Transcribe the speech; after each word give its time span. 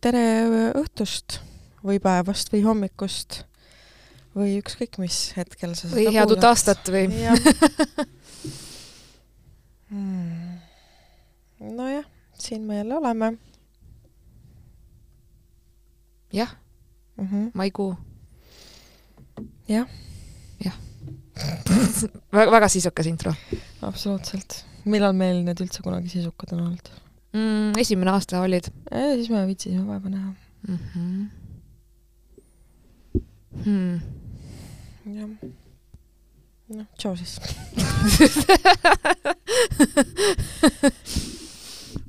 tere 0.00 0.72
õhtust 0.80 1.40
või 1.84 2.00
päevast 2.00 2.52
või 2.52 2.62
hommikust 2.64 3.42
või 4.36 4.56
ükskõik 4.60 4.96
mis 5.02 5.18
hetkel 5.36 5.74
sa 5.76 5.90
või 5.92 6.06
head 6.14 6.32
uut 6.32 6.46
aastat 6.50 6.92
või? 6.92 7.08
Hmm. 9.90 10.60
nojah, 11.58 12.04
siin 12.38 12.62
me 12.62 12.76
jälle 12.76 12.94
oleme. 12.94 13.32
jah 16.32 16.52
mm 17.16 17.26
-hmm., 17.26 17.50
maikuu. 17.54 17.96
jah. 19.68 19.88
jah 20.64 20.78
väga, 22.38 22.50
väga 22.50 22.68
sisukas 22.68 23.06
intro. 23.06 23.34
absoluutselt. 23.82 24.64
millal 24.84 25.12
meil 25.12 25.42
need 25.42 25.60
üldse 25.60 25.82
kunagi 25.82 26.08
sisukad 26.08 26.52
on 26.52 26.60
olnud 26.68 27.09
mm,? 27.32 27.78
esimene 27.80 28.10
aasta 28.14 28.40
olid 28.40 28.70
eh,. 28.90 29.14
siis 29.14 29.30
me 29.30 29.46
viitsisime 29.46 29.86
vaeva 29.86 30.08
näha 30.08 30.34
mm. 30.68 30.78
-hmm. 30.94 31.28
Hmm. 33.64 34.00
jah 35.14 35.28
noh, 36.70 36.86
tšau 36.98 37.16
siis 37.18 37.38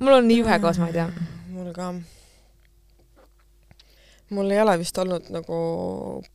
mul 0.02 0.12
on 0.18 0.28
nii 0.28 0.42
ühekoos, 0.44 0.78
ma 0.82 0.86
ei 0.90 0.96
tea. 0.96 1.08
mul 1.52 1.72
ka. 1.76 1.86
mul 4.30 4.50
ei 4.54 4.60
ole 4.62 4.78
vist 4.80 4.98
olnud 4.98 5.24
nagu 5.34 5.56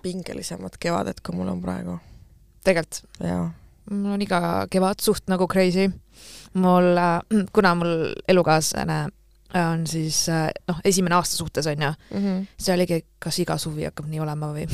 pingelisemat 0.04 0.78
kevadet, 0.80 1.22
kui 1.23 1.36
mul 1.36 1.50
on 1.54 1.62
praegu. 1.64 2.00
tegelikult? 2.67 2.95
jaa. 3.23 3.45
mul 3.92 4.12
on 4.17 4.22
iga 4.28 4.40
kevad 4.72 5.00
suht 5.03 5.23
nagu 5.31 5.47
crazy. 5.52 5.86
Mul, 6.53 6.98
äh, 6.98 7.22
kuna 7.56 7.76
mul 7.76 8.14
elukaaslane 8.28 9.08
on 9.56 9.88
siis 9.88 10.30
äh, 10.30 10.50
noh, 10.67 10.80
esimene 10.86 11.16
aasta 11.16 11.38
suhtes 11.38 11.67
on 11.67 11.81
ju 11.81 11.92
mm, 11.92 12.17
-hmm. 12.17 12.45
see 12.58 12.76
oligi, 12.76 13.02
kas 13.20 13.40
iga 13.40 13.58
suvi 13.58 13.88
hakkab 13.88 14.08
nii 14.12 14.20
olema 14.20 14.52
või 14.53 14.68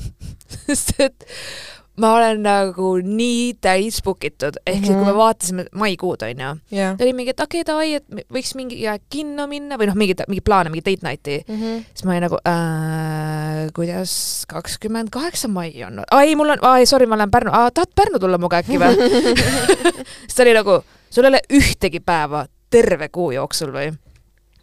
sest 0.66 1.00
et 1.00 1.26
ma 2.00 2.12
olen 2.16 2.42
nagu 2.44 2.90
nii 3.04 3.54
täis 3.62 4.00
book 4.04 4.24
itud, 4.24 4.56
ehk 4.66 4.78
siis 4.78 4.88
mm 4.88 4.94
-hmm. 4.94 4.98
kui 4.98 5.04
me 5.04 5.12
mhm. 5.12 5.18
vaatasime 5.18 5.64
maikuud, 5.74 6.22
onju 6.22 6.50
yeah., 6.72 6.96
oli 7.00 7.12
mingi, 7.12 7.30
et 7.30 7.40
okei 7.40 7.60
okay,, 7.60 7.72
davai, 7.72 7.94
et 7.94 8.32
võiks 8.32 8.54
mingi 8.54 8.84
kinno 9.08 9.46
minna 9.46 9.76
või 9.76 9.90
noh, 9.90 9.96
mingeid, 9.96 10.22
mingeid 10.28 10.44
plaane, 10.44 10.70
mingeid 10.70 10.86
date 10.86 11.08
night'i 11.08 11.40
mm. 11.48 11.56
-hmm. 11.60 11.84
siis 11.94 12.04
ma 12.04 12.12
olin 12.12 12.24
nagu 12.28 12.38
äh,, 12.46 13.72
kuidas 13.74 14.44
kakskümmend 14.48 15.10
kaheksa 15.10 15.48
mai 15.48 15.84
on? 15.84 16.02
ai, 16.10 16.34
mul 16.36 16.56
on, 16.56 16.58
ai, 16.62 16.86
sorry, 16.86 17.06
ma 17.06 17.16
lähen 17.16 17.30
Pärnu, 17.30 17.50
tahad 17.50 17.92
Pärnu 17.94 18.18
tulla 18.18 18.38
minuga 18.38 18.62
äkki 18.62 18.78
või 18.78 18.94
siis 20.26 20.34
ta 20.36 20.42
oli 20.42 20.54
nagu, 20.54 20.82
sul 21.10 21.26
ei 21.26 21.32
ole 21.34 21.40
ühtegi 21.60 22.00
päeva 22.00 22.46
terve 22.70 23.08
kuu 23.08 23.30
jooksul 23.34 23.72
või? 23.74 23.90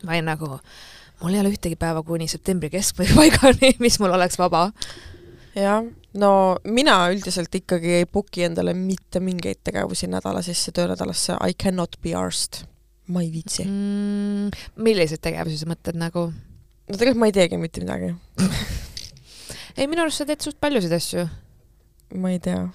ma 0.05 0.13
olin 0.13 0.29
nagu, 0.29 0.49
mul 1.21 1.35
ei 1.35 1.41
ole 1.43 1.51
ühtegi 1.53 1.77
päeva 1.79 2.03
kuni 2.05 2.27
septembri 2.31 2.69
keskpaigani, 2.73 3.75
mis 3.83 3.99
mul 3.99 4.15
oleks 4.15 4.39
vaba 4.39 4.67
jah, 5.57 5.85
no 6.17 6.31
mina 6.67 6.97
üldiselt 7.11 7.53
ikkagi 7.59 7.99
ei 7.99 8.07
book'i 8.09 8.45
endale 8.47 8.75
mitte 8.77 9.21
mingeid 9.23 9.63
tegevusi 9.65 10.09
nädala 10.11 10.43
sisse, 10.45 10.73
töönädalasse, 10.75 11.37
I 11.41 11.57
cannot 11.57 11.99
be 12.01 12.15
arsed. 12.15 12.63
ma 13.07 13.21
ei 13.23 13.31
viitsi 13.31 13.63
mm,. 13.63 14.49
milliseid 14.83 15.21
tegevusi 15.23 15.61
sa 15.61 15.69
mõtled 15.69 15.99
nagu? 15.99 16.27
no 16.31 16.97
tegelikult 16.97 17.23
ma 17.23 17.31
ei 17.31 17.35
teegi 17.35 17.59
mitte 17.61 17.83
midagi 17.83 18.13
ei, 19.77 19.87
minu 19.87 20.03
arust 20.03 20.23
sa 20.23 20.27
teed 20.27 20.43
suht 20.43 20.59
paljusid 20.61 20.93
asju. 20.95 21.27
ma 22.19 22.35
ei 22.35 22.43
tea 22.43 22.67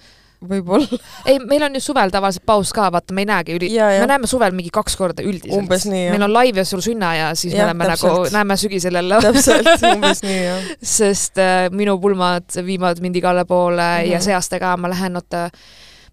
võib-olla. 0.49 0.99
ei, 1.29 1.39
meil 1.47 1.63
on 1.67 1.77
ju 1.77 1.81
suvel 1.83 2.11
tavaliselt 2.13 2.45
paus 2.47 2.73
ka, 2.75 2.89
vaata, 2.93 3.15
me 3.15 3.23
ei 3.23 3.29
näegi 3.29 3.55
üli-, 3.57 3.71
me 3.77 4.09
näeme 4.09 4.29
suvel 4.29 4.55
mingi 4.55 4.71
kaks 4.73 4.97
korda 4.99 5.25
üldiselt. 5.25 5.55
umbes 5.57 5.87
nii, 5.89 6.05
jah. 6.07 6.17
meil 6.17 6.27
on 6.27 6.35
live 6.35 6.63
ja 6.63 6.67
sul 6.67 6.83
sünna 6.85 7.13
ja 7.17 7.31
siis 7.39 7.53
ja, 7.53 7.63
me 7.63 7.71
oleme 7.71 7.89
täpselt. 7.93 8.11
nagu, 8.11 8.33
näeme 8.37 8.59
sügisel 8.59 8.99
jälle 8.99 9.21
täpselt, 9.23 9.87
umbes 9.93 10.23
nii, 10.25 10.41
jah. 10.43 10.67
sest 10.97 11.41
äh, 11.41 11.69
minu 11.73 11.97
pulmad 12.03 12.59
viivad 12.65 13.01
mind 13.03 13.21
igale 13.21 13.45
poole 13.49 13.81
mm 13.81 14.03
-hmm. 14.03 14.13
ja 14.13 14.21
see 14.21 14.35
aasta 14.35 14.59
ka 14.59 14.75
ma 14.77 14.91
lähen, 14.91 15.15
oota, 15.19 15.49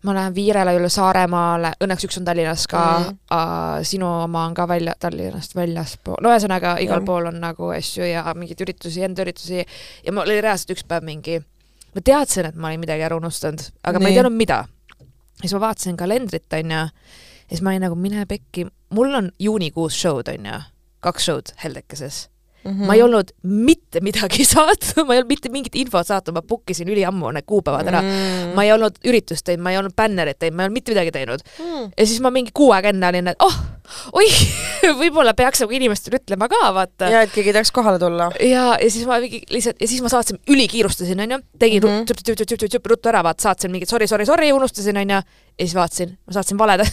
ma 0.03 0.15
lähen 0.17 0.35
Viirele 0.35 0.75
üle 0.79 0.89
Saaremaale, 0.89 1.75
õnneks 1.85 2.07
üks 2.09 2.19
on 2.21 2.25
Tallinnas 2.25 2.67
ka 2.71 2.83
mm, 2.99 3.07
-hmm. 3.07 3.85
sinu 3.85 4.09
oma 4.23 4.45
on 4.47 4.55
ka 4.55 4.69
välja, 4.69 4.95
Tallinnast 4.99 5.55
väljaspool, 5.57 6.21
no 6.21 6.33
ühesõnaga 6.33 6.77
igal 6.81 7.01
ja. 7.01 7.07
pool 7.07 7.27
on 7.27 7.41
nagu 7.41 7.73
asju 7.77 8.05
ja 8.05 8.25
mingeid 8.35 8.61
üritusi, 8.61 9.05
enda 9.05 9.23
üritusi 9.23 9.65
ja 10.05 10.13
mul 10.13 10.23
oli 10.23 10.41
reaalselt 10.41 10.77
üks 10.77 10.87
päev 10.89 11.05
mingi 11.05 11.41
ma 11.95 12.05
teadsin, 12.05 12.51
et 12.51 12.59
ma 12.59 12.71
olin 12.71 12.83
midagi 12.85 13.07
ära 13.07 13.19
unustanud, 13.19 13.67
aga 13.83 13.99
Nii. 13.99 14.05
ma 14.05 14.11
ei 14.11 14.19
teadnud, 14.19 14.37
mida. 14.39 14.65
siis 15.41 15.55
ma 15.57 15.63
vaatasin 15.67 15.97
kalendrit, 16.01 16.47
onju, 16.53 16.83
ja 16.83 17.49
siis 17.49 17.63
ma 17.63 17.73
olin 17.75 17.87
nagu, 17.89 17.97
mine 17.99 18.27
pekki, 18.31 18.67
mul 18.97 19.15
on 19.15 19.33
juunikuus 19.39 19.97
show'd, 20.01 20.31
onju, 20.33 20.61
kaks 21.01 21.31
show'd 21.31 21.55
Heldekeses 21.65 22.29
Mm 22.65 22.71
-hmm. 22.71 22.87
ma 22.87 22.95
ei 22.95 23.03
olnud 23.03 23.31
mitte 23.43 24.01
midagi 24.05 24.45
saatnud, 24.55 25.07
ma 25.07 25.15
ei 25.15 25.21
olnud 25.23 25.33
mitte 25.33 25.49
mingit 25.49 25.75
infot 25.81 26.07
saatnud, 26.07 26.35
ma 26.37 26.43
book 26.43 26.71
isin 26.71 26.89
üliammu 26.93 27.33
need 27.33 27.47
kuupäevad 27.49 27.89
ära 27.89 28.03
mm. 28.03 28.09
-hmm. 28.09 28.55
ma 28.55 28.65
ei 28.65 28.73
olnud 28.73 28.99
üritust 29.05 29.45
teinud, 29.45 29.63
ma 29.65 29.73
ei 29.73 29.79
olnud 29.79 29.95
bännerit 29.97 30.39
teinud, 30.39 30.57
ma 30.57 30.63
ei 30.63 30.69
olnud 30.69 30.77
mitte 30.77 30.93
midagi 30.93 31.13
teinud 31.13 31.41
mm. 31.59 31.93
ja 31.97 32.07
siis 32.07 32.21
ma 32.21 32.31
mingi 32.31 32.51
kuu 32.55 32.73
aega 32.77 32.93
enne 32.93 33.09
olin, 33.09 33.29
et 33.33 33.43
oh, 33.43 33.57
oih 34.13 34.37
võib-olla 35.01 35.35
peaks 35.35 35.65
nagu 35.65 35.73
inimestele 35.73 36.21
ütlema 36.21 36.49
ka, 36.53 36.61
vaata. 36.75 37.09
ja, 37.13 37.23
et 37.27 37.33
keegi 37.33 37.55
tahaks 37.57 37.73
kohale 37.73 37.99
tulla. 38.03 38.31
ja, 38.41 38.67
ja 38.81 38.91
siis 38.91 39.07
ma 39.09 39.21
mingi 39.23 39.41
lihtsalt 39.51 39.81
ja 39.81 39.89
siis 39.89 40.03
ma 40.05 40.13
saatsin, 40.13 40.41
ülikiirustasin, 40.51 41.21
onju, 41.27 41.41
tegin 41.59 41.83
mm 41.83 42.05
-hmm. 42.05 42.91
ruttu 42.93 43.09
ära, 43.09 43.25
vaata, 43.25 43.43
saatsin 43.43 43.71
mingit 43.71 43.89
sorry, 43.89 44.07
sorry, 44.07 44.27
sorry, 44.27 44.53
unustasin, 44.53 44.97
onju, 44.97 45.17
ja 45.17 45.65
siis 45.65 45.75
vaatasin, 45.75 46.19
ma 46.27 46.39
saatsin 46.39 46.59
valed 46.59 46.85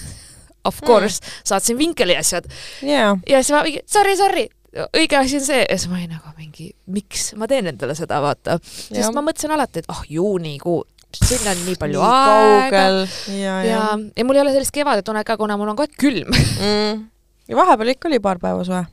of 0.67 0.81
course 0.85 1.19
mm., 1.22 1.41
saatsin 1.44 1.77
Vinkeli 1.77 2.17
asjad 2.17 2.45
yeah.. 2.83 3.17
ja 3.27 3.44
siis 3.44 3.56
ma 3.56 3.63
mingi 3.63 3.81
sorry, 3.85 4.16
sorry, 4.17 4.47
õige 4.85 5.17
asi 5.19 5.39
on 5.39 5.45
see 5.45 5.63
ja 5.63 5.77
siis 5.77 5.89
ma 5.91 5.97
olin 5.99 6.13
nagu 6.15 6.33
mingi, 6.38 6.69
miks 6.93 7.31
ma 7.39 7.49
teen 7.49 7.69
endale 7.71 7.95
seda, 7.97 8.19
vaata. 8.23 8.57
sest 8.63 9.15
ma 9.15 9.23
mõtlesin 9.25 9.53
alati, 9.55 9.83
et 9.83 9.91
oh, 9.93 10.01
juunikuu, 10.11 10.81
sinna 11.17 11.53
on 11.53 11.63
nii 11.65 11.77
palju 11.81 12.01
nii 12.01 12.09
aega. 12.09 12.83
ja, 12.83 13.38
ja, 13.38 13.55
ja, 13.67 13.85
ja 13.97 14.27
mul 14.27 14.39
ei 14.39 14.43
ole 14.43 14.55
sellist 14.55 14.75
kevadetunnet 14.75 15.27
ka, 15.27 15.38
kuna 15.39 15.57
mul 15.59 15.73
on 15.73 15.79
kogu 15.79 15.88
aeg 15.88 15.97
külm 16.01 16.33
mm.. 16.33 17.07
ja 17.49 17.61
vahepeal 17.61 17.95
ikka 17.95 18.11
oli 18.11 18.21
paar 18.23 18.41
päeva 18.43 18.65
soe? 18.67 18.83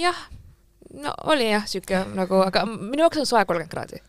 jah, 0.00 0.24
no 1.02 1.14
oli 1.32 1.50
jah, 1.50 1.68
sihuke 1.68 2.06
nagu, 2.16 2.40
aga 2.46 2.64
minu 2.70 3.06
jaoks 3.06 3.22
on 3.22 3.30
soe 3.34 3.44
kolmkümmend 3.44 3.72
kraadi. 3.72 4.02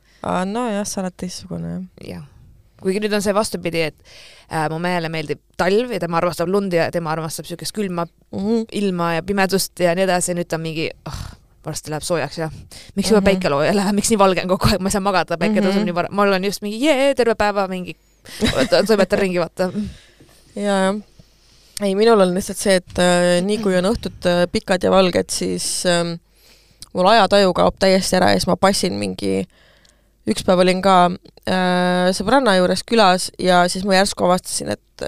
nojah, 0.54 0.88
sa 0.88 1.04
oled 1.04 1.20
teistsugune 1.20 1.76
jah. 1.76 1.86
jah 2.16 2.26
kuigi 2.82 3.02
nüüd 3.02 3.16
on 3.18 3.24
see 3.26 3.34
vastupidi, 3.36 3.82
et 3.90 3.98
äh, 4.52 4.68
mu 4.72 4.80
mehele 4.82 5.10
meeldib 5.14 5.42
talv 5.60 5.92
ja 5.94 6.00
tema 6.02 6.20
armastab 6.22 6.52
lund 6.52 6.76
ja 6.76 6.90
tema 6.94 7.14
armastab 7.16 7.48
niisugust 7.48 7.76
külma 7.76 8.06
mm 8.06 8.40
-hmm. 8.40 8.66
ilma 8.82 9.14
ja 9.18 9.24
pimedust 9.24 9.80
ja 9.80 9.96
nii 9.96 10.06
edasi 10.06 10.36
nüüd 10.38 10.50
ta 10.50 10.58
mingi 10.62 10.90
oh, 11.10 11.22
varsti 11.66 11.92
läheb 11.92 12.04
soojaks 12.04 12.38
ja 12.38 12.50
miks 12.96 13.10
juba 13.10 13.20
mm 13.20 13.26
-hmm. 13.26 13.26
päike 13.26 13.50
looja 13.50 13.76
läheb, 13.76 13.96
miks 13.96 14.10
nii 14.10 14.20
valge 14.20 14.42
on 14.42 14.54
kogu 14.54 14.70
aeg, 14.72 14.82
ma 14.82 14.90
ei 14.90 14.98
saa 14.98 15.02
magada, 15.02 15.38
päike 15.38 15.60
tõuseb 15.60 15.74
mm 15.74 15.80
-hmm. 15.80 15.86
nii 15.86 15.96
vara, 15.96 16.10
ma 16.12 16.22
olen 16.22 16.46
just 16.46 16.62
mingi 16.62 16.86
jee, 16.86 17.16
terve 17.16 17.36
päeva 17.36 17.68
mingi 17.68 17.96
toimetan 18.88 19.20
ringi, 19.20 19.40
vaata. 19.40 19.72
ja, 20.56 20.64
jah. 20.64 20.96
ei, 21.82 21.96
minul 21.96 22.20
on 22.20 22.34
lihtsalt 22.34 22.58
see, 22.58 22.76
et 22.76 23.00
äh, 23.00 23.42
nii 23.42 23.58
kui 23.58 23.78
on 23.78 23.86
õhtud 23.86 24.26
äh, 24.26 24.48
pikad 24.52 24.84
ja 24.84 24.92
valged, 24.92 25.30
siis 25.30 25.86
äh, 25.86 26.20
mul 26.94 27.06
ajataju 27.06 27.54
kaob 27.54 27.76
täiesti 27.80 28.16
ära 28.16 28.30
ja 28.30 28.40
siis 28.40 28.48
ma 28.48 28.56
passin 28.56 28.94
mingi 28.94 29.40
äh, 29.40 29.48
üks 30.28 30.46
päev 30.48 30.62
olin 30.64 30.84
ka 30.86 30.98
äh, 31.08 32.12
sõbranna 32.18 32.58
juures 32.60 32.84
külas 32.88 33.32
ja 33.42 33.64
siis 33.72 33.88
ma 33.88 33.98
järsku 33.98 34.28
avastasin, 34.28 34.76
et 34.76 35.08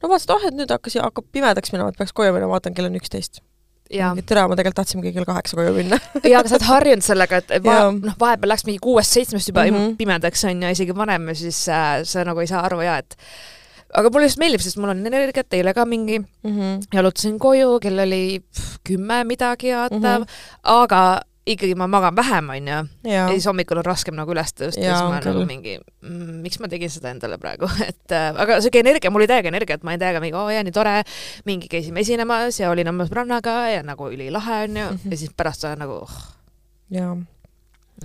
no 0.00 0.10
vaatasin, 0.10 0.30
et 0.30 0.34
oh, 0.34 0.48
et 0.48 0.58
nüüd 0.58 0.74
hakkas, 0.74 0.98
hakkab 1.02 1.28
pimedaks 1.34 1.74
minema, 1.74 1.92
et 1.92 2.00
peaks 2.00 2.14
koju 2.16 2.34
minema, 2.34 2.52
vaatan, 2.54 2.76
kell 2.76 2.90
on 2.90 2.98
üksteist. 3.00 3.42
tere, 3.90 4.46
ma 4.46 4.54
tegelikult 4.54 4.78
tahtsimegi 4.78 5.14
kell 5.16 5.26
kaheksa 5.26 5.58
koju 5.58 5.74
minna 5.74 5.98
jaa, 6.22 6.40
aga 6.40 6.48
sa 6.48 6.58
oled 6.58 6.66
harjunud 6.68 7.06
sellega, 7.06 7.40
et 7.42 7.64
va 7.64 7.78
noh, 7.96 8.18
vahepeal 8.20 8.54
läks 8.54 8.66
mingi 8.68 8.82
kuuest-seitsmest 8.84 9.50
juba 9.50 9.66
mm 9.66 9.78
-hmm. 9.78 9.96
pimedaks, 9.98 10.44
on 10.46 10.62
ju, 10.62 10.74
isegi 10.76 10.96
varem 10.96 11.28
ja 11.28 11.34
siis 11.34 11.64
äh, 11.68 12.02
sa 12.04 12.24
nagu 12.24 12.40
ei 12.40 12.50
saa 12.50 12.62
aru 12.68 12.84
ja 12.86 12.98
et 13.02 13.16
aga 13.94 14.10
mulle 14.14 14.28
just 14.28 14.38
meeldib, 14.38 14.62
sest 14.62 14.78
mul 14.78 14.92
on 14.92 15.02
energiat, 15.10 15.50
eile 15.56 15.74
ka 15.74 15.84
mingi 15.84 16.20
mm, 16.20 16.50
-hmm. 16.50 16.78
jalutasin 16.94 17.38
koju, 17.38 17.80
kell 17.82 17.98
oli 17.98 18.42
kümme 18.86 19.24
midagi, 19.24 19.74
vaata 19.74 19.96
mm, 19.96 20.22
-hmm. 20.22 20.28
aga 20.62 21.02
ikkagi 21.54 21.74
ma 21.78 21.86
magan 21.90 22.16
vähem, 22.16 22.50
onju. 22.54 22.78
ja 23.08 23.26
siis 23.30 23.46
hommikul 23.48 23.80
on 23.80 23.86
raskem 23.86 24.16
nagu 24.18 24.32
üles 24.34 24.52
tõusta 24.54 24.80
siis 24.80 25.04
ma 25.06 25.20
nagu 25.22 25.44
mingi 25.48 25.76
mm,, 25.78 26.40
miks 26.44 26.60
ma 26.62 26.70
tegin 26.72 26.92
seda 26.92 27.12
endale 27.14 27.38
praegu, 27.42 27.68
et 27.90 28.14
äh, 28.16 28.30
aga 28.44 28.60
siuke 28.64 28.82
energia, 28.82 29.12
mul 29.12 29.24
oli 29.24 29.30
täiega 29.30 29.50
energiat, 29.52 29.84
ma 29.84 29.94
olin 29.94 30.02
täiega 30.02 30.22
mingi, 30.22 30.38
oo 30.38 30.48
jaa, 30.52 30.64
nii 30.66 30.76
tore, 30.76 30.96
mingi 31.48 31.70
käisime 31.72 32.04
esinemas 32.04 32.60
ja 32.60 32.70
olin 32.72 32.92
oma 32.92 33.06
sõbrannaga 33.08 33.56
ja 33.74 33.84
nagu 33.86 34.10
ülilahe 34.12 34.62
onju 34.66 34.86
mm, 34.86 34.96
-hmm. 34.96 35.14
ja 35.14 35.20
siis 35.22 35.34
pärast 35.36 35.66
olen 35.68 35.84
nagu 35.84 36.00
oh. 36.04 36.16
jaa. 36.94 37.14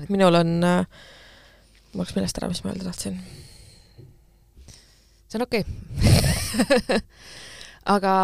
minul 0.10 0.42
on 0.42 0.56
äh,, 0.64 0.86
ma 1.94 2.04
läks 2.04 2.16
meelest 2.18 2.42
ära, 2.42 2.52
mis 2.52 2.64
ma 2.64 2.74
öelda 2.74 2.90
tahtsin. 2.90 3.20
see 5.28 5.40
on 5.40 5.48
okei 5.50 5.66
okay. 5.66 7.00
aga 7.86 8.16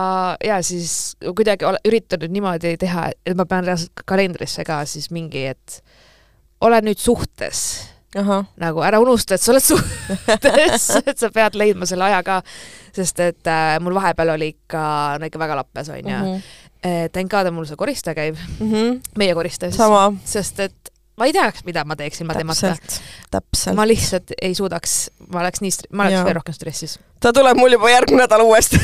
ja 0.43 0.59
siis 0.65 1.15
kuidagi 1.21 1.65
ole, 1.65 1.79
üritanud 1.87 2.33
niimoodi 2.33 2.75
teha, 2.81 3.09
et 3.25 3.37
ma 3.37 3.45
pean 3.49 3.65
reaalselt 3.67 4.03
kalendrisse 4.09 4.65
ka 4.67 4.81
siis 4.89 5.11
mingi, 5.13 5.45
et 5.53 5.81
ole 6.65 6.81
nüüd 6.85 7.01
suhtes. 7.01 7.63
nagu 8.59 8.81
ära 8.83 8.99
unusta, 8.99 9.37
et 9.37 9.43
sa 9.43 9.53
oled 9.53 9.63
suhtes 9.63 10.87
et 11.05 11.21
sa 11.21 11.29
pead 11.31 11.55
leidma 11.55 11.87
selle 11.87 12.09
aja 12.09 12.19
ka, 12.27 12.41
sest 12.95 13.21
et 13.23 13.47
äh, 13.47 13.77
mul 13.79 13.95
vahepeal 13.95 14.33
oli 14.33 14.51
ikka, 14.55 14.81
no 15.21 15.29
ikka 15.29 15.39
väga 15.39 15.55
lappes 15.61 15.93
onju 15.93 16.17
mm. 16.17 16.41
-hmm. 16.83 17.29
god, 17.29 17.47
et 17.47 17.53
mul 17.53 17.69
see 17.69 17.79
koristaja 17.79 18.15
käib 18.15 18.35
mm. 18.35 18.71
-hmm. 18.71 18.99
meie 19.17 19.33
koristaja 19.33 19.71
siis. 19.71 20.23
sest 20.25 20.59
et 20.59 20.91
ma 21.19 21.27
ei 21.27 21.33
teaks, 21.35 21.65
mida 21.67 21.83
ma 21.85 21.95
teeksin 21.99 22.25
ilma 22.25 22.37
temata. 22.39 22.75
täpselt. 23.31 23.75
ma 23.75 23.87
lihtsalt 23.87 24.35
ei 24.41 24.55
suudaks, 24.57 24.97
ma 25.27 25.43
oleks 25.43 25.63
nii, 25.63 25.71
ma 25.91 26.07
oleks 26.07 26.25
veel 26.27 26.39
rohkem 26.39 26.55
stressis. 26.55 26.97
ta 27.19 27.33
tuleb 27.35 27.59
mul 27.59 27.77
juba 27.77 27.91
järgmine 27.91 28.25
nädal 28.25 28.45
uuesti 28.47 28.79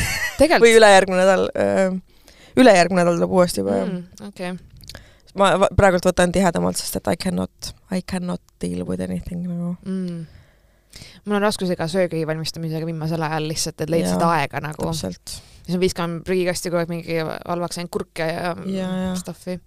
või 0.63 0.75
ülejärgmine 0.77 1.23
nädal. 1.23 1.49
ülejärgmine 2.57 3.03
nädal 3.03 3.21
tuleb 3.21 3.37
uuesti 3.39 3.63
juba 3.63 3.83
mm,. 3.85 4.27
okei 4.31 4.51
okay 4.55 4.67
ma 5.37 5.69
praegult 5.77 6.07
võtan 6.07 6.33
tihedamalt, 6.33 6.79
sest 6.79 6.99
et 6.99 7.11
I 7.11 7.19
cannot, 7.21 7.71
I 7.93 8.01
cannot 8.01 8.41
deal 8.61 8.83
with 8.87 9.03
anything 9.03 9.45
nagu 9.45 9.75
mm. 9.85 10.25
mul 11.25 11.37
on 11.39 11.45
raskusega 11.45 11.87
söögi 11.91 12.23
valmistamisega 12.27 12.87
viimasel 12.89 13.23
ajal 13.27 13.49
lihtsalt, 13.51 13.85
et 13.85 13.93
leida 13.93 14.13
seda 14.15 14.31
aega 14.39 14.61
nagu. 14.63 14.91
siis 14.97 15.75
ma 15.75 15.81
viskan 15.83 16.19
prügikasti 16.27 16.71
kogu 16.71 16.83
aeg 16.83 16.93
mingi 16.93 17.19
halvaks 17.21 17.79
läinud 17.79 17.93
kurke 17.93 18.29
ja, 18.29 18.53
ja, 18.65 18.91
ja. 19.07 19.15
stuff'i. 19.19 19.59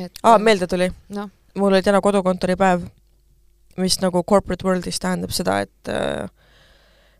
Et 0.00 0.22
aa, 0.22 0.38
meelde 0.38 0.66
tuli 0.66 0.90
no.? 1.08 1.28
mul 1.58 1.72
oli 1.72 1.82
täna 1.82 2.00
kodukontori 2.00 2.56
päev, 2.56 2.86
mis 3.76 3.98
nagu 4.00 4.22
corporate 4.24 4.64
world'is 4.64 5.00
tähendab 5.00 5.34
seda, 5.36 5.60
et 5.66 5.92
äh, 5.92 6.28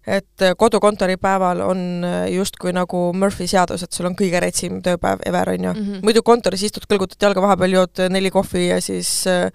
et 0.06 0.42
äh, 0.42 0.54
kodukontori 0.58 1.16
päeval 1.16 1.60
on 1.60 2.04
äh, 2.04 2.26
justkui 2.34 2.72
nagu 2.72 3.12
Murphy 3.12 3.46
seadus, 3.46 3.84
et 3.84 3.92
sul 3.92 4.08
on 4.08 4.16
kõige 4.19 4.40
retsim 4.42 4.80
tööpäev 4.82 5.22
ever, 5.26 5.52
on 5.54 5.64
ju 5.64 5.72
mm. 5.72 5.86
-hmm. 5.86 6.02
muidu 6.02 6.22
kontoris 6.22 6.62
istud, 6.62 6.86
kõlgutad 6.90 7.22
jalga 7.22 7.42
vahepeal, 7.42 7.78
jood 7.78 8.02
neli 8.10 8.30
kohvi 8.30 8.66
ja 8.69 8.80
siis 8.80 9.26
äh, 9.26 9.50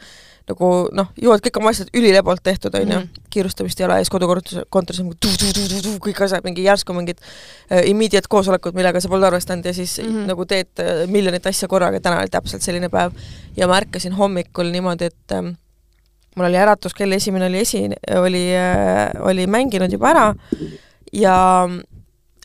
nagu 0.47 0.71
noh, 0.95 1.09
jõuad 1.19 1.43
kõik 1.43 1.59
oma 1.59 1.71
asjad 1.73 1.91
ülilebalt 1.97 2.41
tehtud, 2.43 2.75
on 2.79 2.85
ju, 2.85 2.99
mhm. 3.01 3.27
kiirustamist 3.33 3.81
ei 3.81 3.87
ole 3.87 3.99
ja 3.99 4.05
siis 4.05 4.13
kodukontoris, 4.13 4.65
kontoris 4.73 5.01
on 5.03 5.11
tu-tu-tu-tu-tu, 5.13 5.95
kõik 6.03 6.21
asjad, 6.23 6.45
mingi 6.47 6.65
järsku 6.65 6.95
mingid 6.95 7.19
äh, 7.21 7.83
immediate 7.91 8.31
koosolekud, 8.31 8.77
millega 8.77 9.01
sa 9.03 9.11
polnud 9.11 9.27
arvestanud 9.27 9.65
ja 9.65 9.75
siis 9.75 9.97
mm 9.99 10.07
-hmm. 10.07 10.27
nagu 10.31 10.45
teed 10.45 10.83
äh, 10.83 11.05
miljonit 11.11 11.45
asja 11.47 11.67
korraga, 11.67 11.99
täna 11.99 12.21
oli 12.21 12.31
täpselt 12.31 12.61
selline 12.61 12.89
päev. 12.89 13.11
ja 13.57 13.67
ma 13.67 13.77
ärkasin 13.77 14.13
hommikul 14.13 14.71
niimoodi, 14.71 15.05
et 15.05 15.31
äh, 15.31 15.53
mul 16.35 16.45
oli 16.45 16.57
äratuskell, 16.57 17.11
esimene 17.11 17.45
oli 17.45 17.61
esi-, 17.61 17.89
oli, 18.19 18.45
äh, 18.55 19.11
oli 19.21 19.47
mänginud 19.47 19.91
juba 19.91 20.09
ära 20.09 20.35
ja 21.13 21.67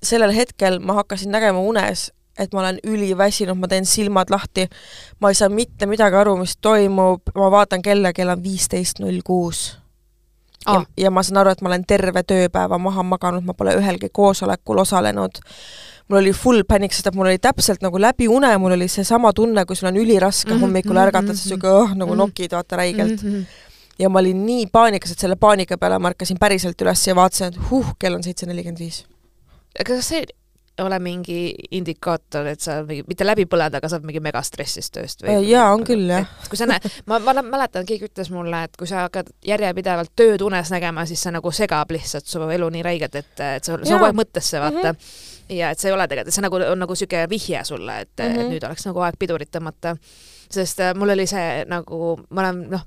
sellel 0.02 0.34
hetkel 0.34 0.78
ma 0.81 0.93
hakkasin 0.93 1.31
nägema 1.31 1.60
unes, 1.60 2.10
et 2.38 2.55
ma 2.55 2.61
olen 2.61 2.81
üliväsinud, 2.87 3.58
ma 3.58 3.69
teen 3.69 3.87
silmad 3.87 4.31
lahti, 4.32 4.69
ma 5.20 5.31
ei 5.31 5.38
saa 5.38 5.49
mitte 5.52 5.87
midagi 5.87 6.17
aru, 6.17 6.37
mis 6.40 6.56
toimub, 6.61 7.32
ma 7.37 7.50
vaatan 7.52 7.82
kella, 7.84 8.12
kell 8.17 8.32
on 8.32 8.43
viisteist 8.43 9.02
null 9.05 9.20
kuus. 9.25 9.79
ja, 10.67 10.84
ja 10.96 11.11
ma 11.11 11.23
saan 11.23 11.43
aru, 11.43 11.50
et 11.50 11.61
ma 11.61 11.73
olen 11.73 11.84
terve 11.88 12.23
tööpäeva 12.23 12.79
maha 12.79 13.02
maganud, 13.02 13.44
ma 13.44 13.55
pole 13.55 13.75
ühelgi 13.76 14.08
koosolekul 14.12 14.79
osalenud 14.79 15.43
mul 16.08 16.19
oli 16.20 16.32
full 16.37 16.62
panic, 16.69 16.93
sest 16.93 17.08
et 17.08 17.17
mul 17.17 17.31
oli 17.31 17.40
täpselt 17.40 17.82
nagu 17.82 18.00
läbi 18.00 18.29
une, 18.29 18.50
mul 18.61 18.75
oli 18.76 18.88
seesama 18.90 19.32
tunne, 19.32 19.64
kui 19.67 19.76
sul 19.79 19.88
on 19.88 19.96
üliraske 19.96 20.50
mm 20.50 20.56
-hmm, 20.56 20.61
hommikul 20.61 20.96
ärgata, 20.96 21.34
sa 21.34 21.49
siuke 21.49 21.69
oh, 21.69 21.94
nagu 21.94 22.14
nokid, 22.14 22.52
vaata 22.52 22.76
räigelt 22.76 23.23
mm. 23.23 23.29
-hmm 23.29 23.70
ja 23.99 24.08
ma 24.08 24.19
olin 24.19 24.46
nii 24.46 24.67
paanikas, 24.73 25.12
et 25.12 25.19
selle 25.19 25.37
paanika 25.37 25.79
peale 25.79 25.99
ma 25.99 26.11
ärkasin 26.12 26.38
päriselt 26.40 26.81
üles 26.82 27.06
ja 27.06 27.14
vaatasin, 27.17 27.52
et 27.52 27.70
huh, 27.70 27.94
kell 27.99 28.14
on 28.14 28.23
seitse 28.23 28.46
nelikümmend 28.46 28.79
viis. 28.79 29.05
aga 29.79 29.94
kas 29.94 30.08
see 30.08 30.25
ole 30.80 30.98
mingi 31.02 31.54
indikaator, 31.76 32.46
et 32.52 32.60
sa 32.64 32.78
mingi, 32.86 33.04
mitte 33.08 33.26
läbi 33.26 33.44
põled, 33.50 33.74
aga 33.76 33.88
sa 33.90 33.98
oled 33.98 34.08
mingi 34.08 34.22
megastressis 34.24 34.88
tööst 34.94 35.24
või? 35.24 35.34
Äh, 35.34 35.48
jaa, 35.50 35.66
on 35.74 35.84
küll, 35.84 36.06
jah. 36.08 36.28
kui 36.48 36.60
sa 36.60 36.69
näed, 36.70 36.86
ma, 37.10 37.19
ma 37.20 37.34
mäletan, 37.44 37.84
keegi 37.88 38.08
ütles 38.08 38.32
mulle, 38.32 38.64
et 38.69 38.78
kui 38.80 38.88
sa 38.88 39.04
hakkad 39.06 39.28
järjepidevalt 39.46 40.14
tööd 40.16 40.44
unes 40.46 40.72
nägema, 40.72 41.04
siis 41.08 41.22
see 41.24 41.34
nagu 41.34 41.52
segab 41.52 41.92
lihtsalt 41.92 42.30
su 42.30 42.40
elu 42.42 42.70
nii 42.76 42.86
räigelt, 42.86 43.20
et, 43.20 43.34
et 43.36 43.64
sa, 43.64 43.76
see 43.76 43.92
on 43.92 44.00
kogu 44.00 44.08
aeg 44.08 44.19
mõttesse, 44.22 44.62
vaata 44.62 44.92
mm. 44.92 44.98
-hmm 44.98 45.30
ja 45.52 45.72
et 45.72 45.80
see 45.80 45.90
ei 45.90 45.94
ole 45.94 46.06
tegelikult, 46.08 46.34
see 46.34 46.44
nagu 46.44 46.56
on 46.56 46.78
nagu 46.80 46.94
niisugune 46.94 47.26
vihje 47.28 47.64
sulle, 47.69 48.00
et 48.00 48.08
mm, 48.19 48.24
-hmm. 48.24 48.30
et 48.30 48.40
mhm. 48.40 48.52
nüüd 48.52 48.64
oleks 48.66 48.86
nagu 48.86 49.00
aeg 49.00 49.19
pidurit 49.19 49.50
tõmmata. 49.56 49.96
sest 50.52 50.80
äh, 50.80 50.94
mul 50.94 51.10
oli 51.10 51.26
see 51.26 51.64
nagu, 51.69 52.20
ma 52.30 52.40
olen 52.40 52.66
noh, 52.70 52.86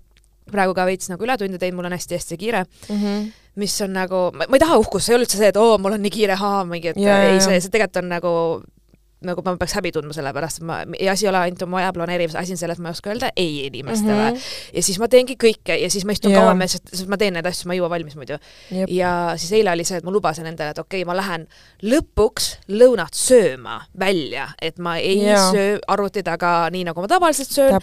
praegu 0.51 0.75
ka 0.77 0.85
veits 0.85 1.09
nagu 1.11 1.25
ületunde 1.25 1.59
teinud, 1.61 1.79
mul 1.79 1.89
on 1.89 1.97
hästi-hästi 1.97 2.37
kiire 2.37 2.63
mm. 2.65 3.01
-hmm. 3.01 3.25
mis 3.61 3.81
on 3.81 3.93
nagu, 3.93 4.29
ma 4.35 4.47
ei 4.51 4.61
taha 4.61 4.77
uhkust, 4.81 5.05
see 5.05 5.13
ei 5.13 5.19
ole 5.19 5.25
üldse 5.25 5.41
see, 5.41 5.51
et 5.53 5.57
oo, 5.57 5.77
mul 5.77 5.97
on 5.97 6.01
nii 6.05 6.13
kiire, 6.13 6.35
haa, 6.39 6.63
mingi, 6.69 6.93
et 6.93 6.97
yeah, 7.01 7.31
ei, 7.31 7.41
see, 7.41 7.59
see 7.59 7.73
tegelikult 7.73 8.03
on 8.03 8.09
nagu 8.11 8.33
nagu 9.23 9.41
ma 9.45 9.55
peaks 9.59 9.75
häbi 9.77 9.91
tundma 9.95 10.13
selle 10.15 10.31
pärast, 10.35 10.59
et 10.59 10.67
ma, 10.67 10.81
asi 11.11 11.25
ei 11.25 11.29
ole 11.31 11.41
ainult 11.45 11.63
oma 11.65 11.79
aja 11.79 11.93
planeerimises, 11.95 12.37
asi 12.39 12.55
on 12.55 12.59
selles, 12.59 12.79
et 12.79 12.83
ma 12.83 12.91
ei 12.91 12.97
oska 12.97 13.11
öelda 13.11 13.29
ei 13.35 13.65
inimestele 13.69 14.31
mm. 14.31 14.35
-hmm. 14.35 14.75
ja 14.75 14.83
siis 14.83 14.99
ma 14.99 15.07
teengi 15.07 15.37
kõike 15.39 15.77
ja 15.81 15.89
siis 15.89 16.05
ma 16.05 16.15
istun 16.15 16.31
yeah. 16.31 16.43
kauem 16.43 16.67
sest, 16.67 17.07
ma 17.07 17.17
teen 17.17 17.33
neid 17.37 17.47
asju, 17.47 17.69
ma 17.69 17.75
ei 17.75 17.79
jõua 17.79 17.89
valmis 17.89 18.15
muidu 18.19 18.37
yep.. 18.71 18.89
ja 18.91 19.11
siis 19.37 19.51
eile 19.55 19.71
oli 19.71 19.85
see, 19.87 19.97
et 19.97 20.05
ma 20.07 20.11
lubasin 20.11 20.45
endale, 20.45 20.75
et 20.75 20.81
okei 20.81 21.01
okay,, 21.01 21.07
ma 21.07 21.15
lähen 21.17 21.47
lõpuks 21.83 22.49
lõunat 22.67 23.15
sööma 23.15 23.79
välja, 23.99 24.49
et 24.61 24.77
ma 24.79 24.97
ei 24.97 25.21
yeah. 25.23 25.47
söö 25.51 25.79
arvuti 25.87 26.23
taga 26.23 26.67
nii, 26.75 26.83
nagu 26.89 27.01
ma 27.01 27.07
tavaliselt 27.07 27.51
söön. 27.55 27.79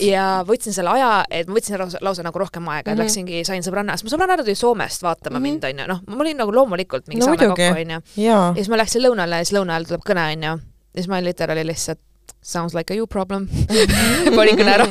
ja 0.00 0.44
võtsin 0.48 0.76
selle 0.76 0.96
aja, 0.96 1.12
et 1.30 1.48
ma 1.48 1.58
võtsin 1.58 1.78
lausa, 1.78 2.00
lausa 2.00 2.26
nagu 2.26 2.38
rohkem 2.38 2.68
aega 2.68 2.90
mm, 2.90 2.96
-hmm. 2.96 3.04
läksingi, 3.04 3.44
sain 3.44 3.62
sõbranna, 3.66 3.98
sest 3.98 4.08
mu 4.08 4.14
sõbranna 4.16 4.40
tuli 4.40 4.54
Soomest 4.54 5.02
vaatama 5.02 5.38
mm 5.38 5.44
-hmm. 5.44 5.50
mind, 5.50 5.64
onju, 5.64 5.86
noh, 5.92 6.02
ma 6.06 6.24
olin 6.24 6.36
nagu 6.36 6.54
loomulikult 6.54 7.08
mingi 7.08 7.20
no, 7.20 7.30
saame 7.30 7.52
kokku, 7.52 7.70
onju. 7.84 8.02
ja 8.16 8.40
siis 8.56 8.68
ma 8.68 8.80
läksin 8.80 9.04
lõunale 9.04 9.42
ja 9.42 9.44
siis 9.44 9.58
lõuna 9.58 9.76
ajal 9.76 9.88
tuleb 9.92 10.04
kõne, 10.08 10.26
onju 10.32 10.58
siis 10.94 11.08
ma 11.10 11.20
literaali 11.22 11.64
lihtsalt 11.66 12.00
sounds 12.42 12.74
like 12.74 12.92
a 12.92 12.96
you 12.96 13.06
problem 13.06 13.48
panin 14.36 14.58
kõne 14.58 14.74
ära 14.74 14.86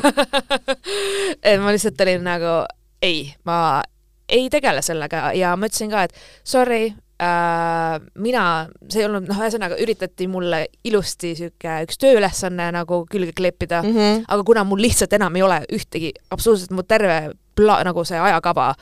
et 1.48 1.60
ma 1.62 1.74
lihtsalt 1.74 2.02
olin 2.06 2.26
nagu 2.26 2.56
ei, 3.02 3.30
ma 3.48 3.82
ei 4.30 4.50
tegele 4.52 4.82
sellega 4.86 5.32
ja 5.38 5.56
ma 5.58 5.70
ütlesin 5.70 5.92
ka, 5.92 6.06
et 6.06 6.16
sorry 6.48 6.90
äh,, 6.90 7.96
mina, 8.22 8.44
see 8.88 9.04
ei 9.04 9.10
olnud, 9.10 9.28
noh, 9.30 9.42
ühesõnaga 9.42 9.80
üritati 9.82 10.30
mulle 10.32 10.66
ilusti 10.88 11.34
sihuke 11.40 11.80
üks 11.88 12.00
tööülesanne 12.02 12.70
nagu 12.76 13.04
külge 13.12 13.34
kleepida 13.38 13.82
mm, 13.84 13.96
-hmm. 13.96 14.26
aga 14.28 14.48
kuna 14.48 14.66
mul 14.68 14.84
lihtsalt 14.86 15.14
enam 15.18 15.36
ei 15.36 15.46
ole 15.46 15.62
ühtegi, 15.74 16.14
absoluutselt 16.32 16.76
mu 16.76 16.84
terve 16.84 17.22
pla-, 17.58 17.82
nagu 17.88 18.06
see 18.06 18.20
ajakava 18.20 18.74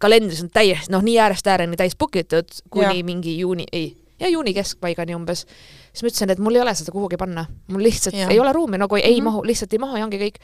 kalendris 0.00 0.42
on 0.42 0.50
täiesti, 0.52 0.92
noh, 0.92 1.04
nii 1.04 1.18
äärest 1.20 1.46
ääreni 1.46 1.76
täis 1.76 1.96
book 1.96 2.16
itud 2.16 2.48
kuni 2.70 3.02
ja. 3.02 3.04
mingi 3.04 3.38
juuni, 3.38 3.66
ei, 3.72 3.92
ja 4.20 4.28
juuni 4.32 4.54
keskpaigani 4.56 5.14
umbes 5.14 5.46
siis 5.92 6.04
ma 6.04 6.12
ütlesin, 6.12 6.34
et 6.34 6.42
mul 6.42 6.58
ei 6.58 6.64
ole 6.64 6.74
seda 6.78 6.94
kuhugi 6.94 7.18
panna, 7.20 7.46
mul 7.70 7.82
lihtsalt 7.86 8.18
ja. 8.18 8.28
ei 8.30 8.40
ole 8.40 8.52
ruumi, 8.56 8.78
nagu 8.78 8.96
ei 8.96 9.02
mm 9.02 9.16
-hmm. 9.16 9.30
mahu, 9.30 9.46
lihtsalt 9.46 9.72
ei 9.72 9.82
mahu 9.82 9.96
ja 9.96 10.04
ongi 10.04 10.18
kõik. 10.18 10.42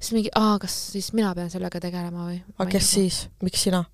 siis 0.00 0.12
mingi, 0.12 0.30
aa, 0.34 0.58
kas 0.58 0.92
siis 0.92 1.12
mina 1.12 1.34
pean 1.34 1.50
sellega 1.50 1.80
tegelema 1.80 2.28
või? 2.28 2.42
aga 2.58 2.70
kes 2.70 2.92
siis, 2.92 3.28
miks 3.42 3.62
sina? 3.62 3.84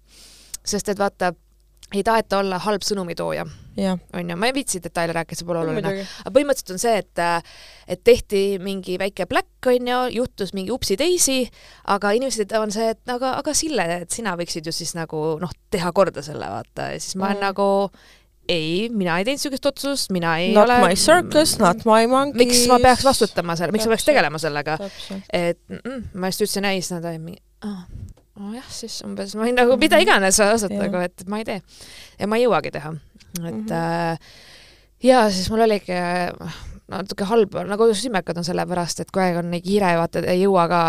sest 0.64 0.88
et 0.88 0.98
vaata, 0.98 1.32
ei 1.94 2.02
taheta 2.06 2.38
olla 2.38 2.58
halb 2.58 2.84
sõnumitooja. 2.86 3.46
on 4.12 4.30
ju, 4.30 4.36
ma 4.36 4.46
ei 4.46 4.54
viitsi 4.54 4.80
detaile 4.82 5.14
rääkida, 5.16 5.38
see 5.38 5.46
pole 5.46 5.62
oluline. 5.62 5.92
aga 6.02 6.32
põhimõtteliselt 6.34 6.74
on 6.74 6.82
see, 6.82 6.98
et 6.98 7.22
et 7.90 8.02
tehti 8.04 8.58
mingi 8.62 8.98
väike 8.98 9.26
pläkk, 9.26 9.70
on 9.72 9.88
ju, 9.88 10.00
juhtus 10.20 10.52
mingi 10.54 10.70
upsi-daisy, 10.74 11.48
aga 11.90 12.12
inimesed 12.18 12.52
on 12.58 12.70
see, 12.74 12.90
et 12.94 13.14
aga, 13.14 13.34
aga 13.40 13.54
Sille, 13.56 13.86
et 14.04 14.10
sina 14.10 14.36
võiksid 14.38 14.66
ju 14.66 14.74
siis 14.74 14.94
nagu 14.98 15.38
noh, 15.40 15.54
teha 15.70 15.92
korda 15.92 16.22
selle, 16.22 16.50
vaata, 16.50 16.92
ja 16.94 17.00
siis 17.00 17.16
ma 17.16 17.30
olen 17.30 17.40
mm. 17.40 17.46
nagu 17.48 17.68
ei, 18.50 18.88
mina 18.92 19.18
ei 19.18 19.26
teinud 19.26 19.40
niisugust 19.40 19.70
otsust, 19.70 20.12
mina 20.14 20.36
ei 20.42 20.52
not 20.56 20.68
ole 20.68 20.78
my 20.82 20.98
circus, 20.98 21.56
not 21.62 21.84
my 21.88 22.08
monkey. 22.10 22.42
miks 22.42 22.66
ma 22.70 22.80
peaks 22.82 23.06
vastutama 23.06 23.56
selle, 23.58 23.74
miks 23.76 23.86
ma 23.88 23.94
peaks 23.94 24.08
tegelema 24.08 24.40
sellega? 24.42 24.78
et 25.32 25.60
mm, 25.70 26.10
ma 26.14 26.32
just 26.32 26.46
ütlesin 26.46 26.68
ei, 26.70 26.82
siis 26.82 26.96
nad 26.96 27.10
olid 27.10 27.24
mingi 27.24 27.42
oh 28.40 28.54
jah, 28.56 28.68
siis 28.72 29.00
umbes 29.06 29.34
ma 29.36 29.46
võin 29.46 29.58
nagu 29.58 29.76
mida 29.80 29.98
mhm. 29.98 30.06
iganes 30.06 30.40
vastata, 30.42 30.80
aga 30.86 31.04
et 31.08 31.26
ma 31.30 31.40
ei 31.42 31.48
tee. 31.48 31.60
ja 32.20 32.30
ma 32.30 32.38
ei 32.40 32.46
jõuagi 32.46 32.72
teha. 32.74 32.94
et 32.94 33.42
mm 33.42 33.66
-hmm. 33.66 33.72
äh, 33.72 34.18
ja 35.02 35.24
siis 35.30 35.50
mul 35.52 35.66
oligi 35.66 35.96
natuke 36.90 37.26
halb, 37.28 37.54
nagu 37.68 37.86
sümmekad 37.94 38.40
on 38.40 38.46
sellepärast, 38.46 39.02
et 39.02 39.10
kogu 39.12 39.22
aeg 39.24 39.38
on 39.40 39.50
nii 39.52 39.62
kiire, 39.64 39.92
vaata, 40.00 40.22
ei 40.30 40.42
jõua 40.42 40.66
ka 40.70 40.80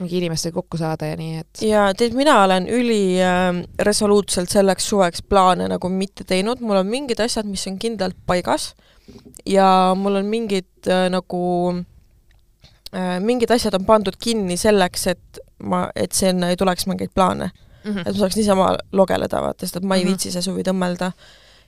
mingi 0.00 0.18
inimestega 0.20 0.56
kokku 0.58 0.80
saada 0.80 1.08
ja 1.10 1.16
nii, 1.18 1.42
et 1.42 1.62
ja 1.66 1.86
tead, 1.96 2.16
mina 2.18 2.38
olen 2.44 2.68
üli 2.72 3.16
äh, 3.24 3.48
resoluutselt 3.88 4.52
selleks 4.52 4.88
suveks 4.92 5.24
plaane 5.28 5.68
nagu 5.72 5.90
mitte 5.92 6.26
teinud, 6.28 6.60
mul 6.64 6.82
on 6.82 6.90
mingid 6.90 7.22
asjad, 7.24 7.48
mis 7.48 7.66
on 7.70 7.78
kindlalt 7.82 8.18
paigas 8.28 8.74
ja 9.48 9.68
mul 9.96 10.20
on 10.20 10.28
mingid 10.30 10.90
äh, 10.90 11.06
nagu 11.12 11.42
äh, 12.92 13.16
mingid 13.24 13.52
asjad 13.56 13.78
on 13.78 13.88
pandud 13.88 14.18
kinni 14.20 14.58
selleks, 14.60 15.08
et 15.14 15.42
ma, 15.64 15.86
et 15.96 16.12
sinna 16.12 16.52
ei 16.52 16.60
tuleks 16.60 16.88
mingeid 16.90 17.14
plaane 17.14 17.48
mm. 17.48 17.90
-hmm. 17.90 18.04
et 18.04 18.12
ma 18.12 18.20
saaks 18.20 18.36
niisama 18.36 18.70
logeleda, 18.92 19.42
vaata, 19.42 19.66
sest 19.66 19.80
et 19.80 19.84
ma 19.84 19.96
ei 19.96 20.04
mm 20.04 20.06
-hmm. 20.06 20.08
viitsi 20.08 20.32
see 20.32 20.42
suvi 20.42 20.62
tõmmelda 20.66 21.12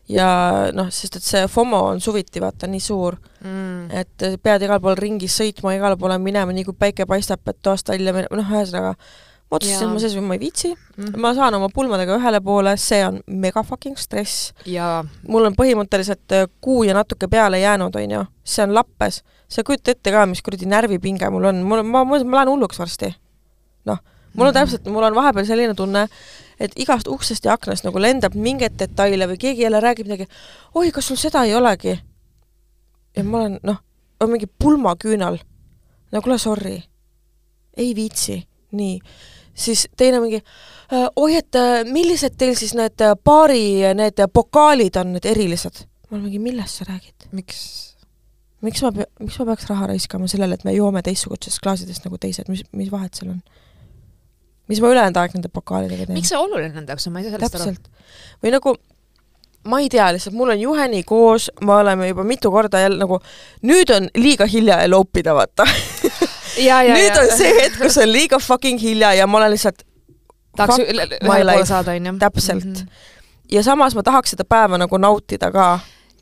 ja 0.08 0.28
noh, 0.72 0.90
sest 0.94 1.18
et 1.20 1.24
see 1.24 1.46
FOMO 1.50 1.82
on 1.92 2.00
suviti 2.00 2.40
vaata 2.40 2.68
nii 2.70 2.80
suur 2.80 3.18
mm., 3.44 3.88
et 4.00 4.28
pead 4.42 4.64
igal 4.64 4.80
pool 4.80 4.96
ringis 4.98 5.36
sõitma, 5.40 5.76
igale 5.76 5.98
poole 6.00 6.18
minema, 6.22 6.54
nii 6.54 6.64
kui 6.68 6.76
päike 6.78 7.06
paistab, 7.06 7.44
et 7.48 7.60
toast 7.62 7.92
välja 7.92 8.14
minema, 8.16 8.40
noh, 8.40 8.54
ühesõnaga 8.56 8.94
ma 9.48 9.56
otsustasin, 9.56 9.88
et 9.88 9.94
ma 9.94 10.02
selles 10.02 10.24
ma 10.24 10.36
ei 10.36 10.42
viitsi 10.42 10.70
mm, 10.74 11.14
ma 11.22 11.32
saan 11.36 11.56
oma 11.56 11.70
pulmadega 11.72 12.18
ühele 12.18 12.40
poole, 12.44 12.74
see 12.80 13.00
on 13.06 13.20
mega 13.44 13.62
fucking 13.64 13.96
stress. 14.00 14.52
mul 15.28 15.48
on 15.48 15.56
põhimõtteliselt 15.56 16.36
äh, 16.36 16.48
kuu 16.60 16.82
ja 16.84 16.96
natuke 16.96 17.30
peale 17.32 17.60
jäänud, 17.62 17.96
on 17.96 18.16
ju, 18.16 18.24
see 18.44 18.66
on 18.66 18.74
lappes. 18.76 19.22
sa 19.48 19.62
ei 19.62 19.68
kujuta 19.70 19.94
ette 19.94 20.12
ka, 20.12 20.26
mis 20.28 20.44
kuradi 20.44 20.68
närvipinge 20.68 21.30
mul 21.32 21.48
on, 21.48 21.62
mul 21.64 21.84
on, 21.84 21.88
ma, 21.88 22.04
ma, 22.04 22.20
ma 22.24 22.40
lähen 22.40 22.52
hulluks 22.52 22.80
varsti. 22.80 23.14
noh, 23.88 23.98
mul 24.34 24.46
on 24.46 24.52
mm 24.52 24.56
-hmm. 24.56 24.60
täpselt, 24.60 24.92
mul 24.92 25.08
on 25.08 25.14
vahepeal 25.14 25.48
selline 25.48 25.74
tunne, 25.74 26.08
et 26.60 26.74
igast 26.76 27.08
uksest 27.08 27.44
ja 27.46 27.54
aknast 27.54 27.86
nagu 27.86 28.00
lendab 28.02 28.34
mingeid 28.34 28.78
detaile 28.78 29.28
või 29.30 29.38
keegi 29.40 29.64
jälle 29.66 29.80
räägib 29.82 30.08
midagi, 30.10 30.28
oi, 30.74 30.90
kas 30.94 31.10
sul 31.10 31.20
seda 31.20 31.44
ei 31.46 31.54
olegi? 31.54 31.98
ja 33.16 33.24
ma 33.24 33.42
olen, 33.44 33.58
noh, 33.66 33.80
on 34.20 34.30
mingi 34.30 34.46
pulmaküünal. 34.46 35.38
no 36.12 36.22
kuule, 36.22 36.38
sorry. 36.38 36.78
ei 37.76 37.94
viitsi, 37.94 38.40
nii. 38.72 38.98
siis 39.54 39.86
teine 39.96 40.20
mingi, 40.20 40.42
oi, 41.16 41.36
et 41.36 41.58
äh, 41.58 41.84
millised 41.84 42.38
teil 42.38 42.56
siis 42.58 42.74
need 42.78 43.00
äh, 43.04 43.14
baari 43.24 43.94
need 43.94 44.24
pokaalid 44.32 44.96
on 44.96 45.14
need 45.16 45.28
erilised? 45.28 45.84
ma 46.08 46.16
olen 46.16 46.26
mingi, 46.28 46.42
millest 46.42 46.80
sa 46.80 46.88
räägid? 46.88 47.30
miks? 47.32 47.62
miks 48.60 48.82
ma, 48.82 48.92
miks 49.20 49.38
ma 49.38 49.46
peaks 49.52 49.70
raha 49.70 49.92
raiskama 49.92 50.28
sellele, 50.30 50.58
et 50.58 50.66
me 50.66 50.74
joome 50.74 51.02
teistsugustest 51.06 51.62
klaasidest 51.62 52.06
nagu 52.06 52.18
teised, 52.18 52.50
mis, 52.50 52.64
mis 52.74 52.90
vahet 52.90 53.14
seal 53.14 53.36
on? 53.36 53.42
Mis 54.68 54.82
ma 54.84 54.92
ülejäänud 54.92 55.18
aeg 55.20 55.34
nende 55.36 55.50
pokaalidega 55.52 56.06
teen? 56.06 56.18
miks 56.18 56.32
see 56.32 56.38
oluline 56.38 56.72
nende 56.74 56.94
jaoks 56.94 57.08
on, 57.08 57.14
ma 57.16 57.22
ei 57.22 57.28
saa 57.28 57.36
sellest 57.36 57.58
täpselt. 57.58 57.90
või 58.44 58.54
nagu 58.54 58.76
ma 59.68 59.80
ei 59.82 59.90
tea, 59.92 60.06
lihtsalt 60.14 60.36
mul 60.36 60.54
on 60.54 60.60
juheni 60.60 61.02
koos, 61.08 61.50
me 61.60 61.74
oleme 61.80 62.08
juba 62.08 62.24
mitu 62.24 62.50
korda 62.50 62.80
jälle 62.84 63.00
nagu, 63.02 63.20
nüüd 63.68 63.90
on 63.94 64.08
liiga 64.16 64.46
hilja 64.48 64.80
eloopida, 64.86 65.34
vaata 65.36 65.66
nüüd 66.58 66.64
ja. 66.64 67.20
on 67.22 67.30
see 67.36 67.52
hetk, 67.60 67.78
kus 67.82 67.98
on 68.02 68.10
liiga 68.12 68.40
fucking 68.42 68.80
hilja 68.82 69.12
ja 69.18 69.26
ma 69.26 69.42
olen 69.42 69.54
lihtsalt 69.54 69.84
tahaks 70.56 70.82
ühele 70.84 71.20
poole 71.24 71.66
saada, 71.66 71.94
onju. 71.98 72.16
täpselt 72.18 72.64
mm. 72.64 72.74
-hmm. 72.74 73.06
ja 73.52 73.62
samas 73.62 73.94
ma 73.94 74.02
tahaks 74.02 74.36
seda 74.36 74.44
päeva 74.44 74.78
nagu 74.78 74.98
nautida 74.98 75.52
ka 75.52 75.78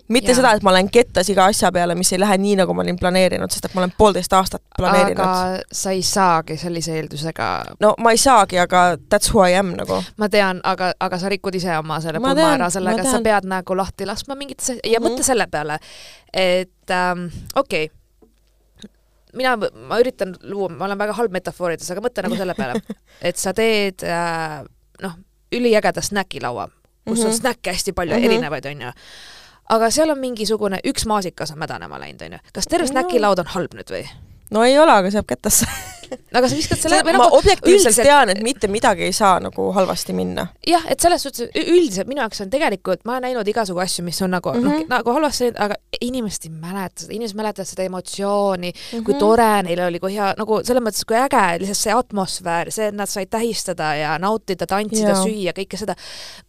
mitte 0.08 0.30
ja. 0.30 0.36
seda, 0.38 0.52
et 0.56 0.62
ma 0.62 0.70
olen 0.70 0.88
kettas 0.92 1.28
iga 1.32 1.46
asja 1.50 1.70
peale, 1.74 1.94
mis 1.98 2.12
ei 2.14 2.20
lähe 2.20 2.38
nii, 2.38 2.54
nagu 2.60 2.74
ma 2.76 2.84
olin 2.84 2.98
planeerinud, 3.00 3.50
sest 3.52 3.68
et 3.68 3.74
ma 3.74 3.82
olen 3.82 3.92
poolteist 3.98 4.32
aastat 4.38 4.62
planeerinud. 4.78 5.22
aga 5.22 5.74
sa 5.80 5.94
ei 5.94 6.02
saagi 6.06 6.56
sellise 6.60 6.94
eeldusega. 7.00 7.48
no 7.82 7.94
ma 8.02 8.14
ei 8.14 8.20
saagi, 8.22 8.58
aga 8.62 8.84
that's 9.10 9.32
who 9.32 9.42
I 9.42 9.56
am 9.58 9.74
nagu. 9.78 10.00
ma 10.16 10.30
tean, 10.32 10.60
aga, 10.64 10.92
aga 11.00 11.18
sa 11.18 11.32
rikud 11.32 11.58
ise 11.58 11.74
oma 11.78 12.00
selle 12.04 12.22
pulma 12.22 12.52
ära 12.54 12.70
sellega, 12.70 13.06
sa 13.10 13.20
pead 13.24 13.50
nagu 13.50 13.78
lahti 13.78 14.08
laskma 14.08 14.38
mingitesse 14.38 14.78
ja 14.78 14.80
mm 14.80 14.94
-hmm. 14.94 15.10
mõtle 15.10 15.26
selle 15.26 15.46
peale, 15.50 15.78
et 16.32 16.90
ähm, 16.90 17.28
okei 17.54 17.90
okay, 17.90 18.90
mina, 19.36 19.56
ma 19.88 20.00
üritan 20.00 20.36
luua, 20.42 20.68
ma 20.68 20.84
olen 20.84 20.98
väga 20.98 21.12
halb 21.18 21.32
metafoorides, 21.32 21.90
aga 21.90 22.00
mõtle 22.00 22.22
nagu 22.22 22.36
selle 22.36 22.54
peale, 22.54 22.80
et 23.28 23.36
sa 23.36 23.52
teed 23.52 24.06
äh, 24.06 24.62
noh, 25.02 25.18
üliägeda 25.52 26.02
snäkilaua, 26.02 26.68
kus 27.06 27.18
mm 27.18 27.24
-hmm. 27.24 27.26
on 27.26 27.34
snäkke 27.34 27.72
hästi 27.72 27.92
palju 27.92 28.14
mm 28.14 28.20
-hmm. 28.20 28.26
erinevaid, 28.26 28.66
onju 28.66 28.92
aga 29.68 29.90
seal 29.90 30.10
on 30.10 30.20
mingisugune, 30.22 30.80
üks 30.86 31.06
maasikas 31.06 31.52
on 31.54 31.58
mädanema 31.62 32.00
läinud, 32.00 32.22
onju. 32.22 32.38
kas 32.54 32.70
terve 32.70 32.88
snäkilaud 32.90 33.42
on 33.42 33.52
halb 33.54 33.74
nüüd 33.78 33.92
või? 33.92 34.04
no 34.50 34.64
ei 34.64 34.78
ole, 34.78 34.92
aga 34.92 35.12
jääb 35.12 35.26
kätesse 35.28 35.66
aga 36.36 36.48
sa 36.48 36.56
viskad 36.56 36.80
selle 36.80 37.00
ma 37.06 37.14
nagu, 37.16 37.38
objektiivselt 37.38 38.00
tean, 38.02 38.32
et 38.32 38.42
mitte 38.44 38.68
midagi 38.72 39.06
ei 39.08 39.14
saa 39.16 39.38
nagu 39.42 39.68
halvasti 39.76 40.14
minna. 40.16 40.46
jah, 40.66 40.84
et 40.90 41.02
selles 41.02 41.26
suhtes 41.26 41.50
üldiselt 41.62 42.10
minu 42.10 42.22
jaoks 42.24 42.42
on 42.44 42.52
tegelikult, 42.52 43.04
ma 43.04 43.16
olen 43.16 43.28
näinud 43.30 43.50
igasugu 43.50 43.82
asju, 43.84 44.04
mis 44.06 44.20
on 44.22 44.34
nagu 44.36 44.52
mm, 44.52 44.62
-hmm. 44.62 44.80
noh, 44.80 44.88
nagu 44.92 45.16
halvasti, 45.18 45.52
aga 45.66 45.78
inimesed 46.00 46.48
ei 46.48 46.54
mäleta 46.54 47.04
seda, 47.04 47.14
inimesed 47.16 47.38
mäletavad 47.38 47.70
seda 47.70 47.86
emotsiooni 47.86 48.72
mm, 48.72 48.80
-hmm. 48.80 49.04
kui 49.04 49.14
mhm. 49.14 49.20
tore 49.20 49.50
neil 49.68 49.84
oli, 49.88 50.00
kui 50.00 50.14
hea, 50.14 50.32
nagu 50.38 50.60
selles 50.64 50.84
mõttes, 50.84 51.06
kui 51.08 51.18
äge, 51.20 51.44
lihtsalt 51.62 51.82
see 51.82 51.96
atmosfäär, 51.96 52.72
see, 52.74 52.90
et 52.92 52.96
nad 52.96 53.10
said 53.10 53.30
tähistada 53.30 53.94
ja 53.96 54.16
nautida, 54.18 54.66
tantsida, 54.66 55.14
süüa, 55.22 55.54
kõike 55.56 55.80
seda. 55.80 55.96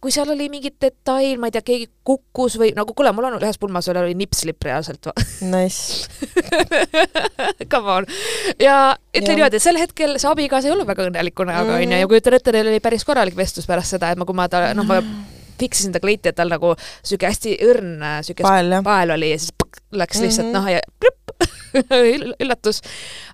kui 0.00 0.14
seal 0.14 0.30
oli 0.30 0.48
mingi 0.48 0.72
detail, 0.80 1.38
ma 1.38 1.48
ei 1.48 1.56
tea, 1.56 1.62
keegi 1.62 1.90
kukkus 2.04 2.58
või 2.60 2.72
nagu 2.76 2.94
kuule, 2.94 3.12
mul 3.12 3.28
on 3.28 3.40
ühes 3.40 3.58
pulmas 3.60 3.88
oli 3.88 4.14
nipslipp 4.14 4.62
reaalselt. 4.64 5.10
Nice 5.40 6.08
Come 7.72 7.90
on. 7.90 8.06
ja 8.60 8.96
ütle 9.22 9.34
niimoodi, 9.38 9.60
sel 9.62 9.78
hetkel 9.80 10.18
see 10.18 10.30
abikaasa 10.30 10.68
ei 10.68 10.74
olnud 10.74 10.88
väga 10.88 11.08
õnneliku 11.08 11.46
näoga, 11.48 11.78
onju, 11.78 11.98
ja 12.02 12.10
kujutan 12.10 12.38
ette, 12.38 12.54
neil 12.54 12.70
oli 12.70 12.80
päris 12.84 13.06
korralik 13.08 13.36
vestlus 13.38 13.68
pärast 13.68 13.96
seda, 13.96 14.12
et 14.12 14.20
ma, 14.20 14.26
kui 14.28 14.36
ma 14.38 14.48
ta, 14.52 14.68
noh, 14.78 14.86
ma 14.88 15.00
fiksisin 15.58 15.94
ta 15.94 16.00
kleiti, 16.00 16.30
et 16.30 16.38
tal 16.38 16.52
nagu 16.52 16.74
sihuke 17.02 17.26
hästi 17.26 17.56
õrn 17.66 18.04
sihuke 18.26 18.46
pael, 18.46 18.78
pael 18.86 19.14
oli 19.16 19.32
ja 19.32 19.40
siis 19.42 19.54
põk, 19.58 19.80
läks 19.98 20.20
lihtsalt 20.22 20.48
mm 20.48 20.54
-hmm. 20.54 20.60
noh 20.60 20.70
ja 20.70 20.80
plõpp 21.02 22.36
üllatus. 22.42 22.80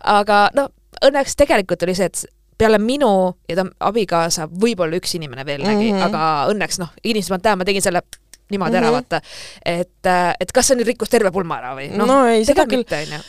aga 0.01 0.49
noh, 0.55 0.71
õnneks 1.05 1.37
tegelikult 1.37 1.83
oli 1.83 1.95
see, 1.95 2.07
et 2.07 2.25
peale 2.59 2.79
minu 2.79 3.35
ja 3.49 3.57
ta 3.59 3.67
abikaasa 3.81 4.47
võib-olla 4.49 4.99
üks 5.01 5.17
inimene 5.19 5.47
veel 5.47 5.65
nägi 5.67 5.93
mm, 5.93 5.99
-hmm. 5.99 6.07
aga 6.07 6.53
õnneks 6.53 6.79
noh, 6.79 6.93
inimesed 7.05 7.35
ma 7.35 7.39
tean, 7.43 7.59
ma 7.59 7.67
tegin 7.67 7.83
selle 7.83 8.03
niimoodi 8.51 8.77
mm 8.77 8.81
-hmm. 8.81 8.87
ära, 8.87 8.93
vaata. 8.93 9.21
et, 9.65 10.07
äh, 10.07 10.35
et 10.41 10.53
kas 10.53 10.67
see 10.67 10.77
nüüd 10.77 10.91
rikkus 10.93 11.11
terve 11.11 11.33
pulma 11.33 11.59
ära 11.59 11.75
või? 11.77 11.91
noh 11.97 12.07
no, 12.07 12.25
ei, 12.27 12.45
seda 12.45 12.67
küll. 12.67 12.85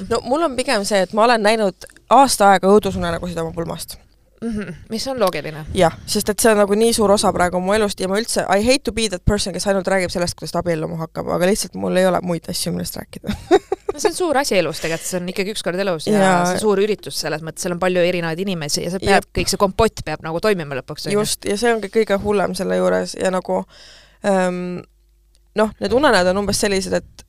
no 0.09 0.21
mul 0.23 0.49
on 0.49 0.55
pigem 0.55 0.85
see, 0.85 1.01
et 1.01 1.13
ma 1.13 1.23
olen 1.23 1.43
näinud 1.43 1.87
aasta 2.09 2.51
aega 2.51 2.67
õudusunenägusid 2.67 3.39
oma 3.41 3.51
pulmast 3.51 3.97
mm. 4.41 4.59
-hmm. 4.59 4.73
mis 4.89 5.07
on 5.07 5.19
loogiline. 5.19 5.65
jah, 5.73 5.97
sest 6.05 6.29
et 6.29 6.39
see 6.39 6.51
on 6.51 6.57
nagu 6.57 6.75
nii 6.75 6.93
suur 6.93 7.11
osa 7.11 7.33
praegu 7.33 7.59
mu 7.59 7.73
elust 7.73 7.99
ja 7.99 8.07
ma 8.07 8.19
üldse, 8.19 8.45
I 8.49 8.65
hate 8.65 8.83
to 8.83 8.91
be 8.91 9.07
that 9.09 9.25
person, 9.25 9.53
kes 9.53 9.67
ainult 9.67 9.87
räägib 9.87 10.11
sellest, 10.13 10.35
kuidas 10.39 10.51
ta 10.51 10.59
abielluma 10.59 10.97
hakkab, 11.05 11.29
aga 11.37 11.49
lihtsalt 11.49 11.75
mul 11.79 11.95
ei 11.95 12.07
ole 12.07 12.21
muid 12.21 12.49
asju, 12.49 12.73
millest 12.75 12.97
rääkida 12.99 13.35
no 13.93 13.99
see 13.99 14.09
on 14.11 14.17
suur 14.17 14.37
asi 14.37 14.57
elus 14.59 14.81
tegelikult, 14.83 15.09
see 15.09 15.19
on 15.21 15.29
ikkagi 15.33 15.55
üks 15.55 15.63
kord 15.65 15.79
elus 15.79 16.07
ja, 16.07 16.17
ja 16.19 16.33
see 16.45 16.57
on 16.57 16.63
suur 16.65 16.81
üritus 16.83 17.19
selles 17.25 17.45
mõttes, 17.45 17.65
seal 17.65 17.77
on 17.77 17.83
palju 17.83 18.03
erinevaid 18.03 18.41
inimesi 18.45 18.83
ja 18.85 18.95
sa 18.95 19.01
pead, 19.03 19.29
kõik 19.39 19.51
see 19.51 19.61
kompott 19.61 20.03
peab 20.05 20.25
nagu 20.25 20.41
toimima 20.43 20.81
lõpuks. 20.81 21.07
just, 21.13 21.47
ja 21.49 21.57
see 21.61 21.73
ongi 21.73 21.91
kõige 21.93 22.19
hullem 22.23 22.57
selle 22.57 22.81
juures 22.81 23.15
ja 23.19 23.31
nagu 23.33 23.63
ähm, 24.27 24.83
noh, 25.55 25.71
need 25.79 25.93
unenäod 25.95 26.31
on 26.31 26.43
umbes 26.43 26.59
sellised, 26.61 26.93
et 26.93 27.25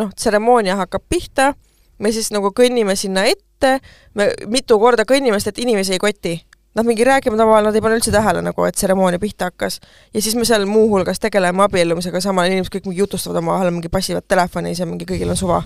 noh, 0.00 0.12
tseremoonia 0.16 0.76
hakkab 0.80 1.04
pihta, 1.08 1.52
me 1.98 2.12
siis 2.12 2.30
nagu 2.34 2.52
kõnnime 2.56 2.96
sinna 2.98 3.26
ette, 3.28 3.78
me 4.14 4.30
mitu 4.50 4.78
korda 4.80 5.06
kõnnime, 5.08 5.38
sest 5.40 5.54
et 5.54 5.64
inimesi 5.66 5.96
ei 5.96 6.02
koti. 6.02 6.38
Nad 6.78 6.86
mingi 6.86 7.02
räägivad 7.04 7.40
omavahel, 7.42 7.66
nad 7.66 7.74
ei 7.74 7.82
pane 7.82 7.96
üldse 7.98 8.12
tähele 8.14 8.44
nagu, 8.46 8.64
et 8.64 8.76
tseremoonia 8.78 9.18
pihta 9.18 9.48
hakkas. 9.50 9.80
ja 10.14 10.22
siis 10.22 10.36
me 10.38 10.44
seal 10.46 10.66
muuhulgas 10.70 11.18
tegeleme 11.18 11.64
abiellumisega, 11.66 12.20
samal 12.22 12.46
inimesed 12.46 12.72
kõik 12.76 12.86
mingi 12.86 13.02
jutustavad 13.02 13.42
omavahel, 13.42 13.74
mingi 13.74 13.90
passivad 13.90 14.28
telefonis 14.28 14.78
ja 14.78 14.86
mingi 14.86 15.08
kõigil 15.08 15.34
on 15.34 15.36
suva 15.36 15.64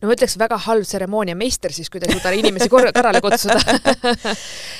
no 0.00 0.08
ma 0.08 0.16
ütleks 0.16 0.36
väga 0.40 0.58
halb 0.66 0.86
tseremooniameister 0.88 1.74
siis, 1.74 1.90
kui 1.92 2.02
ta 2.02 2.08
ei 2.08 2.16
suuda 2.16 2.32
inimesi 2.38 2.68
korra 2.72 2.92
korrale 2.94 3.22
kutsuda. 3.24 3.60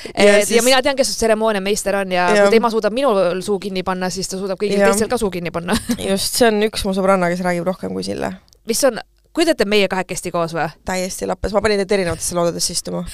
Ja, 0.03 0.43
siis... 0.43 0.57
ja 0.57 0.61
mina 0.65 0.81
tean, 0.83 0.97
kes 0.99 1.13
tseremooniameister 1.15 1.95
on 2.01 2.11
ja, 2.11 2.25
ja 2.35 2.45
kui 2.45 2.57
tema 2.57 2.69
suudab 2.73 2.93
minul 2.95 3.39
suu 3.45 3.55
kinni 3.61 3.83
panna, 3.87 4.09
siis 4.13 4.27
ta 4.29 4.37
suudab 4.37 4.59
kõigil 4.59 4.81
teistel 4.81 5.09
ka 5.11 5.17
suu 5.19 5.31
kinni 5.33 5.51
panna. 5.53 5.75
Just, 6.09 6.39
see 6.39 6.49
on 6.49 6.59
üks 6.67 6.83
mu 6.87 6.95
sõbranna, 6.95 7.29
kes 7.31 7.43
räägib 7.45 7.65
rohkem 7.67 7.93
kui 7.95 8.05
Sille. 8.05 8.33
mis 8.69 8.83
on, 8.89 8.99
kujutate 9.33 9.67
meie 9.69 9.87
kahekesti 9.91 10.33
koos 10.33 10.55
või? 10.57 10.67
täiesti 10.85 11.29
lappes, 11.29 11.55
ma 11.55 11.63
panin 11.63 11.81
teid 11.81 11.97
erinevatesse 11.97 12.37
loodadesse 12.37 12.75
istuma 12.75 13.05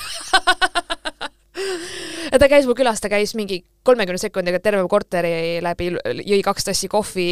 ta 2.39 2.49
käis 2.51 2.67
mu 2.69 2.75
külas, 2.77 3.01
ta 3.01 3.09
käis 3.11 3.33
mingi 3.37 3.61
kolmekümne 3.87 4.21
sekundiga 4.21 4.59
terve 4.63 4.83
korteri 4.91 5.59
läbi, 5.65 5.91
jõi 6.27 6.41
kaks 6.45 6.69
tassi 6.69 6.89
kohvi 6.91 7.31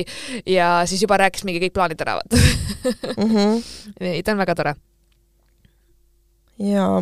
ja 0.50 0.82
siis 0.90 1.04
juba 1.04 1.20
rääkis 1.22 1.46
mingi 1.48 1.62
kõik 1.66 1.76
plaanid 1.76 2.02
ära, 2.06 2.18
vaata 2.20 2.42
mm. 3.18 3.32
-hmm. 3.32 3.64
ei, 4.00 4.24
ta 4.24 4.34
on 4.34 4.44
väga 4.44 4.56
tore. 4.56 4.76
jaa. 6.60 7.02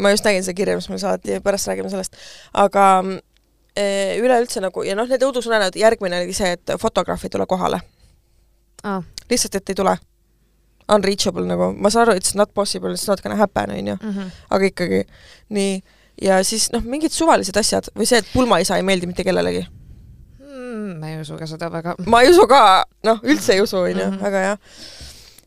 ma 0.00 0.10
just 0.10 0.24
nägin 0.24 0.44
seda 0.44 0.56
kirja, 0.56 0.76
mis 0.76 0.88
mulle 0.88 1.00
saati, 1.00 1.40
pärast 1.40 1.68
räägime 1.68 1.90
sellest. 1.90 2.16
aga 2.52 3.04
üleüldse 4.20 4.60
nagu, 4.60 4.82
ja 4.82 4.96
noh, 4.96 5.08
need 5.08 5.22
õudusunenäod, 5.22 5.76
järgmine 5.76 6.22
oli 6.24 6.32
see, 6.32 6.52
et 6.56 6.76
fotograaf 6.80 7.24
ei 7.24 7.30
tule 7.30 7.46
kohale 7.46 7.80
ah.. 8.82 9.02
lihtsalt, 9.30 9.54
et 9.54 9.68
ei 9.68 9.74
tule 9.74 9.96
unreachable 10.92 11.46
nagu, 11.48 11.72
ma 11.74 11.90
saan 11.90 12.06
aru, 12.06 12.16
it's 12.20 12.36
not 12.38 12.52
possible, 12.54 12.92
it's 12.94 13.08
not 13.10 13.22
gonna 13.22 13.36
happen, 13.36 13.70
on 13.74 13.92
ju, 13.92 13.96
mhm. 14.00 14.32
aga 14.50 14.70
ikkagi. 14.70 15.04
nii, 15.48 15.82
ja 16.22 16.42
siis 16.44 16.70
noh, 16.72 16.84
mingid 16.84 17.14
suvalised 17.14 17.56
asjad 17.56 17.90
või 17.96 18.08
see, 18.08 18.22
et 18.22 18.30
pulmaisa 18.32 18.78
ei 18.78 18.86
meeldi 18.86 19.08
mitte 19.10 19.24
kellelegi 19.26 19.66
mm,. 20.40 20.96
ma 21.00 21.12
ei 21.12 21.20
usu 21.20 21.38
ka 21.40 21.48
seda 21.50 21.70
väga. 21.72 21.96
ma 22.06 22.22
ei 22.22 22.32
usu 22.32 22.46
ka, 22.50 22.62
noh, 23.06 23.20
üldse 23.24 23.56
ei 23.56 23.64
usu, 23.64 23.82
on 23.82 23.92
ju, 23.92 24.06
mhm. 24.06 24.22
väga 24.22 24.46
hea 24.46 24.56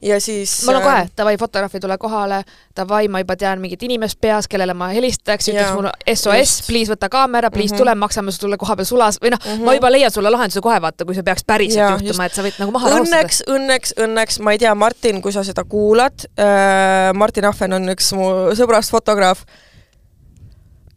ja 0.01 0.19
siis 0.21 0.65
mul 0.65 0.77
on 0.79 0.83
kohe, 0.83 1.07
davai, 1.17 1.37
fotograaf 1.37 1.73
ei 1.75 1.81
tule 1.83 1.97
kohale, 1.99 2.43
davai, 2.75 3.07
ma 3.11 3.19
juba 3.19 3.35
tean 3.39 3.59
mingit 3.59 3.81
inimest 3.83 4.19
peas, 4.21 4.47
kellele 4.47 4.73
ma 4.77 4.87
helistaks, 4.93 5.49
ütleks 5.51 5.73
mulle 5.75 5.91
SOS, 6.13 6.53
please 6.67 6.93
võta 6.93 7.09
kaamera, 7.11 7.51
please 7.51 7.73
mm 7.73 7.75
-hmm. 7.75 7.83
tule, 7.83 7.95
maksame 7.99 8.31
sulle 8.31 8.57
koha 8.57 8.77
peal 8.79 8.87
sulas 8.87 9.19
või 9.21 9.33
noh 9.35 9.39
mm, 9.45 9.51
-hmm. 9.51 9.65
ma 9.65 9.73
juba 9.75 9.91
leian 9.91 10.11
sulle 10.11 10.31
lahenduse 10.31 10.61
kohe, 10.61 10.81
vaata, 10.81 11.05
kui 11.05 11.15
see 11.15 11.23
peaks 11.23 11.43
päriselt 11.43 11.83
ja, 11.83 11.89
juhtuma, 11.91 12.25
et 12.25 12.33
sa 12.33 12.43
võid 12.43 12.59
nagu 12.59 12.71
maha 12.71 12.89
õnneks, 12.99 13.43
õnneks, 13.47 13.93
õnneks, 13.99 14.39
ma 14.39 14.51
ei 14.51 14.57
tea, 14.57 14.75
Martin, 14.75 15.21
kui 15.21 15.31
sa 15.35 15.43
seda 15.43 15.63
kuulad 15.63 16.27
äh,, 16.39 17.13
Martin 17.13 17.45
Ahven 17.45 17.73
on 17.73 17.89
üks 17.89 18.13
mu 18.15 18.29
sõbrast 18.55 18.95
fotograaf 18.95 19.43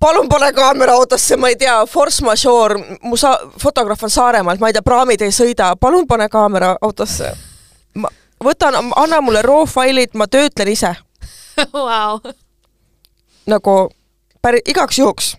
palun 0.02 0.28
pane 0.28 0.50
kaamera 0.52 0.96
autosse, 0.98 1.36
ma 1.38 1.52
ei 1.52 1.56
tea, 1.56 1.76
force 1.86 2.24
majeure, 2.26 2.80
mu 3.06 3.16
sa-, 3.16 3.38
fotograaf 3.62 4.02
on 4.02 4.10
Saaremaalt, 4.10 4.60
ma 4.60 4.70
ei 4.70 4.76
tea, 4.76 4.84
praamid 4.86 5.22
ei 5.22 5.34
sõida, 5.34 5.72
palun 5.80 6.08
pane 6.10 6.26
kaamera 6.32 6.74
autosse. 6.82 7.30
ma 7.94 8.10
võtan, 8.42 8.80
anna 8.98 9.20
mulle 9.22 9.44
raw 9.46 9.62
failid, 9.68 10.16
ma 10.18 10.26
töötlen 10.26 10.74
ise. 10.74 10.94
Wow.. 11.76 12.18
nagu 13.46 13.76
päri-, 14.42 14.64
igaks 14.72 14.98
juhuks. 14.98 15.34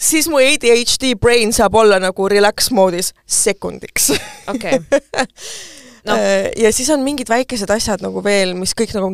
Siis 0.09 0.29
mu 0.31 0.39
ADHD 0.39 1.15
brain 1.21 1.53
saab 1.53 1.75
olla 1.75 1.99
nagu 2.01 2.29
relax 2.29 2.71
moodis 2.71 3.13
sekundiks. 3.27 4.13
Okei. 4.55 4.79
No. 6.09 6.15
ja 6.57 6.71
siis 6.73 6.89
on 6.95 7.03
mingid 7.05 7.29
väikesed 7.29 7.69
asjad 7.75 8.01
nagu 8.01 8.23
veel, 8.25 8.55
mis 8.57 8.71
kõik 8.79 8.95
nagu 8.97 9.11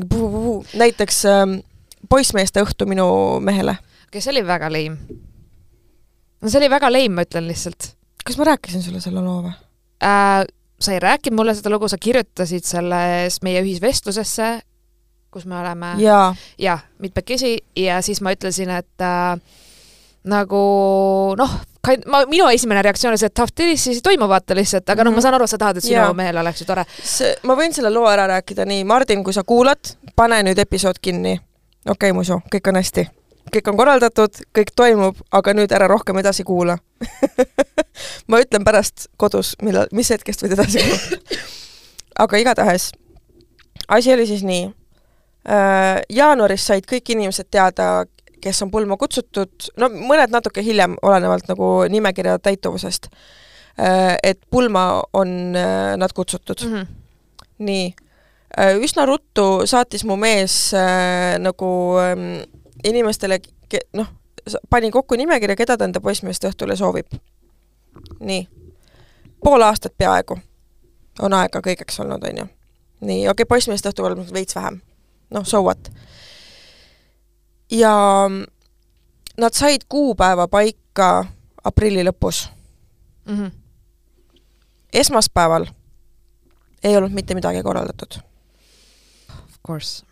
näiteks 0.79 1.17
ähm, 1.27 1.57
poissmeeste 2.09 2.63
õhtu 2.65 2.89
minu 2.91 3.07
mehele. 3.45 3.77
okei 3.79 4.09
okay,, 4.09 4.25
see 4.25 4.35
oli 4.35 4.45
väga 4.47 4.71
leim. 4.73 4.99
no 6.41 6.51
see 6.51 6.61
oli 6.63 6.71
väga 6.71 6.93
leim, 6.93 7.17
ma 7.17 7.25
ütlen 7.27 7.49
lihtsalt. 7.49 7.95
kas 8.25 8.39
ma 8.41 8.51
rääkisin 8.53 8.83
sulle 8.83 9.01
selle 9.05 9.25
loo 9.25 9.43
või 9.47 9.55
äh,? 10.05 10.45
sa 10.85 10.93
ei 10.93 11.01
rääkinud 11.01 11.39
mulle 11.39 11.55
seda 11.55 11.71
lugu, 11.73 11.89
sa 11.89 11.99
kirjutasid 12.01 12.65
selles 12.67 13.39
meie 13.47 13.63
ühisvestlusesse, 13.63 14.49
kus 15.33 15.47
me 15.47 15.59
oleme 15.59 15.95
jaa, 16.03 16.35
jah, 16.61 16.83
mitmekesi 16.99 17.57
ja 17.79 18.01
siis 18.03 18.21
ma 18.21 18.35
ütlesin, 18.35 18.71
et 18.75 19.05
äh, 19.05 19.39
nagu 20.31 20.65
noh, 21.39 21.55
ma, 22.09 22.23
minu 22.31 22.49
esimene 22.53 22.83
reaktsioon 22.85 23.13
oli 23.13 23.21
see, 23.21 23.31
et 23.31 23.37
Tahvtilis 23.37 23.87
siis 23.89 24.01
ei 24.01 24.05
toimu 24.05 24.29
vaata 24.31 24.57
lihtsalt, 24.57 24.89
aga 24.89 24.95
mm 24.95 25.01
-hmm. 25.01 25.11
noh, 25.11 25.17
ma 25.17 25.25
saan 25.25 25.35
aru, 25.35 25.47
sa 25.47 25.59
tahad, 25.59 25.77
et 25.77 25.85
sinu 25.85 26.01
Jaa. 26.01 26.13
mehel 26.15 26.37
oleks 26.37 26.61
ju 26.61 26.67
tore. 26.67 26.85
ma 27.43 27.57
võin 27.57 27.73
selle 27.73 27.91
loo 27.91 28.07
ära 28.09 28.27
rääkida 28.27 28.65
nii, 28.65 28.85
Mardin, 28.85 29.25
kui 29.25 29.33
sa 29.33 29.45
kuulad, 29.45 29.97
pane 30.17 30.43
nüüd 30.43 30.59
episood 30.59 31.01
kinni. 31.01 31.41
Okei 31.85 32.11
okay,, 32.11 32.13
muisu, 32.17 32.41
kõik 32.55 32.69
on 32.69 32.81
hästi. 32.81 33.07
kõik 33.55 33.69
on 33.71 33.77
korraldatud, 33.77 34.41
kõik 34.57 34.73
toimub, 34.77 35.17
aga 35.33 35.55
nüüd 35.55 35.73
ära 35.73 35.89
rohkem 35.89 36.19
edasi 36.19 36.45
kuula 36.45 36.79
ma 38.29 38.41
ütlen 38.41 38.65
pärast 38.65 39.09
kodus, 39.17 39.55
millal, 39.63 39.91
mis 39.93 40.11
hetkest 40.11 40.45
võid 40.45 40.57
edasi 40.57 40.83
kuulata. 40.85 41.41
aga 42.25 42.41
igatahes, 42.41 42.91
asi 43.89 44.13
oli 44.13 44.27
siis 44.27 44.45
nii. 44.47 44.69
jaanuaris 46.15 46.67
said 46.67 46.87
kõik 46.89 47.11
inimesed 47.13 47.51
teada, 47.51 48.07
kes 48.45 48.63
on 48.65 48.71
pulma 48.73 48.97
kutsutud, 49.01 49.71
no 49.81 49.89
mõned 49.93 50.33
natuke 50.33 50.63
hiljem, 50.65 50.97
olenevalt 51.03 51.49
nagu 51.49 51.71
nimekirja 51.91 52.39
täituvusest, 52.45 53.09
et 54.23 54.41
pulma 54.51 55.03
on 55.13 55.57
äh, 55.57 55.97
nad 55.99 56.13
kutsutud 56.15 56.63
Mm 56.65 56.75
-hmm. 56.75 56.87
nii, 57.59 57.95
üsna 58.59 59.07
ruttu 59.07 59.67
saatis 59.67 60.05
mu 60.05 60.17
mees 60.17 60.75
äh, 60.75 61.39
nagu 61.43 61.69
ähm, 61.99 62.43
inimestele, 62.85 63.41
noh, 63.93 64.07
pani 64.71 64.91
kokku 64.91 65.17
nimekirja, 65.17 65.57
keda 65.57 65.77
ta 65.77 65.89
enda 65.89 66.01
poissmeeste 66.01 66.49
õhtule 66.49 66.77
soovib. 66.77 67.07
nii, 68.21 68.49
pool 69.45 69.63
aastat 69.63 69.95
peaaegu 69.99 70.39
on 71.23 71.33
aega 71.33 71.61
kõigeks 71.63 72.01
olnud, 72.03 72.25
on 72.31 72.43
ju. 72.43 72.47
nii, 73.01 73.23
okei 73.23 73.31
okay,, 73.31 73.49
poissmeeste 73.49 73.91
õhtul 73.91 74.11
on 74.13 74.27
veits 74.35 74.57
vähem, 74.57 74.81
noh, 75.31 75.47
so 75.47 75.63
what. 75.63 75.91
ja 77.71 77.95
nad 79.37 79.53
said 79.55 79.89
kuupäeva 79.89 80.49
paika 80.49 81.25
aprilli 81.65 82.05
lõpus. 82.05 82.49
Mm 83.25 83.39
-hmm. 83.39 83.51
esmaspäeval 84.93 85.67
ei 86.85 86.97
olnud 86.97 87.13
mitte 87.13 87.35
midagi 87.35 87.63
korraldatud 87.63 88.21
course. 89.67 90.05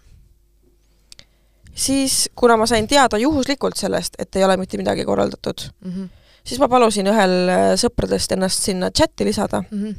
siis, 1.75 2.31
kuna 2.35 2.57
ma 2.57 2.67
sain 2.67 2.89
teada 2.89 3.19
juhuslikult 3.19 3.77
sellest, 3.77 4.15
et 4.19 4.37
ei 4.37 4.45
ole 4.45 4.57
mitte 4.57 4.77
midagi 4.77 5.05
korraldatud, 5.05 5.71
Mm 5.85 5.93
-hmm. 5.93 6.09
siis 6.45 6.61
ma 6.61 6.69
palusin 6.69 7.07
ühel 7.07 7.49
äh, 7.49 7.73
sõpradest 7.77 8.33
ennast 8.33 8.63
sinna 8.63 8.91
chati 8.91 9.25
lisada. 9.25 9.63
Mm 9.71 9.83
-hmm. 9.83 9.95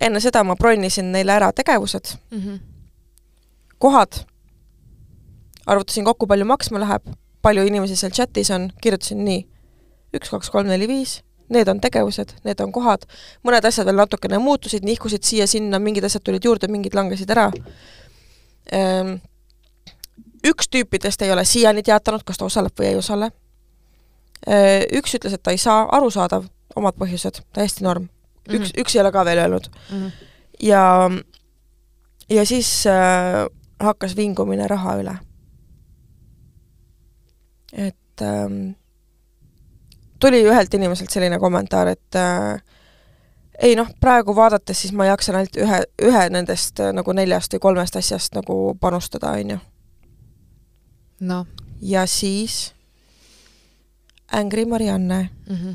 enne 0.00 0.20
seda 0.20 0.44
ma 0.44 0.56
bronnisin 0.56 1.12
neile 1.12 1.32
ära 1.32 1.52
tegevused, 1.52 2.16
Mm 2.30 2.40
-hmm. 2.40 2.58
kohad, 3.78 4.12
arvutasin 5.66 6.04
kokku, 6.04 6.26
palju 6.26 6.44
maksma 6.44 6.80
läheb, 6.80 7.02
palju 7.42 7.66
inimesi 7.66 7.96
seal 7.96 8.12
chatis 8.12 8.50
on, 8.50 8.72
kirjutasin 8.82 9.24
nii, 9.24 9.46
üks, 10.16 10.30
kaks, 10.30 10.50
kolm, 10.50 10.66
neli, 10.66 10.88
viis, 10.88 11.22
need 11.52 11.68
on 11.68 11.80
tegevused, 11.80 12.34
need 12.44 12.60
on 12.64 12.72
kohad, 12.72 13.04
mõned 13.44 13.66
asjad 13.68 13.88
veel 13.88 13.96
natukene 13.96 14.38
muutusid, 14.42 14.84
nihkusid 14.86 15.24
siia-sinna, 15.26 15.78
mingid 15.82 16.04
asjad 16.04 16.24
tulid 16.24 16.44
juurde, 16.44 16.68
mingid 16.72 16.94
langesid 16.94 17.30
ära. 17.30 17.50
Üks 20.42 20.68
tüüpidest 20.72 21.22
ei 21.22 21.32
ole 21.32 21.44
siiani 21.44 21.82
teatanud, 21.86 22.24
kas 22.26 22.38
ta 22.40 22.44
osaleb 22.44 22.74
või 22.78 22.88
ei 22.88 22.96
osale. 22.98 23.30
Üks 24.98 25.14
ütles, 25.14 25.36
et 25.36 25.42
ta 25.42 25.52
ei 25.54 25.60
saa, 25.60 25.84
arusaadav, 25.94 26.48
omad 26.76 26.96
põhjused, 26.98 27.42
täiesti 27.54 27.84
norm. 27.84 28.08
üks, 28.50 28.72
üks 28.74 28.96
ei 28.96 29.00
ole 29.04 29.12
ka 29.12 29.24
veel 29.24 29.38
öelnud. 29.38 29.68
Mm 29.90 29.98
-hmm. 29.98 30.10
ja, 30.66 31.10
ja 32.30 32.46
siis 32.46 32.86
äh, 32.86 33.46
hakkas 33.82 34.16
vingumine 34.16 34.68
raha 34.68 34.96
üle. 35.00 35.18
et 37.72 38.20
ähm, 38.20 38.74
tuli 40.20 40.42
ühelt 40.44 40.74
inimeselt 40.74 41.10
selline 41.10 41.38
kommentaar, 41.38 41.88
et 41.88 42.16
äh, 42.16 42.60
ei 43.58 43.76
noh, 43.76 43.88
praegu 44.00 44.36
vaadates 44.36 44.80
siis 44.80 44.92
ma 44.92 45.06
jaksan 45.06 45.34
ainult 45.34 45.56
ühe, 45.56 45.82
ühe 46.02 46.28
nendest 46.30 46.80
äh, 46.80 46.92
nagu 46.92 47.12
neljast 47.12 47.52
või 47.54 47.60
kolmest 47.60 47.96
asjast 47.96 48.34
nagu 48.34 48.76
panustada, 48.80 49.30
on 49.30 49.50
ju. 49.50 49.58
noh 51.20 51.46
ja 51.82 52.06
siis 52.06 52.74
Angry 54.32 54.64
Marianne 54.64 55.30
mm 55.48 55.56
-hmm. 55.56 55.74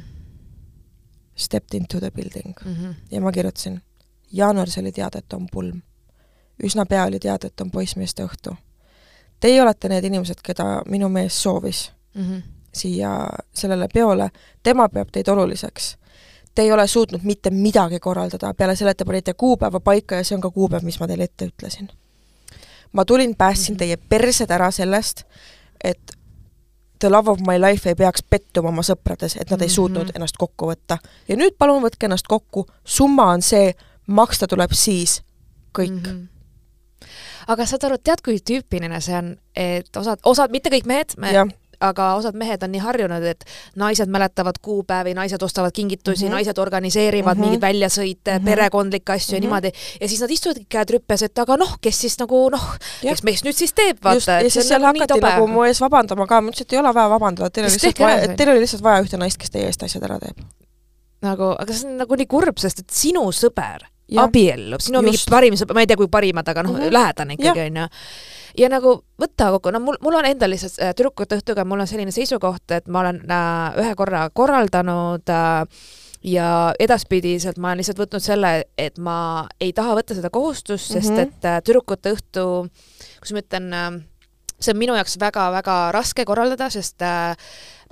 stepped 1.36 1.78
into 1.80 2.00
the 2.00 2.12
building 2.12 2.54
mm 2.66 2.76
-hmm. 2.76 2.94
ja 3.12 3.22
ma 3.22 3.32
kirjutasin, 3.32 3.82
jaanuaris 4.32 4.78
oli 4.78 4.92
teada, 4.92 5.20
et 5.20 5.34
on 5.34 5.48
pulm. 5.52 5.82
üsna 6.64 6.86
pea 6.86 7.04
oli 7.04 7.20
teada, 7.20 7.48
et 7.48 7.62
on 7.62 7.72
poissmeeste 7.72 8.24
õhtu. 8.26 8.56
Teie 9.40 9.62
olete 9.62 9.90
need 9.90 10.04
inimesed, 10.04 10.36
keda 10.44 10.82
minu 10.86 11.10
mees 11.10 11.44
soovis 11.44 11.92
Mm 12.14 12.24
-hmm. 12.24 12.42
siia 12.74 13.28
sellele 13.54 13.88
peole, 13.94 14.30
tema 14.64 14.90
peab 14.90 15.08
teid 15.12 15.28
oluliseks. 15.28 15.98
Te 16.58 16.64
ei 16.66 16.72
ole 16.74 16.88
suutnud 16.90 17.22
mitte 17.22 17.52
midagi 17.54 18.00
korraldada, 18.02 18.50
peale 18.58 18.74
selle, 18.76 18.96
et 18.96 18.98
te 18.98 19.06
panite 19.06 19.34
kuupäeva 19.38 19.78
paika 19.80 20.18
ja 20.18 20.24
see 20.26 20.34
on 20.36 20.42
ka 20.42 20.50
kuupäev, 20.50 20.82
mis 20.88 20.96
ma 21.00 21.08
teile 21.08 21.28
ette 21.30 21.46
ütlesin. 21.52 21.90
ma 22.92 23.06
tulin, 23.06 23.36
päästsin 23.36 23.74
Mhm. 23.74 23.78
teie 23.78 23.98
persed 23.98 24.50
ära 24.52 24.72
sellest, 24.72 25.24
et 25.84 26.18
the 27.00 27.10
love 27.10 27.32
of 27.32 27.40
my 27.40 27.62
life 27.62 27.90
ei 27.90 27.96
peaks 27.96 28.24
pettuma 28.30 28.70
oma 28.70 28.82
sõprades, 28.82 29.38
et 29.42 29.52
nad 29.52 29.62
ei 29.62 29.70
suutnud 29.70 30.10
ennast 30.16 30.38
kokku 30.38 30.72
võtta. 30.72 30.98
ja 31.28 31.36
nüüd 31.36 31.58
palun 31.58 31.84
võtke 31.84 32.10
ennast 32.10 32.28
kokku, 32.28 32.66
summa 32.86 33.30
on 33.36 33.42
see, 33.42 33.76
maksta 34.08 34.48
tuleb 34.48 34.72
siis, 34.74 35.22
kõik 35.78 35.92
mm.. 35.92 36.06
-hmm. 36.10 37.08
aga 37.48 37.66
saad 37.66 37.84
aru, 37.84 37.98
tead, 37.98 38.22
kui 38.26 38.40
tüüpiline 38.40 39.02
see 39.02 39.18
on, 39.18 39.38
et 39.56 39.98
osad, 39.98 40.20
osad, 40.26 40.52
mitte 40.52 40.70
kõik 40.74 40.86
mehed, 40.86 41.14
me 41.18 41.34
jah, 41.34 41.48
aga 41.80 42.14
osad 42.16 42.36
mehed 42.36 42.64
on 42.64 42.72
nii 42.72 42.82
harjunud, 42.82 43.24
et 43.24 43.44
naised 43.76 44.10
mäletavad 44.10 44.62
kuupäevi, 44.62 45.14
naised 45.14 45.42
ostavad 45.42 45.72
kingitusi 45.74 46.26
mm. 46.26 46.30
-hmm. 46.30 46.34
naised 46.34 46.58
organiseerivad 46.58 47.38
mm. 47.38 47.44
-hmm. 47.44 47.46
mingeid 47.46 47.62
väljasõite 47.62 48.32
mm. 48.32 48.38
-hmm. 48.38 48.46
perekondlikke 48.46 49.14
asju 49.14 49.38
mm 49.38 49.42
-hmm. 49.42 49.44
ja 49.44 49.48
Mhm. 49.48 49.62
niimoodi. 49.62 49.72
ja 50.02 50.08
siis 50.08 50.22
nad 50.22 50.32
istuvadki 50.32 50.66
käed 50.70 50.94
rüppes, 50.96 51.24
et 51.26 51.40
aga 51.40 51.58
noh, 51.58 51.78
kes 51.82 52.02
siis 52.02 52.20
nagu 52.20 52.50
noh, 52.54 52.68
kes 53.02 53.24
meist 53.24 53.46
nüüd 53.48 53.58
siis 53.58 53.74
teeb, 53.74 54.00
vaata. 54.04 54.40
ja 54.44 54.50
siis 54.50 54.68
seal 54.68 54.84
hakati 54.84 55.20
nagu 55.24 55.48
mu 55.48 55.66
ees 55.68 55.82
vabandama 55.82 56.28
ka, 56.28 56.42
ma 56.42 56.52
ütlesin, 56.52 56.68
et 56.68 56.74
ei 56.74 56.80
ole 56.80 56.94
vaja 56.94 57.10
vabandada, 57.10 57.50
teil 57.50 57.68
oli 57.68 57.74
lihtsalt 57.74 58.00
vaja, 58.00 58.32
teil 58.36 58.54
oli 58.54 58.64
lihtsalt 58.66 58.84
vaja 58.84 59.04
ühte 59.06 59.20
naist, 59.22 59.38
kes 59.42 59.54
teie 59.54 59.68
eest 59.72 59.84
asjad 59.84 60.08
ära 60.10 60.20
teeb. 60.24 60.42
nagu, 61.22 61.54
aga 61.58 61.74
see 61.74 61.90
on 61.90 62.02
nagu 62.04 62.20
nii 62.20 62.30
kurb, 62.30 62.60
sest 62.62 62.84
et 62.86 62.90
sinu 62.94 63.26
sõber. 63.34 63.88
abiellub, 64.16 64.82
sinu 64.84 65.02
mingi 65.04 65.20
parim 65.30 65.58
sõber, 65.60 65.76
ma 65.76 65.84
ei 65.84 65.90
tea, 65.90 66.00
kui 66.00 66.08
parimad, 66.12 66.48
aga 66.48 66.64
noh 66.64 66.74
mm. 66.78 66.82
-hmm., 66.82 66.94
lähedane 66.94 67.38
ikkagi 67.38 67.64
onju. 67.68 67.88
ja 68.58 68.70
nagu 68.72 68.96
võtta 69.22 69.52
kokku, 69.52 69.72
no 69.76 69.80
mul, 69.84 70.00
mul 70.02 70.20
on 70.22 70.26
endal 70.26 70.50
lihtsalt 70.50 70.80
äh, 70.82 70.96
tüdrukute 70.96 71.40
õhtuga, 71.42 71.66
mul 71.66 71.84
on 71.84 71.88
selline 71.88 72.12
seisukoht, 72.12 72.72
et 72.72 72.88
ma 72.88 73.04
olen 73.04 73.22
äh, 73.28 73.80
ühe 73.84 73.96
korra 73.96 74.30
korraldanud 74.34 75.30
äh, 75.30 75.68
ja 76.24 76.74
edaspidiselt 76.80 77.58
ma 77.58 77.72
olen 77.72 77.78
lihtsalt 77.84 78.00
võtnud 78.00 78.24
selle, 78.24 78.64
et 78.78 78.98
ma 78.98 79.48
ei 79.62 79.74
taha 79.74 79.96
võtta 80.00 80.16
seda 80.18 80.30
kohustust, 80.34 80.92
sest 80.92 81.12
Mhm. 81.12 81.20
et 81.20 81.46
äh, 81.46 81.62
tüdrukute 81.62 82.16
õhtu, 82.16 82.70
kuidas 83.20 83.34
ma 83.34 83.44
ütlen 83.44 83.74
äh,, 83.74 83.92
see 84.60 84.74
on 84.74 84.80
minu 84.82 84.96
jaoks 84.98 85.18
väga-väga 85.22 85.92
raske 85.94 86.26
korraldada, 86.26 86.70
sest 86.70 87.02
äh, 87.02 87.36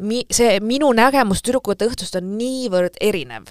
mi-, 0.01 0.25
see 0.31 0.59
minu 0.63 0.89
nägemus 0.95 1.43
tüdrukute 1.45 1.87
õhtust 1.89 2.17
on 2.19 2.33
niivõrd 2.39 2.97
erinev. 3.01 3.47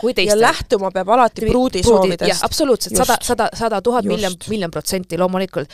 Kui 0.00 0.12
ja 0.12 0.16
teistel. 0.20 0.40
lähtuma 0.42 0.92
peab 0.94 1.12
alati 1.16 1.46
pruudi 1.48 1.82
soovidest. 1.86 2.44
absoluutselt, 2.44 2.96
sada, 2.96 3.18
sada, 3.22 3.48
sada 3.56 3.82
tuhat 3.82 4.08
miljon, 4.08 4.36
miljon 4.48 4.70
protsenti 4.70 5.18
loomulikult. 5.18 5.70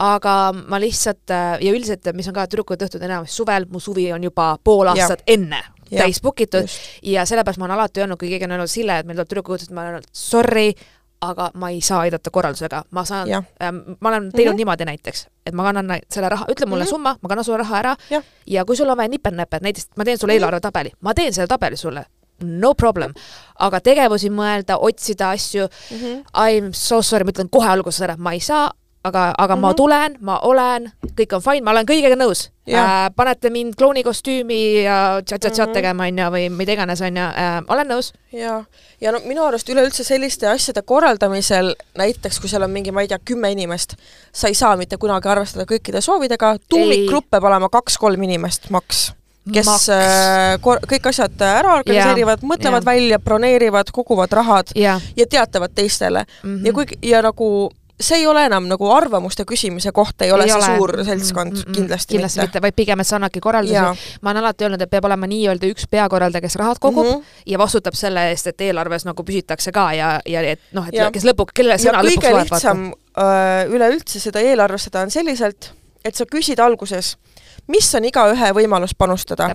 aga 0.00 0.52
ma 0.54 0.78
lihtsalt 0.80 1.30
äh, 1.30 1.58
ja 1.60 1.72
üldiselt, 1.74 2.06
mis 2.16 2.28
on 2.30 2.34
ka 2.34 2.46
tüdrukute 2.48 2.86
õhtud 2.86 3.02
enamasti 3.04 3.36
suvel, 3.36 3.66
mu 3.68 3.80
suvi 3.80 4.06
on 4.12 4.22
juba 4.24 4.54
pool 4.64 4.88
aastat 4.88 5.22
enne 5.26 5.60
Jah, 5.90 6.04
täis 6.06 6.20
book 6.22 6.40
itud 6.40 6.70
ja 7.02 7.26
sellepärast 7.26 7.58
ma 7.58 7.66
olen 7.66 7.76
alati 7.76 8.00
öelnud, 8.00 8.18
kui 8.20 8.30
keegi 8.30 8.46
on 8.46 8.54
öelnud 8.54 8.70
Sille, 8.70 9.00
et 9.00 9.08
meil 9.08 9.18
tuleb 9.18 9.32
tüdrukute 9.32 9.66
õhtud, 9.66 9.74
ma 9.74 9.82
olen 9.82 9.98
öelnud 9.98 10.08
sorry, 10.14 10.70
aga 11.22 11.50
ma 11.54 11.68
ei 11.70 11.80
saa 11.80 12.00
aidata 12.06 12.30
korraldusega, 12.30 12.84
ma 12.90 13.04
saan 13.04 13.28
ähm,, 13.62 13.96
ma 14.00 14.08
olen 14.08 14.30
teinud 14.32 14.52
Mhm. 14.54 14.56
niimoodi 14.56 14.84
näiteks, 14.88 15.26
et 15.46 15.54
ma 15.54 15.62
kannan 15.62 16.00
selle 16.08 16.28
raha, 16.28 16.46
ütle 16.48 16.66
mulle 16.66 16.84
Mhm. 16.84 16.90
summa, 16.90 17.16
ma 17.22 17.28
kannan 17.28 17.44
sulle 17.44 17.58
raha 17.58 17.78
ära 17.78 17.96
Jah. 18.10 18.22
ja 18.46 18.64
kui 18.64 18.76
sul 18.76 18.88
on 18.88 18.96
vaja 18.96 19.08
nipet-näpet, 19.08 19.60
näiteks 19.62 19.88
ma 19.96 20.04
teen 20.04 20.18
sulle 20.18 20.32
Mhm. 20.34 20.42
eelarvetabeli, 20.42 20.90
ma 21.00 21.14
teen 21.14 21.32
selle 21.32 21.46
tabeli 21.46 21.76
sulle, 21.76 22.04
no 22.40 22.74
problem, 22.74 23.12
aga 23.58 23.80
tegevusi 23.80 24.30
mõelda, 24.30 24.78
otsida 24.80 25.30
asju, 25.36 25.68
Mhm. 25.90 26.24
I 26.34 26.60
m 26.60 26.72
so 26.72 27.02
sorry, 27.02 27.24
ma 27.24 27.30
ütlen 27.32 27.50
kohe 27.50 27.68
alguses 27.68 28.00
ära, 28.00 28.16
ma 28.16 28.32
ei 28.32 28.40
saa, 28.40 28.70
aga, 29.04 29.34
aga 29.38 29.56
mm 29.56 29.58
-hmm. 29.58 29.62
ma 29.62 29.68
Mhm. 29.68 29.76
tulen, 29.76 30.16
ma 30.20 30.38
olen, 30.38 30.92
kõik 31.16 31.32
on 31.36 31.42
fine, 31.42 31.60
ma 31.64 31.70
olen 31.70 31.86
kõigega 31.86 32.16
nõus 32.16 32.50
äh,. 32.68 33.10
panete 33.16 33.50
mind 33.50 33.74
klounikostüümi 33.74 34.82
ja 34.82 35.20
tšat-tšat-tšat 35.24 35.66
Mhm. 35.68 35.72
tegema, 35.74 36.02
onju, 36.04 36.30
või 36.30 36.50
mida 36.50 36.72
iganes, 36.72 37.00
onju 37.00 37.22
äh,, 37.22 37.62
olen 37.68 37.88
nõus. 37.88 38.12
ja, 38.32 38.64
ja 39.00 39.12
no 39.12 39.18
minu 39.26 39.44
arust 39.44 39.68
üleüldse 39.68 40.04
selliste 40.04 40.46
asjade 40.48 40.82
korraldamisel, 40.82 41.74
näiteks 41.98 42.40
kui 42.40 42.48
seal 42.48 42.62
on 42.62 42.70
mingi, 42.70 42.92
ma 42.92 43.00
ei 43.00 43.08
tea, 43.08 43.18
kümme 43.24 43.50
inimest, 43.52 43.94
sa 44.32 44.48
ei 44.48 44.54
saa 44.54 44.76
mitte 44.76 44.96
kunagi 44.96 45.28
arvestada 45.28 45.64
kõikide 45.64 46.00
soovidega, 46.00 46.56
tuumikgrupp 46.68 47.30
peab 47.30 47.44
olema 47.44 47.68
kaks-kolm 47.68 48.22
inimest 48.22 48.70
maks. 48.70 49.12
kes 49.52 49.66
Maks. 49.66 49.88
äh, 49.88 50.58
kõik 50.62 51.06
asjad 51.08 51.40
ära 51.40 51.74
organiseerivad, 51.74 52.40
mõtlevad 52.42 52.84
jaa. 52.84 52.92
välja, 52.92 53.18
broneerivad, 53.18 53.90
koguvad 53.92 54.32
rahad 54.32 54.66
jah 54.74 55.00
ja 55.16 55.26
teatavad 55.26 55.70
teistele 55.74 56.24
mm 56.42 56.56
-hmm. 56.58 56.66
ja 56.66 56.72
kui 56.72 56.84
ja 57.02 57.22
nagu 57.22 57.70
see 58.00 58.18
ei 58.20 58.26
ole 58.26 58.44
enam 58.48 58.66
nagu 58.68 58.88
arvamuste 58.92 59.44
küsimise 59.48 59.92
koht, 59.92 60.22
ei 60.24 60.32
ole 60.32 60.46
see 60.48 60.60
suur 60.76 60.92
seltskond 61.04 61.52
mm, 61.52 61.62
-mm, 61.62 61.76
kindlasti, 61.76 62.14
kindlasti 62.14 62.40
mitte, 62.40 62.62
vaid 62.62 62.76
pigem, 62.76 63.00
et 63.00 63.06
sa 63.06 63.16
annadki 63.18 63.40
korraldusi. 63.40 64.06
Ma 64.20 64.32
olen 64.32 64.42
alati 64.42 64.66
öelnud, 64.66 64.82
et 64.82 64.90
peab 64.90 65.08
olema 65.08 65.28
nii-öelda 65.30 65.70
üks 65.70 65.88
peakorraldaja, 65.90 66.44
kes 66.44 66.56
rahad 66.60 66.80
kogub 66.80 67.06
mm. 67.06 67.12
-hmm. 67.12 67.42
ja 67.46 67.58
vastutab 67.58 67.94
selle 67.98 68.28
eest, 68.30 68.46
et 68.46 68.60
eelarves 68.60 69.04
nagu 69.04 69.24
püsitakse 69.24 69.72
ka 69.72 69.92
ja, 69.92 70.10
ja 70.26 70.40
et 70.40 70.60
noh, 70.72 70.88
et 70.88 70.94
Jaa. 70.94 71.10
kes 71.10 71.26
lõpuks, 71.28 71.54
kelle 71.54 71.76
ja 71.76 71.82
sõna 71.82 72.02
lõpuks 72.02 72.24
kõige 72.24 72.32
loeb, 72.32 72.48
lihtsam 72.50 72.86
äh, 73.18 73.66
üleüldse 73.68 74.20
seda 74.20 74.40
eelarvestada 74.40 75.04
on 75.06 75.10
selliselt, 75.10 75.72
et 76.04 76.14
sa 76.14 76.24
küsid 76.24 76.60
alguses, 76.60 77.16
mis 77.70 77.88
on 77.94 78.04
igaühe 78.04 78.52
võimalus 78.56 78.94
panustada. 78.98 79.50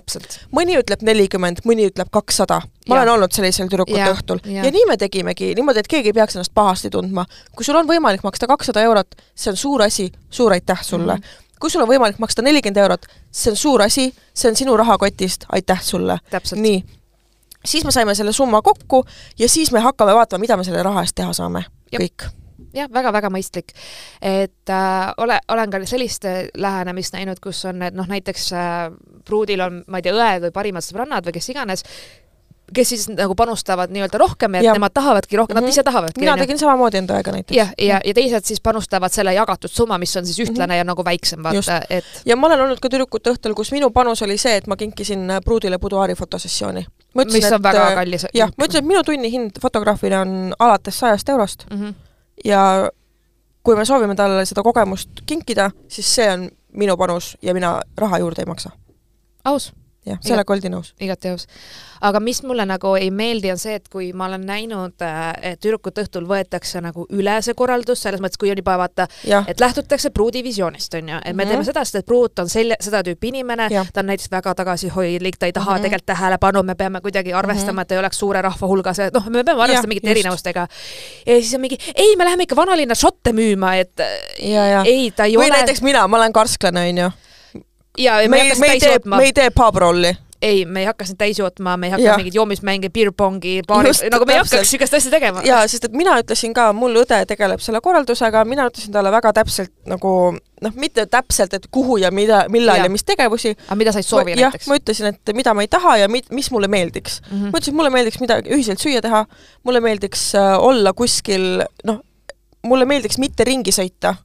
mõni 0.52 0.76
ütleb 0.80 1.02
nelikümmend, 1.02 1.62
mõni 1.64 1.88
ütleb 1.90 2.10
kakssada. 2.10 2.60
ma 2.88 2.94
Jaa. 2.94 3.02
olen 3.02 3.14
olnud 3.14 3.32
sellisel 3.32 3.68
tüdrukute 3.68 3.98
Jaa, 3.98 4.12
õhtul 4.14 4.40
jaa. 4.44 4.64
ja 4.64 4.70
nii 4.70 4.86
me 4.86 4.96
tegimegi, 4.96 5.54
niimoodi, 5.54 5.78
et 5.78 5.88
keegi 5.88 6.08
ei 6.08 6.12
peaks 6.12 6.36
ennast 6.36 6.54
pahasti 6.54 6.90
tundma. 6.90 7.26
kui 7.56 7.64
sul 7.64 7.76
on 7.76 7.88
võimalik 7.88 8.22
maksta 8.22 8.46
kakssada 8.46 8.82
eurot, 8.82 9.14
see 9.34 9.50
on 9.50 9.56
suur 9.56 9.82
asi, 9.82 10.12
suur 10.30 10.52
aitäh 10.52 10.82
sulle 10.82 11.14
mm. 11.14 11.20
Mhm. 11.20 11.58
kui 11.60 11.70
sul 11.70 11.82
on 11.82 11.88
võimalik 11.88 12.18
maksta 12.18 12.42
nelikümmend 12.42 12.76
eurot, 12.76 13.06
see 13.30 13.50
on 13.50 13.56
suur 13.56 13.82
asi, 13.82 14.14
see 14.34 14.48
on 14.50 14.56
sinu 14.56 14.76
rahakotist, 14.76 15.44
aitäh 15.52 15.82
sulle. 15.82 16.18
täpselt. 16.30 16.60
nii, 16.60 16.84
siis 17.64 17.84
me 17.84 17.92
saime 17.92 18.14
selle 18.14 18.32
summa 18.32 18.62
kokku 18.62 19.04
ja 19.38 19.48
siis 19.48 19.72
me 19.72 19.80
hakkame 19.80 20.14
vaatama, 20.14 20.40
mida 20.40 20.56
me 20.56 20.64
selle 20.64 20.82
raha 20.82 21.00
eest 21.02 21.14
teha 21.14 21.32
saame. 21.32 21.64
Kõik 21.96 22.30
jah, 22.76 22.90
väga-väga 22.92 23.30
mõistlik. 23.32 23.74
et 24.20 24.70
äh, 24.72 25.14
ole, 25.22 25.40
olen 25.48 25.72
ka 25.72 25.82
sellist 25.86 26.24
äh, 26.24 26.44
lähenemist 26.54 27.16
näinud, 27.16 27.40
kus 27.42 27.64
on, 27.64 27.82
et 27.82 27.96
noh, 27.96 28.06
näiteks 28.08 28.52
äh, 28.52 28.92
pruudil 29.24 29.60
on, 29.60 29.82
ma 29.86 30.00
ei 30.00 30.06
tea, 30.06 30.14
õed 30.14 30.48
või 30.48 30.54
parimad 30.54 30.86
sõbrannad 30.86 31.26
või 31.26 31.36
kes 31.36 31.52
iganes, 31.54 31.84
kes 32.74 32.88
siis 32.88 33.08
nagu 33.08 33.34
panustavad 33.34 33.90
nii-öelda 33.94 34.18
rohkem 34.18 34.54
ja 34.54 34.60
et 34.60 34.66
Jah. 34.66 34.74
nemad 34.74 34.94
tahavadki 34.94 35.36
rohkem 35.36 35.54
mm, 35.54 35.58
-hmm. 35.58 35.62
Mhm. 35.62 35.66
nad 35.66 35.72
ise 35.72 35.82
tahavadki. 35.82 36.20
mina 36.20 36.36
tegin 36.36 36.58
samamoodi 36.58 36.96
enda 36.96 37.14
aega 37.14 37.32
näiteks. 37.32 37.56
jah, 37.56 37.70
ja, 37.78 37.86
ja, 37.86 38.00
ja 38.04 38.14
teised 38.14 38.44
siis 38.44 38.60
panustavad 38.60 39.12
selle 39.12 39.34
jagatud 39.34 39.70
summa, 39.70 39.98
mis 39.98 40.16
on 40.16 40.26
siis 40.26 40.38
ühtlane 40.38 40.66
mm 40.66 40.72
-hmm. 40.72 40.78
ja 40.78 40.84
nagu 40.84 41.04
väiksem, 41.04 41.42
vaata, 41.42 41.80
et 41.90 42.04
ja 42.26 42.36
ma 42.36 42.46
olen 42.46 42.60
olnud 42.60 42.80
ka 42.80 42.88
tüdrukute 42.88 43.30
õhtul, 43.30 43.54
kus 43.54 43.72
minu 43.72 43.90
panus 43.90 44.22
oli 44.22 44.38
see, 44.38 44.56
et 44.56 44.66
ma 44.66 44.76
kinkisin 44.76 45.28
pruudile 45.44 45.78
buduaari 45.78 46.14
fotosessiooni. 46.14 46.86
mis 47.14 47.52
on 47.52 47.62
väga 47.62 47.94
kallis. 47.94 48.26
jah, 48.34 48.50
ma 48.58 48.64
ütlesin, 48.64 48.78
et 48.78 48.88
minu 48.88 49.02
tunnihind 49.02 49.50
fotograafile 49.62 50.18
on 50.18 50.54
alates 50.58 50.98
sajast 50.98 51.28
eurost 51.28 51.66
mm. 51.70 51.82
-hmm. 51.82 51.94
Ja 52.44 52.90
kui 53.62 53.76
me 53.76 53.84
soovime 53.84 54.14
talle 54.14 54.44
seda 54.46 54.62
kogemust 54.62 55.22
kinkida, 55.26 55.70
siis 55.88 56.14
see 56.14 56.28
on 56.32 56.48
minu 56.72 56.96
panus 56.96 57.36
ja 57.42 57.54
mina 57.54 57.80
raha 57.98 58.18
juurde 58.18 58.42
ei 58.42 58.46
maksa. 58.46 58.70
aus 59.44 59.72
jah, 60.06 60.20
sellega 60.22 60.54
oldi 60.54 60.70
nõus. 60.72 60.92
igati 61.02 61.32
aus. 61.34 61.46
aga 62.06 62.20
mis 62.20 62.42
mulle 62.46 62.66
nagu 62.68 62.94
ei 62.98 63.10
meeldi, 63.10 63.50
on 63.52 63.58
see, 63.60 63.76
et 63.80 63.88
kui 63.92 64.12
ma 64.16 64.28
olen 64.28 64.44
näinud, 64.46 65.02
et 65.42 65.60
tüdrukute 65.62 66.04
õhtul 66.04 66.26
võetakse 66.28 66.80
nagu 66.84 67.06
üle 67.16 67.36
see 67.42 67.56
korraldus, 67.58 68.02
selles 68.04 68.22
mõttes, 68.22 68.38
kui 68.40 68.50
on 68.52 68.60
juba 68.60 68.76
vaata, 68.80 69.08
et 69.48 69.60
lähtutakse 69.60 70.12
pruudi 70.14 70.42
visioonist, 70.46 70.94
on 70.98 71.12
ju, 71.14 71.20
et 71.24 71.32
me 71.32 71.32
mm 71.32 71.40
-hmm. 71.40 71.50
teeme 71.50 71.64
seda, 71.64 71.84
sest 71.84 72.02
et 72.02 72.06
pruut 72.06 72.38
on 72.38 72.48
selja, 72.48 72.76
seda 72.80 73.02
tüüpi 73.02 73.32
inimene, 73.32 73.68
ta 73.70 74.00
on 74.00 74.06
näiteks 74.12 74.30
väga 74.30 74.54
tagasihoidlik, 74.54 75.36
ta 75.38 75.46
ei 75.46 75.52
taha 75.52 75.70
mm 75.70 75.76
-hmm. 75.76 75.82
tegelikult 75.82 76.06
tähelepanu, 76.06 76.62
me 76.62 76.74
peame 76.74 77.00
kuidagi 77.00 77.32
arvestama 77.32 77.72
mm, 77.72 77.78
-hmm. 77.78 77.82
et 77.82 77.92
ei 77.92 77.98
oleks 77.98 78.18
suure 78.18 78.42
rahva 78.42 78.66
hulgas, 78.66 78.98
et 78.98 79.14
noh, 79.14 79.26
me 79.28 79.44
peame 79.44 79.62
arvestama 79.62 79.88
mingite 79.88 80.10
erinevustega. 80.10 80.66
ja 81.26 81.34
siis 81.34 81.54
on 81.54 81.60
mingi, 81.60 81.78
ei, 81.94 82.16
me 82.16 82.24
läheme 82.24 82.42
ikka 82.42 82.56
vanalinna 82.56 82.94
šotte 82.94 83.32
müüma, 83.32 83.74
et 83.74 83.92
ja, 84.42 84.66
ja. 84.66 84.82
ei, 84.84 85.10
ta 85.10 85.24
ei 85.24 85.36
või 85.36 85.46
ole 85.46 85.56
näiteks 85.56 85.82
mina, 85.82 86.08
ma 86.08 86.16
olen 86.16 86.32
karsklane, 86.32 86.88
on 86.88 86.98
ju 86.98 87.10
ja 87.98 88.20
me, 88.28 88.28
me 88.28 88.40
ei 88.42 88.54
me 88.60 88.70
ei 88.76 88.80
tee, 88.80 88.98
me 89.04 89.24
ei 89.24 89.32
tee 89.32 89.50
pub 89.50 89.76
rolli. 89.76 90.12
ei, 90.42 90.64
me 90.68 90.82
ei 90.82 90.86
hakka 90.86 91.06
sind 91.08 91.18
täis 91.18 91.38
jootma, 91.38 91.76
me 91.80 91.88
ei 91.88 91.94
hakka 91.94 92.04
ja. 92.04 92.16
mingeid 92.20 92.34
joomismänge, 92.36 92.90
beer-pongi, 92.92 93.60
baari, 93.66 93.92
nagu 94.12 94.26
me 94.28 94.34
ei 94.34 94.40
hakkaks 94.42 94.66
niisugust 94.66 94.98
asja 94.98 95.12
tegema. 95.14 95.44
jaa, 95.46 95.62
sest 95.70 95.88
et 95.88 95.96
mina 95.96 96.18
ütlesin 96.20 96.52
ka, 96.56 96.68
mul 96.76 97.00
õde 97.02 97.22
tegeleb 97.30 97.62
selle 97.64 97.80
korraldusega, 97.84 98.44
mina 98.48 98.66
ütlesin 98.68 98.92
talle 98.92 99.12
väga 99.14 99.32
täpselt 99.40 99.72
nagu 99.88 100.12
noh, 100.36 100.76
mitte 100.76 101.06
täpselt, 101.10 101.56
et 101.56 101.70
kuhu 101.72 101.96
ja 102.02 102.10
mida, 102.14 102.44
millal 102.52 102.82
ja, 102.82 102.88
ja 102.88 102.92
mis 102.92 103.04
tegevusi. 103.08 103.54
aga 103.66 103.78
mida 103.80 103.94
sa 103.96 104.02
ei 104.02 104.08
soovi 104.08 104.36
ma, 104.36 104.42
näiteks? 104.44 104.68
ma 104.70 104.80
ütlesin, 104.80 105.14
et 105.14 105.34
mida 105.36 105.56
ma 105.56 105.64
ei 105.64 105.72
taha 105.72 105.96
ja 106.02 106.10
mi-, 106.12 106.24
mis 106.36 106.50
mulle 106.52 106.68
meeldiks 106.68 107.22
mm. 107.22 107.32
-hmm. 107.32 107.48
ma 107.50 107.62
ütlesin, 107.62 107.78
mulle 107.80 107.94
meeldiks 107.96 108.20
midagi 108.20 108.52
ühiselt 108.52 108.82
süüa 108.82 109.00
teha, 109.04 109.24
mulle 109.64 109.80
meeldiks 109.84 110.28
äh, 110.36 110.52
olla 110.60 110.92
kuskil 110.92 111.64
noh, 111.88 112.02
mulle 112.66 112.84
meeldiks 112.84 113.18
mitte 113.22 113.44
ringi 113.48 113.72
sõita 113.72 114.16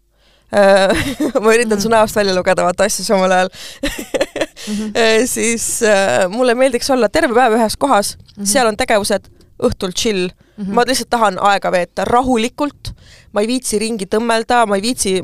ma 1.43 1.53
üritan 1.55 1.81
su 1.81 1.89
näost 1.89 2.15
välja 2.15 2.35
lugeda 2.35 2.65
vaata 2.65 2.83
asju 2.83 3.05
samal 3.05 3.31
ajal 3.31 3.49
mm. 3.51 4.73
-hmm. 4.75 5.25
siis 5.35 5.83
äh, 5.83 6.27
mulle 6.29 6.55
meeldiks 6.55 6.89
olla 6.89 7.09
terve 7.09 7.33
päev 7.33 7.55
ühes 7.55 7.77
kohas 7.77 8.17
mm, 8.17 8.43
-hmm. 8.43 8.45
seal 8.45 8.67
on 8.67 8.77
tegevused, 8.77 9.29
õhtul 9.63 9.95
chill 9.95 10.27
mm. 10.27 10.65
-hmm. 10.65 10.73
ma 10.73 10.83
lihtsalt 10.87 11.09
tahan 11.09 11.37
aega 11.39 11.71
veeta 11.71 12.05
rahulikult, 12.05 12.91
ma 13.31 13.41
ei 13.41 13.47
viitsi 13.47 13.79
ringi 13.79 14.05
tõmmelda, 14.05 14.65
ma 14.67 14.75
ei 14.75 14.81
viitsi 14.81 15.23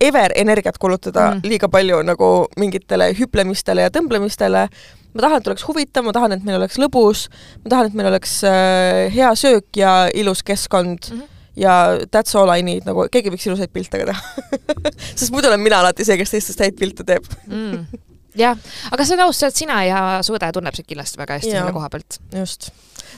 ever 0.00 0.32
energiat 0.34 0.78
kulutada 0.78 1.34
mm. 1.34 1.40
liiga 1.44 1.68
palju 1.68 2.02
nagu 2.02 2.46
mingitele 2.56 3.12
hüplemistele 3.18 3.82
ja 3.82 3.90
tõmblemistele. 3.90 4.68
ma 5.14 5.20
tahan, 5.20 5.38
et 5.40 5.46
oleks 5.46 5.68
huvitav, 5.68 6.04
ma 6.04 6.12
tahan, 6.12 6.32
et 6.32 6.44
meil 6.44 6.56
oleks 6.56 6.76
lõbus, 6.78 7.28
ma 7.64 7.70
tahan, 7.70 7.86
et 7.86 7.94
meil 7.94 8.08
oleks 8.08 8.44
äh, 8.44 9.14
hea 9.14 9.34
söök 9.34 9.76
ja 9.76 10.08
ilus 10.14 10.42
keskkond 10.42 10.98
mm. 11.12 11.20
-hmm 11.20 11.35
ja 11.56 11.76
that's 12.12 12.36
all 12.38 12.50
I 12.52 12.64
need, 12.66 12.86
nagu 12.88 13.06
keegi 13.12 13.32
võiks 13.32 13.46
ilusaid 13.48 13.72
pilte 13.74 14.02
ka 14.02 14.10
teha 14.10 14.56
sest 15.18 15.32
muidu 15.34 15.50
olen 15.50 15.62
mina 15.62 15.80
alati 15.84 16.06
see, 16.06 16.18
kes 16.20 16.34
teistest 16.34 16.64
häid 16.64 16.76
pilte 16.78 17.06
teeb 17.08 17.26
mm. 17.46 18.02
jah, 18.38 18.58
aga 18.92 19.06
see 19.06 19.16
on 19.18 19.26
aus, 19.26 19.40
sa 19.40 19.48
oled 19.48 19.60
sina 19.62 19.80
ja 19.86 20.02
su 20.26 20.36
õde 20.36 20.50
tunneb 20.56 20.76
sind 20.76 20.88
kindlasti 20.90 21.20
väga 21.22 21.40
hästi 21.40 21.54
selle 21.56 21.74
koha 21.76 21.90
pealt. 21.92 22.20
just. 22.36 22.70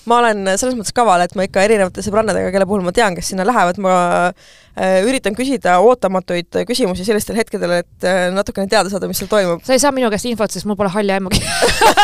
Ma 0.09 0.23
olen 0.23 0.55
selles 0.57 0.77
mõttes 0.79 0.95
kaval, 0.97 1.23
et 1.25 1.35
ma 1.39 1.47
ikka 1.47 1.65
erinevate 1.67 2.05
sõbrannadega, 2.05 2.53
kelle 2.55 2.67
puhul 2.69 2.85
ma 2.87 2.95
tean, 2.97 3.17
kes 3.17 3.33
sinna 3.33 3.47
lähevad, 3.49 3.79
ma 3.83 3.95
äh, 4.29 4.99
üritan 5.07 5.37
küsida 5.39 5.79
ootamatuid 5.85 6.61
küsimusi 6.69 7.07
sellistel 7.07 7.39
hetkedel, 7.39 7.79
et 7.83 8.07
äh, 8.07 8.29
natukene 8.35 8.71
teada 8.71 8.93
saada, 8.93 9.09
mis 9.11 9.21
seal 9.21 9.31
toimub. 9.31 9.63
sa 9.67 9.77
ei 9.77 9.83
saa 9.83 9.93
minu 9.95 10.11
käest 10.13 10.29
infot, 10.31 10.53
sest 10.55 10.69
mul 10.69 10.79
pole 10.79 10.93
halli 10.95 11.15
aimugi 11.15 11.43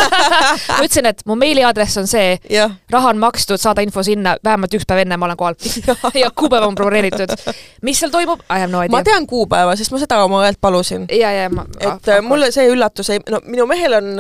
ma 0.77 0.81
ütlesin, 0.83 1.11
et 1.11 1.25
mu 1.29 1.39
meiliaadress 1.41 2.03
on 2.03 2.11
see, 2.11 2.39
raha 2.93 3.15
on 3.15 3.23
makstud, 3.23 3.61
saada 3.63 3.85
info 3.85 4.05
sinna, 4.07 4.37
vähemalt 4.45 4.75
üks 4.79 4.89
päev 4.89 5.05
enne 5.05 5.19
ma 5.21 5.29
olen 5.29 5.41
kohal 5.41 5.59
ja 6.23 6.33
kuupäev 6.35 6.69
on 6.69 6.79
broneeritud. 6.79 7.37
mis 7.83 8.01
seal 8.03 8.13
toimub, 8.15 8.43
I 8.49 8.65
have 8.65 8.73
no 8.73 8.83
idea. 8.83 8.97
ma 8.97 9.05
tean 9.07 9.29
kuupäeva, 9.31 9.77
sest 9.79 9.95
ma 9.95 10.03
seda 10.03 10.23
oma 10.25 10.43
õelt 10.45 10.61
palusin. 10.61 11.09
ja, 11.13 11.33
ja 11.33 11.49
ma 11.53 11.67
et 11.81 12.13
ah, 12.13 12.23
mulle 12.25 12.51
see 12.55 12.69
üllatus 12.73 13.13
ei, 13.15 13.23
no 13.31 13.41
minu 13.47 13.67
mehel 13.71 14.01
on 14.01 14.13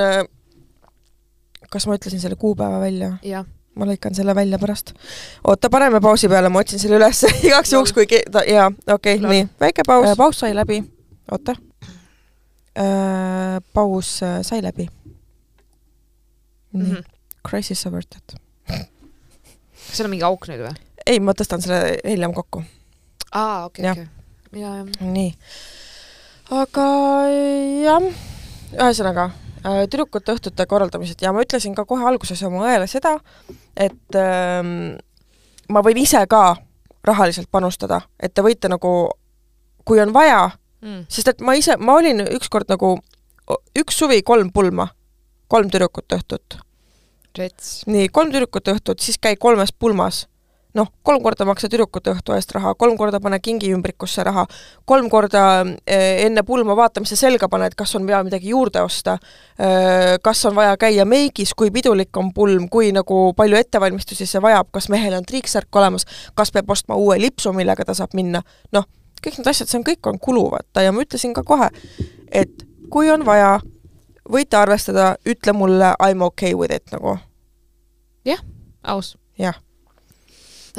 kas 1.70 1.86
ma 1.86 1.98
ütlesin 1.98 2.20
selle 2.22 2.36
kuupäeva 2.40 2.80
välja? 2.80 3.44
ma 3.74 3.88
lõikan 3.88 4.14
selle 4.14 4.34
välja 4.34 4.58
pärast. 4.58 4.92
oota, 5.44 5.70
paneme 5.70 6.00
pausi 6.00 6.28
peale, 6.30 6.48
ma 6.52 6.62
otsin 6.62 6.80
selle 6.82 6.98
üles 7.00 7.24
igaks 7.46 7.72
juhuks, 7.74 7.94
kui 7.96 8.06
ke-, 8.10 8.24
ta, 8.30 8.44
jaa, 8.48 8.70
okei 8.86 9.18
okay,, 9.18 9.30
nii, 9.30 9.48
väike 9.60 9.86
paus. 9.86 10.10
paus 10.18 10.42
sai 10.44 10.54
läbi, 10.54 10.80
oota. 11.32 11.56
paus 13.74 14.16
sai 14.42 14.62
läbi. 14.62 14.88
nii 16.72 16.82
mm, 16.82 16.94
-hmm. 16.94 17.04
crisis 17.50 17.86
averted. 17.86 18.38
kas 18.66 19.96
seal 19.96 20.06
on 20.08 20.10
mingi 20.10 20.26
auk 20.26 20.48
nüüd 20.48 20.66
või? 20.66 20.74
ei, 21.06 21.20
ma 21.20 21.34
tõstan 21.38 21.62
selle 21.62 21.98
hiljem 22.04 22.34
kokku. 22.34 22.64
aa, 23.32 23.64
okei, 23.64 23.90
okei. 23.90 24.06
ja, 24.52 24.76
ja. 24.76 24.84
nii. 25.00 25.30
aga 26.50 26.90
jah, 27.84 28.12
ühesõnaga 28.74 29.30
tüdrukute 29.64 30.34
õhtute 30.36 30.66
korraldamised 30.68 31.22
ja 31.24 31.32
ma 31.32 31.44
ütlesin 31.44 31.74
ka 31.76 31.86
kohe 31.88 32.04
alguses 32.04 32.42
oma 32.44 32.64
õele 32.66 32.88
seda, 32.90 33.16
et 33.76 34.18
ähm, 34.20 34.96
ma 35.72 35.82
võin 35.84 36.02
ise 36.02 36.20
ka 36.30 36.56
rahaliselt 37.04 37.50
panustada, 37.52 38.02
et 38.20 38.34
te 38.34 38.44
võite 38.44 38.68
nagu, 38.72 38.92
kui 39.84 40.00
on 40.00 40.12
vaja 40.12 40.50
mm., 40.84 41.06
sest 41.08 41.32
et 41.34 41.40
ma 41.44 41.56
ise, 41.56 41.76
ma 41.80 41.96
olin 42.00 42.24
ükskord 42.26 42.68
nagu 42.72 42.96
üks 43.76 43.98
suvi 44.00 44.22
kolm 44.22 44.52
pulma, 44.52 44.88
kolm 45.48 45.72
tüdrukute 45.72 46.20
õhtut. 46.20 46.60
nii, 47.90 48.08
kolm 48.08 48.32
tüdrukute 48.32 48.76
õhtut, 48.76 49.00
siis 49.04 49.18
käi 49.20 49.36
kolmes 49.40 49.72
pulmas 49.72 50.24
noh, 50.74 50.88
kolm 51.06 51.22
korda 51.22 51.46
maksa 51.46 51.68
tüdrukute 51.70 52.12
õhtu 52.14 52.34
eest 52.34 52.52
raha, 52.56 52.74
kolm 52.78 52.96
korda 52.98 53.20
pane 53.22 53.38
kingiümbrikusse 53.42 54.24
raha, 54.26 54.44
kolm 54.88 55.06
korda 55.12 55.42
enne 55.86 56.42
pulma 56.46 56.74
vaata, 56.76 57.02
mis 57.02 57.12
sa 57.14 57.18
selga 57.20 57.48
paned, 57.50 57.76
kas 57.78 57.94
on 57.98 58.06
vaja 58.08 58.22
midagi 58.26 58.50
juurde 58.50 58.82
osta, 58.82 59.16
kas 60.22 60.44
on 60.50 60.56
vaja 60.58 60.74
käia 60.80 61.06
meigis, 61.08 61.54
kui 61.54 61.70
pidulik 61.74 62.16
on 62.20 62.32
pulm, 62.34 62.68
kui 62.72 62.90
nagu 62.94 63.20
palju 63.38 63.60
ettevalmistusi 63.60 64.26
see 64.26 64.42
vajab, 64.42 64.72
kas 64.74 64.90
mehel 64.92 65.14
on 65.18 65.26
triiksärk 65.28 65.78
olemas, 65.78 66.08
kas 66.34 66.52
peab 66.54 66.70
ostma 66.74 66.98
uue 66.98 67.20
lipsu, 67.22 67.54
millega 67.54 67.86
ta 67.86 67.94
saab 67.94 68.16
minna, 68.18 68.42
noh, 68.74 68.88
kõik 69.22 69.38
need 69.38 69.50
asjad, 69.54 69.70
see 69.70 69.78
on, 69.78 69.86
kõik 69.86 70.10
on 70.10 70.18
kulu, 70.22 70.48
vaata, 70.56 70.82
ja 70.84 70.92
ma 70.92 71.04
ütlesin 71.06 71.36
ka 71.36 71.46
kohe, 71.46 71.70
et 72.32 72.66
kui 72.90 73.12
on 73.14 73.22
vaja, 73.26 73.60
võite 74.30 74.58
arvestada, 74.58 75.14
ütle 75.28 75.54
mulle 75.54 75.94
I 76.02 76.18
m 76.18 76.26
okay 76.26 76.54
with 76.58 76.74
it 76.74 76.90
nagu. 76.90 77.18
jah, 78.24 78.42
aus. 78.82 79.14
jah 79.38 79.63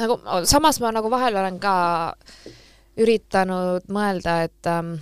nagu 0.00 0.18
samas 0.48 0.80
ma 0.82 0.92
nagu 0.94 1.10
vahel 1.12 1.36
olen 1.40 1.60
ka 1.62 1.76
üritanud 3.00 3.86
mõelda, 3.92 4.38
et 4.46 4.68
ähm, 4.70 4.96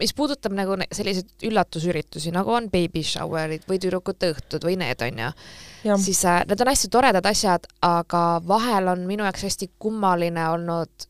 mis 0.00 0.14
puudutab 0.16 0.54
nagu 0.56 0.76
selliseid 0.88 1.46
üllatusüritusi, 1.48 2.32
nagu 2.34 2.54
on 2.54 2.68
baby 2.72 3.02
shower'id 3.04 3.66
või 3.68 3.80
tüdrukute 3.82 4.32
õhtud 4.32 4.64
või 4.64 4.78
need, 4.80 5.02
on 5.04 5.22
ju, 5.26 5.30
jah, 5.90 6.00
siis 6.00 6.22
äh, 6.28 6.42
need 6.48 6.64
on 6.64 6.72
hästi 6.72 6.92
toredad 6.92 7.28
asjad, 7.28 7.68
aga 7.84 8.24
vahel 8.48 8.92
on 8.94 9.06
minu 9.08 9.26
jaoks 9.28 9.48
hästi 9.48 9.72
kummaline 9.82 10.48
olnud 10.54 11.08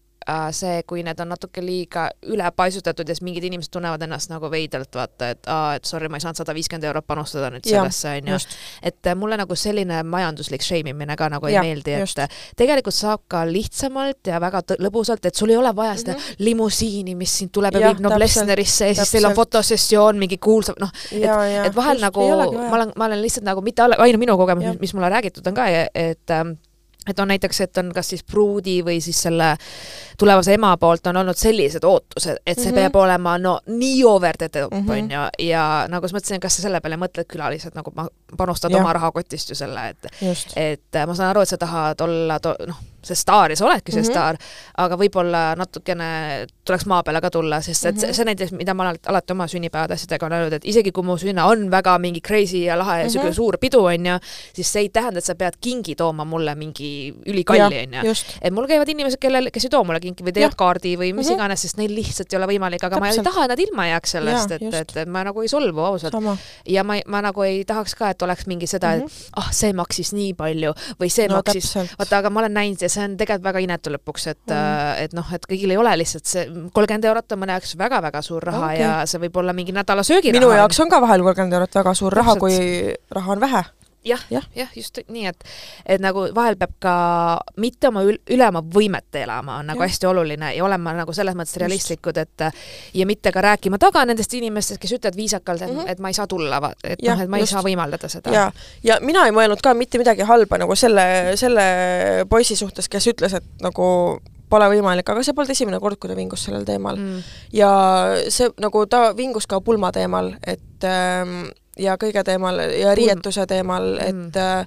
see, 0.55 0.83
kui 0.89 1.03
need 1.07 1.21
on 1.21 1.33
natuke 1.33 1.63
liiga 1.65 2.09
ülepaisutatud 2.27 3.09
ja 3.09 3.15
siis 3.17 3.25
mingid 3.25 3.45
inimesed 3.49 3.73
tunnevad 3.73 4.03
ennast 4.07 4.31
nagu 4.33 4.51
veidralt, 4.51 4.93
vaata, 4.95 5.31
et 5.35 5.49
aa, 5.51 5.75
et 5.79 5.89
sorry, 5.89 6.11
ma 6.13 6.19
ei 6.19 6.25
saanud 6.25 6.41
sada 6.41 6.55
viiskümmend 6.57 6.87
eurot 6.89 7.07
panustada 7.07 7.51
nüüd 7.53 7.67
sellesse, 7.69 8.17
on 8.19 8.31
ju. 8.31 8.37
just, 8.37 8.57
et 8.83 9.11
äh, 9.11 9.17
mulle 9.19 9.39
nagu 9.41 9.57
selline 9.59 10.03
majanduslik 10.09 10.65
shame 10.65 10.95
imine 10.95 11.17
ka 11.19 11.29
nagu 11.33 11.49
ei 11.51 11.57
Jah, 11.57 11.67
meeldi, 11.67 11.97
just. 12.03 12.19
et 12.19 12.31
äh, 12.31 12.49
tegelikult 12.59 12.97
saab 12.97 13.25
ka 13.31 13.45
lihtsamalt 13.49 14.33
ja 14.33 14.41
väga 14.43 14.63
lõbusalt, 14.83 15.27
et 15.29 15.39
sul 15.39 15.55
ei 15.55 15.61
ole 15.61 15.75
vaja 15.77 15.97
seda 16.01 16.17
mm 16.17 16.19
-hmm. 16.19 16.45
limusiini, 16.49 17.15
mis 17.15 17.39
sind 17.39 17.53
tuleb 17.53 17.75
ja. 17.75 17.87
Jah, 17.87 17.95
viib 17.95 18.05
Noblessnerisse 18.07 18.89
ja 18.89 18.95
siis 18.95 19.17
teil 19.17 19.31
on 19.31 19.35
fotosessioon, 19.39 20.19
mingi 20.19 20.39
kuulsa, 20.39 20.75
noh, 20.81 20.91
ja, 21.13 21.39
ja 21.47 21.65
et 21.65 21.77
vahel 21.77 21.99
just, 21.99 22.07
nagu 22.07 22.29
ma 22.59 22.77
olen, 22.77 22.93
ma 22.97 23.11
olen 23.11 23.23
lihtsalt 23.23 23.47
nagu 23.47 23.61
mitte 23.63 23.83
ainult 23.83 24.21
minu 24.21 24.37
kogemus 24.37 24.81
mis 24.81 24.95
mulle 24.95 25.09
räägitud 25.09 25.47
on 25.47 25.55
ka, 25.55 25.67
et 25.95 26.31
ähm, 26.31 26.57
et 27.09 27.19
on 27.19 27.29
näiteks, 27.29 27.61
et 27.61 27.79
on 27.79 27.93
kas 27.95 28.09
siis 28.09 28.23
pruudi 28.25 28.83
või 28.85 29.01
siis 29.01 29.23
selle 29.23 29.57
tulevase 30.19 30.55
ema 30.55 30.77
poolt 30.77 31.07
on 31.07 31.17
olnud 31.17 31.37
sellised 31.37 31.85
ootused, 31.85 32.37
et 32.47 32.59
see 32.59 32.71
mm. 32.71 32.77
-hmm. 32.77 32.81
peab 32.81 32.97
olema 32.97 33.39
no 33.39 33.61
nii 33.67 34.05
over 34.05 34.37
the 34.37 34.49
top 34.49 34.73
Mhm. 34.73 34.91
on 34.91 35.11
ju, 35.11 35.47
ja 35.49 35.87
nagu 35.89 36.09
siis 36.09 36.15
mõtlesin, 36.15 36.41
kas 36.41 36.57
sa 36.57 36.63
selle 36.63 36.81
peale 36.81 36.97
mõtled 36.97 37.27
külalised 37.29 37.75
nagu 37.75 37.93
ma 37.95 38.09
panustad 38.37 38.71
Jah. 38.71 38.81
oma 38.81 38.93
rahakotist 38.93 39.51
ju 39.51 39.55
selle, 39.55 39.89
et 39.89 40.07
just, 40.21 40.53
et 40.57 41.07
ma 41.07 41.15
saan 41.15 41.31
aru, 41.31 41.41
et 41.41 41.49
sa 41.49 41.57
tahad 41.57 42.01
olla 42.01 42.39
noh, 42.67 42.77
see 43.05 43.15
staar 43.17 43.51
ja 43.51 43.57
sa 43.57 43.67
oledki 43.67 43.93
see 43.93 44.01
mm 44.01 44.03
Mhm. 44.03 44.09
-hmm. 44.09 44.13
staar, 44.13 44.37
aga 44.79 44.97
võib-olla 44.97 45.57
natukene 45.57 46.47
tuleks 46.65 46.87
maa 46.87 47.03
peale 47.03 47.21
ka 47.21 47.31
tulla, 47.31 47.61
sest 47.61 47.85
et 47.87 47.95
mm 47.95 48.01
-hmm. 48.01 48.07
Mhm. 48.07 48.15
see 48.15 48.25
näiteks, 48.25 48.53
mida 48.53 48.75
ma 48.75 48.83
alati, 48.89 49.01
alati 49.09 49.33
oma 49.33 49.47
sünnipäevade 49.47 49.95
asjadega 49.95 50.27
olen 50.27 50.39
öelnud, 50.39 50.53
et 50.53 50.65
isegi 50.65 50.93
kui 50.93 51.03
mu 51.05 51.17
sünna 51.19 51.47
on 51.47 51.71
väga 51.71 51.99
mingi 51.99 52.21
crazy 52.21 52.57
ja 52.65 52.77
lahe 52.79 52.91
ja 52.91 52.97
Mhm. 52.99 53.07
niisugune 53.07 53.33
suur 53.35 53.57
pidu, 53.61 53.85
on 53.85 54.07
ju, 54.07 54.19
siis 54.55 54.73
see 54.73 54.81
ei 54.83 54.89
tähenda, 54.89 55.19
et 55.19 55.25
sa 55.25 55.35
pead 55.35 55.55
kingi 55.61 55.95
tooma 55.95 56.25
mulle 56.25 56.55
mingi 56.55 57.15
ülikalli, 57.27 57.87
on 57.87 58.05
ju 58.07 58.13
et 58.43 58.53
mul 58.53 58.67
käivad 58.67 58.89
inimesed, 58.89 59.19
kellel, 59.21 59.51
kes 59.53 59.65
ei 59.65 59.71
too 59.71 59.85
mulle 59.85 60.01
kinki 60.01 60.25
või 60.25 60.33
teevad 60.33 60.55
kaardi 60.57 60.97
või 60.97 61.13
mis 61.15 61.27
Mhm. 61.27 61.35
iganes, 61.35 61.61
sest 61.63 61.77
neil 61.77 61.95
lihtsalt 61.95 62.33
ei 62.33 62.37
ole 62.37 62.47
võimalik, 62.47 62.85
aga 62.85 63.01
ma 63.01 63.07
ei 63.09 63.13
Täpselt. 63.17 63.25
taha, 63.25 63.45
et 63.45 63.49
nad 63.51 63.59
ilma 63.59 63.87
jääks 63.87 64.11
sellest, 64.11 64.51
et, 64.51 64.63
et, 64.75 64.97
et 64.97 65.09
ma 65.09 65.25
nagu 65.25 65.43
ei 65.43 65.49
solvu 65.49 65.81
ausalt. 65.81 66.15
ja 66.67 66.85
ma, 66.85 66.95
ma 67.07 67.21
nagu 67.21 67.43
ei 67.43 67.65
tahaks 67.65 67.95
ka, 67.95 68.11
et 68.11 68.23
oleks 68.23 68.47
mingi 68.47 68.67
seda, 68.67 68.93
et 68.95 69.03
Mhm. 69.03 69.11
ah, 69.37 69.51
see 69.53 69.73
maksis 69.73 70.13
nii 70.13 70.35
palju 70.35 70.73
või 71.01 71.09
see 71.11 71.29
no 71.29 71.35
maksis 71.37 71.65
täpselt, 71.73 71.99
vaata, 71.99 72.19
aga 72.19 72.31
ma 72.31 72.41
olen 72.41 72.53
näinud 72.55 72.79
see 72.93 73.05
on 73.09 73.17
tegelikult 73.21 73.47
väga 73.49 73.63
inetu 73.65 73.93
lõpuks, 73.95 74.27
et 74.33 74.39
Mm. 74.53 75.05
et 75.05 75.13
noh, 75.17 75.29
et 75.35 75.45
kõigil 75.49 75.71
ei 75.73 75.79
ole 75.81 75.93
lihtsalt 76.03 76.27
see 76.29 76.47
kolmkümmend 76.75 77.05
eurot 77.09 77.33
on 77.35 77.41
mõne 77.43 77.57
jaoks 77.57 77.77
väga-väga 77.81 78.23
suur 78.23 78.43
raha 78.45 78.65
okay. 78.67 78.81
ja 78.83 78.95
see 79.09 79.21
võib 79.27 79.39
olla 79.43 79.55
mingi 79.57 79.73
nädala 79.73 80.05
söögiraha. 80.07 80.39
minu 80.41 80.53
jaoks 80.55 80.81
on 80.85 80.91
ka 80.93 81.01
vahel 81.05 81.25
kolmkümmend 81.27 81.57
eurot 81.61 81.79
väga 81.81 81.95
suur 81.95 82.13
raha, 82.13 82.35
Täpselt. 82.35 82.41
kui 82.41 83.17
raha 83.19 83.33
on 83.33 83.41
vähe. 83.41 83.63
jah, 84.05 84.21
jah. 84.31 84.47
jah, 84.57 84.71
just 84.77 84.99
nii, 85.09 85.27
et, 85.31 85.45
et 85.87 86.03
nagu 86.03 86.25
vahel 86.35 86.57
peab 86.61 86.75
ka 86.83 86.95
mitte 87.63 87.89
oma 87.89 88.03
ül- 88.07 88.21
üle 88.35 88.49
oma 88.49 88.63
võimete 88.75 89.23
elama, 89.23 89.61
on 89.63 89.71
nagu 89.73 89.83
Jah. 89.83 89.91
hästi 89.91 90.09
oluline 90.11 90.53
ja 90.57 90.65
olema 90.65 90.95
nagu 90.97 91.15
selles 91.17 91.37
mõttes 91.39 91.57
realistlikud, 91.63 92.19
et 92.23 92.47
ja 92.95 93.07
mitte 93.07 93.33
ka 93.33 93.45
rääkima 93.45 93.79
taga 93.83 94.05
nendest 94.09 94.35
inimestest, 94.39 94.81
kes 94.83 94.97
ütlevad 94.99 95.19
viisakalt, 95.19 95.63
et 95.63 95.71
mm. 95.71 95.79
-hmm. 95.79 95.95
et 95.95 96.03
ma 96.03 96.11
ei 96.13 96.19
saa 96.19 96.27
tulla, 96.27 96.61
et 96.85 97.03
noh, 97.03 97.23
et 97.23 97.29
ma 97.29 97.39
just. 97.39 97.53
ei 97.53 97.55
saa 97.55 97.65
võimaldada 97.67 98.09
seda. 98.09 98.35
ja, 98.35 98.51
ja 98.83 98.99
mina 99.01 99.27
ei 99.27 99.35
mõelnud 99.35 99.63
ka 99.63 99.75
mitte 99.75 99.99
midagi 100.03 100.27
halba 100.27 100.59
nagu 100.59 100.77
selle, 100.77 101.37
selle 101.37 101.65
poisi 102.29 102.57
suhtes, 102.57 102.89
kes 102.89 103.07
ütles, 103.15 103.35
et 103.39 103.45
nagu 103.63 104.19
pole 104.53 104.69
võimalik, 104.75 105.09
aga 105.09 105.23
see 105.25 105.35
polnud 105.37 105.55
esimene 105.55 105.81
kord, 105.81 105.97
kui 106.01 106.11
ta 106.11 106.17
vingus 106.19 106.45
sellel 106.45 106.67
teemal. 106.69 106.97
mm. 106.97 107.33
ja 107.57 107.73
see 108.29 108.51
nagu 108.61 108.87
ta 108.87 109.13
vingus 109.17 109.47
ka 109.47 109.61
pulma 109.65 109.93
teemal, 109.93 110.35
et 110.43 110.85
ähm, 110.85 111.53
ja 111.79 111.97
kõige 112.01 112.25
teemal 112.25 112.59
ja 112.77 112.95
riietuse 112.95 113.47
teemal, 113.47 113.99
et 113.99 114.15
Mm. 114.15 114.31
äh, 114.37 114.67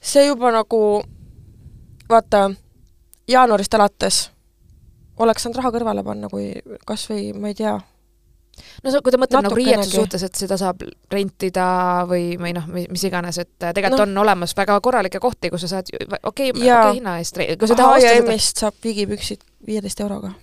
see 0.00 0.26
juba 0.26 0.52
nagu 0.52 1.02
vaata, 2.08 2.50
jaanuarist 3.28 3.74
alates 3.74 4.30
oleks 5.18 5.42
saanud 5.42 5.56
raha 5.60 5.72
kõrvale 5.74 6.04
panna, 6.04 6.28
kui 6.28 6.52
kas 6.86 7.08
või 7.10 7.32
ma 7.38 7.48
ei 7.52 7.54
tea, 7.58 7.74
no 8.82 8.94
kui 9.02 9.14
ta 9.14 9.20
mõtleb 9.20 9.46
nagu 9.46 9.58
riietuse 9.58 9.96
suhtes, 9.96 10.24
et 10.26 10.34
seda 10.34 10.58
saab 10.60 10.82
rentida 11.12 11.66
või, 12.10 12.34
või 12.40 12.54
noh, 12.56 12.66
mis 12.68 13.04
iganes, 13.06 13.38
et 13.38 13.52
tegelikult 13.60 14.00
Noh. 14.00 14.06
no. 14.06 14.20
on 14.20 14.24
olemas 14.26 14.56
väga 14.56 14.80
korralikke 14.80 15.20
kohti, 15.22 15.50
kus 15.50 15.66
sa 15.66 15.76
saad 15.76 15.92
okei 15.94 16.50
okay,, 16.50 16.50
okei 16.50 16.98
hinna 16.98 17.18
eest, 17.22 17.38
kui 17.58 17.68
sa 17.68 17.76
ei 17.76 17.82
taha 17.82 17.96
osta 18.00 18.16
seda, 18.18 18.38
saab 18.64 18.74
vigipüksid 18.84 19.46
viieteist 19.66 20.00
euroga. 20.00 20.34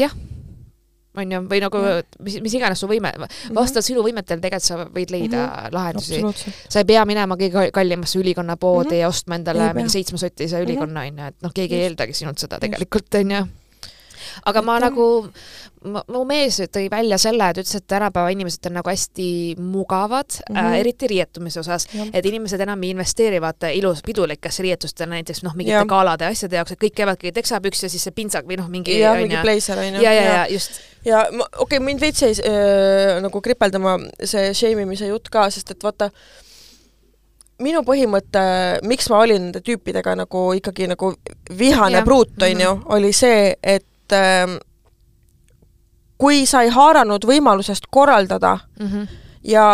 on 0.00 0.39
ju, 1.28 1.40
või 1.50 1.60
nagu 1.60 1.78
mis, 2.24 2.40
mis 2.40 2.54
iganes 2.54 2.78
su 2.80 2.86
võime, 2.86 3.12
Mhm. 3.18 3.54
vastavalt 3.54 3.84
sinu 3.84 4.02
võimetele 4.02 4.40
tegelikult 4.40 4.62
sa 4.62 4.84
võid 4.84 5.10
leida 5.10 5.36
mm 5.46 5.52
-hmm. 5.52 5.72
lahendusi. 5.72 6.22
sa 6.68 6.78
ei 6.78 6.84
pea 6.84 7.04
minema 7.04 7.34
kõige 7.36 7.70
kallimasse 7.72 8.18
ülikonnapoodi 8.18 8.84
mm 8.84 8.90
Mhm. 8.90 8.94
-hmm. 8.96 9.00
ja 9.00 9.08
ostma 9.08 9.34
endale 9.34 9.58
mingi 9.74 9.82
pea. 9.82 9.88
seitsmesotise 9.88 10.62
ülikonna, 10.64 11.00
on 11.00 11.18
ju, 11.18 11.24
et 11.26 11.34
noh, 11.42 11.52
keegi 11.54 11.74
ei 11.74 11.82
eeldagi 11.88 12.12
sinult 12.14 12.38
seda 12.38 12.58
tegelikult, 12.58 13.14
on 13.14 13.30
ju. 13.30 13.46
Aga 14.46 14.62
ma 14.62 14.78
nagu, 14.82 15.06
mu 15.84 16.24
mees 16.28 16.60
tõi 16.72 16.88
välja 16.92 17.18
selle, 17.20 17.50
et 17.50 17.60
ütles, 17.62 17.76
et 17.78 17.86
tänapäeva 17.88 18.32
inimesed 18.34 18.66
on 18.68 18.76
nagu 18.80 18.90
hästi 18.90 19.28
mugavad 19.60 20.28
mm, 20.28 20.50
Mhm. 20.50 20.58
-hmm. 20.58 20.72
äh, 20.74 20.80
eriti 20.80 21.06
riietumise 21.06 21.60
osas, 21.60 21.86
et 22.12 22.26
inimesed 22.26 22.60
enam 22.60 22.82
ei 22.82 22.90
investeeri 22.90 23.40
vaata 23.40 23.68
ilus 23.68 24.02
pidulikesse 24.06 24.62
riietustele, 24.62 25.10
näiteks 25.10 25.42
noh, 25.42 25.54
mingite 25.54 25.76
Jah. 25.76 25.86
galade 25.86 26.24
ja 26.24 26.30
asjade 26.30 26.56
jaoks, 26.56 26.72
et 26.72 26.80
kõik 26.84 26.94
käivadki 26.94 27.32
teksapüks 27.32 27.82
ja 27.82 27.88
siis 27.88 28.02
see 28.02 28.12
pintsak 28.12 28.46
või 28.46 28.56
noh, 28.60 28.68
mingi 28.68 29.00
on 29.06 29.16
mingi 29.16 29.40
pleiser 29.42 29.78
on 29.78 29.94
ju. 29.94 30.02
ja, 30.02 30.12
ja, 30.12 30.22
ja 30.22 30.46
just, 30.50 30.80
ja 31.04 31.24
okei 31.28 31.48
okay,, 31.58 31.78
mind 31.78 32.00
veits 32.00 32.22
jäi 32.22 32.32
äh, 32.44 33.22
nagu 33.22 33.40
kripeldama 33.40 33.98
see 34.24 34.54
shame 34.54 34.82
imise 34.82 35.06
jutt 35.06 35.28
ka, 35.28 35.50
sest 35.50 35.70
et 35.70 35.82
vaata, 35.82 36.10
minu 37.60 37.82
põhimõte, 37.86 38.42
miks 38.88 39.10
ma 39.12 39.20
olin 39.24 39.46
nende 39.46 39.60
tüüpidega 39.64 40.16
nagu 40.22 40.46
ikkagi 40.56 40.88
nagu 40.90 41.12
vihane 41.58 42.00
Jah. 42.00 42.04
pruut, 42.04 42.34
on 42.42 42.64
ju, 42.64 42.74
oli 42.96 43.12
see, 43.16 43.54
et 43.62 43.86
äh, 44.12 44.58
kui 46.20 46.44
sa 46.46 46.62
ei 46.66 46.68
haaranud 46.74 47.24
võimalusest 47.26 47.86
korraldada 47.90 48.58
mm. 48.80 48.86
-hmm. 48.86 49.06
ja 49.44 49.64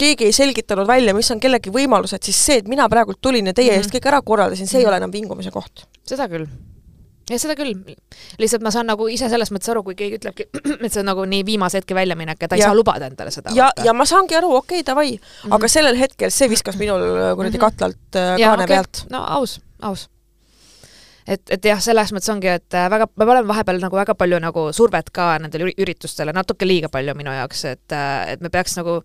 keegi 0.00 0.24
ei 0.24 0.32
selgitanud 0.32 0.86
välja, 0.88 1.14
mis 1.14 1.30
on 1.30 1.40
kellegi 1.40 1.70
võimalused, 1.70 2.22
siis 2.24 2.46
see, 2.46 2.56
et 2.62 2.68
mina 2.68 2.88
praegult 2.88 3.18
tulin 3.20 3.46
ja 3.46 3.52
teie 3.54 3.70
mm 3.70 3.70
Mhm. 3.70 3.80
-hmm. 3.80 3.84
eest 3.84 3.94
kõik 3.94 4.08
ära 4.08 4.22
korraldasin, 4.22 4.66
see 4.66 4.78
mm 4.78 4.80
-hmm. 4.80 4.80
ei 4.80 4.84
Mhm. 4.84 4.88
ole 4.88 4.96
enam 4.96 5.12
vingumise 5.12 5.50
koht. 5.50 5.86
seda 6.06 6.28
küll. 6.28 6.46
jah, 7.30 7.38
seda 7.38 7.54
küll. 7.54 7.74
lihtsalt 8.38 8.62
ma 8.62 8.70
saan 8.70 8.86
nagu 8.86 9.06
ise 9.08 9.28
selles 9.28 9.52
mõttes 9.52 9.70
aru, 9.70 9.82
kui 9.82 9.94
keegi 9.94 10.16
ütlebki, 10.18 10.46
et 10.84 10.92
see 10.92 11.00
on 11.00 11.06
nagu 11.06 11.24
nii 11.24 11.44
viimase 11.46 11.78
hetke 11.78 11.94
väljaminek 11.94 12.36
ja 12.42 12.48
ta 12.48 12.54
ei 12.56 12.60
Jah. 12.60 12.68
saa 12.68 12.74
lubada 12.74 13.06
endale 13.06 13.30
seda. 13.30 13.50
ja, 13.54 13.70
ja 13.84 13.92
ma 13.92 14.04
saangi 14.04 14.34
aru, 14.36 14.54
okei 14.56 14.80
okay,, 14.80 14.86
davai 14.94 15.10
mm, 15.12 15.18
Mhm. 15.18 15.50
-hmm. 15.50 15.54
aga 15.54 15.68
sellel 15.68 15.96
hetkel 15.98 16.30
see 16.30 16.48
viskas 16.48 16.76
minul 16.78 17.00
äh, 17.02 17.36
kuradi 17.36 17.58
Mhm. 17.58 17.60
katlalt 17.60 18.16
äh, 18.16 18.38
ja, 18.38 18.48
kaane 18.48 18.64
okay. 18.64 18.76
pealt. 18.76 19.06
no 19.10 19.18
aus, 19.24 19.60
aus. 19.82 20.08
et, 21.26 21.42
et 21.50 21.64
jah, 21.64 21.80
selles 21.82 22.12
mõttes 22.12 22.30
ongi, 22.32 22.48
et 22.48 22.74
äh, 22.74 22.88
väga, 22.90 23.08
me 23.16 23.24
oleme 23.24 23.48
vahepeal 23.48 23.80
nagu 23.82 23.96
väga 23.96 24.14
palju 24.14 24.38
nagu 24.40 24.68
survet 24.72 25.10
ka 25.10 25.38
nendele 25.42 25.68
üri- 25.68 25.76
üritustele, 25.82 26.32
natuke 26.32 26.66
liiga 26.68 26.88
palju 26.88 27.14
minu 27.18 27.30
jaoks, 27.34 27.64
et, 27.64 27.92
et 28.32 28.40
me 28.40 28.50
peaks 28.50 28.76
nagu 28.76 29.00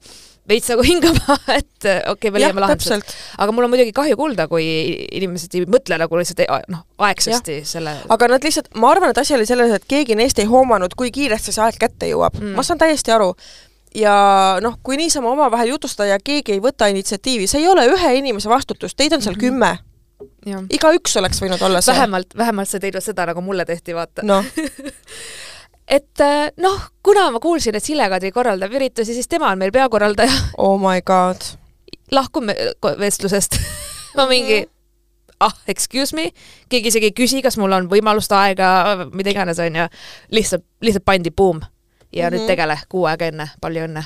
veits 0.50 0.70
nagu 0.70 0.84
hingama, 0.90 1.38
et 1.56 1.86
äh, 1.90 2.02
okei 2.06 2.12
okay,, 2.12 2.32
me 2.32 2.40
leiame 2.40 2.62
lahendused. 2.62 3.14
aga 3.38 3.52
mul 3.52 3.66
on 3.66 3.70
muidugi 3.74 3.94
kahju 3.98 4.18
kuulda, 4.20 4.48
kui 4.48 4.66
inimesed 5.12 5.56
ei 5.58 5.66
mõtle 5.66 5.98
nagu 5.98 6.18
lihtsalt 6.22 6.44
ei- 6.46 6.66
noh, 6.70 6.84
aegsasti 6.98 7.60
ja. 7.60 7.66
selle 7.66 7.96
aga 8.10 8.28
nad 8.28 8.44
lihtsalt, 8.46 8.70
ma 8.76 8.92
arvan, 8.94 9.10
et 9.10 9.18
asi 9.18 9.34
oli 9.38 9.46
selles, 9.50 9.72
et 9.74 9.86
keegi 9.90 10.16
neist 10.16 10.40
ei 10.40 10.46
hoomanud, 10.50 10.94
kui 10.96 11.12
kiiresti 11.12 11.52
see 11.56 11.64
aeg 11.66 11.80
kätte 11.82 12.10
jõuab 12.12 12.36
Mm. 12.36 12.54
ma 12.58 12.64
saan 12.64 12.78
täiesti 12.82 13.12
aru. 13.12 13.34
ja 13.96 14.14
noh, 14.62 14.76
kui 14.84 14.98
niisama 14.98 15.30
omavahel 15.32 15.70
jutustada 15.72 16.10
ja 16.10 16.18
keegi 16.20 16.52
ei 16.58 16.60
võta 16.60 16.90
initsiatiivi, 16.92 17.48
see 17.48 17.62
ei 17.62 17.68
ole 17.72 17.86
ühe 17.88 18.14
inimese 18.20 18.50
vastutus, 18.52 18.96
teid 18.96 19.14
on 19.14 19.22
seal 19.22 19.36
mm 19.36 19.40
-hmm. 19.40 19.46
kümme. 19.46 19.78
Igaüks 20.70 21.18
oleks 21.18 21.42
võinud 21.44 21.62
olla 21.66 21.82
see. 21.82 21.94
vähemalt, 21.94 22.38
vähemalt 22.38 22.70
sa 22.70 22.78
ei 22.78 22.88
teinud 22.88 23.04
seda, 23.04 23.26
nagu 23.32 23.42
mulle 23.42 23.66
tehti, 23.66 23.96
vaata. 23.96 24.24
noh, 24.24 24.46
et 25.88 26.22
äh, 26.24 26.52
noh, 26.62 26.88
kuna 27.04 27.28
ma 27.32 27.42
kuulsin, 27.44 27.76
et 27.76 27.84
Sille-Kadri 27.84 28.32
korraldab 28.36 28.74
üritusi, 28.74 29.14
siis 29.14 29.28
tema 29.28 29.52
on 29.52 29.62
meil 29.62 29.74
peakorraldaja, 29.76 30.38
oh 30.58 30.78
my 30.82 31.02
god. 31.06 31.44
lahkume 32.12 32.56
vestlusest. 33.00 33.60
ma 34.18 34.28
mingi, 34.32 34.64
ah, 35.44 35.54
excuse 35.68 36.16
me, 36.16 36.30
keegi 36.70 36.94
isegi 36.94 37.12
ei 37.12 37.16
küsi, 37.18 37.44
kas 37.44 37.60
mul 37.62 37.76
on 37.76 37.90
võimalust, 37.92 38.32
aega, 38.36 39.08
mida 39.14 39.34
iganes, 39.36 39.60
onju. 39.60 39.88
lihtsalt, 40.32 40.66
lihtsalt 40.82 41.06
pandi 41.06 41.32
buum 41.32 41.60
ja 41.60 41.66
mm 41.66 42.28
-hmm. 42.28 42.32
nüüd 42.32 42.42
Mhm. 42.42 42.48
tegele 42.48 42.80
kuu 42.90 43.06
aega 43.06 43.26
enne, 43.26 43.50
palju 43.62 43.88
õnne. 43.88 44.04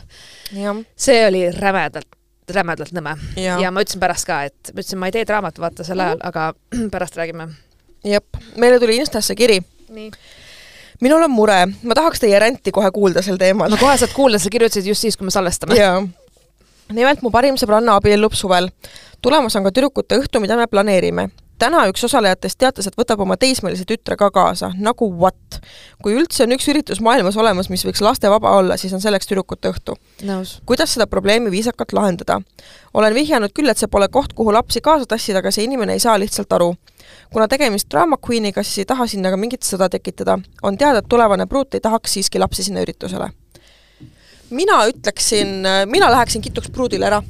see 0.95 1.27
oli 1.27 1.51
rämedalt, 1.51 2.07
rämedalt 2.55 2.93
nõme. 2.95 3.15
ja, 3.39 3.57
ja 3.61 3.71
ma 3.71 3.83
ütlesin 3.83 4.01
pärast 4.01 4.27
ka, 4.27 4.41
et 4.49 4.71
ma 4.73 4.81
ütlesin, 4.83 4.99
ma 5.01 5.09
ei 5.09 5.15
tee 5.15 5.25
draamat, 5.27 5.59
vaata 5.61 5.85
sel 5.87 5.99
ajal, 6.03 6.21
aga 6.25 6.51
pärast 6.93 7.17
räägime. 7.19 7.49
jep, 8.05 8.39
meile 8.57 8.79
tuli 8.79 8.99
Instasse 9.01 9.35
kiri. 9.35 9.59
nii. 9.89 10.11
minul 11.01 11.25
on 11.27 11.31
mure, 11.31 11.59
ma 11.83 11.97
tahaks 11.97 12.23
teie 12.23 12.39
ränti 12.39 12.71
kohe 12.75 12.91
kuulda 12.95 13.23
sel 13.25 13.37
teemal 13.41 13.71
no. 13.71 13.81
kohe 13.81 13.97
saad 13.97 14.15
kuulda, 14.15 14.39
sa 14.39 14.49
kirjutasid 14.49 14.87
just 14.87 15.07
siis, 15.07 15.17
kui 15.17 15.29
me 15.29 15.35
salvestame. 15.35 15.77
jaa. 15.79 16.01
nimelt 16.93 17.21
mu 17.25 17.31
parim 17.31 17.59
sõbranna 17.59 17.97
abiellub 17.99 18.33
suvel. 18.37 18.71
tulemas 19.21 19.55
on 19.55 19.67
ka 19.67 19.75
tüdrukute 19.75 20.19
õhtu, 20.21 20.41
mida 20.43 20.57
me 20.57 20.67
planeerime. 20.67 21.29
Täna 21.59 21.85
üks 21.91 22.03
osalejatest 22.07 22.59
teatas, 22.59 22.87
et 22.87 22.97
võtab 22.99 23.21
oma 23.25 23.37
teismelise 23.37 23.85
tütre 23.87 24.17
ka 24.19 24.31
kaasa, 24.31 24.71
nagu 24.77 25.09
what? 25.19 25.59
kui 26.03 26.15
üldse 26.15 26.45
on 26.45 26.55
üks 26.55 26.67
üritus 26.71 27.01
maailmas 27.03 27.37
olemas, 27.37 27.69
mis 27.69 27.83
võiks 27.85 28.01
lastevaba 28.03 28.55
olla, 28.57 28.77
siis 28.77 28.93
on 28.95 29.01
selleks 29.03 29.27
tüdrukute 29.27 29.73
õhtu. 29.73 29.97
kuidas 30.65 30.95
seda 30.95 31.07
probleemi 31.07 31.51
viisakalt 31.51 31.93
lahendada? 31.93 32.41
olen 32.93 33.13
vihjanud 33.13 33.53
küll, 33.53 33.69
et 33.69 33.77
see 33.77 33.91
pole 33.91 34.07
koht, 34.07 34.33
kuhu 34.33 34.53
lapsi 34.53 34.81
kaasa 34.81 35.05
tassida, 35.05 35.43
aga 35.43 35.51
see 35.51 35.67
inimene 35.67 35.93
ei 35.93 36.03
saa 36.03 36.17
lihtsalt 36.19 36.53
aru 36.53 36.73
kuna 37.33 37.47
tegemist 37.47 37.89
drama 37.91 38.17
queen'iga, 38.17 38.63
siis 38.63 38.83
ei 38.83 38.89
taha 38.89 39.07
sinna 39.09 39.31
ka 39.33 39.37
mingit 39.37 39.65
sõda 39.65 39.89
tekitada. 39.89 40.39
on 40.63 40.77
teada, 40.77 40.99
et 40.99 41.09
tulevane 41.09 41.45
pruut 41.45 41.73
ei 41.73 41.83
tahaks 41.83 42.13
siiski 42.13 42.39
lapsi 42.39 42.63
sinna 42.63 42.81
üritusele. 42.85 43.29
mina 44.49 44.85
ütleksin, 44.87 45.61
mina 45.85 46.11
läheksin 46.11 46.41
kituks 46.41 46.69
pruudile 46.69 47.05
ära. 47.05 47.23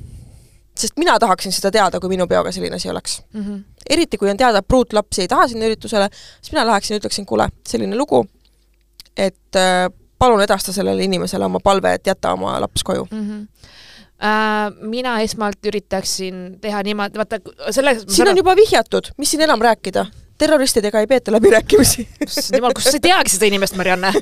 Sest 0.80 0.98
mina 1.00 1.18
tahaksin 1.20 1.54
seda 1.56 1.72
teada, 1.76 2.00
kui 2.00 2.12
minu 2.12 2.28
peoga 2.28 2.52
selline 2.56 2.80
asi 2.80 2.90
oleks 2.90 3.22
mm. 3.34 3.42
-hmm. 3.44 3.64
eriti, 3.90 4.18
kui 4.18 4.30
on 4.30 4.38
teada, 4.38 4.62
et 4.64 4.68
pruut 4.68 4.94
lapsi 4.94 5.22
ei 5.26 5.28
taha 5.28 5.48
sinna 5.48 5.68
üritusele, 5.68 6.10
siis 6.42 6.52
mina 6.52 6.66
läheksin 6.68 6.96
ja 6.96 7.00
ütleksin, 7.00 7.26
kuule, 7.26 7.50
selline 7.68 7.98
lugu, 7.98 8.26
et 9.18 9.56
äh, 9.56 9.90
palun 10.20 10.42
edasta 10.42 10.74
sellele 10.74 11.04
inimesele 11.04 11.46
oma 11.46 11.60
palve, 11.64 11.94
et 11.94 12.08
jäta 12.08 12.34
oma 12.34 12.60
laps 12.62 12.84
koju 12.84 13.08
mm. 13.12 13.28
-hmm 13.30 13.48
äh,? 14.20 14.74
mina 14.82 15.20
esmalt 15.20 15.66
üritaksin 15.66 16.58
teha 16.62 16.84
niimoodi, 16.84 17.18
vaata 17.18 17.40
selle 17.72 17.96
siin 18.08 18.28
on 18.28 18.38
juba 18.38 18.56
vihjatud, 18.56 19.14
mis 19.18 19.32
siin 19.32 19.42
enam 19.42 19.62
rääkida? 19.62 20.06
Terroristidega 20.40 21.04
ei 21.04 21.08
peeta 21.08 21.32
läbirääkimisi. 21.36 22.08
jumal, 22.56 22.74
kust 22.78 22.92
sa 22.92 23.02
teadki 23.04 23.36
seda 23.36 23.52
inimest, 23.52 23.78
Marianne 23.80 24.14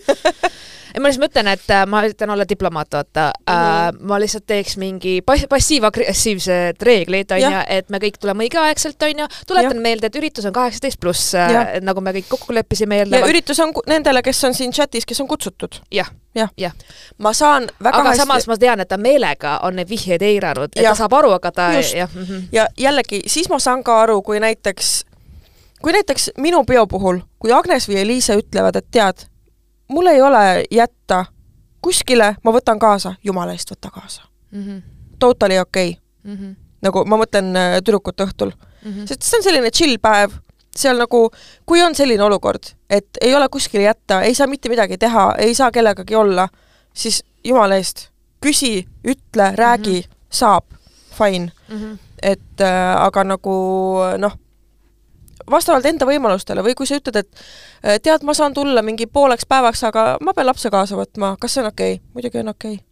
ei, 0.97 1.01
ma 1.01 1.09
lihtsalt 1.09 1.25
mõtlen, 1.27 1.49
et 1.51 1.71
äh, 1.73 1.85
ma 1.89 2.01
üritan 2.05 2.31
olla 2.33 2.45
diplomaat, 2.49 2.89
vaata 2.93 3.27
mm. 3.33 3.53
-hmm. 3.53 4.03
ma 4.09 4.19
lihtsalt 4.19 4.45
teeks 4.49 4.77
mingi 4.81 5.19
passiiv-agressiivsed 5.25 6.81
reeglid, 6.81 7.31
onju, 7.37 7.63
et 7.67 7.89
me 7.89 8.01
kõik 8.01 8.17
tuleme 8.21 8.47
õigeaegselt, 8.47 9.03
onju. 9.09 9.27
tuletan 9.47 9.77
ja. 9.77 9.81
meelde, 9.81 10.07
et 10.07 10.15
üritus 10.15 10.45
on 10.45 10.53
kaheksateist 10.53 10.99
pluss, 10.99 11.35
äh, 11.35 11.77
nagu 11.81 12.01
me 12.01 12.13
kõik 12.17 12.29
kokku 12.29 12.53
leppisime 12.53 13.01
eelnevalt. 13.01 13.27
ja 13.27 13.33
üritus 13.33 13.59
on 13.59 13.73
nendele, 13.87 14.23
kes 14.23 14.43
on 14.43 14.53
siin 14.53 14.73
chatis, 14.73 15.05
kes 15.05 15.21
on 15.21 15.27
kutsutud. 15.27 15.81
jah 15.91 16.09
jah 16.35 16.49
ja. 16.57 16.71
ma 17.17 17.33
saan 17.33 17.69
väga 17.83 17.97
aga 17.97 18.09
hästi 18.09 18.21
samas 18.21 18.47
ma 18.47 18.57
tean, 18.57 18.79
et 18.79 18.89
ta 18.89 18.97
meelega 18.97 19.59
on 19.63 19.75
neid 19.75 19.89
vihjeid 19.89 20.21
eiranud, 20.21 20.71
et 20.75 20.83
ja. 20.83 20.93
ta 20.93 21.03
saab 21.03 21.13
aru, 21.13 21.31
aga 21.37 21.51
ta 21.51 21.69
jah 21.73 22.09
mm 22.13 22.23
-hmm. 22.23 22.43
ja 22.51 22.67
jällegi, 22.77 23.21
siis 23.27 23.49
ma 23.49 23.59
saan 23.59 23.83
ka 23.83 24.01
aru, 24.01 24.21
kui 24.21 24.39
näiteks, 24.39 25.05
kui 25.81 25.93
näiteks 25.93 26.31
minu 26.37 26.63
peo 26.63 26.87
puhul, 26.87 27.19
kui 27.39 27.51
Agnes 27.53 27.87
või 27.89 28.01
Eliise 28.01 28.37
ütlevad, 28.39 28.75
et 28.75 28.87
tead, 28.91 29.27
mul 29.87 30.07
ei 30.07 30.21
ole 30.21 30.63
jätta 30.71 31.25
kuskile, 31.81 32.35
ma 32.43 32.53
võtan 32.53 32.79
kaasa, 32.79 33.15
jumala 33.23 33.53
eest 33.55 33.71
võta 33.71 33.91
kaasa 33.93 34.23
mm. 34.51 34.63
-hmm. 34.63 34.81
Totally 35.19 35.59
okei 35.59 35.89
okay. 35.89 36.33
mm. 36.33 36.37
-hmm. 36.37 36.55
nagu 36.81 37.05
ma 37.05 37.17
mõtlen 37.17 37.55
äh, 37.55 37.77
tüdrukute 37.81 38.23
õhtul 38.23 38.51
mm. 38.51 38.91
-hmm. 38.91 39.07
sest 39.07 39.23
see 39.23 39.37
on 39.37 39.43
selline 39.43 39.71
chill 39.71 39.97
päev, 40.01 40.31
seal 40.75 40.97
nagu, 40.97 41.29
kui 41.65 41.83
on 41.83 41.95
selline 41.95 42.23
olukord, 42.23 42.73
et 42.89 43.07
ei 43.21 43.35
ole 43.35 43.49
kuskile 43.49 43.83
jätta, 43.83 44.21
ei 44.21 44.35
saa 44.35 44.47
mitte 44.47 44.69
midagi 44.69 44.97
teha, 44.97 45.35
ei 45.37 45.55
saa 45.55 45.71
kellegagi 45.71 46.15
olla, 46.15 46.49
siis 46.93 47.23
jumala 47.43 47.75
eest, 47.75 48.09
küsi, 48.45 48.87
ütle, 49.07 49.53
räägi 49.55 50.01
mm, 50.01 50.09
-hmm. 50.09 50.27
saab, 50.29 50.63
fine 51.17 51.51
mm. 51.69 51.77
-hmm. 51.77 51.97
et 52.21 52.61
äh, 52.61 53.05
aga 53.05 53.23
nagu 53.23 53.55
noh 54.17 54.37
vastavalt 55.51 55.85
enda 55.85 56.05
võimalustele 56.05 56.63
või 56.63 56.75
kui 56.77 56.87
sa 56.89 56.99
ütled, 56.99 57.15
et 57.15 57.29
äh, 57.85 57.99
tead, 58.03 58.23
ma 58.27 58.33
saan 58.37 58.53
tulla 58.53 58.81
mingi 58.81 59.07
pooleks 59.07 59.45
päevaks, 59.49 59.83
aga 59.87 60.07
ma 60.21 60.33
pean 60.33 60.49
lapse 60.49 60.71
kaasa 60.73 60.99
võtma, 60.99 61.35
kas 61.41 61.57
see 61.57 61.63
on 61.63 61.71
okei 61.71 61.93
okay?? 61.99 62.03
muidugi 62.13 62.43
on 62.43 62.53
okei 62.53 62.73
okay. 62.73 62.85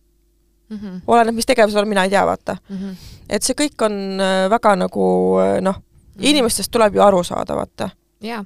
mm. 0.70 0.78
-hmm. 0.78 1.02
oleneb, 1.08 1.36
mis 1.36 1.46
tegevusel, 1.46 1.86
mina 1.86 2.04
ei 2.04 2.10
tea, 2.10 2.26
vaata 2.26 2.58
mm. 2.70 2.78
-hmm. 2.78 2.96
et 3.30 3.44
see 3.44 3.58
kõik 3.62 3.86
on 3.86 4.00
äh, 4.22 4.50
väga 4.50 4.76
nagu 4.76 5.06
äh, 5.40 5.62
noh 5.62 5.82
-hmm., 6.16 6.30
inimestest 6.30 6.72
tuleb 6.72 6.96
ju 6.96 7.02
aru 7.02 7.24
saada, 7.24 7.56
vaata. 7.56 7.90
jaa. 8.22 8.46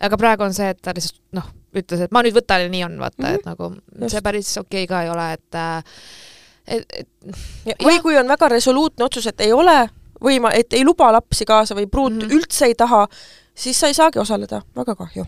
aga 0.00 0.16
praegu 0.16 0.42
on 0.42 0.54
see, 0.54 0.68
et 0.70 0.82
ta 0.82 0.94
lihtsalt 0.94 1.20
noh, 1.32 1.46
ütles, 1.76 2.00
et 2.04 2.12
ma 2.12 2.22
nüüd 2.24 2.36
võtan 2.36 2.66
ja 2.66 2.72
nii 2.72 2.84
on, 2.84 2.98
vaata 3.00 3.22
mm, 3.22 3.28
-hmm. 3.28 3.38
et 3.38 3.46
nagu 3.46 3.70
Just. 3.74 4.10
see 4.10 4.22
päris 4.22 4.56
okei 4.58 4.84
okay 4.84 4.86
ka 4.86 5.02
ei 5.02 5.10
ole, 5.10 5.32
et 5.32 5.60
et, 6.66 6.84
et 7.00 7.08
ja, 7.66 7.74
või 7.84 8.00
kui 8.02 8.18
on 8.18 8.28
väga 8.28 8.48
resoluutne 8.48 9.04
otsus, 9.04 9.26
et 9.26 9.40
ei 9.40 9.52
ole 9.52 9.88
või 10.22 10.40
ma, 10.40 10.52
et 10.54 10.72
ei 10.72 10.84
luba 10.84 11.12
lapsi 11.12 11.44
kaasa 11.44 11.74
või 11.74 11.88
pruut 11.90 12.12
mm 12.12 12.20
-hmm. 12.20 12.36
üldse 12.38 12.66
ei 12.66 12.74
taha, 12.74 13.06
siis 13.54 13.80
sa 13.80 13.86
ei 13.86 13.94
saagi 13.94 14.18
osaleda, 14.18 14.62
väga 14.76 14.94
kahju 14.94 15.26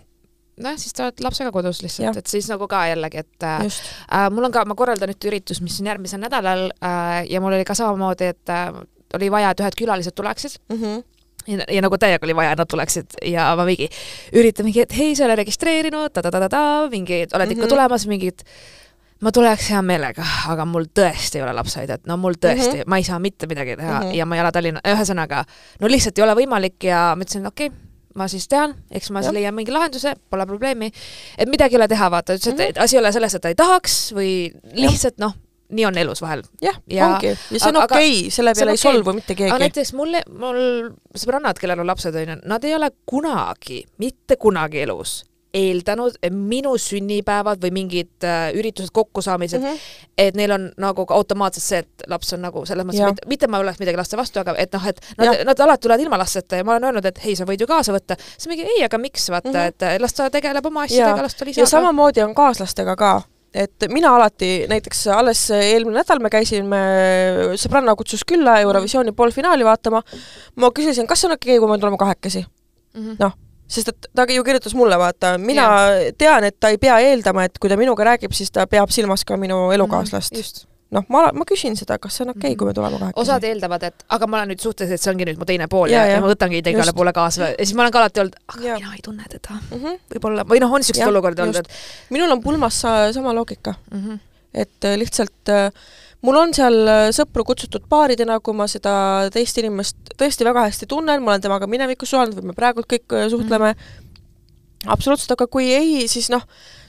nojah, 0.59 0.79
siis 0.79 0.95
sa 0.97 1.07
oled 1.07 1.21
lapsega 1.23 1.53
kodus 1.55 1.83
lihtsalt, 1.83 2.17
et 2.17 2.27
siis 2.27 2.49
nagu 2.51 2.67
ka 2.71 2.87
jällegi, 2.91 3.19
et 3.23 3.47
äh, 3.47 3.61
äh, 3.63 4.31
mul 4.31 4.49
on 4.49 4.55
ka, 4.55 4.65
ma 4.65 4.75
korraldan 4.75 5.13
ühte 5.13 5.31
üritust, 5.31 5.63
mis 5.63 5.81
on 5.81 5.87
järgmisel 5.87 6.21
nädalal 6.23 6.69
äh, 6.83 7.27
ja 7.31 7.41
mul 7.41 7.55
oli 7.55 7.67
ka 7.69 7.75
samamoodi, 7.79 8.33
et 8.35 8.53
äh, 8.53 8.73
oli 9.15 9.31
vaja, 9.31 9.53
et 9.55 9.63
ühed 9.65 9.79
külalised 9.79 10.17
tuleksid 10.19 10.59
mm. 10.69 10.83
-hmm 10.83 11.05
ja, 11.49 11.65
ja 11.69 11.83
nagu 11.83 11.99
täiega 11.99 12.27
oli 12.27 12.37
vaja, 12.37 12.53
et 12.53 12.59
nad 12.61 12.69
tuleksid 12.69 13.21
ja 13.31 13.53
ma 13.57 13.65
mingi 13.65 13.89
üritan 14.37 14.69
mingi, 14.69 14.83
et 14.85 14.97
hei, 14.97 15.15
sa 15.17 15.25
ei 15.25 15.31
ole 15.31 15.39
registreerinud 15.41 16.13
ta,, 16.13 16.23
ta-ta-ta-ta, 16.23 16.89
mingi, 16.91 17.23
oled 17.23 17.33
mm 17.33 17.41
-hmm. 17.41 17.57
ikka 17.57 17.71
tulemas, 17.73 18.07
mingid 18.07 18.45
ma 19.25 19.33
tuleks 19.35 19.71
hea 19.73 19.81
meelega, 19.83 20.25
aga 20.53 20.67
mul 20.69 20.87
tõesti 20.95 21.41
ei 21.41 21.45
ole 21.47 21.53
lapsehoidjat, 21.59 22.07
no 22.07 22.17
mul 22.21 22.39
tõesti 22.39 22.69
mm, 22.69 22.81
-hmm. 22.83 22.91
ma 22.91 23.01
ei 23.01 23.07
saa 23.07 23.19
mitte 23.23 23.49
midagi 23.51 23.77
teha 23.77 23.99
mm 24.01 24.07
-hmm. 24.07 24.15
ja 24.15 24.27
ma 24.27 24.37
ei 24.37 24.41
ela 24.45 24.53
Tallinna, 24.53 24.81
ühesõnaga, 24.87 25.45
no 25.81 25.91
lihtsalt 25.91 26.19
ei 26.19 26.25
ole 26.25 26.35
võimalik 26.39 26.85
ja 26.85 27.13
ma 27.17 27.27
ütlesin, 27.27 27.47
okei 27.47 27.67
okay,, 27.67 27.89
ma 28.15 28.29
siis 28.29 28.49
tean, 28.49 28.75
eks 28.91 29.11
ma 29.11 29.23
siis 29.23 29.35
leian 29.35 29.55
mingi 29.55 29.73
lahenduse, 29.75 30.15
pole 30.31 30.47
probleemi. 30.47 30.93
et 31.39 31.49
midagi 31.49 31.75
ei 31.75 31.83
ole 31.83 31.89
teha, 31.89 32.11
vaata, 32.11 32.35
ütles, 32.35 32.53
et 32.53 32.59
mm 32.59 32.65
-hmm. 32.65 32.83
asi 32.85 32.97
ei 32.97 33.01
ole 33.01 33.13
selles, 33.13 33.35
et 33.35 33.43
ta 33.43 33.49
ei 33.49 33.55
tahaks 33.55 34.13
või 34.15 34.33
lihtsalt 34.73 35.19
noh, 35.19 35.35
nii 35.69 35.87
on 35.87 35.99
elus 35.99 36.23
vahel. 36.23 36.43
jah 36.63 36.81
ja,, 36.91 37.07
ongi. 37.07 37.27
ja 37.27 37.59
see 37.59 37.69
on 37.69 37.83
okei 37.83 38.19
okay,, 38.19 38.31
selle 38.31 38.55
peale 38.55 38.71
ei 38.71 38.81
okay. 38.81 38.93
solvu 38.93 39.13
mitte 39.13 39.35
keegi. 39.35 39.51
aga 39.51 39.59
näiteks 39.59 39.93
mulle, 39.93 40.23
mul 40.31 40.61
sõbrannad, 41.17 41.59
kellel 41.61 41.81
on 41.81 41.87
lapsed, 41.87 42.15
onju, 42.15 42.41
nad 42.45 42.65
ei 42.65 42.75
ole 42.75 42.91
kunagi, 43.07 43.85
mitte 43.99 44.37
kunagi 44.37 44.81
elus 44.87 45.25
eeldanud, 45.55 46.19
et 46.23 46.35
minu 46.35 46.75
sünnipäevad 46.81 47.63
või 47.63 47.71
mingid 47.73 48.27
äh, 48.27 48.51
üritused, 48.57 48.93
kokkusaamised 48.93 49.61
mm, 49.61 49.67
-hmm. 49.67 50.03
et 50.19 50.37
neil 50.37 50.53
on 50.53 50.67
nagu 50.77 51.07
automaatselt 51.09 51.65
see, 51.65 51.79
et 51.85 52.05
laps 52.13 52.35
on 52.37 52.43
nagu 52.45 52.65
selles 52.69 52.85
mõttes, 52.85 53.05
mitte, 53.07 53.29
mitte 53.31 53.49
ma 53.49 53.63
oleks 53.65 53.81
midagi 53.81 53.97
laste 53.97 54.19
vastu, 54.21 54.43
aga 54.43 54.55
et 54.61 54.77
noh, 54.77 54.87
et 54.91 55.01
nad, 55.19 55.41
nad 55.49 55.65
alati 55.65 55.87
tulevad 55.87 56.05
ilma 56.05 56.21
lasteta 56.21 56.61
ja 56.61 56.67
ma 56.69 56.77
olen 56.77 56.91
öelnud, 56.91 57.09
et 57.09 57.25
hei, 57.25 57.37
sa 57.37 57.49
võid 57.49 57.65
ju 57.65 57.71
kaasa 57.71 57.97
võtta. 57.97 58.19
siis 58.37 58.51
mingi 58.53 58.69
ei, 58.69 58.85
aga 58.85 59.01
miks, 59.01 59.31
vaata 59.31 59.49
mm, 59.49 59.57
-hmm. 59.57 59.97
et 59.97 60.05
las 60.05 60.15
ta 60.15 60.29
tegeleb 60.31 60.67
oma 60.67 60.85
asjadega, 60.85 61.23
las 61.23 61.35
tal 61.35 61.49
isaga. 61.49 61.65
ja 61.65 61.71
samamoodi 61.71 62.23
on 62.23 62.35
kaaslastega 62.35 62.97
ka 62.97 63.23
et 63.55 63.89
mina 63.89 64.13
alati, 64.17 64.67
näiteks 64.69 65.07
alles 65.17 65.51
eelmine 65.51 66.03
nädal 66.03 66.21
me 66.21 66.31
käisime, 66.31 66.85
sõbranna 67.57 67.97
kutsus 67.97 68.25
külla 68.29 68.61
Eurovisiooni 68.61 69.13
poolfinaali 69.13 69.65
vaatama, 69.65 70.03
ma 70.57 70.71
küsisin, 70.77 71.07
kas 71.07 71.25
on 71.25 71.33
okei 71.33 71.57
okay,, 71.57 71.65
kui 71.65 71.73
me 71.73 71.81
tuleme 71.81 71.97
kahekesi 71.97 72.45
mm 72.45 73.01
-hmm.. 73.01 73.17
noh 73.19 73.48
sest 73.69 73.93
et 73.93 74.09
ta 74.17 74.27
ju 74.33 74.45
kirjutas 74.45 74.75
mulle, 74.75 74.99
vaata, 74.99 75.37
mina 75.39 75.67
ja. 75.67 76.15
tean, 76.19 76.45
et 76.49 76.57
ta 76.61 76.73
ei 76.73 76.81
pea 76.81 76.99
eeldama, 77.11 77.45
et 77.49 77.61
kui 77.61 77.71
ta 77.71 77.77
minuga 77.77 78.07
räägib, 78.13 78.33
siis 78.37 78.51
ta 78.55 78.67
peab 78.67 78.93
silmas 78.95 79.25
ka 79.29 79.37
minu 79.37 79.67
mhm, 79.67 79.77
elukaaslast 79.79 80.35
mm. 80.35 80.41
-hmm, 80.41 80.69
noh, 80.97 81.05
ma, 81.13 81.27
ma 81.37 81.45
küsin 81.49 81.77
seda, 81.77 81.99
kas 82.01 82.17
see 82.17 82.25
on 82.25 82.33
okei 82.33 82.39
okay, 82.39 82.51
mm, 82.51 82.55
-hmm. 82.55 82.59
kui 82.59 82.67
me 82.67 82.75
tuleme 82.75 82.99
kahekesi. 82.99 83.21
osad 83.21 83.45
eeldavad, 83.45 83.83
et 83.91 84.05
aga 84.17 84.27
ma 84.27 84.41
olen 84.41 84.53
nüüd 84.53 84.65
suhtes, 84.65 84.91
et 84.91 85.03
see 85.03 85.13
ongi 85.13 85.27
nüüd 85.29 85.41
mu 85.41 85.49
teine 85.49 85.69
pool 85.69 85.93
ja, 85.93 86.05
ja, 86.07 86.17
ja 86.17 86.23
ma 86.25 86.31
võtangi 86.33 86.63
teid 86.63 86.77
igale 86.77 86.95
poole 86.97 87.13
kaasa 87.13 87.51
ja 87.53 87.57
siis 87.59 87.75
ma 87.77 87.85
olen 87.85 87.93
ka 87.93 88.03
alati 88.05 88.25
olnud, 88.25 88.39
aga 88.55 88.65
ja. 88.65 88.79
mina 88.81 88.95
ei 88.97 89.05
tunne 89.05 89.29
teda 89.29 89.59
mm 89.59 89.83
-hmm.. 89.83 90.01
võib-olla, 90.15 90.47
või 90.49 90.63
noh, 90.65 90.73
on 90.73 90.85
niisuguseid 90.85 91.13
olukordi 91.13 91.45
olnud, 91.45 91.61
et 91.61 91.69
minul 92.17 92.33
on 92.33 92.43
pulmas 92.43 92.81
sama 93.13 93.35
loogika 93.35 93.75
mm. 93.91 94.05
-hmm. 94.05 94.19
et 94.55 94.85
äh, 94.85 94.97
lihtsalt 94.97 95.53
äh, 95.53 95.73
mul 96.27 96.41
on 96.41 96.55
seal 96.57 96.81
äh, 96.89 97.07
sõpru 97.15 97.45
kutsutud 97.47 97.87
paaridena, 97.91 98.41
kui 98.41 98.57
ma 98.57 98.67
seda 98.71 98.93
teist 99.35 99.59
inimest 99.61 100.15
tõesti 100.19 100.47
väga 100.47 100.67
hästi 100.67 100.89
tunnen, 100.91 101.23
ma 101.23 101.35
olen 101.35 101.45
temaga 101.45 101.69
minevikus 101.71 102.15
suhelnud 102.15 102.39
või 102.41 102.51
me 102.51 102.59
praegult 102.59 102.89
kõik 102.91 103.17
äh, 103.17 103.29
suhtleme 103.33 103.75
mm., 103.75 104.07
absoluutselt, 104.87 105.35
aga 105.35 105.49
kui 105.51 105.73
ei, 105.75 106.07
siis 106.11 106.29
noh, 106.31 106.45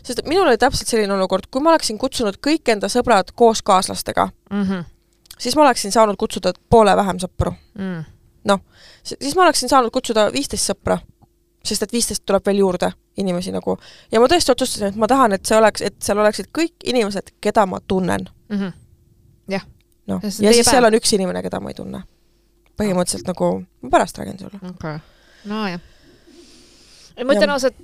sest 0.06 0.22
minul 0.30 0.48
oli 0.48 0.60
täpselt 0.62 0.92
selline 0.92 1.14
olukord, 1.16 1.50
kui 1.52 1.64
ma 1.64 1.74
oleksin 1.74 1.98
kutsunud 2.02 2.38
kõik 2.46 2.70
enda 2.74 2.90
sõbrad 2.92 3.34
koos 3.36 3.64
kaaslastega 3.66 4.30
mm, 4.52 4.64
-hmm. 4.64 4.84
siis 5.38 5.56
ma 5.56 5.66
oleksin 5.66 5.92
saanud 5.92 6.18
kutsuda 6.20 6.54
poole 6.70 6.96
vähem 6.96 7.18
sõpru 7.22 7.54
mm.. 7.78 8.04
noh, 8.46 8.62
siis 9.04 9.36
ma 9.36 9.48
oleksin 9.48 9.70
saanud 9.70 9.92
kutsuda 9.92 10.30
viisteist 10.34 10.70
sõpra, 10.70 11.00
sest 11.66 11.84
et 11.84 11.94
viisteist 11.94 12.26
tuleb 12.26 12.46
veel 12.46 12.62
juurde 12.62 12.92
inimesi 13.18 13.52
nagu. 13.52 13.78
ja 14.12 14.20
ma 14.20 14.28
tõesti 14.28 14.52
otsustasin, 14.52 14.88
et 14.88 14.96
ma 14.96 15.08
tahan, 15.08 15.34
et 15.34 15.46
see 15.46 15.58
oleks, 15.58 15.82
et 15.82 15.98
seal 16.00 16.18
oleksid 16.18 16.54
kõik 16.58 16.86
inimesed, 16.86 17.34
keda 17.42 17.66
ma 17.66 17.82
tunnen 17.88 18.30
mm. 18.50 18.58
-hmm 18.58 18.89
jah. 19.50 19.68
noh, 20.10 20.24
ja 20.24 20.32
siis 20.32 20.66
päev. 20.66 20.72
seal 20.72 20.90
on 20.90 20.98
üks 21.00 21.14
inimene, 21.18 21.44
keda 21.46 21.62
ma 21.64 21.74
ei 21.74 21.78
tunne. 21.78 22.04
põhimõtteliselt 22.80 23.30
nagu, 23.30 23.54
ma 23.82 23.94
pärast 23.96 24.20
räägin 24.22 24.40
sulle. 24.40 24.60
okei 24.62 24.74
okay., 24.74 25.00
nojah. 25.50 25.82
ma 27.26 27.38
ütlen 27.38 27.56
ausalt, 27.56 27.82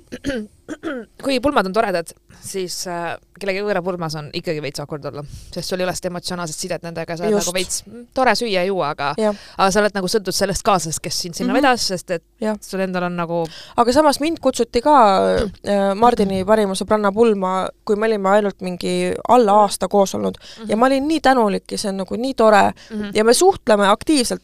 kui 1.24 1.38
pulmad 1.40 1.66
on 1.68 1.72
toredad, 1.72 2.10
siis 2.42 2.86
äh, 2.90 3.14
kellegi 3.40 3.60
võõra 3.62 3.82
pulmas 3.84 4.14
on 4.18 4.30
ikkagi 4.34 4.62
veits 4.64 4.80
awkward 4.82 5.04
olla, 5.10 5.22
sest 5.54 5.68
sul 5.70 5.80
ei 5.80 5.86
ole 5.86 5.94
seda 5.94 6.08
emotsionaalset 6.10 6.56
sidet 6.58 6.82
nendega, 6.86 7.16
sa 7.16 7.24
oled 7.26 7.36
nagu 7.38 7.52
veits 7.54 7.82
mm, 7.86 8.06
tore 8.16 8.32
süüa 8.38 8.60
ja 8.60 8.64
juua, 8.64 8.88
aga 8.96 9.12
jah, 9.20 9.34
aga 9.58 9.70
sa 9.70 9.80
oled 9.82 9.94
nagu 9.98 10.08
sõltud 10.10 10.34
sellest 10.36 10.64
kaaslasest, 10.66 11.02
kes 11.04 11.20
sind 11.22 11.34
sinna 11.38 11.52
Mhm. 11.52 11.60
vedas, 11.60 11.86
sest 11.92 12.10
et 12.10 12.24
jah. 12.40 12.56
sul 12.60 12.80
endal 12.80 13.04
on 13.04 13.16
nagu 13.16 13.42
aga 13.76 13.92
samas 13.92 14.20
mind 14.20 14.38
kutsuti 14.40 14.82
ka 14.82 14.96
äh, 15.36 15.94
Mardini 15.94 16.44
parima 16.44 16.74
sõbranna 16.74 17.12
pulma, 17.14 17.68
kui 17.84 17.96
me 17.96 18.06
olime 18.06 18.28
ainult 18.28 18.60
mingi 18.60 19.14
alla 19.28 19.52
aasta 19.62 19.88
koos 19.88 20.14
olnud 20.14 20.36
ja 20.68 20.76
ma 20.76 20.86
olin 20.86 21.06
nii 21.08 21.20
tänulik 21.20 21.70
ja 21.72 21.78
see 21.78 21.88
on 21.92 21.96
nagu 22.02 22.16
nii 22.16 22.34
tore 22.34 22.62
mm 22.72 23.00
-hmm. 23.02 23.10
ja 23.14 23.24
me 23.24 23.34
suhtleme 23.34 23.86
aktiivselt, 23.88 24.42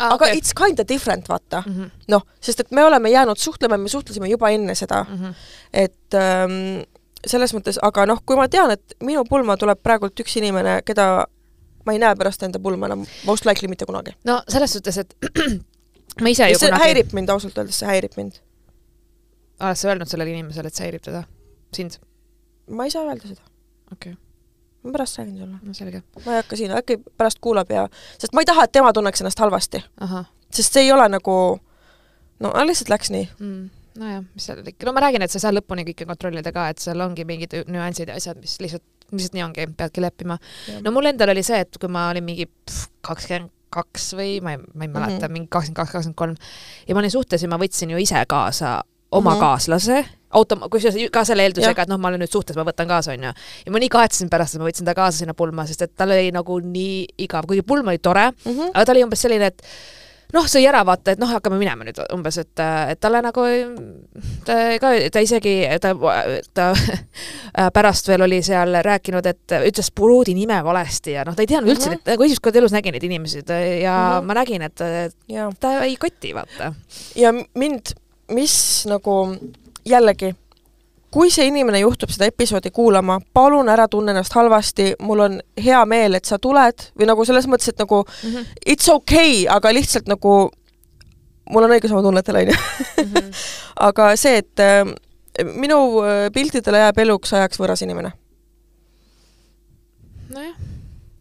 Ah, 0.00 0.12
aga 0.14 0.24
okei. 0.26 0.38
it's 0.38 0.52
kinda 0.54 0.84
different, 0.88 1.28
vaata. 1.28 1.62
mm 1.66 1.72
-hmm. 1.72 1.90
noh, 2.08 2.22
sest 2.40 2.60
et 2.60 2.70
me 2.70 2.84
oleme 2.84 3.10
jäänud 3.10 3.36
suhtlema, 3.38 3.76
me 3.76 3.88
suhtlesime 3.88 4.28
juba 4.28 4.50
enne 4.50 4.74
seda, 4.74 5.04
mm 5.08 5.16
-hmm. 5.16 5.34
Et 5.72 6.16
ähm, 6.18 6.82
selles 7.26 7.54
mõttes, 7.54 7.78
aga 7.82 8.06
noh, 8.10 8.22
kui 8.26 8.36
ma 8.38 8.48
tean, 8.50 8.72
et 8.74 8.96
minu 9.04 9.24
pulma 9.28 9.56
tuleb 9.60 9.80
praegult 9.82 10.18
üks 10.24 10.36
inimene, 10.40 10.80
keda 10.86 11.26
ma 11.86 11.94
ei 11.94 12.00
näe 12.02 12.16
pärast 12.18 12.42
enda 12.46 12.60
pulma 12.62 12.88
enam 12.90 13.04
most 13.26 13.46
likely 13.48 13.70
mitte 13.70 13.86
kunagi. 13.88 14.14
no 14.28 14.40
selles 14.50 14.74
suhtes, 14.76 14.98
et 15.02 15.14
ma 16.22 16.32
ise 16.32 16.50
ju 16.52 16.58
see 16.58 16.70
kunagi, 16.70 16.84
häirib 16.84 17.14
mind 17.16 17.32
ausalt 17.34 17.58
öeldes, 17.58 17.78
see 17.82 17.88
häirib 17.90 18.18
mind. 18.18 18.38
oled 19.62 19.78
sa 19.78 19.92
öelnud 19.92 20.10
sellele 20.10 20.34
inimesele, 20.34 20.70
et 20.70 20.78
see 20.78 20.86
häirib 20.88 21.06
teda, 21.06 21.24
sind? 21.76 21.98
ma 22.70 22.86
ei 22.86 22.94
saa 22.94 23.06
öelda 23.08 23.34
seda, 23.34 23.42
okei 23.92 24.14
okay., 24.14 24.20
ma 24.82 24.94
pärast 24.96 25.18
räägin 25.18 25.38
sulle. 25.38 25.58
no 25.62 25.74
selge. 25.74 26.02
ma 26.24 26.36
ei 26.36 26.42
hakka 26.42 26.56
siin, 26.58 26.74
äkki 26.78 26.98
pärast 27.16 27.42
kuulab 27.42 27.70
ja, 27.70 27.88
sest 28.18 28.34
ma 28.34 28.42
ei 28.42 28.50
taha, 28.50 28.66
et 28.66 28.74
tema 28.74 28.92
tunneks 28.92 29.22
ennast 29.22 29.42
halvasti, 29.42 29.82
sest 30.50 30.78
see 30.78 30.86
ei 30.88 30.92
ole 30.92 31.08
nagu 31.10 31.36
no 32.42 32.52
lihtsalt 32.66 32.90
läks 32.92 33.14
nii. 33.14 33.28
mm.. 33.38 33.70
nojah, 33.98 34.22
mis 34.34 34.46
seal 34.48 34.62
ikka, 34.66 34.86
no 34.86 34.92
ma 34.96 35.00
räägin, 35.04 35.22
et 35.22 35.30
sa 35.30 35.38
ei 35.38 35.44
saa 35.46 35.52
lõpuni 35.52 35.84
kõike 35.88 36.06
kontrollida 36.08 36.52
ka, 36.52 36.68
et 36.72 36.78
seal 36.78 37.00
ongi 37.00 37.24
mingid 37.28 37.54
nüansid 37.68 38.08
ja 38.08 38.14
asjad, 38.16 38.38
mis 38.40 38.58
lihtsalt, 38.62 38.84
lihtsalt 39.12 39.34
nii 39.36 39.42
ongi, 39.44 39.66
peadki 39.76 40.00
leppima. 40.00 40.38
no 40.84 40.90
mul 40.94 41.10
endal 41.12 41.28
oli 41.34 41.42
see, 41.42 41.60
et 41.60 41.76
kui 41.80 41.88
ma 41.92 42.08
olin 42.10 42.24
mingi 42.24 42.48
kakskümmend 43.02 43.50
kaks 43.72 44.10
või 44.18 44.40
ma 44.44 44.52
ei, 44.52 44.58
ma 44.74 44.84
ei 44.84 44.88
mäleta 44.88 45.10
mm, 45.10 45.12
Mhm. 45.16 45.24
-hmm. 45.24 45.32
mingi 45.32 45.48
kakskümmend 45.48 45.76
kaks, 45.76 45.92
kakskümmend 45.92 46.16
kolm 46.16 46.34
ja 46.88 46.94
ma 46.94 47.00
olin 47.00 47.10
suhtes 47.10 47.42
ja 47.42 47.48
ma 47.48 47.56
võtsin 47.56 47.90
ju 47.90 47.96
ise 47.98 48.24
kaasa 48.28 48.82
oma 49.12 49.30
mm 49.30 49.34
Mhm. 49.34 49.36
-hmm. 49.36 49.40
kaaslase, 49.40 50.04
auto, 50.30 50.56
kusjuures 50.70 51.10
ka 51.12 51.24
selle 51.24 51.42
eeldusega, 51.44 51.82
et 51.82 51.88
noh, 51.88 51.98
ma 51.98 52.08
olen 52.08 52.20
nüüd 52.20 52.32
suhtes, 52.32 52.56
ma 52.56 52.64
võtan 52.64 52.88
kaasa, 52.88 53.12
onju. 53.12 53.32
ja 53.66 53.72
ma 53.72 53.78
nii 53.78 53.88
kahetsesin 53.88 54.28
pärast, 54.30 54.54
et 54.54 54.60
ma 54.60 54.68
võtsin 54.68 54.84
ta 54.84 54.94
kaasa 54.94 55.18
sinna 55.18 55.34
pulma, 55.34 55.66
sest 55.66 55.82
et 55.82 55.92
tal 55.96 56.10
oli 56.10 56.30
nagu 56.32 56.60
nii 56.60 57.06
igav, 57.18 57.44
kuigi 57.46 57.62
pulm 57.62 57.88
oli 57.88 57.98
tore, 57.98 58.30
mm. 58.30 58.52
-hmm. 58.52 58.70
aga 58.74 58.84
ta 58.84 58.92
oli 58.92 59.04
umbes 59.04 59.20
selline, 59.20 59.46
et 59.46 59.62
noh, 60.32 60.48
sõi 60.50 60.64
ära 60.68 60.82
vaata, 60.86 61.14
et 61.14 61.22
noh, 61.22 61.30
hakkame 61.30 61.58
minema 61.60 61.86
nüüd 61.86 61.98
umbes, 62.14 62.38
et, 62.42 62.62
et 62.92 63.00
talle 63.02 63.22
nagu 63.24 63.44
ta 64.46 64.58
ka, 64.82 64.92
ta 65.12 65.22
isegi, 65.24 65.54
ta, 65.82 65.92
ta 66.56 66.68
pärast 67.76 68.10
veel 68.10 68.26
oli 68.26 68.42
seal 68.44 68.78
rääkinud, 68.84 69.28
et 69.28 69.56
ütles 69.70 69.92
pruudi 69.94 70.36
nime 70.36 70.58
valesti 70.64 71.16
ja 71.16 71.26
noh, 71.28 71.36
ta 71.36 71.44
ei 71.44 71.50
teadnud 71.50 71.74
üldse 71.74 71.90
mm, 71.90 71.98
-hmm. 72.00 72.12
nagu 72.14 72.28
esimest 72.28 72.44
korda 72.44 72.62
elus 72.62 72.76
nägi 72.76 72.94
neid 72.94 73.08
inimesi 73.08 73.42
ta- 73.42 73.58
ja 73.60 73.96
mm. 73.96 74.20
-hmm. 74.20 74.26
ma 74.30 74.38
nägin, 74.40 74.62
et 74.62 74.86
ja, 75.28 75.50
ta 75.60 75.80
ei 75.84 75.96
koti, 75.96 76.34
vaata. 76.34 76.72
ja 77.16 77.32
mind, 77.32 77.94
mis 78.32 78.86
nagu 78.88 79.36
jällegi, 79.84 80.34
kui 81.12 81.30
see 81.30 81.46
inimene 81.50 81.82
juhtub 81.82 82.10
seda 82.10 82.26
episoodi 82.30 82.70
kuulama, 82.74 83.18
palun 83.34 83.68
ära 83.68 83.88
tunne 83.88 84.14
ennast 84.14 84.32
halvasti, 84.32 84.94
mul 85.04 85.20
on 85.26 85.38
hea 85.64 85.84
meel, 85.86 86.16
et 86.16 86.24
sa 86.24 86.38
tuled 86.38 86.88
või 86.98 87.08
nagu 87.10 87.26
selles 87.28 87.46
mõttes, 87.46 87.68
et 87.68 87.78
nagu 87.78 88.04
Mm 88.22 88.30
-hmm. 88.30 88.46
it's 88.66 88.88
okay, 88.88 89.46
aga 89.48 89.72
lihtsalt 89.74 90.08
nagu 90.08 90.50
mul 91.50 91.64
on 91.64 91.70
õigus 91.70 91.92
oma 91.92 92.02
tunnetel, 92.02 92.36
onju. 92.36 92.56
aga 93.88 94.16
see, 94.16 94.36
et 94.36 94.60
äh, 94.60 94.86
minu 95.54 95.78
äh, 96.02 96.30
piltidele 96.32 96.78
jääb 96.78 96.98
eluks 96.98 97.32
ajaks 97.32 97.60
võõras 97.60 97.82
inimene 97.82 98.12
nojah 100.28 100.72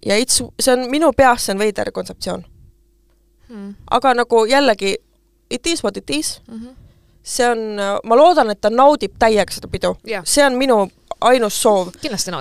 ja 0.05 0.17
it's, 0.17 0.41
see 0.59 0.73
on 0.73 0.89
minu 0.91 1.11
peas, 1.13 1.45
see 1.45 1.55
on 1.55 1.61
veider 1.61 1.91
kontseptsioon. 1.91 2.45
mm 3.49 3.73
aga 3.91 4.13
nagu 4.13 4.45
jällegi, 4.45 4.95
it 5.49 5.67
is 5.67 5.83
what 5.83 5.97
it 5.97 6.09
is, 6.09 6.41
-hmm. 6.47 6.75
See 7.23 7.45
on, 7.49 7.59
ma 8.03 8.17
loodan, 8.17 8.49
et 8.53 8.61
ta 8.61 8.71
naudib 8.73 9.13
täiega 9.19 9.53
seda 9.53 9.69
pidu. 9.71 9.93
jah, 10.07 10.25
see 10.25 10.45
on 10.45 10.57
minu 10.57 10.83
ainus 11.21 11.57
soov, 11.61 11.91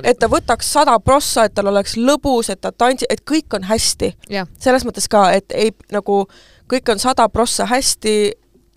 et. 0.03 0.19
ta 0.19 0.29
võtaks 0.31 0.73
sada 0.73 0.97
prossa, 1.05 1.45
et 1.45 1.55
tal 1.55 1.69
oleks 1.69 1.97
lõbus, 2.01 2.51
et 2.53 2.61
ta 2.61 2.73
tantsib, 2.73 3.11
et 3.13 3.23
kõik 3.29 3.57
on 3.59 3.67
hästi. 3.69 4.13
jah, 4.33 4.49
selles 4.59 4.87
mõttes 4.89 5.09
ka, 5.11 5.29
et 5.37 5.53
ei 5.53 5.73
nagu 5.93 6.23
kõik 6.71 6.93
on 6.95 7.03
sada 7.03 7.29
prossa 7.29 7.67
hästi, 7.69 8.15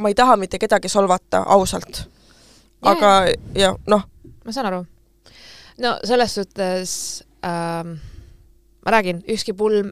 ma 0.03 0.11
ei 0.11 0.17
taha 0.17 0.37
mitte 0.41 0.59
kedagi 0.59 0.89
solvata 0.89 1.43
ausalt. 1.55 2.03
Jaa, 2.83 2.95
aga 2.95 3.11
ja 3.55 3.75
noh, 3.87 4.03
ma 4.43 4.55
saan 4.55 4.67
aru. 4.71 4.81
no 5.79 5.97
selles 6.03 6.35
suhtes 6.35 6.95
ähm, 7.45 7.95
ma 8.85 8.91
räägin, 8.97 9.23
ükski 9.29 9.53
pulm 9.55 9.91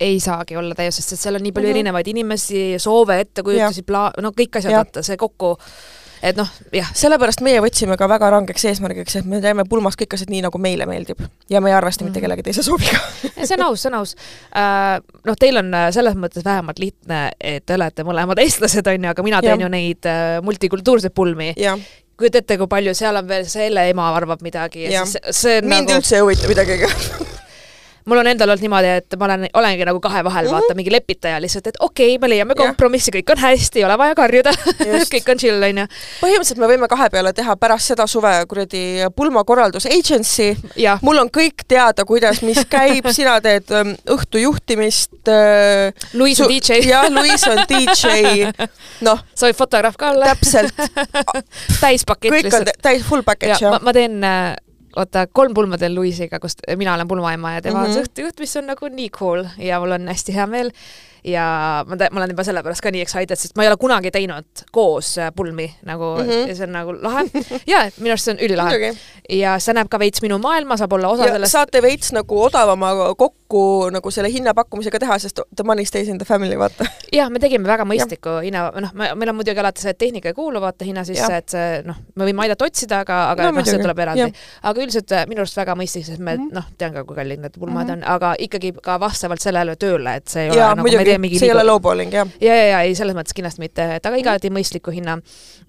ei 0.00 0.20
saagi 0.20 0.56
olla 0.56 0.74
täius, 0.74 0.96
sest 1.00 1.12
et 1.16 1.20
seal 1.20 1.36
on 1.38 1.42
nii 1.44 1.52
palju 1.52 1.68
mm. 1.68 1.72
-hmm. 1.74 1.80
erinevaid 1.80 2.06
inimesi, 2.12 2.60
soove, 2.78 3.20
ettekujutusi, 3.26 3.82
pla-, 3.88 4.10
no 4.22 4.32
kõik 4.36 4.58
asjad, 4.60 4.72
vaata, 4.72 5.02
see 5.06 5.16
kokku, 5.20 5.56
et 6.22 6.36
noh, 6.36 6.48
jah, 6.76 6.88
sellepärast 6.96 7.40
meie 7.44 7.60
võtsime 7.64 7.96
ka 7.96 8.08
väga 8.08 8.30
rangeks 8.30 8.64
eesmärgiks, 8.68 9.16
et 9.16 9.28
me 9.28 9.40
teeme 9.40 9.64
pulmas 9.68 9.96
kõik 10.00 10.16
asjad 10.16 10.32
nii, 10.32 10.42
nagu 10.44 10.58
meile 10.58 10.86
meeldib 10.88 11.20
ja 11.50 11.60
me 11.60 11.70
ei 11.70 11.76
arvesta 11.76 12.04
mitte 12.04 12.18
Mhm. 12.20 12.24
kellegi 12.26 12.42
teise 12.42 12.62
sooviga. 12.62 12.98
see 13.44 13.56
on 13.56 13.66
aus, 13.66 13.82
see 13.82 13.88
on 13.92 13.98
aus 14.00 14.16
äh,. 14.56 15.00
noh, 15.24 15.36
teil 15.38 15.56
on 15.56 15.72
äh, 15.74 15.88
selles 15.92 16.14
mõttes 16.14 16.44
vähemalt 16.44 16.78
lihtne, 16.78 17.30
et 17.40 17.66
te 17.66 17.74
olete 17.74 18.04
mõlemad 18.04 18.38
eestlased, 18.38 18.86
on 18.86 19.04
ju, 19.04 19.10
aga 19.10 19.22
mina 19.22 19.40
teen 19.40 19.56
Jah. 19.60 19.64
ju 19.66 19.68
neid 19.68 20.06
äh, 20.06 20.40
multikultuurseid 20.42 21.12
pulmi. 21.14 21.54
jah, 21.56 21.78
kujuta 22.20 22.38
ette, 22.38 22.58
kui 22.60 22.68
palju 22.68 22.94
seal 22.94 23.16
on 23.16 23.28
veel 23.28 23.46
selle 23.48 23.88
ema 23.90 24.10
arvab 24.16 24.42
midagi 24.44 24.84
ja 24.84 24.90
Jah. 25.00 25.06
siis 25.08 25.40
see, 25.42 25.58
on 25.58 25.68
mind 25.68 25.88
nagu 25.88 26.00
üldse 26.00 26.16
ei 26.16 26.20
huvita 26.20 26.48
midagi. 26.48 26.80
mul 28.08 28.20
on 28.22 28.30
endal 28.30 28.48
olnud 28.48 28.64
niimoodi, 28.64 28.92
et 29.00 29.16
ma 29.18 29.26
olen, 29.28 29.46
olengi 29.60 29.86
nagu 29.88 30.00
kahe 30.00 30.22
vahel 30.24 30.46
mm, 30.46 30.50
-hmm. 30.50 30.66
vaata, 30.68 30.76
mingi 30.78 30.92
lepitaja 30.92 31.40
lihtsalt, 31.40 31.66
et 31.66 31.80
okei 31.80 32.14
okay,, 32.14 32.20
me 32.22 32.30
leiame 32.32 32.54
kompromissi, 32.58 33.12
kõik 33.14 33.32
on 33.34 33.42
hästi, 33.42 33.80
ei 33.80 33.84
ole 33.84 33.98
vaja 33.98 34.14
karjuda, 34.14 34.52
kõik 35.14 35.30
on 35.32 35.42
chill, 35.42 35.62
onju. 35.68 35.86
põhimõtteliselt 36.20 36.62
me 36.62 36.70
võime 36.72 36.88
kahe 36.88 37.10
peale 37.10 37.32
teha 37.36 37.56
pärast 37.56 37.92
seda 37.92 38.06
suve 38.06 38.32
kuradi 38.48 38.84
pulmakorraldus 39.16 39.86
agency, 39.86 40.54
mul 41.02 41.22
on 41.24 41.30
kõik 41.30 41.66
teada, 41.68 42.04
kuidas, 42.04 42.42
mis 42.42 42.64
käib, 42.70 43.10
sina 43.18 43.40
teed 43.40 43.70
ähm, 43.70 43.94
õhtu 44.06 44.42
juhtimist 44.42 45.28
äh,. 45.28 45.92
Luis 46.20 46.40
on 46.40 46.48
DJ, 46.48 46.80
jah, 46.88 47.06
Luis 47.12 47.44
on 47.48 47.62
DJ, 47.68 48.50
noh, 49.06 49.20
soovib 49.34 49.56
fotograaf 49.56 49.96
ka 50.00 50.14
olla, 50.14 50.32
täpselt, 50.34 50.74
täispakett 51.80 52.30
kõik 52.32 52.40
on 52.40 52.50
lihtsalt. 52.50 52.72
tä- 52.72 52.88
täis 52.90 53.04
full 53.06 53.22
package 53.26 53.60
jah. 53.60 53.80
ma 53.82 53.92
teen 53.92 54.24
äh, 54.24 54.56
oota, 54.96 55.26
kolm 55.32 55.54
pulma 55.54 55.78
teen 55.78 55.94
Luisiga, 55.94 56.40
kus 56.40 56.56
mina 56.76 56.94
olen 56.94 57.08
pulmaema 57.08 57.52
ja 57.52 57.62
tema 57.62 57.84
mm. 57.84 57.92
-hmm. 57.92 58.02
õhtujuht, 58.02 58.40
mis 58.40 58.56
on 58.56 58.66
nagu 58.66 58.88
nii 58.88 59.10
cool 59.10 59.44
ja 59.58 59.80
mul 59.80 59.96
on 59.98 60.08
hästi 60.08 60.34
hea 60.34 60.46
meel. 60.46 60.72
Ja 61.24 61.44
ma, 61.86 61.96
ma 61.96 62.20
olen 62.22 62.34
juba 62.34 62.44
sellepärast 62.46 62.84
ka 62.84 62.92
nii 62.94 63.04
excited, 63.04 63.38
sest 63.38 63.56
ma 63.56 63.64
ei 63.64 63.70
ole 63.70 63.78
kunagi 63.80 64.12
teinud 64.14 64.64
koos 64.72 65.16
äh, 65.18 65.32
pulmi 65.36 65.68
nagu 65.86 66.16
mm. 66.18 66.28
-hmm. 66.28 66.48
ja 66.48 66.56
see 66.56 66.66
on 66.68 66.72
nagu 66.72 66.96
lahe. 67.02 67.24
ja 67.72 67.84
minu 67.98 68.14
arust 68.14 68.28
see 68.28 68.36
on 68.36 68.44
ülilahe 68.46 68.76
muidugi. 68.76 69.40
ja 69.40 69.58
see 69.58 69.74
näeb 69.76 69.90
ka 69.90 69.98
veits 69.98 70.22
minu 70.22 70.38
maailma, 70.38 70.76
saab 70.76 70.92
olla 70.92 71.08
osa 71.08 71.26
ja 71.26 71.32
sellest. 71.36 71.52
saate 71.52 71.82
veits 71.82 72.12
nagu 72.12 72.42
odavama 72.42 73.14
kokku 73.18 73.90
nagu 73.90 74.10
selle 74.10 74.30
hinnapakkumisega 74.32 74.98
teha, 74.98 75.18
sest 75.18 75.40
the 75.56 75.64
money 75.64 75.84
stays 75.84 76.08
in 76.08 76.18
the 76.18 76.24
family, 76.24 76.58
vaata. 76.58 76.86
jah, 77.12 77.30
me 77.30 77.38
tegime 77.38 77.68
väga 77.68 77.84
mõistliku 77.84 78.40
hinna, 78.44 78.70
noh, 78.80 78.94
meil 78.94 79.32
on 79.32 79.36
muidugi 79.36 79.60
alati 79.60 79.82
see, 79.82 79.90
et 79.90 79.98
tehnika 79.98 80.30
ei 80.30 80.34
kuulu 80.34 80.60
vaata 80.62 80.84
hinna 80.84 81.04
sisse 81.04 81.30
et 81.36 81.48
see 81.48 81.82
noh, 81.86 81.98
me 82.14 82.28
võime 82.28 82.46
aidata 82.46 82.64
otsida, 82.64 83.02
aga, 83.04 83.22
aga 83.32 83.48
No 83.48 83.50
noh, 83.50 83.64
see 83.64 83.72
muidugi, 83.72 83.84
tuleb 83.88 84.02
eraldi 84.06 84.30
aga 84.62 84.82
üldiselt 84.84 85.12
äh, 85.14 85.26
minu 85.30 85.44
arust 85.44 85.58
väga 85.58 85.74
mõistlik, 85.78 86.06
sest 86.06 86.20
me 86.20 86.34
mm. 86.36 86.42
-hmm. 86.42 86.54
noh, 86.58 86.68
tean 86.78 86.94
ka, 86.94 87.04
kui 87.08 87.18
kallid 87.18 87.42
need 87.42 87.56
pulmad 87.58 87.86
mm 87.86 87.94
-hmm. 87.94 88.06
on, 88.06 88.14
aga 88.14 88.34
ikkagi 88.46 88.72
ka 88.82 88.98
vastavalt 89.00 89.42
sellele 89.42 89.76
tööle, 89.76 90.16
et 90.20 90.28
see 90.28 90.44
ei 90.44 90.50
ole 90.50 90.58
jaa, 90.58 90.74
nagu 90.74 90.88
me 90.88 91.04
ei 91.10 91.14
tee 91.16 91.22
mingi 91.22 91.40
see 91.40 91.48
ei 91.50 91.54
ole 91.54 91.64
lowballing, 91.68 92.12
jah. 92.14 92.28
ja, 92.40 92.54
ja, 92.56 92.66
ja 92.72 92.80
ei, 92.86 92.94
selles 92.98 93.16
mõttes 93.18 93.36
kindlasti 93.36 93.62
mitte, 93.64 93.86
et 93.98 94.06
aga 94.06 94.18
igati 94.20 94.50
mõistliku 94.54 94.94
hinna. 94.94 95.18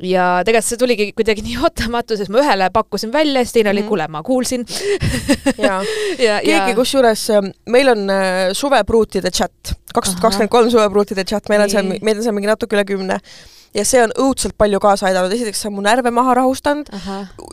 ja 0.01 0.27
tegelikult 0.47 0.69
see 0.69 0.81
tuligi 0.81 1.07
kuidagi 1.17 1.43
nii 1.45 1.57
ootamatu, 1.65 2.17
sest 2.19 2.31
ma 2.33 2.41
ühele 2.43 2.69
pakkusin 2.73 3.11
välja, 3.13 3.43
siis 3.45 3.57
teine 3.59 3.73
oli 3.73 3.81
Mhm. 3.81 3.89
kuule, 3.89 4.07
ma 4.07 4.21
kuulsin. 4.23 4.65
jaa. 5.65 5.81
ja, 6.27 6.39
keegi, 6.45 6.75
kusjuures 6.77 7.23
ähm, 7.35 7.51
meil 7.69 7.89
on 7.91 8.05
äh, 8.09 8.51
suvepruutide 8.57 9.31
chat, 9.31 9.73
kaks 9.93 10.13
tuhat 10.13 10.21
kakskümmend 10.27 10.51
kolm 10.53 10.69
suvepruutide 10.71 11.25
chat, 11.27 11.49
meil 11.49 11.65
on 11.65 11.69
seal 11.73 11.89
meil 12.01 12.17
on 12.17 12.23
seal 12.23 12.35
mingi 12.37 12.49
natuke 12.51 12.77
üle 12.77 12.85
kümne 12.87 13.19
ja 13.73 13.85
see 13.87 14.01
on 14.03 14.11
õudselt 14.19 14.55
palju 14.57 14.79
kaasa 14.83 15.07
aidanud, 15.07 15.31
esiteks 15.31 15.61
see 15.61 15.69
on 15.69 15.75
mu 15.77 15.83
närve 15.85 16.11
maha 16.11 16.33
rahustanud, 16.41 16.89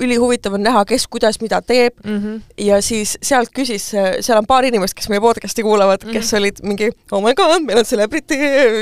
ülihuvitav 0.02 0.56
on 0.58 0.64
näha, 0.66 0.84
kes 0.88 1.06
kuidas 1.06 1.40
mida 1.40 1.60
teeb 1.62 1.94
mm. 2.04 2.16
-hmm. 2.18 2.40
ja 2.68 2.80
siis 2.82 3.18
sealt 3.22 3.52
küsis, 3.54 3.90
seal 4.20 4.38
on 4.38 4.46
paar 4.46 4.64
inimest, 4.64 4.94
kes 4.94 5.08
meie 5.08 5.20
podcast'i 5.20 5.62
kuulavad 5.62 6.02
mm, 6.04 6.10
-hmm. 6.10 6.12
kes 6.12 6.34
olid 6.34 6.56
mingi 6.62 6.90
oh 7.12 7.22
my 7.22 7.34
god, 7.34 7.62
meil 7.62 7.78
on 7.78 7.84
celebrity 7.84 8.38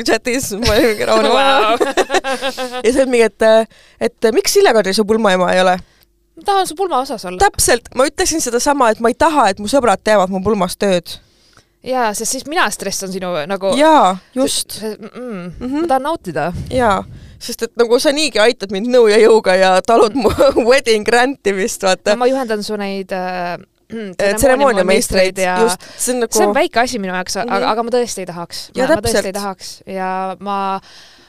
chatis, 0.07 0.53
ma 0.53 0.73
olin 0.73 0.89
mingi 0.89 1.05
rahune 1.05 1.29
wow.. 1.29 1.77
ja 2.85 2.93
see 2.93 3.03
on 3.03 3.11
mingi, 3.11 3.23
et, 3.23 3.69
et 4.01 4.33
miks 4.33 4.53
Sille-Kadri 4.57 4.95
su 4.95 5.05
pulmaema 5.05 5.53
ei 5.53 5.61
ole? 5.61 5.79
ma 6.37 6.43
tahan 6.45 6.67
su 6.67 6.75
pulma 6.75 6.99
osas 6.99 7.25
olla. 7.25 7.39
täpselt, 7.39 7.89
ma 7.95 8.07
ütlesin 8.09 8.41
sedasama, 8.41 8.91
et 8.91 9.01
ma 9.01 9.09
ei 9.13 9.15
taha, 9.19 9.49
et 9.49 9.59
mu 9.59 9.69
sõbrad 9.69 10.01
teevad 10.05 10.33
mu 10.33 10.43
pulmas 10.45 10.77
tööd. 10.77 11.19
jaa, 11.87 12.15
sest 12.15 12.33
siis 12.33 12.47
mina 12.47 12.71
stressan 12.71 13.13
sinu 13.13 13.31
nagu 13.47 13.73
jaa, 13.77 14.17
just, 14.35 14.81
mm, 14.83 15.11
mm, 15.15 15.53
Mhm. 15.61 15.81
ma 15.81 15.87
tahan 15.87 16.03
nautida. 16.03 16.53
jaa. 16.71 17.05
Sest 17.39 17.67
et 17.67 17.73
nagu 17.81 17.99
sa 18.03 18.13
niigi 18.17 18.41
aitad 18.43 18.73
mind 18.75 18.91
nõu 18.93 19.09
ja 19.11 19.19
jõuga 19.21 19.57
ja 19.59 19.73
talud 19.87 20.17
mu 20.19 20.33
wedding 20.71 21.09
rant'i 21.09 21.55
vist, 21.57 21.83
vaata. 21.87 22.17
ma 22.17 22.29
juhendan 22.31 22.63
su 22.67 22.79
neid 22.81 23.13
äh, 23.17 23.59
tseremooniameistreid 24.17 25.39
ja 25.39 25.59
just, 25.63 25.85
see 25.97 26.15
on 26.15 26.25
nagu 26.25 26.39
see 26.39 26.49
on 26.49 26.57
väike 26.57 26.83
asi 26.83 26.99
minu 27.03 27.15
jaoks 27.15 27.37
mm, 27.37 27.43
-hmm. 27.43 27.59
aga, 27.59 27.71
aga 27.75 27.83
ma 27.83 27.95
tõesti 27.95 28.25
ei 28.25 28.31
tahaks. 28.33 28.65
ma, 28.77 28.89
ma 28.89 29.05
tõesti 29.05 29.31
ei 29.31 29.37
tahaks 29.37 29.77
ja 29.87 30.11
ma 30.41 30.59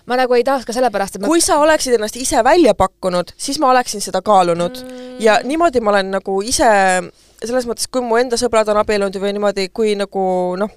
ma 0.08 0.16
nagu 0.16 0.34
ei 0.34 0.44
tahaks 0.48 0.66
ka 0.66 0.74
sellepärast, 0.74 1.16
et 1.16 1.22
ma... 1.22 1.28
kui 1.28 1.42
sa 1.44 1.60
oleksid 1.60 1.98
ennast 1.98 2.16
ise 2.16 2.44
välja 2.44 2.74
pakkunud, 2.74 3.36
siis 3.38 3.60
ma 3.60 3.70
oleksin 3.70 4.02
seda 4.02 4.22
kaalunud 4.22 4.80
mm. 4.84 5.16
ja 5.20 5.40
niimoodi 5.44 5.84
ma 5.84 5.92
olen 5.92 6.12
nagu 6.16 6.42
ise 6.42 6.72
selles 7.44 7.68
mõttes, 7.70 7.90
kui 7.92 8.02
mu 8.02 8.18
enda 8.18 8.40
sõbrad 8.40 8.70
on 8.72 8.82
abiellunud 8.82 9.20
või 9.22 9.34
niimoodi, 9.36 9.70
kui 9.74 9.94
nagu 10.00 10.24
noh, 10.58 10.72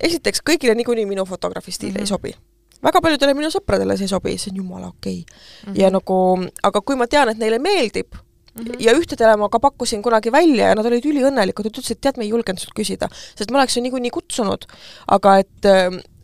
esiteks 0.00 0.44
kõigile 0.46 0.76
niikuinii 0.78 1.06
minu 1.08 1.26
fotograafi 1.26 1.72
stiil 1.72 1.92
mm 1.92 1.96
-hmm. 1.96 2.00
ei 2.00 2.04
mhm. 2.04 2.08
sobi. 2.08 2.51
Väga 2.82 3.00
paljudele 3.04 3.34
minu 3.38 3.50
sõpradele 3.52 3.96
see 3.96 4.08
ei 4.08 4.12
sobi, 4.12 4.36
see 4.40 4.52
on 4.52 4.60
jumala 4.62 4.90
okei 4.92 5.22
okay. 5.22 5.24
mm. 5.24 5.72
-hmm. 5.72 5.80
ja 5.80 5.90
nagu, 5.90 6.18
aga 6.62 6.80
kui 6.80 6.96
ma 6.96 7.06
tean, 7.06 7.32
et 7.32 7.38
neile 7.38 7.58
meeldib 7.62 8.20
Mm 8.52 8.64
-hmm. 8.64 8.76
ja 8.84 8.92
ühtedele 8.92 9.36
ma 9.36 9.48
ka 9.48 9.58
pakkusin 9.60 10.02
kunagi 10.02 10.32
välja 10.32 10.68
ja 10.68 10.74
nad 10.74 10.86
olid 10.86 11.04
üliõnnelikud, 11.04 11.64
nad 11.64 11.72
ütlesid, 11.72 11.96
et 11.96 12.00
tead, 12.00 12.18
me 12.20 12.24
ei 12.24 12.30
julgenud 12.30 12.60
sult 12.60 12.74
küsida, 12.76 13.08
sest 13.34 13.50
ma 13.50 13.58
oleks 13.58 13.76
ju 13.76 13.82
niikuinii 13.82 14.10
kutsunud. 14.10 14.66
aga 15.08 15.38
et, 15.38 15.64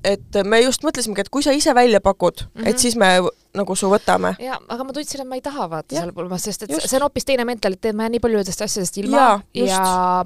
et 0.04 0.44
me 0.44 0.60
just 0.60 0.84
mõtlesimegi, 0.84 1.20
et 1.20 1.28
kui 1.28 1.42
sa 1.42 1.52
ise 1.52 1.74
välja 1.74 2.00
pakud 2.00 2.44
mm, 2.44 2.62
-hmm. 2.62 2.68
et 2.68 2.78
siis 2.78 2.96
me 2.96 3.06
nagu 3.56 3.74
su 3.76 3.88
võtame. 3.90 4.34
jaa, 4.42 4.58
aga 4.68 4.84
ma 4.84 4.92
tundsin, 4.92 5.22
et 5.22 5.28
ma 5.28 5.38
ei 5.38 5.42
taha 5.44 5.66
vaata 5.70 5.96
seal 5.96 6.12
pulmas, 6.16 6.44
sest 6.44 6.66
et 6.66 6.72
Just. 6.74 6.88
see 6.90 6.98
on 6.98 7.06
hoopis 7.06 7.24
teine 7.28 7.46
mentaliteet, 7.48 7.96
ma 7.96 8.04
jään 8.04 8.16
nii 8.16 8.20
paljudest 8.20 8.62
asjadest 8.64 8.98
ilma 9.00 9.22
ja, 9.56 9.64
ja 9.64 9.78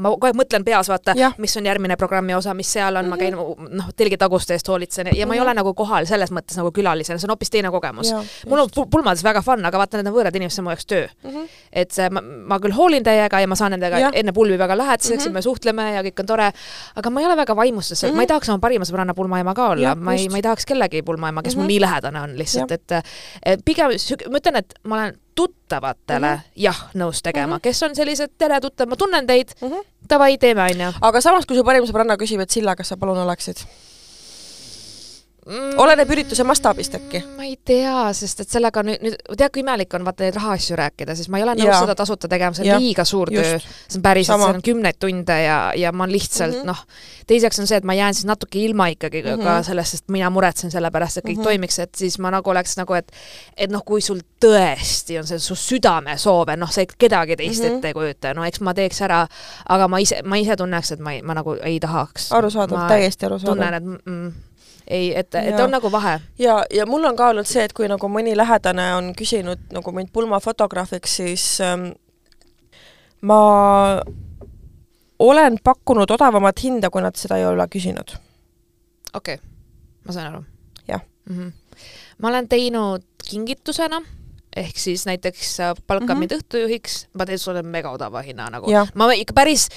ma 0.03 0.11
kogu 0.15 0.29
aeg 0.29 0.39
mõtlen 0.39 0.67
peas, 0.67 0.91
vaata, 0.91 1.15
mis 1.43 1.55
on 1.61 1.69
järgmine 1.69 1.97
programmi 2.01 2.35
osa, 2.35 2.55
mis 2.59 2.73
seal 2.73 2.97
on 2.97 3.07
mm, 3.07 3.13
-hmm. 3.13 3.15
ma 3.15 3.21
käin 3.21 3.37
mhm. 3.37 3.77
noh, 3.79 3.93
telgitaguste 3.97 4.57
eest 4.59 4.69
hoolitsen 4.69 5.07
ja 5.07 5.13
mm 5.13 5.17
-hmm. 5.17 5.29
ma 5.29 5.35
ei 5.35 5.41
mhm. 5.41 5.47
ole 5.47 5.55
nagu 5.55 5.75
kohal 5.75 6.07
selles 6.07 6.33
mõttes 6.35 6.59
nagu 6.59 6.73
külalisena, 6.73 7.19
see 7.19 7.27
on 7.29 7.35
hoopis 7.37 7.51
teine 7.51 7.71
kogemus. 7.71 8.13
mul 8.49 8.59
on 8.59 8.69
pulmades 8.91 9.25
väga 9.25 9.43
fun, 9.43 9.65
aga 9.65 9.79
vaata, 9.79 9.97
need 9.97 10.07
on 10.07 10.19
võõrad 10.19 10.37
inimesed, 10.37 10.57
see 10.57 10.63
on 10.63 10.65
mu 10.65 10.71
jaoks 10.71 10.87
töö 10.87 11.07
mm. 11.07 11.31
-hmm. 11.31 11.49
et 11.73 11.91
see, 11.91 12.11
ma, 12.11 12.21
ma 12.21 12.59
küll 12.59 12.75
hoolin 12.75 13.03
teiega 13.03 13.41
ja 13.41 13.47
ma 13.47 13.55
saan 13.55 13.71
nendega 13.71 13.99
ja. 13.99 14.11
enne 14.13 14.33
pulmi 14.33 14.59
väga 14.59 14.77
lähedaseks 14.77 15.17
mm 15.17 15.23
-hmm. 15.23 15.27
ja 15.27 15.33
me 15.33 15.43
suhtleme 15.43 15.93
ja 15.95 16.03
kõik 16.03 16.21
on 16.21 16.27
tore, 16.27 16.53
aga 16.97 17.11
ma 17.11 17.21
ei 17.21 17.27
ole 17.27 17.37
väga 17.37 17.57
vaimustuses 17.57 18.03
mm, 18.03 18.13
-hmm. 18.13 18.17
ma 18.17 18.23
ei 18.23 18.27
tahaks 18.27 18.49
oma 18.49 18.59
parima 18.59 18.85
sõbranna 18.85 19.15
pulmaema 19.15 19.55
ka 19.55 19.69
olla, 19.69 19.95
ma 19.95 20.15
ei, 20.15 20.29
ma 20.29 20.37
ei 20.37 20.43
tahaks 20.43 20.67
kellegi 20.67 21.03
pulmaema, 21.03 21.43
kes 21.43 21.57
mm 21.57 21.59
-hmm. 21.59 21.63
mul 21.63 21.69
nii 21.69 21.81
lähedane 21.81 22.21
on 22.21 22.39
lihtsalt, 22.39 22.73
et 22.73 22.91
pigem 23.65 23.93
ma 24.31 24.41
ütlen, 24.41 24.57
et 24.57 24.75
ma 24.85 24.97
olen 24.97 25.19
tuttavatele 25.35 26.35
mm 26.35 26.41
-hmm. 26.41 26.51
jah 26.57 26.81
nõus 26.95 27.23
tegema 27.23 27.47
mm, 27.47 27.57
-hmm. 27.57 27.63
kes 27.63 27.83
on 27.83 27.95
sellised, 27.97 28.31
tere 28.39 28.61
tuttav, 28.61 28.89
ma 28.89 28.97
tunnen 28.97 29.27
teid 29.27 29.55
mm, 29.61 29.69
-hmm. 29.69 29.87
davai, 30.11 30.39
teeme, 30.39 30.63
onju. 30.63 30.93
aga 31.01 31.21
samas, 31.21 31.47
kui 31.47 31.57
su 31.57 31.65
parim 31.65 31.85
sõbranna 31.85 32.17
küsib, 32.17 32.41
et 32.41 32.51
Silla, 32.51 32.77
kas 32.77 32.89
sa 32.89 32.97
palun 32.97 33.19
oleksid? 33.19 33.57
Mm,. 35.47 35.79
oleneb 35.83 36.11
ürituse 36.15 36.45
mastaabist 36.47 36.95
äkki? 36.99 37.23
ma 37.37 37.47
ei 37.47 37.57
tea, 37.65 37.95
sest 38.17 38.45
et 38.45 38.53
sellega 38.53 38.83
nüüd, 38.87 39.03
nüüd 39.03 39.17
tead, 39.39 39.51
kui 39.55 39.63
imelik 39.65 39.95
on 39.99 40.07
vaata 40.07 40.27
neid 40.27 40.37
rahaasju 40.39 40.79
rääkida, 40.79 41.17
siis 41.19 41.31
ma 41.33 41.41
ei 41.41 41.47
ole 41.47 41.57
nõus 41.59 41.75
seda 41.75 41.97
tasuta 41.99 42.31
tegema, 42.31 42.55
see 42.57 42.67
on 42.67 42.71
ja. 42.71 42.79
liiga 42.83 43.05
suur 43.09 43.33
Just. 43.33 43.49
töö. 43.49 43.75
see 43.87 43.99
on 43.99 44.05
päriselt, 44.07 44.43
see 44.43 44.57
on 44.57 44.65
kümneid 44.69 44.99
tunde 45.03 45.39
ja, 45.43 45.59
ja 45.79 45.93
ma 45.93 46.07
lihtsalt 46.11 46.55
mm 46.55 46.61
-hmm. 46.61 46.71
noh, 46.73 46.85
teiseks 47.27 47.63
on 47.63 47.71
see, 47.71 47.81
et 47.83 47.89
ma 47.89 47.97
jään 47.99 48.15
siis 48.15 48.29
natuke 48.29 48.59
ilma 48.59 48.87
ikkagi 48.95 49.23
mm 49.23 49.29
-hmm. 49.29 49.45
ka 49.45 49.63
sellest, 49.63 49.91
sest 49.97 50.09
mina 50.09 50.31
muretsen 50.31 50.71
selle 50.71 50.91
pärast, 50.91 51.19
et 51.19 51.25
kõik 51.25 51.37
mm 51.37 51.41
-hmm. 51.41 51.45
toimiks, 51.45 51.79
et 51.79 51.95
siis 51.95 52.19
ma 52.19 52.31
nagu 52.31 52.51
oleks 52.51 52.77
nagu, 52.77 52.95
et 52.95 53.13
et 53.57 53.71
noh, 53.71 53.83
kui 53.85 54.01
sul 54.01 54.21
tõesti 54.45 55.19
on 55.19 55.27
see 55.27 55.39
su 55.39 55.55
südamesoov, 55.55 56.49
et 56.49 56.59
noh, 56.59 56.71
sa 56.71 56.83
kedagi 56.99 57.37
teist 57.37 57.63
mm 57.63 57.69
-hmm. 57.69 57.75
ette 57.77 57.89
ei 57.89 57.95
kujuta, 57.95 58.35
no 58.35 58.45
eks 58.45 58.61
ma 58.61 58.75
teeks 58.75 59.03
ära, 59.03 59.27
aga 59.69 59.89
ma 59.89 59.99
ise, 59.99 60.23
ma 60.25 60.37
ise 60.37 60.57
tunneks, 60.57 60.93
et 60.93 61.01
ma 61.01 61.13
ei, 61.13 61.23
ma 61.23 61.35
nagu 61.35 61.57
ei 61.63 61.81
tahaks. 61.81 62.33
arusaadav, 62.33 62.89
täiesti 62.89 63.27
arusaadav. 63.27 63.55
tunnen, 63.55 63.75
et 63.75 63.85
mm, 63.85 63.99
mm 64.07 64.33
ei, 64.93 65.13
et, 65.17 65.35
et 65.35 65.61
on 65.61 65.73
nagu 65.73 65.91
vahe. 65.93 66.19
ja, 66.39 66.63
ja 66.75 66.87
mul 66.87 67.05
on 67.09 67.17
ka 67.17 67.31
olnud 67.33 67.49
see, 67.49 67.65
et 67.65 67.73
kui 67.77 67.89
nagu 67.91 68.09
mõni 68.13 68.35
lähedane 68.37 68.89
on 68.99 69.13
küsinud 69.19 69.73
nagu 69.73 69.95
mind 69.97 70.13
pulmafotograafiks, 70.13 71.17
siis 71.23 71.47
ähm, 71.65 71.89
ma 73.21 73.41
olen 75.23 75.59
pakkunud 75.65 76.11
odavamat 76.11 76.65
hinda, 76.65 76.91
kui 76.91 77.05
nad 77.05 77.17
seda 77.17 77.39
ei 77.41 77.47
ole 77.49 77.67
küsinud. 77.73 78.17
okei 79.15 79.39
okay., 79.39 79.53
ma 80.07 80.17
saan 80.17 80.35
aru. 80.35 80.45
jah 80.89 81.01
mm. 81.25 81.39
-hmm. 81.39 81.79
ma 82.19 82.29
olen 82.29 82.49
teinud 82.49 83.05
kingitusena 83.31 84.03
ehk 84.57 84.79
siis 84.79 85.07
näiteks 85.07 85.57
palkad 85.87 86.07
mm 86.07 86.13
-hmm. 86.13 86.19
mind 86.19 86.33
õhtujuhiks, 86.39 87.07
ma 87.19 87.27
teen 87.27 87.39
sulle 87.39 87.63
mega 87.63 87.91
odava 87.91 88.23
hinna 88.23 88.51
nagu. 88.51 88.71
ma 88.95 89.13
ikka 89.13 89.33
päris 89.35 89.69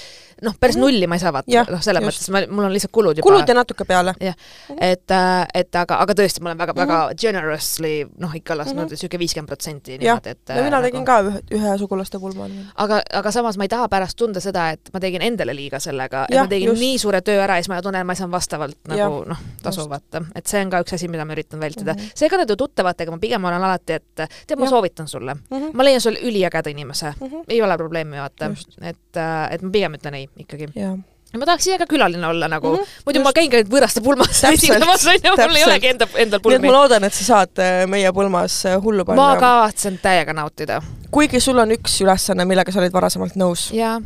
noh, 0.42 0.54
päris 0.60 0.76
mm 0.76 0.82
-hmm. 0.82 0.92
nulli 0.92 1.06
ma 1.06 1.14
ei 1.14 1.20
saa 1.20 1.32
vaata, 1.32 1.64
noh, 1.70 1.82
selles 1.82 2.02
just. 2.02 2.18
mõttes 2.18 2.32
ma, 2.32 2.54
mul 2.54 2.64
on 2.64 2.72
lihtsalt 2.72 2.92
kulud 2.92 3.16
juba. 3.16 3.26
kulud 3.28 3.48
ja 3.48 3.54
natuke 3.54 3.84
peale. 3.84 4.14
jah 4.20 4.34
mm 4.34 4.74
-hmm., 4.76 4.78
et, 4.80 5.10
äh, 5.10 5.46
et 5.54 5.74
aga, 5.74 5.96
aga 6.04 6.12
tõesti, 6.12 6.42
ma 6.42 6.48
olen 6.48 6.58
väga-väga 6.58 6.96
mm 6.96 7.10
-hmm. 7.10 7.20
generously 7.20 8.06
noh, 8.18 8.34
ikka 8.34 8.56
lasknud 8.56 8.76
mm 8.76 8.86
-hmm. 8.86 8.90
niisugune 8.90 9.18
viiskümmend 9.18 9.48
protsenti 9.48 9.98
niimoodi, 9.98 10.28
et 10.28 10.48
no 10.48 10.62
mina 10.62 10.78
äh, 10.78 10.82
tegin 10.82 11.04
nagu... 11.04 11.06
ka 11.06 11.20
ühe, 11.22 11.40
ühe 11.50 11.78
sugulaste 11.78 12.18
pulma. 12.18 12.48
aga, 12.74 13.00
aga 13.12 13.30
samas 13.30 13.56
ma 13.56 13.64
ei 13.64 13.68
taha 13.68 13.88
pärast 13.88 14.16
tunda 14.16 14.40
seda, 14.40 14.70
et 14.70 14.90
ma 14.92 15.00
tegin 15.00 15.22
endale 15.22 15.54
liiga 15.54 15.80
sellega, 15.80 16.26
et 16.28 16.40
ma 16.40 16.46
tegin 16.46 16.68
just. 16.68 16.80
nii 16.80 16.98
suure 16.98 17.20
töö 17.20 17.40
ära 17.42 17.56
ja 17.56 17.62
siis 17.62 17.68
ma 17.68 17.82
tunnen, 17.82 18.00
et 18.00 18.06
ma 18.06 18.12
ei 18.12 18.16
saanud 18.16 18.32
vastavalt 18.32 18.78
nagu 18.88 19.24
noh, 19.24 19.38
tasu 19.62 19.88
vaata. 19.88 20.22
et 20.34 20.46
see 20.46 20.64
on 20.64 20.70
ka 20.70 20.80
üks 20.80 20.94
asi, 20.94 21.08
mida 21.08 21.24
ma 21.24 21.32
üritan 21.32 21.60
vältida 21.60 21.92
mm 21.92 21.98
-hmm.. 21.98 22.10
seega 22.14 22.36
nende 22.36 22.56
tuttavatega 22.56 23.10
ma 23.10 23.18
pigem 23.18 23.44
olen 23.44 23.62
alati, 23.62 23.92
et 23.92 24.04
tead, 24.46 24.58
ma 24.58 24.65
soovitan 24.70 25.08
sulle 25.08 25.34
mm. 25.34 25.56
-hmm. 25.56 25.74
ma 25.74 25.84
leian 25.84 26.00
sulle 26.00 26.22
üliägeda 26.22 26.70
inimese 26.70 27.12
mm, 27.20 27.26
-hmm. 27.26 27.44
ei 27.48 27.62
ole 27.62 27.76
probleemi, 27.76 28.16
vaata. 28.16 28.50
et, 28.80 29.16
äh, 29.16 29.54
et 29.54 29.62
ma 29.62 29.70
pigem 29.70 29.94
ütlen 29.94 30.14
ei 30.14 30.28
ikkagi. 30.38 30.68
ja 30.76 30.96
ma 31.38 31.46
tahaks 31.46 31.66
ise 31.66 31.78
ka 31.78 31.86
külaline 31.90 32.26
olla 32.26 32.48
nagu 32.48 32.72
mm, 32.72 32.82
-hmm, 32.82 33.02
muidu 33.06 33.18
just. 33.18 33.24
ma 33.24 33.32
käin 33.32 33.50
ka 33.50 33.62
võõraste 33.76 34.02
pulmas 34.02 34.44
esinemas 34.44 35.06
onju, 35.06 35.32
mul 35.36 35.56
ei 35.56 35.64
olegi 35.64 35.88
enda, 35.94 36.08
endal 36.16 36.40
pulmi. 36.40 36.58
nii 36.58 36.68
et 36.68 36.72
ma 36.72 36.78
loodan, 36.78 37.04
et 37.04 37.14
sa 37.14 37.24
saad 37.24 37.62
äh, 37.62 37.86
meie 37.86 38.12
pulmas 38.12 38.60
äh, 38.66 38.78
hullu 38.82 39.04
panna. 39.04 39.22
ma 39.22 39.40
kavatsen 39.40 39.98
täiega 40.02 40.32
nautida. 40.32 40.82
kuigi 41.10 41.40
sul 41.40 41.58
on 41.58 41.74
üks 41.76 42.00
ülesanne, 42.04 42.44
millega 42.44 42.72
sa 42.72 42.80
olid 42.80 42.92
varasemalt 42.92 43.36
nõus. 43.36 43.70
jaa 43.74 44.00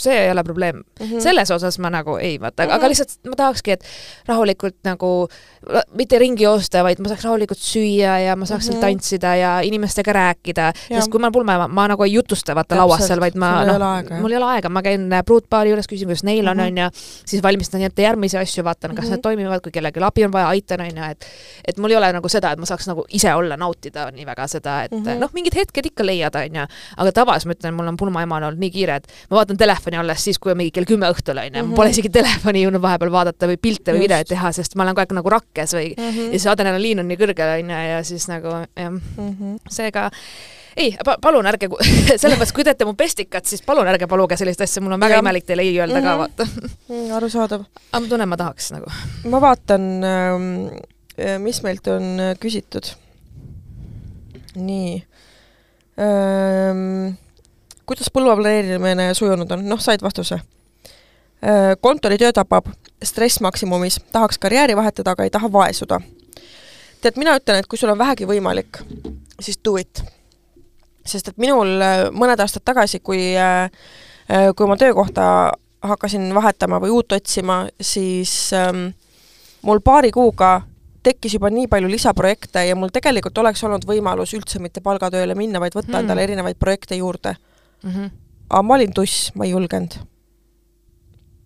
see 0.00 0.16
ei 0.24 0.30
ole 0.30 0.44
probleem 0.44 0.76
mm. 0.76 1.06
-hmm. 1.06 1.20
selles 1.20 1.50
osas 1.50 1.78
ma 1.78 1.90
nagu 1.90 2.16
ei 2.16 2.40
vaata 2.40 2.64
mm, 2.64 2.70
-hmm. 2.70 2.74
aga 2.74 2.88
lihtsalt 2.88 3.18
ma 3.30 3.36
tahakski, 3.36 3.70
et 3.70 3.84
rahulikult 4.28 4.76
nagu 4.84 5.28
mitte 5.94 6.18
ringi 6.18 6.44
joosta, 6.44 6.82
vaid 6.84 7.00
ma 7.00 7.08
saaks 7.08 7.24
rahulikult 7.24 7.60
süüa 7.60 8.18
ja 8.26 8.36
ma 8.36 8.46
saaks 8.46 8.68
mm 8.68 8.74
-hmm. 8.74 8.80
seal 8.80 8.92
tantsida 8.92 9.34
ja 9.36 9.60
inimestega 9.60 10.12
rääkida, 10.12 10.72
sest 10.88 11.10
kui 11.10 11.20
ma 11.20 11.30
pulma, 11.30 11.68
ma 11.68 11.88
nagu 11.88 12.02
ei 12.04 12.12
jutusta 12.12 12.54
vaata 12.54 12.76
lauas 12.76 13.06
seal, 13.06 13.20
vaid 13.20 13.36
ma 13.36 13.64
noh, 13.64 14.20
mul 14.20 14.32
ei 14.32 14.36
ole 14.36 14.50
aega, 14.56 14.68
ma 14.68 14.82
käin 14.82 15.08
pruutpaari 15.26 15.70
juures, 15.70 15.88
küsin, 15.88 16.08
kuidas 16.10 16.24
neil 16.24 16.48
on, 16.48 16.56
mhm. 16.56 16.66
onju, 16.66 16.88
siis 17.26 17.42
valmistan 17.42 17.82
ette 17.82 18.02
järgmisi 18.02 18.38
asju, 18.38 18.64
vaatan, 18.64 18.94
kas 18.94 19.04
mm 19.04 19.06
-hmm. 19.06 19.10
need 19.10 19.22
toimivad, 19.22 19.60
kui 19.60 19.72
kellelgi 19.72 20.02
abi 20.02 20.24
on 20.24 20.32
vaja, 20.32 20.48
aitan, 20.48 20.80
onju, 20.80 21.10
et 21.10 21.26
et 21.68 21.78
mul 21.78 21.90
ei 21.90 21.96
ole 21.96 22.12
nagu 22.12 22.28
seda, 22.28 22.52
et 22.52 22.58
ma 22.58 22.66
saaks 22.66 22.88
nagu 22.88 23.04
ise 23.08 23.34
olla, 23.34 23.56
nautida 23.56 24.10
nii 24.10 24.26
väga 24.26 24.46
seda, 24.48 24.82
et 24.82 24.92
mm 24.92 25.04
-hmm. 25.04 25.18
noh, 25.18 25.30
mingid 25.32 25.54
hetked 25.56 25.86
ikka 25.86 26.06
leiad, 26.06 26.34
onju, 26.34 26.66
aga 26.96 27.12
tavaliselt 27.12 27.46
ma 27.46 27.52
ütlen, 27.52 27.74
mul 27.74 27.88
on 27.88 27.96
pulmaemana 27.96 28.46
olnud 28.46 28.60
nii 28.60 28.70
kiire, 28.70 28.96
et 28.96 29.08
ma 29.30 29.36
vaatan 29.36 29.56
telefoni 29.56 29.83
alles 29.92 30.24
siis, 30.24 30.38
kui 30.38 30.52
on 30.52 30.56
mingi 30.56 30.72
kell 30.74 30.88
kümme 30.88 31.10
õhtul, 31.12 31.38
onju, 31.42 31.62
ma 31.68 31.76
pole 31.76 31.90
mhm. 31.90 31.94
isegi 31.96 32.10
telefoni 32.14 32.64
jõudnud 32.64 32.82
vahepeal 32.82 33.12
vaadata 33.12 33.50
või 33.50 33.60
pilte 33.60 33.92
või 33.92 34.06
videoid 34.06 34.32
teha, 34.32 34.52
sest 34.56 34.74
ma 34.74 34.86
olen 34.86 34.96
kogu 34.96 35.04
aeg 35.04 35.14
nagu 35.20 35.36
rakkes 35.36 35.76
või 35.76 35.92
mm 35.92 36.10
-hmm. 36.10 36.32
ja 36.32 36.40
siis 36.40 36.50
adrenaliin 36.52 37.04
on 37.04 37.08
nii 37.08 37.20
kõrgel, 37.20 37.54
onju, 37.58 37.80
ja 37.90 38.02
siis 38.04 38.28
nagu 38.28 38.48
jah 38.48 38.90
mm 38.90 39.00
-hmm., 39.16 39.56
seega 39.68 40.10
ei 40.76 40.94
pa, 41.04 41.16
palun 41.22 41.46
ärge, 41.46 41.68
mõttes, 41.70 42.52
kui 42.56 42.66
teete 42.66 42.86
mu 42.88 42.94
pestikat, 42.98 43.46
siis 43.46 43.62
palun 43.66 43.88
ärge 43.90 44.08
paluge 44.10 44.38
sellist 44.40 44.60
asja, 44.64 44.82
mul 44.82 44.96
on 44.96 45.04
väga 45.04 45.18
ja. 45.18 45.22
imelik 45.22 45.46
teile 45.46 45.62
ei 45.62 45.78
öelda 45.78 46.00
mm 46.00 46.06
-hmm. 46.06 46.08
ka, 46.08 46.12
mhm. 46.12 46.18
vaata 46.18 46.44
mm, 46.88 47.12
arusaadav. 47.16 47.64
aga 47.92 48.00
ma 48.00 48.08
tunnen, 48.08 48.28
ma 48.28 48.36
tahaks 48.36 48.72
nagu. 48.72 48.86
ma 49.24 49.40
vaatan, 49.40 49.82
ähm, 50.04 51.42
mis 51.42 51.62
meilt 51.62 51.86
on 51.86 52.20
äh, 52.20 52.36
küsitud. 52.40 52.94
nii 54.54 55.04
ähm, 55.98 57.14
kuidas 57.86 58.10
põlva 58.12 58.36
planeerimine 58.38 59.10
sujunud 59.14 59.50
on, 59.56 59.64
noh, 59.68 59.80
said 59.80 60.02
vastuse. 60.02 60.40
Äh, 61.44 61.74
kontoritöö 61.80 62.32
tapab, 62.32 62.66
stress 63.04 63.40
maksimumis, 63.40 64.00
tahaks 64.12 64.38
karjääri 64.38 64.76
vahetada, 64.76 65.10
aga 65.10 65.24
ei 65.24 65.30
taha 65.30 65.52
vaesuda. 65.52 66.00
tead, 67.00 67.18
mina 67.20 67.36
ütlen, 67.36 67.58
et 67.60 67.66
kui 67.68 67.78
sul 67.78 67.92
on 67.92 67.98
vähegi 68.00 68.24
võimalik, 68.24 68.80
siis 69.40 69.58
do 69.64 69.76
it. 69.76 70.02
sest 71.06 71.28
et 71.28 71.36
minul 71.38 71.80
äh, 71.82 72.06
mõned 72.12 72.40
aastad 72.40 72.64
tagasi, 72.64 73.00
kui, 73.00 73.36
äh, 73.36 73.68
kui 74.56 74.66
ma 74.66 74.76
töökohta 74.76 75.52
hakkasin 75.84 76.34
vahetama 76.34 76.80
või 76.80 76.90
uut 76.96 77.12
otsima, 77.12 77.66
siis 77.80 78.52
ähm, 78.56 78.86
mul 79.62 79.80
paari 79.84 80.10
kuuga 80.10 80.62
tekkis 81.02 81.34
juba 81.36 81.50
nii 81.52 81.68
palju 81.68 81.90
lisaprojekte 81.92 82.62
ja 82.64 82.76
mul 82.76 82.88
tegelikult 82.88 83.38
oleks 83.38 83.64
olnud 83.64 83.84
võimalus 83.84 84.32
üldse 84.32 84.58
mitte 84.64 84.80
palgatööle 84.80 85.34
minna, 85.36 85.60
vaid 85.60 85.76
võtta 85.76 85.92
mm. 85.92 86.00
endale 86.00 86.24
erinevaid 86.24 86.56
projekte 86.56 86.96
juurde 86.96 87.34
mm. 87.84 87.90
-hmm. 87.90 88.10
aga 88.50 88.62
ma 88.62 88.74
olin 88.74 88.92
tuss, 88.92 89.30
ma 89.34 89.44
ei 89.44 89.50
julgenud 89.50 90.00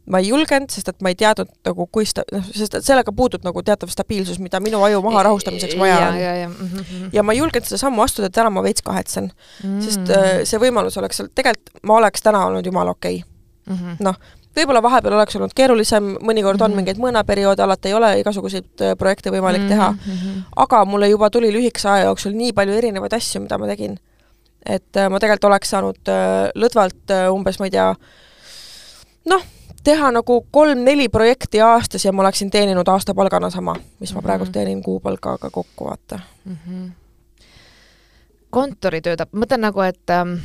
ma 0.08 0.18
ei 0.22 0.30
julgenud, 0.30 0.70
sest 0.72 0.88
et 0.88 1.02
ma 1.04 1.12
ei 1.12 1.16
teadnud 1.20 1.50
nagu, 1.68 1.86
kui 1.92 2.06
sta-, 2.08 2.24
noh, 2.32 2.44
sest 2.54 2.78
et 2.78 2.86
sellega 2.86 3.12
puudub 3.12 3.44
nagu 3.44 3.62
teatav 3.64 3.90
stabiilsus, 3.92 4.40
mida 4.40 4.60
minu 4.64 4.80
aju 4.86 5.02
maha 5.04 5.26
rahustamiseks 5.28 5.76
vaja 5.80 5.98
on. 6.08 6.20
ja, 6.20 6.34
ja, 6.42 6.48
mm 6.48 6.54
-hmm. 6.54 7.10
ja 7.12 7.22
ma 7.22 7.32
ei 7.32 7.42
julgenud 7.42 7.68
seda 7.68 7.78
sammu 7.78 8.02
astuda, 8.02 8.30
täna 8.30 8.50
ma 8.50 8.62
veits 8.62 8.82
kahetsen 8.82 9.24
mm. 9.24 9.68
-hmm. 9.68 9.84
sest 9.84 10.10
äh, 10.10 10.40
see 10.44 10.60
võimalus 10.60 10.98
oleks 10.98 11.16
seal, 11.16 11.28
tegelikult 11.34 11.82
ma 11.82 12.00
oleks 12.00 12.22
täna 12.22 12.46
olnud 12.46 12.66
jumala 12.66 12.90
okei 12.90 13.22
okay. 13.22 13.76
mm 13.76 13.82
-hmm.. 13.82 13.96
noh, 14.00 14.16
võib-olla 14.56 14.82
vahepeal 14.82 15.14
oleks 15.14 15.36
olnud 15.36 15.54
keerulisem, 15.54 16.16
mõnikord 16.20 16.56
mm 16.56 16.60
-hmm. 16.60 16.64
on 16.64 16.70
Mhm. 16.70 16.76
mingeid 16.76 16.98
mõõnaperioode, 16.98 17.62
alati 17.62 17.88
ei 17.88 17.94
ole 17.94 18.12
igasuguseid 18.20 18.80
äh, 18.80 18.96
projekte 18.98 19.30
võimalik 19.30 19.62
mm 19.62 19.66
-hmm. 19.66 19.68
teha, 19.68 19.90
-hmm. 19.92 20.42
aga 20.56 20.84
mulle 20.84 21.08
juba 21.08 21.30
tuli 21.30 21.52
lühikese 21.52 21.88
aja 21.88 22.04
jooksul 22.04 22.32
nii 22.32 22.52
palju 22.52 22.72
erinevaid 22.72 23.12
asju, 23.12 23.40
mida 23.40 23.58
ma 23.58 23.66
tegin. 23.66 23.98
Et 24.68 24.96
äh, 24.96 25.08
ma 25.08 25.18
tegelikult 25.18 25.44
oleks 25.48 25.70
saanud 25.70 26.08
äh, 26.12 26.50
lõdvalt 26.54 27.10
äh, 27.14 27.26
umbes, 27.32 27.58
ma 27.58 27.66
ei 27.66 27.70
tea, 27.72 27.94
noh, 29.32 29.42
teha 29.84 30.10
nagu 30.12 30.40
kolm-neli 30.52 31.08
projekti 31.08 31.60
aastas 31.64 32.04
ja 32.04 32.12
ma 32.12 32.22
oleksin 32.26 32.50
teeninud 32.50 32.88
aastapalgana 32.88 33.48
sama, 33.50 33.76
mis 34.00 34.12
ma 34.14 34.20
praegu 34.22 34.44
Mhm. 34.44 34.52
teenin 34.52 34.82
kuupalgaga 34.82 35.50
kokku, 35.50 35.84
vaata. 35.88 36.20
mm. 36.44 36.56
-hmm. 36.66 36.90
kontoritööd, 38.50 39.20
ma 39.32 39.44
mõtlen 39.44 39.60
nagu, 39.64 39.80
et 39.84 40.10
ähm, 40.14 40.38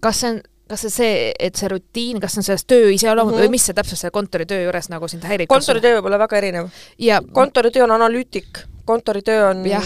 kas 0.00 0.20
see 0.20 0.30
on, 0.34 0.40
kas 0.68 0.80
see 0.84 0.90
see, 0.90 1.32
et 1.38 1.56
see 1.56 1.68
rutiin, 1.68 2.20
kas 2.20 2.32
see 2.34 2.40
on 2.42 2.44
selles 2.48 2.64
töö 2.68 2.90
iseloom 2.92 3.26
mm 3.28 3.32
Mhm. 3.32 3.38
-hmm. 3.40 3.46
või 3.46 3.50
mis 3.50 3.66
see 3.66 3.74
täpselt 3.74 3.98
selle 4.00 4.10
kontoritöö 4.10 4.62
juures 4.64 4.88
nagu 4.88 5.08
sind 5.08 5.24
häirib? 5.24 5.48
kontoritöö 5.48 5.98
võib 5.98 6.06
olla 6.06 6.18
väga 6.18 6.36
erinev. 6.36 6.68
ja 6.98 7.20
kontoritöö 7.32 7.84
on 7.84 7.90
analüütik, 7.90 8.64
kontoritöö 8.84 9.50
on 9.50 9.64
äh, 9.66 9.82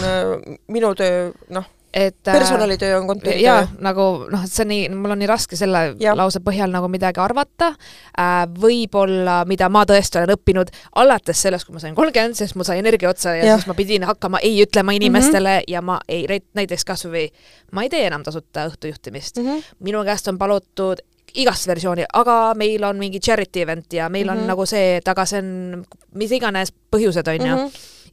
minu 0.67 0.95
töö, 0.95 1.31
noh, 1.49 1.65
et 1.93 2.27
äh, 2.27 2.33
personalitöö 2.33 2.97
on 2.99 3.07
kontoritöö. 3.07 3.41
jaa, 3.41 3.67
nagu 3.79 4.01
noh, 4.31 4.43
et 4.43 4.51
see 4.51 4.63
on 4.63 4.69
nii, 4.69 4.89
mul 4.93 5.15
on 5.15 5.19
nii 5.19 5.29
raske 5.29 5.57
selle 5.57 5.95
Jah. 5.99 6.15
lause 6.17 6.39
põhjal 6.45 6.69
nagu 6.73 6.87
midagi 6.91 7.21
arvata 7.23 7.71
äh,, 7.73 8.45
võib-olla, 8.61 9.41
mida 9.49 9.69
ma 9.73 9.83
tõesti 9.89 10.21
olen 10.21 10.35
õppinud 10.35 10.69
alates 11.01 11.41
sellest, 11.41 11.65
kui 11.65 11.73
ma 11.73 11.81
sain 11.83 11.95
kolmkümmend, 11.97 12.37
sest 12.37 12.55
mul 12.55 12.67
sai 12.67 12.79
energia 12.83 13.09
otsa 13.09 13.33
ja 13.35 13.45
Jah. 13.45 13.59
siis 13.59 13.67
ma 13.67 13.77
pidin 13.77 14.05
hakkama 14.05 14.41
ei 14.45 14.61
ütlema 14.65 14.93
inimestele 14.93 15.55
mm 15.57 15.59
-hmm. 15.59 15.73
ja 15.73 15.81
ma 15.81 15.99
ei, 16.07 16.41
näiteks 16.53 16.85
kas 16.85 17.05
või 17.05 17.29
ma 17.71 17.83
ei 17.83 17.89
tee 17.89 18.05
enam 18.07 18.23
tasuta 18.23 18.67
õhtujuhtimist 18.69 19.37
mm. 19.37 19.45
Mhm. 19.45 19.55
-hmm. 19.55 19.75
minu 19.79 20.03
käest 20.03 20.27
on 20.27 20.37
palutud 20.37 21.01
igast 21.33 21.67
versiooni, 21.67 22.05
aga 22.13 22.53
meil 22.57 22.83
on 22.83 22.97
mingi 22.97 23.19
charity 23.19 23.61
event 23.61 23.93
ja 23.93 24.09
meil 24.09 24.25
mm 24.25 24.29
-hmm. 24.29 24.33
Mhm. 24.33 24.41
on 24.41 24.47
nagu 24.47 24.65
see, 24.65 24.97
et 24.97 25.07
aga 25.07 25.25
see 25.25 25.39
on 25.39 25.85
mis 26.13 26.31
iganes 26.31 26.73
põhjused, 26.95 27.27
on 27.27 27.47
ju 27.47 27.55
Mhm. 27.55 27.69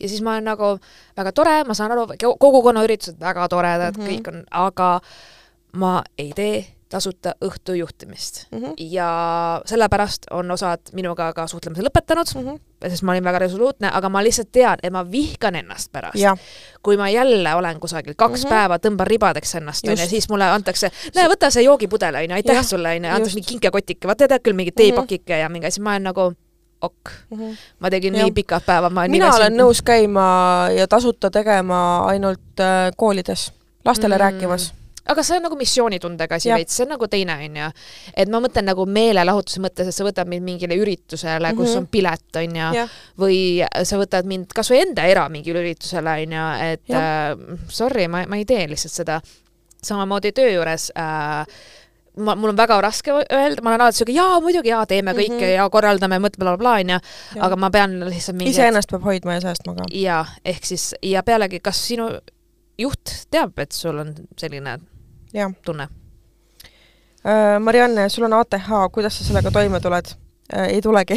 Ja 0.07 0.12
siis 0.14 0.22
ma 0.22 0.36
olen 0.36 0.46
nagu 0.52 0.70
väga 1.18 1.32
tore, 1.36 1.59
ma 1.66 1.74
saan 1.74 1.92
aru, 1.96 2.07
kogukonnaüritused 2.38 3.18
väga 3.20 3.48
toredad 3.52 3.96
mm, 3.98 4.02
Mhm. 4.02 4.09
-hmm. 4.11 4.22
kõik 4.22 4.32
on, 4.34 4.44
aga 4.50 5.00
ma 5.76 6.02
ei 6.18 6.32
tee 6.36 6.64
tasuta 6.88 7.32
õhtujuhtimist 7.42 8.46
mm. 8.52 8.59
Mhm. 8.59 8.64
-hmm. 8.66 8.74
ja 8.78 9.61
sellepärast 9.66 10.26
on 10.30 10.50
osad 10.50 10.80
minuga 10.92 11.32
ka 11.34 11.46
suhtlemise 11.46 11.82
lõpetanud 11.82 12.30
mm, 12.34 12.40
Mhm. 12.40 12.48
-hmm. 12.54 12.90
sest 12.90 13.02
ma 13.02 13.12
olin 13.12 13.24
väga 13.24 13.38
resoluutne, 13.38 13.90
aga 13.92 14.09
ma 14.09 14.22
lihtsalt 14.22 14.52
tean, 14.52 14.78
et 14.82 14.92
ma 14.92 15.02
vihkan 15.11 15.54
ennast 15.54 15.92
pärast. 15.92 16.14
kui 16.82 16.96
ma 16.96 17.09
jälle 17.11 17.54
olen 17.54 17.80
kusagil 17.80 18.14
kaks 18.16 18.30
mm 18.44 18.48
Mhm. 18.48 18.54
-hmm. 18.54 18.68
päeva, 18.68 18.76
tõmban 18.78 19.07
ribadeks 19.07 19.54
ennast, 19.54 19.84
onju, 19.88 20.07
siis 20.09 20.28
mulle 20.28 20.44
antakse, 20.44 20.90
näe, 21.14 21.28
võta 21.28 21.50
see 21.50 21.62
joogipudel, 21.62 22.14
onju, 22.14 22.34
aitäh 22.34 22.54
Jah, 22.54 22.64
sulle, 22.64 22.88
onju, 22.96 23.09
antakse 23.11 23.34
mingi 23.34 23.48
kinkekotike, 23.48 24.07
vaata 24.09 24.28
tead 24.28 24.40
küll, 24.42 24.54
mingi 24.57 24.72
teepakike 24.72 25.38
ja 25.38 25.48
mingi 25.48 25.66
asi, 25.66 25.80
ma 25.80 25.90
olen 25.90 26.02
nagu 26.02 26.32
ok. 26.83 27.11
ma 27.81 27.91
tegin 27.91 28.14
Jah. 28.14 28.24
nii 28.24 28.33
pikad 28.33 28.62
päevad, 28.66 28.93
ma 28.93 29.01
olen 29.07 29.11
mina 29.11 29.31
nii 29.31 29.37
olen 29.41 29.57
nõus 29.57 29.83
käima 29.85 30.27
ja 30.77 30.87
tasuta 30.89 31.31
tegema 31.31 32.07
ainult 32.11 32.61
äh, 32.61 32.91
koolides, 32.97 33.53
lastele 33.85 34.14
Mm. 34.16 34.18
mm. 34.18 34.24
rääkimas. 34.24 34.72
aga 35.07 35.22
see 35.22 35.37
on 35.37 35.43
nagu 35.47 35.57
missioonitundega 35.57 36.35
asi 36.35 36.51
veits, 36.51 36.74
see 36.77 36.83
on 36.85 36.89
nagu 36.97 37.07
teine 37.09 37.37
onju. 37.45 37.70
et 38.16 38.29
ma 38.29 38.41
mõtlen 38.43 38.66
nagu 38.66 38.87
meelelahutuse 38.87 39.61
mõttes, 39.62 39.87
et 39.89 39.95
sa 39.95 40.05
võtad 40.05 40.27
mind 40.29 40.43
mingile 40.45 40.74
üritusele, 40.77 41.53
kus 41.57 41.70
Mhm. 41.70 41.79
on 41.79 41.87
pilet 41.87 42.37
onju, 42.43 42.89
või 43.18 43.39
sa 43.85 43.97
võtad 44.03 44.24
mind 44.27 44.51
kasvõi 44.53 44.83
enda 44.83 45.03
era 45.07 45.29
mingile 45.29 45.62
üritusele 45.62 46.11
onju, 46.27 46.47
et 46.72 46.91
äh, 46.91 47.37
sorry, 47.68 48.09
ma, 48.09 48.24
ma 48.27 48.37
ei 48.37 48.45
tee 48.45 48.66
lihtsalt 48.68 48.93
seda. 48.93 49.20
samamoodi 49.87 50.33
töö 50.33 50.49
juures 50.51 50.91
äh, 50.99 51.47
ma, 52.17 52.35
mul 52.35 52.53
on 52.53 52.59
väga 52.59 52.79
raske 52.85 53.12
öelda, 53.12 53.62
ma 53.62 53.73
olen 53.73 53.85
alati 53.87 54.01
siuke 54.01 54.14
jaa, 54.17 54.41
muidugi 54.45 54.73
jaa, 54.73 54.85
teeme 54.87 55.14
kõike 55.17 55.35
mm. 55.35 55.43
-hmm. 55.43 55.55
ja 55.57 55.69
korraldame, 55.71 56.19
mõtleme 56.23 56.45
blablabla 56.45 56.75
onju, 56.81 56.99
aga 57.49 57.61
ma 57.61 57.71
pean 57.71 57.99
lihtsalt 58.09 58.39
mingi 58.39 58.55
iseennast 58.55 58.91
peab 58.91 59.05
hoidma 59.05 59.39
ja 59.39 59.45
säästma 59.49 59.75
ka. 59.77 59.89
jaa, 59.93 60.25
ehk 60.45 60.64
siis 60.64 60.95
ja 61.03 61.23
pealegi, 61.23 61.61
kas 61.61 61.87
sinu 61.89 62.11
juht 62.79 63.14
teab, 63.31 63.59
et 63.59 63.73
sul 63.73 63.99
on 63.99 64.14
selline 64.39 64.79
jah. 65.33 65.57
tunne? 65.64 65.89
Marianne, 67.61 68.09
sul 68.09 68.25
on 68.25 68.37
ATH, 68.39 68.71
kuidas 68.93 69.19
sa 69.19 69.25
sellega 69.25 69.51
toime 69.51 69.81
tuled? 69.81 70.14
ei 70.69 70.81
tulegi 70.83 71.17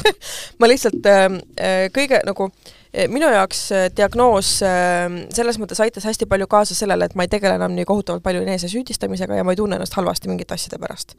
ma 0.60 0.68
lihtsalt 0.68 1.06
äh, 1.08 1.24
äh, 1.56 1.86
kõige 1.94 2.20
nagu 2.26 2.50
äh, 2.50 2.77
minu 3.12 3.28
jaoks 3.32 3.60
äh, 3.72 3.88
diagnoos 3.96 4.54
äh, 4.64 5.06
selles 5.34 5.58
mõttes 5.60 5.80
aitas 5.84 6.06
hästi 6.08 6.28
palju 6.30 6.48
kaasa 6.50 6.76
sellele, 6.78 7.08
et 7.08 7.16
ma 7.18 7.26
ei 7.26 7.32
tegele 7.32 7.58
enam 7.58 7.74
nii 7.76 7.86
kohutavalt 7.88 8.24
palju 8.24 8.42
enesesüüdistamisega 8.46 9.38
ja 9.38 9.44
ma 9.44 9.54
ei 9.54 9.60
tunne 9.60 9.78
ennast 9.78 9.96
halvasti 9.98 10.30
mingite 10.30 10.56
asjade 10.56 10.80
pärast. 10.82 11.14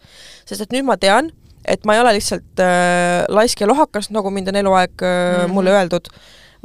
sest 0.50 0.66
et 0.66 0.74
nüüd 0.76 0.88
ma 0.88 0.98
tean, 0.98 1.32
et 1.66 1.86
ma 1.86 1.96
ei 1.96 2.04
ole 2.04 2.16
lihtsalt 2.18 2.64
äh, 2.66 3.26
laisk 3.30 3.62
ja 3.62 3.70
lohakas, 3.70 4.10
nagu 4.16 4.32
mind 4.34 4.52
on 4.54 4.62
eluaeg 4.64 5.02
äh, 5.02 5.10
mm 5.10 5.44
-hmm. 5.46 5.54
mulle 5.54 5.76
öeldud, 5.78 6.10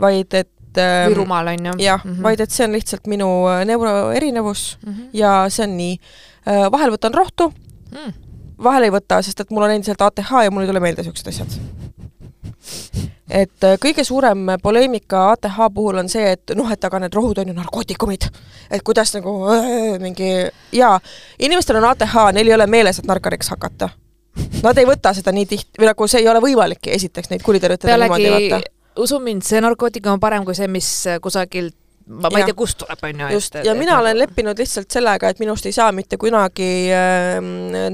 vaid 0.00 0.34
et 0.34 0.78
äh, 0.78 1.08
või 1.10 1.20
rumal 1.22 1.52
on 1.52 1.66
ju? 1.66 1.72
jah 1.78 2.04
mm 2.04 2.14
-hmm., 2.14 2.22
vaid 2.22 2.40
et 2.40 2.50
see 2.50 2.64
on 2.66 2.72
lihtsalt 2.72 3.06
minu 3.06 3.28
neuroerinevus 3.64 4.78
mm. 4.86 4.92
-hmm. 4.92 5.08
ja 5.12 5.46
see 5.48 5.64
on 5.64 5.76
nii 5.76 5.98
äh,. 6.48 6.70
vahel 6.72 6.90
võtan 6.90 7.14
rohtu, 7.14 7.52
Mm. 7.94 8.12
vahel 8.62 8.88
ei 8.88 8.90
võta, 8.90 9.20
sest 9.22 9.40
et 9.40 9.50
mul 9.54 9.66
on 9.66 9.70
endiselt 9.70 10.02
ATH 10.02 10.30
ja 10.44 10.50
mul 10.50 10.62
ei 10.64 10.70
tule 10.70 10.80
meelde 10.82 11.02
niisugused 11.02 11.28
asjad. 11.28 11.50
Et 13.34 13.66
äh, 13.66 13.76
kõige 13.82 14.04
suurem 14.06 14.46
poleemika 14.62 15.24
ATH 15.32 15.58
puhul 15.74 15.98
on 16.04 16.08
see, 16.10 16.34
et 16.36 16.54
noh, 16.56 16.70
et 16.70 16.86
aga 16.86 17.00
need 17.02 17.16
rohud 17.16 17.40
on 17.42 17.50
ju 17.50 17.56
narkootikumid. 17.56 18.28
et 18.70 18.82
kuidas 18.86 19.14
nagu 19.16 19.34
äh, 19.50 19.98
mingi 20.02 20.30
jaa, 20.72 20.94
inimestel 21.38 21.80
on 21.80 21.90
ATH, 21.90 22.16
neil 22.32 22.52
ei 22.52 22.56
ole 22.56 22.66
meeles, 22.70 22.98
et 22.98 23.08
narkariks 23.10 23.50
hakata. 23.54 23.90
Nad 24.64 24.78
ei 24.78 24.86
võta 24.86 25.12
seda 25.14 25.32
nii 25.34 25.46
tihti, 25.46 25.78
või 25.78 25.90
nagu 25.90 26.08
see 26.10 26.22
ei 26.22 26.28
ole 26.30 26.40
võimalikki 26.42 26.90
esiteks 26.94 27.30
neid 27.30 27.42
kuritarvitada 27.46 27.98
niimoodi 27.98 28.30
vaata. 28.34 28.60
usu 29.02 29.20
mind, 29.22 29.46
see 29.46 29.62
narkootikum 29.62 30.16
on 30.16 30.22
parem 30.22 30.46
kui 30.46 30.56
see, 30.58 30.70
mis 30.70 30.88
kusagilt 31.22 31.76
ma, 32.06 32.28
ma 32.28 32.38
ei 32.38 32.42
Jah. 32.42 32.50
tea, 32.50 32.58
kust 32.58 32.78
tuleb, 32.82 33.04
on 33.06 33.22
ju. 33.24 33.30
just, 33.38 33.58
ja 33.66 33.74
mina 33.78 33.98
olen 34.00 34.18
leppinud 34.18 34.58
lihtsalt 34.58 34.90
sellega, 34.90 35.30
et 35.30 35.42
minust 35.42 35.66
ei 35.66 35.74
saa 35.74 35.92
mitte 35.94 36.18
kunagi 36.20 36.72
äh, 36.94 37.38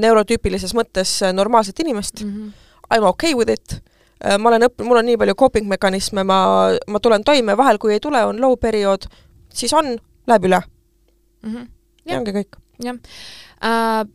neurotüüpilises 0.01 0.75
mõttes 0.77 1.21
normaalset 1.33 1.81
inimest 1.85 2.25
mm. 2.25 2.35
-hmm. 2.35 2.67
I 2.91 2.99
m 2.99 3.07
okay 3.07 3.35
with 3.35 3.53
it 3.53 3.90
ma 4.21 4.51
olen 4.51 4.67
õppinud, 4.67 4.89
mul 4.89 5.01
on 5.01 5.07
nii 5.09 5.17
palju 5.21 5.35
coping 5.35 5.69
mekanisme, 5.69 6.25
ma, 6.29 6.41
ma 6.87 7.01
tulen 7.01 7.25
toime, 7.25 7.57
vahel 7.57 7.79
kui 7.81 7.95
ei 7.95 8.01
tule, 8.05 8.21
on 8.25 8.41
low 8.41 8.59
periood, 8.61 9.07
siis 9.55 9.73
on, 9.73 9.95
läheb 10.29 10.45
üle 10.51 10.61
Mm 11.43 11.55
-hmm. 11.55 11.69
ja 12.05 12.19
ongi 12.19 12.31
kõik. 12.31 12.57
jah 12.85 12.97
äh,. 13.65 14.07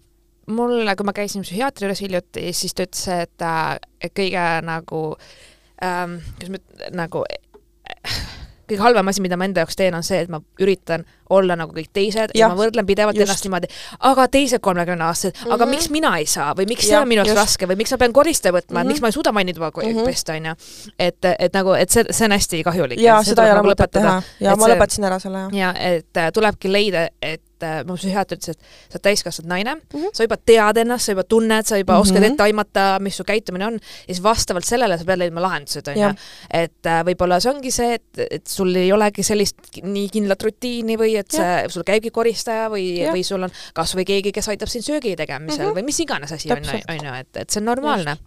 mulle, 0.48 0.96
kui 0.96 1.06
ma 1.06 1.14
käisin 1.14 1.42
psühhiaatri 1.42 1.86
juures 1.86 2.02
hiljuti, 2.02 2.54
siis 2.54 2.74
ta 2.74 2.84
ütles, 2.84 3.08
et 3.08 3.42
äh, 3.42 3.80
et 4.02 4.14
kõige 4.20 4.62
nagu 4.62 5.16
ähm,, 5.84 6.20
kuidas 6.38 6.50
ma 6.50 6.58
nagu 6.92 7.24
äh, 7.32 8.22
kõige 8.70 8.82
halvem 8.82 9.08
asi, 9.08 9.22
mida 9.22 9.38
ma 9.38 9.46
enda 9.46 9.64
jaoks 9.64 9.76
teen, 9.76 9.96
on 9.96 10.04
see, 10.04 10.20
et 10.20 10.30
ma 10.30 10.42
üritan 10.60 11.06
olla 11.30 11.56
nagu 11.56 11.74
kõik 11.74 11.90
teised 11.94 12.30
ja, 12.36 12.40
ja 12.46 12.50
ma 12.50 12.56
võrdlen 12.56 12.86
pidevalt 12.86 13.16
just. 13.16 13.28
ennast 13.30 13.46
niimoodi, 13.46 13.68
aga 14.00 14.28
teised 14.28 14.60
kolmekümneaastased 14.62 15.34
mm, 15.36 15.44
-hmm. 15.46 15.54
aga 15.54 15.66
Mhm. 15.66 15.70
miks 15.76 15.90
mina 15.90 16.18
ei 16.18 16.26
saa 16.26 16.54
või 16.54 16.66
miks 16.68 16.84
see 16.86 16.92
Jah, 16.92 17.02
on 17.02 17.08
minu 17.08 17.24
jaoks 17.26 17.36
raske 17.40 17.66
või 17.68 17.76
miks 17.78 17.92
ma 17.92 17.98
pean 17.98 18.14
koristaja 18.14 18.52
võtma 18.54 18.62
mm, 18.62 18.76
-hmm. 18.76 18.80
Mhm. 18.84 18.88
miks 18.88 19.02
ma 19.02 19.08
ei 19.08 19.12
suuda 19.12 19.32
mainida 19.32 19.60
mm 19.60 19.66
Mhm. 19.90 19.98
-hmm. 20.00 20.06
pesta, 20.06 20.34
onju. 20.34 20.54
et, 21.00 21.26
et 21.40 21.54
nagu, 21.54 21.74
et 21.74 21.90
see, 21.90 22.04
see 22.12 22.26
on 22.26 22.32
hästi 22.32 22.64
kahjulik. 22.64 23.00
ja 23.00 23.24
seda 23.24 23.46
ei 23.46 23.52
ole 23.52 23.62
mõtet 23.74 23.92
teha 23.92 24.22
ja 24.40 24.52
Et 24.52 24.58
ma 24.60 24.66
see- 24.66 24.76
lõpetasin 24.76 25.06
ära 25.06 25.20
selle, 25.20 25.38
jah. 25.38 25.54
ja 25.54 25.74
et 25.80 26.18
äh, 26.18 26.32
tulebki 26.34 26.72
leida, 26.72 27.08
et 27.22 27.42
äh, 27.64 27.84
mu 27.88 27.96
psühhiaater 27.96 28.38
ütles, 28.38 28.50
et 28.50 28.60
sa 28.90 28.96
oled 28.98 29.02
täiskasvanud 29.02 29.48
naine 29.50 29.76
mm, 29.76 29.82
Mhm. 29.94 30.04
-hmm. 30.04 30.10
sa 30.14 30.24
juba 30.24 30.38
tead 30.38 30.78
ennast, 30.78 31.06
sa 31.06 31.12
juba 31.12 31.24
tunned, 31.24 31.66
sa 31.66 31.78
juba 31.78 31.94
mm 31.94 31.98
-hmm. 31.98 32.02
oskad 32.02 32.22
Mhm. 32.22 32.32
ette 32.32 32.44
aimata, 32.44 32.98
mis 33.00 33.18
su 33.18 33.24
käitumine 33.24 33.66
on 33.66 33.74
ja 33.74 33.80
siis 34.14 34.24
vastavalt 34.24 34.66
sellele 34.66 34.98
sa 34.98 35.06
pead 35.06 35.20
leidma 35.20 35.42
lahendused, 35.42 35.88
onju 35.88 36.14
et 36.52 36.86
äh, 36.86 37.04
võib-olla 37.06 37.40
see 37.40 37.52
ongi 37.52 37.72
see, 37.72 37.94
et, 37.94 38.04
et 38.32 38.48
sul 38.48 38.76
ei 38.76 38.92
olegi 38.92 39.24
sellist 39.24 39.56
nii 39.84 40.10
kindlat 40.10 40.44
rutiini 40.44 40.98
või 40.98 41.15
et 41.18 41.32
see, 41.32 41.70
sul 41.70 41.84
käibki 41.84 42.12
koristaja 42.12 42.70
või 42.70 42.86
või 43.12 43.24
sul 43.24 43.44
on 43.44 43.52
kasvõi 43.74 44.06
keegi, 44.06 44.32
kes 44.32 44.48
aitab 44.50 44.68
sind 44.72 44.84
söögi 44.84 45.16
tegemisel 45.16 45.58
mm 45.58 45.64
Mhm. 45.66 45.72
-hmm. 45.72 45.80
või 45.80 45.86
mis 45.86 46.00
iganes 46.00 46.32
asi 46.32 46.52
on, 46.52 46.58
on 46.90 47.06
ju, 47.06 47.14
et, 47.20 47.38
et 47.38 47.50
see 47.50 47.60
on 47.62 47.66
normaalne. 47.66 48.18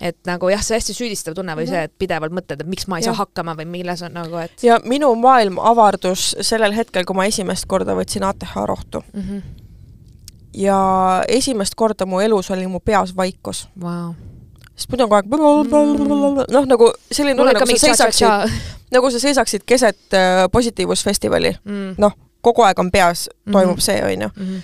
et 0.00 0.16
nagu 0.26 0.48
jah, 0.48 0.62
see 0.62 0.76
hästi 0.76 0.94
süüdistav 0.94 1.34
tunne 1.34 1.52
või 1.54 1.64
mm 1.64 1.66
-hmm. 1.66 1.70
see, 1.70 1.82
et 1.84 1.98
pidevalt 1.98 2.32
mõtled, 2.32 2.60
et 2.60 2.66
miks 2.66 2.86
ma 2.86 2.98
ei 2.98 3.00
Mhm. 3.00 3.06
Jah. 3.06 3.16
saa 3.16 3.24
hakkama 3.26 3.54
või 3.54 3.64
milles 3.66 4.02
on 4.02 4.12
nagu, 4.12 4.36
et 4.36 4.62
ja 4.62 4.80
minu 4.84 5.14
maailm 5.14 5.58
avardus 5.58 6.36
sellel 6.40 6.72
hetkel, 6.72 7.04
kui 7.04 7.16
ma 7.16 7.24
esimest 7.24 7.64
korda 7.66 7.94
võtsin 7.94 8.22
ATH 8.24 8.54
rohtu 8.66 9.02
mm. 9.14 9.20
-hmm. 9.22 9.42
ja 10.54 11.24
esimest 11.28 11.74
korda 11.74 12.06
mu 12.06 12.20
elus 12.20 12.50
oli 12.50 12.66
mu 12.66 12.80
peas 12.80 13.16
vaikus, 13.16 13.68
Wow. 13.82 14.14
sest 14.76 14.90
muidu 14.90 15.04
on 15.04 15.08
kogu 15.08 15.14
aeg 15.14 15.26
noh, 16.50 16.66
nagu 16.66 16.92
selline 17.12 17.36
tunne, 17.36 17.52
nagu 17.52 17.66
sa 17.66 17.86
seisaksid, 17.86 18.28
nagu 18.90 19.10
sa 19.10 19.18
seisaksid 19.20 19.62
keset 19.66 20.14
äh, 20.14 20.48
positiivsusfestivali, 20.52 21.56
mm. 21.64 21.94
noh, 21.98 22.12
kogu 22.44 22.62
aeg 22.66 22.78
on 22.78 22.90
peas, 22.92 23.28
toimub 23.50 23.76
Mhm. 23.76 23.80
see, 23.80 24.04
on 24.04 24.22
ju. 24.22 24.28
mm. 24.36 24.46
-hmm. 24.46 24.62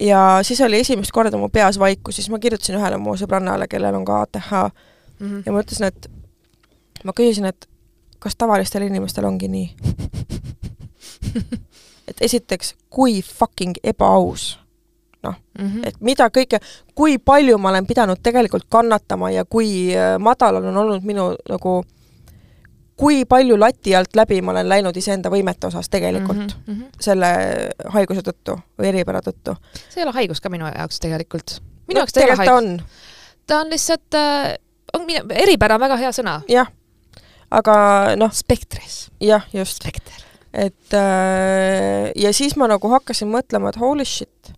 ja 0.00 0.38
siis 0.42 0.60
oli 0.60 0.80
esimest 0.80 1.12
korda 1.12 1.36
mu 1.38 1.48
peas 1.48 1.78
vaikus, 1.78 2.16
siis 2.16 2.30
ma 2.30 2.38
kirjutasin 2.38 2.76
ühele 2.78 2.98
mu 2.98 3.16
sõbrannale, 3.16 3.68
kellel 3.68 3.94
on 3.94 4.04
ka 4.04 4.22
ATH 4.22 4.72
Mm 5.20 5.28
-hmm. 5.28 5.42
ja 5.46 5.52
ma 5.52 5.60
ütlesin, 5.60 5.84
et 5.86 6.10
ma 7.04 7.12
küsisin, 7.12 7.44
et 7.46 7.68
kas 8.18 8.36
tavalistel 8.36 8.82
inimestel 8.82 9.24
ongi 9.24 9.48
nii? 9.48 9.74
et 12.08 12.16
esiteks, 12.20 12.74
kui 12.90 13.22
fucking 13.22 13.72
ebaaus 13.84 14.58
noh 15.22 15.34
mm 15.58 15.66
-hmm. 15.68 15.88
et 15.88 16.00
mida 16.00 16.26
kõike, 16.28 16.58
kui 16.94 17.18
palju 17.18 17.58
ma 17.58 17.70
olen 17.70 17.86
pidanud 17.86 18.18
tegelikult 18.22 18.64
kannatama 18.68 19.30
ja 19.30 19.44
kui 19.44 19.94
äh, 19.96 20.18
madalal 20.18 20.64
on 20.64 20.76
olnud 20.76 21.02
minu 21.02 21.36
nagu 21.48 21.84
kui 22.96 23.24
palju 23.28 23.56
lati 23.58 23.94
alt 23.96 24.16
läbi 24.16 24.40
ma 24.42 24.52
olen 24.52 24.68
läinud 24.68 24.96
iseenda 24.96 25.30
võimete 25.32 25.66
osas 25.66 25.88
tegelikult 25.90 26.36
mm 26.38 26.72
mm 26.72 26.80
-hmm. 26.80 27.00
selle 27.00 27.30
haiguse 27.94 28.20
tõttu 28.20 28.58
või 28.78 28.88
eripära 28.92 29.20
tõttu. 29.20 29.56
see 29.88 30.02
ei 30.02 30.04
ole 30.04 30.12
haigus 30.12 30.40
ka 30.40 30.48
minu 30.48 30.66
jaoks 30.66 31.00
tegelikult. 31.00 31.60
minu 31.88 31.98
no, 31.98 32.00
jaoks 32.00 32.12
ta 32.12 32.20
ei 32.20 32.26
ole 32.26 32.36
haigus. 32.36 32.54
on, 32.56 32.82
ta 33.46 33.60
on 33.60 33.70
lihtsalt 33.70 34.14
äh, 34.14 34.58
on 34.92 35.06
eripära 35.30 35.74
on 35.74 35.80
väga 35.80 35.96
hea 35.96 36.12
sõna. 36.12 36.40
jah. 36.48 36.70
aga 37.50 37.74
noh, 38.16 38.32
spektris. 38.32 39.10
jah, 39.20 39.46
just. 39.52 39.82
spekter. 39.82 40.24
et 40.52 40.94
äh, 40.94 42.12
ja 42.16 42.32
siis 42.32 42.56
ma 42.56 42.68
nagu 42.68 42.88
hakkasin 42.88 43.28
mõtlema, 43.28 43.68
et 43.72 43.80
holy 43.80 44.04
shit, 44.04 44.52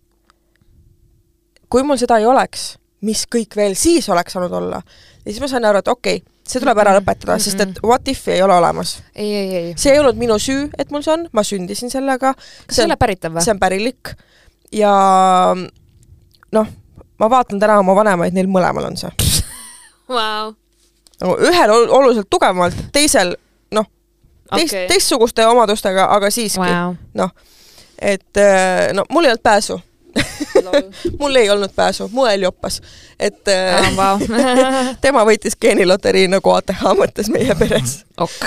kui 1.69 1.83
mul 1.83 1.97
seda 1.97 2.19
ei 2.19 2.27
oleks, 2.27 2.75
mis 3.01 3.27
kõik 3.31 3.57
veel 3.57 3.75
siis 3.79 4.09
oleks 4.09 4.33
saanud 4.33 4.53
olla, 4.53 4.83
ja 5.25 5.31
siis 5.31 5.41
ma 5.41 5.49
sain 5.49 5.65
aru, 5.65 5.79
et 5.79 5.89
okei 5.89 6.17
okay,, 6.23 6.34
see 6.45 6.61
tuleb 6.61 6.79
ära 6.83 6.93
lõpetada, 6.99 7.39
sest 7.41 7.61
et 7.65 7.79
what 7.85 8.09
if'i 8.11 8.35
ei 8.37 8.43
ole 8.45 8.57
olemas. 8.59 8.99
ei, 9.15 9.31
ei, 9.35 9.55
ei. 9.61 9.71
see 9.81 9.95
ei 9.95 10.01
olnud 10.03 10.19
minu 10.21 10.37
süü, 10.41 10.69
et 10.79 10.91
mul 10.93 11.05
see 11.05 11.15
on, 11.15 11.27
ma 11.33 11.45
sündisin 11.47 11.93
sellega. 11.93 12.35
kas 12.37 12.79
see 12.79 12.87
ole 12.87 12.99
päritav 13.01 13.37
või? 13.37 13.45
see 13.45 13.55
on 13.55 13.63
pärilik 13.63 14.13
ja 14.75 14.93
noh, 16.55 16.75
ma 17.21 17.31
vaatan 17.31 17.63
täna 17.63 17.79
oma 17.81 17.97
vanemaid, 17.97 18.37
neil 18.37 18.51
mõlemal 18.51 18.91
on 18.91 19.01
see. 19.01 19.11
wow. 20.13 20.53
nagu 21.23 21.39
ühel 21.49 21.75
ol 21.79 21.89
oluliselt 22.01 22.31
tugevamalt, 22.31 22.87
teisel 22.95 23.35
noh, 23.75 23.89
teist 24.53 24.75
okay., 24.75 24.87
teistsuguste 24.93 25.49
omadustega, 25.49 26.11
aga 26.17 26.31
siiski 26.35 26.63
wow. 26.63 26.95
noh, 27.17 27.35
et 27.99 28.43
äh, 28.43 28.91
no 28.97 29.09
mul 29.11 29.25
ei 29.25 29.33
olnud 29.33 29.45
pääsu 29.45 29.81
mul 31.21 31.41
ei 31.41 31.51
olnud 31.51 31.73
pääsu, 31.77 32.09
mu 32.13 32.27
õel 32.29 32.47
joppas. 32.49 32.81
et 33.19 33.49
äh, 33.49 33.81
oh, 33.81 33.97
wow. 33.99 34.23
tema 35.05 35.25
võitis 35.27 35.59
geeniloterii 35.61 36.29
nagu 36.33 36.55
ATH 36.55 36.87
mõttes 36.99 37.31
meie 37.33 37.55
peres. 37.59 38.03
ok. 38.19 38.47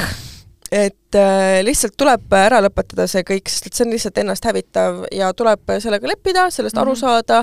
et 0.72 1.16
äh, 1.16 1.60
lihtsalt 1.64 1.96
tuleb 1.98 2.34
ära 2.40 2.62
lõpetada 2.64 3.08
see 3.08 3.24
kõik, 3.28 3.52
sest 3.52 3.70
et 3.70 3.78
see 3.78 3.86
on 3.88 3.94
lihtsalt 3.96 4.18
ennast 4.24 4.48
hävitav 4.48 5.06
ja 5.16 5.32
tuleb 5.38 5.76
sellega 5.84 6.10
leppida, 6.12 6.50
sellest 6.52 6.76
mm 6.76 6.80
-hmm. 6.80 6.82
aru 6.82 6.92
Mhm. 6.92 7.00
saada 7.00 7.40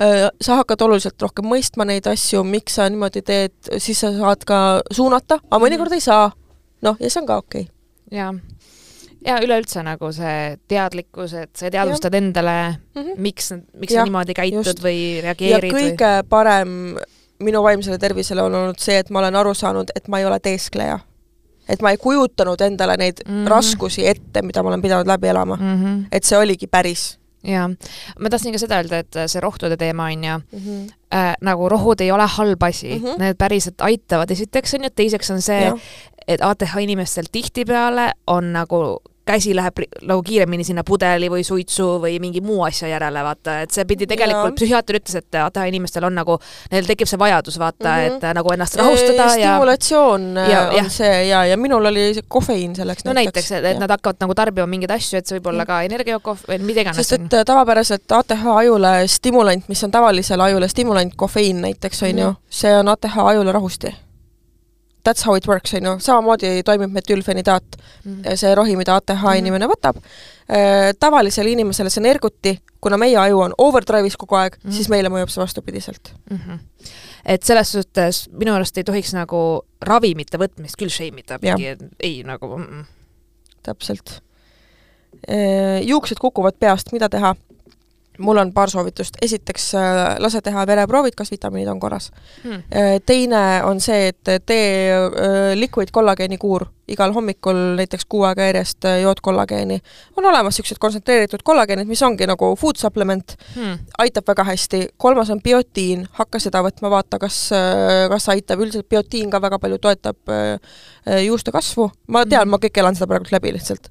äh,, 0.00 0.28
sa 0.40 0.60
hakkad 0.62 0.82
oluliselt 0.82 1.22
rohkem 1.22 1.44
mõistma 1.44 1.86
neid 1.86 2.06
asju, 2.06 2.44
miks 2.44 2.74
sa 2.74 2.88
niimoodi 2.88 3.22
teed, 3.22 3.56
siis 3.78 4.00
sa 4.00 4.12
saad 4.12 4.44
ka 4.44 4.82
suunata, 4.90 5.40
aga 5.50 5.64
mõnikord 5.64 5.92
ei 5.92 6.00
saa. 6.00 6.30
noh, 6.82 6.96
ja 7.00 7.10
see 7.10 7.20
on 7.20 7.26
ka 7.26 7.36
okei 7.36 7.60
okay. 7.62 8.18
ja, 8.18 8.34
ja 9.26 9.38
üleüldse 9.42 9.82
nagu 9.86 10.10
see 10.14 10.56
teadlikkus, 10.70 11.34
et 11.34 11.50
sa 11.58 11.70
teadvustad 11.72 12.14
ja. 12.14 12.22
endale, 12.22 12.56
mm. 12.94 13.02
-hmm. 13.02 13.20
miks, 13.26 13.52
miks 13.74 13.92
Jah, 13.92 14.02
sa 14.02 14.04
niimoodi 14.04 14.34
käitud 14.34 14.66
just. 14.66 14.82
või 14.84 14.98
ja 15.16 15.22
reageerid 15.28 15.72
või 15.72 15.84
kõige 15.90 16.12
parem 16.28 16.96
minu 17.42 17.62
vaimsele 17.62 17.98
tervisele 17.98 18.42
on 18.42 18.54
olnud 18.54 18.78
see, 18.78 18.98
et 18.98 19.10
ma 19.10 19.18
olen 19.18 19.36
aru 19.36 19.54
saanud, 19.54 19.90
et 19.96 20.08
ma 20.08 20.18
ei 20.18 20.24
ole 20.24 20.40
teeskleja. 20.40 20.98
et 21.68 21.82
ma 21.82 21.90
ei 21.90 21.96
kujutanud 21.96 22.60
endale 22.60 22.96
neid 22.96 23.20
mm. 23.26 23.32
-hmm. 23.34 23.48
raskusi 23.48 24.06
ette, 24.08 24.42
mida 24.42 24.62
ma 24.62 24.68
olen 24.68 24.82
pidanud 24.82 25.06
läbi 25.06 25.28
elama 25.28 25.56
mm. 25.56 25.84
-hmm. 25.84 26.06
et 26.12 26.24
see 26.24 26.38
oligi 26.38 26.66
päris 26.66 27.17
ja 27.42 27.68
ma 28.18 28.30
tahtsin 28.30 28.52
ka 28.52 28.58
seda 28.58 28.80
öelda, 28.82 29.02
et 29.04 29.18
see 29.26 29.40
rohtude 29.40 29.76
teema 29.76 30.08
on 30.12 30.24
ju 30.24 30.38
mm. 30.38 30.58
-hmm. 30.58 30.92
äh, 31.14 31.34
nagu 31.40 31.68
rohud 31.68 32.00
ei 32.00 32.10
ole 32.12 32.26
halb 32.26 32.62
asi 32.62 32.98
mm. 32.98 33.04
-hmm. 33.04 33.18
need 33.18 33.38
päriselt 33.38 33.80
aitavad, 33.80 34.30
esiteks 34.30 34.74
on 34.74 34.84
ju, 34.84 34.90
teiseks 34.90 35.30
on 35.30 35.42
see, 35.42 35.72
et 36.28 36.42
ATH 36.42 36.76
inimestel 36.80 37.24
tihtipeale 37.32 38.12
on 38.26 38.52
nagu 38.52 39.00
käsi 39.28 39.52
läheb 39.56 39.82
nagu 40.08 40.22
kiiremini 40.24 40.64
sinna 40.64 40.82
pudeli 40.88 41.28
või 41.32 41.44
suitsu 41.46 41.86
või 42.02 42.16
mingi 42.22 42.40
muu 42.44 42.62
asja 42.66 42.88
järele, 42.88 43.22
vaata, 43.26 43.58
et 43.66 43.74
see 43.76 43.84
pidi 43.88 44.06
tegelikult, 44.08 44.56
psühhiaater 44.58 44.98
ütles, 45.00 45.18
et 45.20 45.38
ATH 45.42 45.66
inimestel 45.68 46.06
on 46.08 46.16
nagu, 46.16 46.38
neil 46.72 46.88
tekib 46.88 47.08
see 47.10 47.20
vajadus, 47.20 47.58
vaata 47.60 47.88
mm. 47.88 48.00
-hmm. 48.08 48.16
et 48.16 48.24
äh, 48.30 48.34
nagu 48.38 48.52
ennast 48.56 48.76
rahustada 48.80 49.28
ja 49.36 49.52
stimulatsioon 49.52 50.26
Ja- 50.36 50.48
ja, 50.48 50.62
on 50.68 50.76
jah. 50.76 50.88
see 50.90 51.26
ja, 51.28 51.44
ja 51.52 51.56
minul 51.56 51.84
oli 51.92 52.14
see 52.14 52.24
kofeiin 52.28 52.76
selleks 52.76 53.04
no 53.04 53.12
näiteks, 53.12 53.52
et, 53.52 53.64
et 53.74 53.78
nad 53.78 53.90
hakkavad 53.90 54.16
nagu 54.24 54.34
tarbima 54.34 54.66
mingeid 54.66 54.90
asju, 54.96 55.18
et 55.18 55.26
see 55.26 55.38
võib 55.38 55.52
olla 55.52 55.62
Mm. 55.64 55.66
ka 55.66 55.82
energiakohv 55.82 56.48
või 56.48 56.58
mida 56.64 56.80
iganes. 56.80 56.96
sest 56.96 57.12
et 57.20 57.34
äh, 57.34 57.44
tavapäraselt 57.44 58.12
ATH 58.12 58.46
ajule 58.56 58.92
stimulant, 59.08 59.68
mis 59.68 59.84
on 59.84 59.90
tavalisele 59.90 60.42
ajule 60.42 60.68
stimulant, 60.68 61.12
kofeiin 61.16 61.60
näiteks, 61.62 62.02
on 62.02 62.18
ju 62.18 62.26
Mhm., 62.30 62.36
see 62.50 62.74
on 62.78 62.88
ATH 62.88 63.18
ajule 63.18 63.52
rahusti. 63.52 63.94
That's 65.04 65.24
how 65.24 65.34
it 65.36 65.46
works, 65.48 65.74
on 65.74 65.84
ju, 65.84 65.98
samamoodi 65.98 66.62
toimib 66.64 66.90
metülfenidaat, 66.92 67.76
Mm. 68.04 68.22
see 68.36 68.54
rohi, 68.54 68.76
mida 68.76 68.96
ATH 68.96 69.14
Mhm. 69.22 69.36
inimene 69.38 69.66
võtab. 69.66 69.96
Tavalisele 71.00 71.50
inimesele 71.50 71.90
see 71.90 72.00
on 72.02 72.06
erguti, 72.06 72.58
kuna 72.80 72.96
meie 72.96 73.16
aju 73.16 73.40
on 73.40 73.54
overdrive'is 73.58 74.16
kogu 74.16 74.34
aeg 74.36 74.56
Mhm. 74.64 74.72
siis 74.72 74.88
meile 74.88 75.08
mõjub 75.08 75.28
see 75.30 75.42
vastupidiselt. 75.42 76.12
mm. 76.30 76.36
-hmm. 76.38 76.58
et 77.26 77.42
selles 77.42 77.72
suhtes 77.72 78.28
minu 78.32 78.54
arust 78.54 78.78
ei 78.78 78.84
tohiks 78.84 79.12
nagu 79.14 79.62
ravimite 79.82 80.38
võtmist 80.38 80.76
küll 80.78 80.88
shame 80.90 81.18
ida, 81.20 81.38
ei 82.00 82.22
nagu 82.22 82.56
mm 82.58 82.64
-mm. 82.64 82.84
täpselt. 83.62 84.20
Juuksed 85.84 86.16
kukuvad 86.20 86.54
peast, 86.60 86.92
mida 86.92 87.08
teha? 87.08 87.34
Mul 88.18 88.36
on 88.36 88.52
paar 88.52 88.70
soovitust, 88.70 89.16
esiteks 89.22 89.74
äh, 89.74 90.16
lase 90.18 90.40
teha 90.42 90.66
vereproovid, 90.66 91.14
kas 91.16 91.30
vitamiinid 91.30 91.68
on 91.70 91.80
korras. 91.80 92.10
Hmm. 92.42 92.62
teine 93.06 93.62
on 93.64 93.80
see, 93.80 94.08
et 94.08 94.46
tee 94.46 94.90
äh, 94.92 95.54
liquid 95.58 95.90
kollageeni 95.94 96.38
kuur, 96.38 96.66
igal 96.88 97.12
hommikul 97.12 97.56
näiteks 97.78 98.04
kuu 98.08 98.22
aega 98.28 98.48
järjest 98.48 98.84
äh, 98.84 99.00
jood 99.02 99.20
kollageeni. 99.22 99.80
on 100.16 100.24
olemas 100.24 100.54
niisugused 100.58 100.78
kontsentreeritud 100.80 101.42
kollageenid, 101.44 101.86
mis 101.88 102.02
ongi 102.02 102.26
nagu 102.26 102.54
food 102.56 102.76
supplement, 102.76 103.36
Hmm. 103.54 103.78
aitab 103.98 104.26
väga 104.28 104.44
hästi, 104.44 104.88
kolmas 104.96 105.30
on 105.30 105.40
biotiin, 105.42 106.06
hakka 106.12 106.38
seda 106.38 106.62
võtma, 106.62 106.90
vaata, 106.90 107.18
kas, 107.18 107.50
kas 108.10 108.28
aitab, 108.28 108.60
üldiselt 108.60 108.88
biotiin 108.88 109.30
ka 109.30 109.40
väga 109.42 109.58
palju 109.58 109.78
toetab 109.78 110.16
äh, 110.28 110.58
äh, 111.06 111.22
juuste 111.26 111.52
kasvu, 111.52 111.90
ma 112.08 112.24
tean 112.26 112.46
Mhm. 112.46 112.48
mm., 112.48 112.50
ma 112.50 112.56
kõik 112.58 112.78
elan 112.80 112.94
seda 112.94 113.06
praegu 113.06 113.30
läbi 113.32 113.52
lihtsalt. 113.52 113.88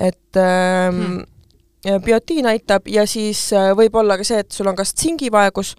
et 0.00 0.36
ähm, 0.36 1.00
Hmm. 1.00 1.24
Biotiin 2.04 2.46
aitab 2.46 2.86
ja 2.90 3.06
siis 3.06 3.52
äh, 3.52 3.70
võib 3.78 3.94
olla 3.94 4.16
ka 4.18 4.24
see, 4.24 4.38
et 4.42 4.52
sul 4.52 4.66
on 4.66 4.76
kas 4.76 4.94
tsingivaegus 4.94 5.74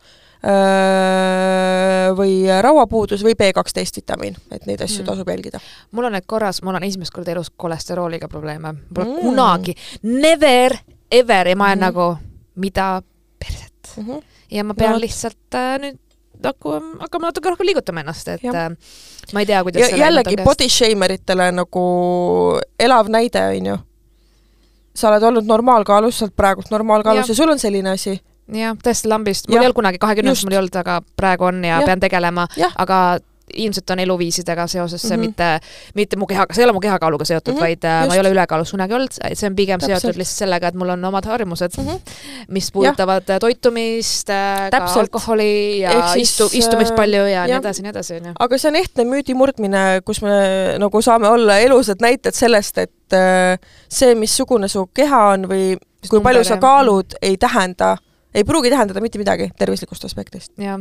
äh, 0.87 2.11
või 2.17 2.45
rauapuudus 2.61 3.23
või 3.25 3.35
B12 3.39 3.95
vitamiin, 4.01 4.35
et 4.51 4.65
neid 4.69 4.81
asju 4.81 5.01
Mm. 5.03 5.05
tasub 5.09 5.29
jälgida. 5.29 5.59
mul 5.91 6.05
on 6.05 6.11
need 6.17 6.25
korras, 6.27 6.61
mul 6.63 6.75
on 6.75 6.83
esimest 6.83 7.11
korda 7.13 7.31
elus 7.31 7.49
kolesterooliga 7.57 8.27
probleeme. 8.27 8.73
Pole 8.93 9.05
Mm. 9.05 9.21
kunagi, 9.21 9.75
never 10.03 10.77
ever 11.11 11.47
ja 11.47 11.55
ma 11.55 11.65
olen 11.65 11.77
mm. 11.77 11.81
nagu, 11.85 12.17
mida 12.55 13.01
perset. 13.39 13.73
Mm 13.97 14.05
-hmm. 14.05 14.21
ja 14.51 14.63
ma 14.63 14.73
pean 14.73 14.91
No. 14.93 14.99
lihtsalt 14.99 15.37
äh, 15.55 15.79
nüüd 15.79 15.97
nagu 16.43 16.71
hakkama 16.99 17.27
natuke 17.27 17.49
rohkem 17.49 17.65
liigutama 17.65 17.99
ennast, 17.99 18.27
et 18.27 18.43
Jah. 18.43 18.55
äh, 18.55 18.77
ma 19.33 19.39
ei 19.39 19.45
tea, 19.45 19.63
kuidas 19.63 19.89
ja 19.91 19.97
jällegi 19.97 20.35
body 20.43 20.69
shamer 20.69 21.11
itele 21.11 21.51
nagu 21.51 22.59
elav 22.79 23.07
näide, 23.09 23.41
on 23.57 23.65
ju. 23.65 23.77
Sa 24.97 25.11
oled 25.11 25.27
olnud 25.29 25.45
normaalkaalus, 25.49 26.19
sa 26.19 26.27
oled 26.27 26.35
praegult 26.37 26.73
normaalkaalus 26.73 27.25
Jah. 27.25 27.33
ja 27.33 27.39
sul 27.41 27.53
on 27.53 27.61
selline 27.61 27.93
asi. 27.93 28.17
jah, 28.53 28.75
tõesti 28.83 29.11
lambist, 29.11 29.47
mul 29.47 29.57
Jah. 29.57 29.63
ei 29.63 29.69
olnud 29.69 29.79
kunagi 29.81 30.01
kahekümnendas, 30.01 30.41
Just. 30.41 30.47
mul 30.47 30.57
ei 30.57 30.61
olnud, 30.63 30.77
aga 30.81 30.99
praegu 31.19 31.49
on 31.49 31.63
ja, 31.65 31.79
ja. 31.81 31.85
pean 31.85 32.01
tegelema, 32.03 32.47
aga 32.75 33.01
ilmselt 33.57 33.89
on 33.89 33.99
eluviisidega 33.99 34.67
seoses 34.67 35.01
see 35.01 35.17
mm 35.17 35.23
-hmm. 35.23 35.27
mitte, 35.27 35.59
mitte 35.95 36.17
mu 36.17 36.27
kehaga, 36.29 36.53
see 36.53 36.63
ei 36.63 36.67
ole 36.67 36.73
mu 36.77 36.83
kehakaaluga 36.83 37.25
seotud 37.25 37.53
mm, 37.53 37.57
-hmm. 37.57 37.61
vaid 37.61 37.83
äh, 37.83 37.99
just. 37.99 38.07
ma 38.07 38.15
ei 38.15 38.19
ole 38.19 38.31
ülekaalus 38.35 38.71
kunagi 38.71 38.93
olnud, 38.93 39.17
see 39.33 39.49
on 39.49 39.55
pigem 39.55 39.79
Täpselt. 39.79 40.01
seotud 40.01 40.19
lihtsalt 40.21 40.43
sellega, 40.45 40.67
et 40.67 40.75
mul 40.75 40.89
on 40.95 41.05
omad 41.05 41.25
harjumused 41.25 41.77
Mm 41.77 41.87
-hmm. 41.87 41.99
mis 42.47 42.71
puudutavad 42.71 43.23
ja. 43.27 43.39
toitumist, 43.39 44.27
ka 44.27 44.69
Täpselt. 44.71 44.97
alkoholi 44.97 45.79
ja 45.79 46.13
siis, 46.13 46.29
istu, 46.29 46.49
istumist 46.51 46.91
äh, 46.91 46.95
palju 46.95 47.25
ja 47.25 47.43
nii 47.43 47.51
jah. 47.51 47.59
edasi, 47.59 47.81
nii 47.81 47.89
edasi, 47.89 48.13
onju. 48.13 48.33
aga 48.39 48.57
see 48.57 48.69
on 48.69 48.75
ehtne 48.75 49.03
müüdi 49.03 49.33
murdmine, 49.33 50.01
kus 50.05 50.21
me 50.21 50.31
nagu 50.77 51.01
saame 51.01 51.27
olla 51.27 51.59
elusad 51.59 52.01
näited 52.01 52.33
sellest, 52.33 52.77
et 52.77 53.13
äh, 53.13 53.59
see, 53.89 54.15
missugune 54.15 54.67
su 54.67 54.87
keha 54.93 55.23
on 55.33 55.47
või 55.49 55.77
kui 56.09 56.21
palju 56.23 56.43
sa 56.47 56.57
kaalud, 56.61 57.17
ei 57.21 57.37
tähenda, 57.37 57.97
ei 58.33 58.43
pruugi 58.43 58.69
tähendada 58.69 59.01
mitte 59.01 59.19
midagi 59.21 59.49
tervislikust 59.59 60.05
aspektist. 60.05 60.51
jah. 60.57 60.79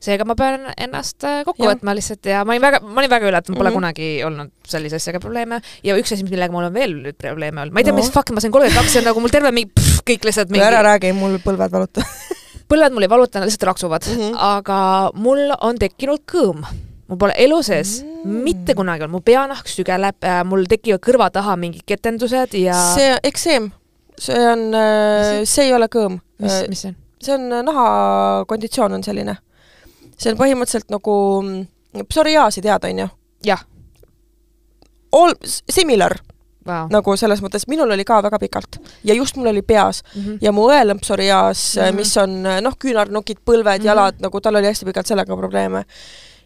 Seega 0.00 0.24
ma 0.28 0.36
pean 0.38 0.64
ennast 0.80 1.24
äh, 1.28 1.42
kokku 1.44 1.66
Jah. 1.66 1.74
võtma 1.74 1.94
lihtsalt 1.96 2.28
ja 2.30 2.42
ma 2.48 2.54
olin 2.54 2.64
väga, 2.64 2.80
ma 2.84 3.02
olin 3.02 3.12
väga 3.12 3.28
üllatunud, 3.28 3.58
pole 3.58 3.70
mm 3.70 3.74
-hmm. 3.74 3.80
kunagi 3.80 4.08
olnud 4.24 4.52
sellise 4.72 4.96
asjaga 4.96 5.20
probleeme 5.20 5.60
ja 5.84 5.96
üks 6.00 6.14
asi, 6.14 6.24
millega 6.24 6.52
mul 6.54 6.68
on 6.70 6.74
veel 6.74 6.94
nüüd 7.04 7.18
probleeme 7.20 7.64
olnud, 7.64 7.74
ma 7.76 7.80
ei 7.80 7.88
tea 7.88 7.92
No. 7.92 8.00
mis 8.00 8.10
fuck, 8.10 8.32
ma 8.32 8.40
sain 8.40 8.52
kolmkümmend 8.52 8.80
kaks 8.80 8.96
ja 8.96 9.02
nagu 9.04 9.20
mul 9.20 9.32
terve 9.34 9.50
mingi 9.52 9.72
pff, 9.74 10.04
kõik 10.08 10.24
lihtsalt 10.24 10.50
mingi... 10.50 10.64
ära 10.64 10.82
räägi, 10.86 11.12
mul 11.12 11.36
põlved 11.44 11.72
valutavad 11.72 12.06
põlved 12.70 12.94
mul 12.94 13.02
ei 13.02 13.10
valuta, 13.10 13.40
nad 13.40 13.50
lihtsalt 13.50 13.68
raksuvad 13.72 14.06
mm. 14.06 14.20
-hmm. 14.20 14.38
aga 14.38 15.10
mul 15.14 15.52
on 15.60 15.76
tekkinud 15.78 16.24
kõõm. 16.32 16.64
mul 17.08 17.18
pole 17.18 17.34
elu 17.36 17.62
sees 17.62 18.00
Mm. 18.20 18.42
mitte 18.44 18.74
kunagi 18.76 19.02
olnud, 19.02 19.16
mu 19.16 19.20
peanahk 19.24 19.68
sügeleb, 19.68 20.26
mul 20.44 20.66
tekivad 20.68 21.00
kõrva 21.00 21.30
taha 21.32 21.56
mingid 21.56 21.86
ketendused 21.88 22.52
ja 22.52 22.74
see 22.94 23.14
ekseem, 23.24 23.70
see 24.18 24.36
on, 24.36 24.66
see 25.44 25.64
ei 25.64 25.72
ole 25.72 25.88
kõõm. 25.88 26.20
mis, 26.38 26.68
mis 26.68 26.82
see 26.84 26.90
on? 26.90 26.96
see 27.20 27.34
on 27.34 27.52
äh, 27.52 27.62
nahakonditsioon 27.64 28.92
on 28.98 29.04
selline. 29.04 29.36
See 30.20 30.32
on 30.32 30.40
põhimõtteliselt 30.40 30.92
nagu 30.92 31.14
psoriaasi 32.08 32.62
tead, 32.64 32.88
on 32.90 33.04
ju? 33.04 33.08
jah. 33.46 33.62
All, 35.16 35.32
similar, 35.72 36.14
wow. 36.66 36.88
nagu 36.92 37.16
selles 37.18 37.40
mõttes, 37.42 37.66
minul 37.70 37.90
oli 37.90 38.04
ka 38.06 38.20
väga 38.22 38.38
pikalt 38.38 38.78
ja 39.06 39.14
just 39.16 39.38
mul 39.40 39.50
oli 39.50 39.62
peas 39.62 40.02
mm 40.04 40.22
-hmm. 40.22 40.38
ja 40.40 40.52
mu 40.52 40.68
õelõmp 40.68 41.02
psoriaas 41.02 41.76
mm. 41.76 41.82
-hmm. 41.82 41.96
mis 41.96 42.16
on 42.16 42.42
noh, 42.66 42.76
küünarnukid, 42.78 43.40
põlved 43.44 43.64
mm. 43.64 43.80
-hmm. 43.80 43.86
jalad, 43.86 44.20
nagu 44.20 44.40
tal 44.40 44.56
oli 44.56 44.66
hästi 44.66 44.84
pikalt 44.84 45.06
sellega 45.06 45.36
probleeme. 45.36 45.84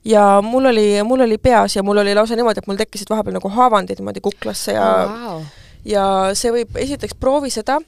ja 0.04 0.40
mul 0.42 0.64
oli, 0.64 1.02
mul 1.02 1.20
oli 1.20 1.38
peas 1.38 1.76
ja 1.76 1.82
mul 1.82 1.96
oli 1.96 2.14
lausa 2.14 2.36
niimoodi, 2.36 2.58
et 2.58 2.66
mul 2.66 2.76
tekkisid 2.76 3.10
vahepeal 3.10 3.34
nagu 3.34 3.48
haavandid 3.48 3.98
niimoodi 3.98 4.20
kuklasse 4.20 4.72
ja 4.72 5.04
oh, 5.04 5.10
wow. 5.10 5.42
ja 5.84 6.30
see 6.32 6.52
võib, 6.52 6.76
esiteks 6.76 7.14
proovi 7.14 7.50
seda, 7.50 7.80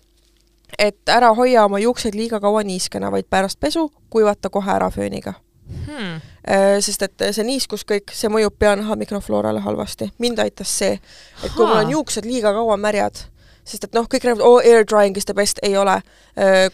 et 0.79 1.09
ära 1.09 1.35
hoia 1.35 1.65
oma 1.65 1.79
juukseid 1.79 2.15
liiga 2.15 2.41
kaua 2.41 2.63
niiskena, 2.63 3.11
vaid 3.11 3.27
pärast 3.31 3.61
pesu 3.61 3.93
kuivata 4.11 4.51
kohe 4.51 4.73
ära 4.73 4.91
fööniga. 4.91 5.35
Hmm. 5.69 6.21
Äh, 6.47 6.77
sest 6.81 7.03
et 7.03 7.23
see 7.35 7.45
niiskus 7.45 7.83
kõik, 7.83 8.13
see 8.15 8.29
mõjub 8.31 8.55
peanaha 8.59 8.95
mikrofloorale 8.97 9.61
halvasti. 9.61 10.13
mind 10.19 10.39
aitas 10.39 10.79
see, 10.79 11.01
et 11.43 11.53
kui 11.57 11.67
mul 11.67 11.81
on 11.81 11.91
juuksed 11.91 12.25
liiga 12.25 12.53
kaua 12.55 12.77
märjad, 12.77 13.25
sest 13.67 13.85
et 13.89 13.97
noh, 13.99 14.07
kõik 14.07 14.23
räägivad, 14.23 14.45
oo, 14.47 14.61
air 14.63 14.85
drying 14.87 15.17
is 15.19 15.27
the 15.27 15.35
best, 15.35 15.59
ei 15.67 15.77
ole. 15.77 16.01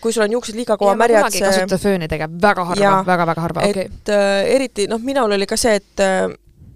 kui 0.00 0.12
sul 0.12 0.26
on 0.26 0.32
juuksed 0.32 0.54
liiga 0.58 0.76
kaua 0.76 0.92
ja 0.92 0.98
märjad, 1.00 1.24
kunagi 1.24 1.40
ei 1.40 1.46
kasuta 1.46 1.78
fööni 1.80 2.08
tegelikult, 2.08 2.42
väga 2.42 2.64
harva 2.64 2.92
väga-väga 3.06 3.40
harva, 3.46 3.64
okei. 3.70 3.86
et 3.88 4.12
äh, 4.12 4.54
eriti 4.56 4.86
noh, 4.90 5.00
minul 5.00 5.32
oli 5.38 5.46
ka 5.48 5.56
see, 5.56 5.78
et 5.80 6.02
äh, 6.04 6.26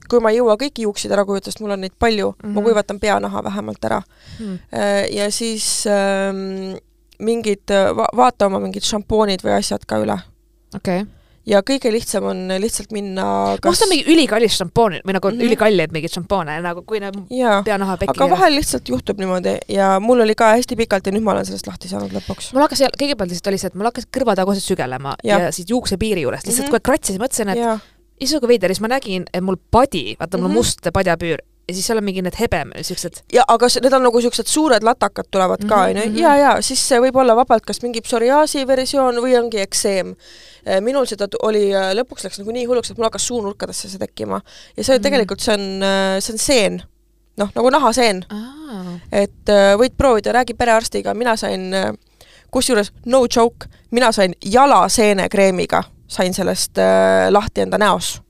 kui 0.08 0.22
ma 0.22 0.30
ei 0.32 0.38
jõua 0.38 0.56
kõiki 0.56 0.86
juukseid 0.86 1.12
ära 1.12 1.26
kuivata, 1.26 1.50
sest 1.50 1.60
mul 1.60 1.74
on 1.74 1.84
neid 1.84 1.92
palju 1.98 2.30
mm, 2.30 2.40
-hmm. 2.40 2.54
ma 2.54 2.60
Mhm. 2.60 2.64
kuivatan 2.64 3.00
peanaha 3.00 3.44
vähemalt 3.44 3.84
ära. 3.84 4.02
Äh, 4.40 5.12
ja 5.12 5.30
siis 5.30 5.84
ähm, 5.86 6.78
mingid 7.18 7.68
va, 7.96 8.06
vaata 8.16 8.46
oma 8.46 8.60
mingid 8.60 8.82
šampoonid 8.86 9.42
või 9.44 9.58
asjad 9.58 9.84
ka 9.86 9.98
üle. 9.98 10.18
okei. 10.76 11.04
Ja 11.46 11.60
kõige 11.62 11.92
lihtsam 11.94 12.24
on 12.26 12.40
lihtsalt 12.62 12.90
minna 12.94 13.24
ma 13.54 13.70
ostan 13.70 13.88
mingi 13.92 14.06
ülikallis 14.12 14.56
šampooni 14.58 15.00
või 15.06 15.14
nagu 15.16 15.30
mm. 15.30 15.36
-hmm. 15.38 15.46
ülikalleid 15.48 15.92
mingeid 15.94 16.14
šampoone 16.16 16.56
nagu 16.64 16.82
kui 16.82 17.00
need 17.00 17.16
peanaha 17.64 17.96
pekki 18.00 18.16
aga 18.18 18.30
vahel 18.34 18.56
lihtsalt 18.58 18.88
juhtub 18.88 19.18
niimoodi 19.22 19.56
ja 19.68 19.96
mul 20.00 20.20
oli 20.26 20.34
ka 20.34 20.52
hästi 20.56 20.76
pikalt 20.76 21.06
ja 21.06 21.12
nüüd 21.14 21.22
ma 21.26 21.32
olen 21.36 21.46
sellest 21.46 21.66
lahti 21.70 21.88
saanud 21.88 22.12
lõpuks. 22.18 22.52
mul 22.52 22.62
hakkas 22.66 22.82
kõigepealt 22.98 23.30
lihtsalt 23.30 23.52
oli 23.52 23.58
see, 23.62 23.68
et 23.72 23.74
mul 23.78 23.86
hakkas 23.90 24.08
kõrvatagused 24.18 24.64
sügelema 24.66 25.14
ja, 25.24 25.38
ja 25.46 25.52
siit 25.52 25.70
juuksepiiri 25.70 26.26
juurest 26.26 26.46
lihtsalt 26.46 26.66
Mhm. 26.66 26.72
kogu 26.72 26.80
aeg 26.82 26.88
kratsisin, 26.90 27.20
mõtlesin, 27.22 27.48
et 27.54 27.92
issand 28.20 28.40
kui 28.40 28.48
veider, 28.48 28.70
siis 28.72 28.80
ma 28.80 28.88
nägin, 28.88 29.24
et 29.32 29.42
mul 29.44 29.56
padi, 29.70 30.16
vaata 30.18 30.38
mul 30.38 30.46
on 30.46 30.50
Mhm. 30.50 30.58
must 30.58 30.80
padjapüür 30.92 31.38
ja 31.68 31.74
siis 31.74 31.86
seal 31.86 31.98
on 31.98 32.04
mingi 32.06 32.22
need 32.22 32.36
hebem, 32.38 32.70
siuksed 32.82 33.22
ja 33.34 33.42
aga 33.48 33.68
see- 33.68 33.82
need 33.82 33.92
on 33.92 34.02
nagu 34.06 34.18
niisugused 34.20 34.46
suured 34.46 34.82
latakad 34.86 35.26
tulevad 35.30 35.64
ka, 35.68 35.76
Mhm, 35.86 35.96
onju, 35.96 36.10
mhm. 36.10 36.18
ja, 36.18 36.34
ja 36.36 36.52
siis 36.62 36.80
see 36.88 37.00
võib 37.02 37.16
olla 37.18 37.34
vabalt 37.36 37.66
kas 37.66 37.82
mingi 37.82 38.00
psoriaasi 38.00 38.66
versioon 38.66 39.14
või 39.24 39.34
ongi 39.38 39.58
ekseem. 39.60 40.14
minul 40.82 41.06
seda 41.06 41.28
oli, 41.42 41.70
lõpuks 41.94 42.24
läks 42.24 42.38
nagu 42.38 42.50
nii 42.52 42.64
hulluks, 42.66 42.90
et 42.90 42.98
mul 42.98 43.06
hakkas 43.06 43.26
suunurkadesse 43.28 43.88
see 43.88 43.98
tekkima. 43.98 44.40
ja 44.76 44.84
see 44.84 44.96
Mhm. 44.98 45.02
tegelikult, 45.02 45.40
see 45.40 45.54
on, 45.54 45.80
see 46.20 46.32
on 46.32 46.38
seen. 46.38 46.82
noh, 47.38 47.50
nagu 47.54 47.70
nahaseen. 47.70 48.24
ah.. 48.30 48.98
et 49.12 49.48
äh, 49.48 49.74
võid 49.76 49.92
proovida, 49.98 50.32
räägi 50.32 50.54
perearstiga, 50.56 51.14
mina 51.14 51.36
sain, 51.36 51.70
kusjuures 52.50 52.92
no 53.06 53.26
joke, 53.36 53.66
mina 53.90 54.12
sain 54.12 54.34
jalaseenekreemiga, 54.44 55.82
sain 56.08 56.34
sellest 56.34 56.78
äh, 56.78 57.28
lahti 57.30 57.60
enda 57.60 57.78
näos. 57.78 58.22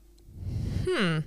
Hmm. 0.85 1.23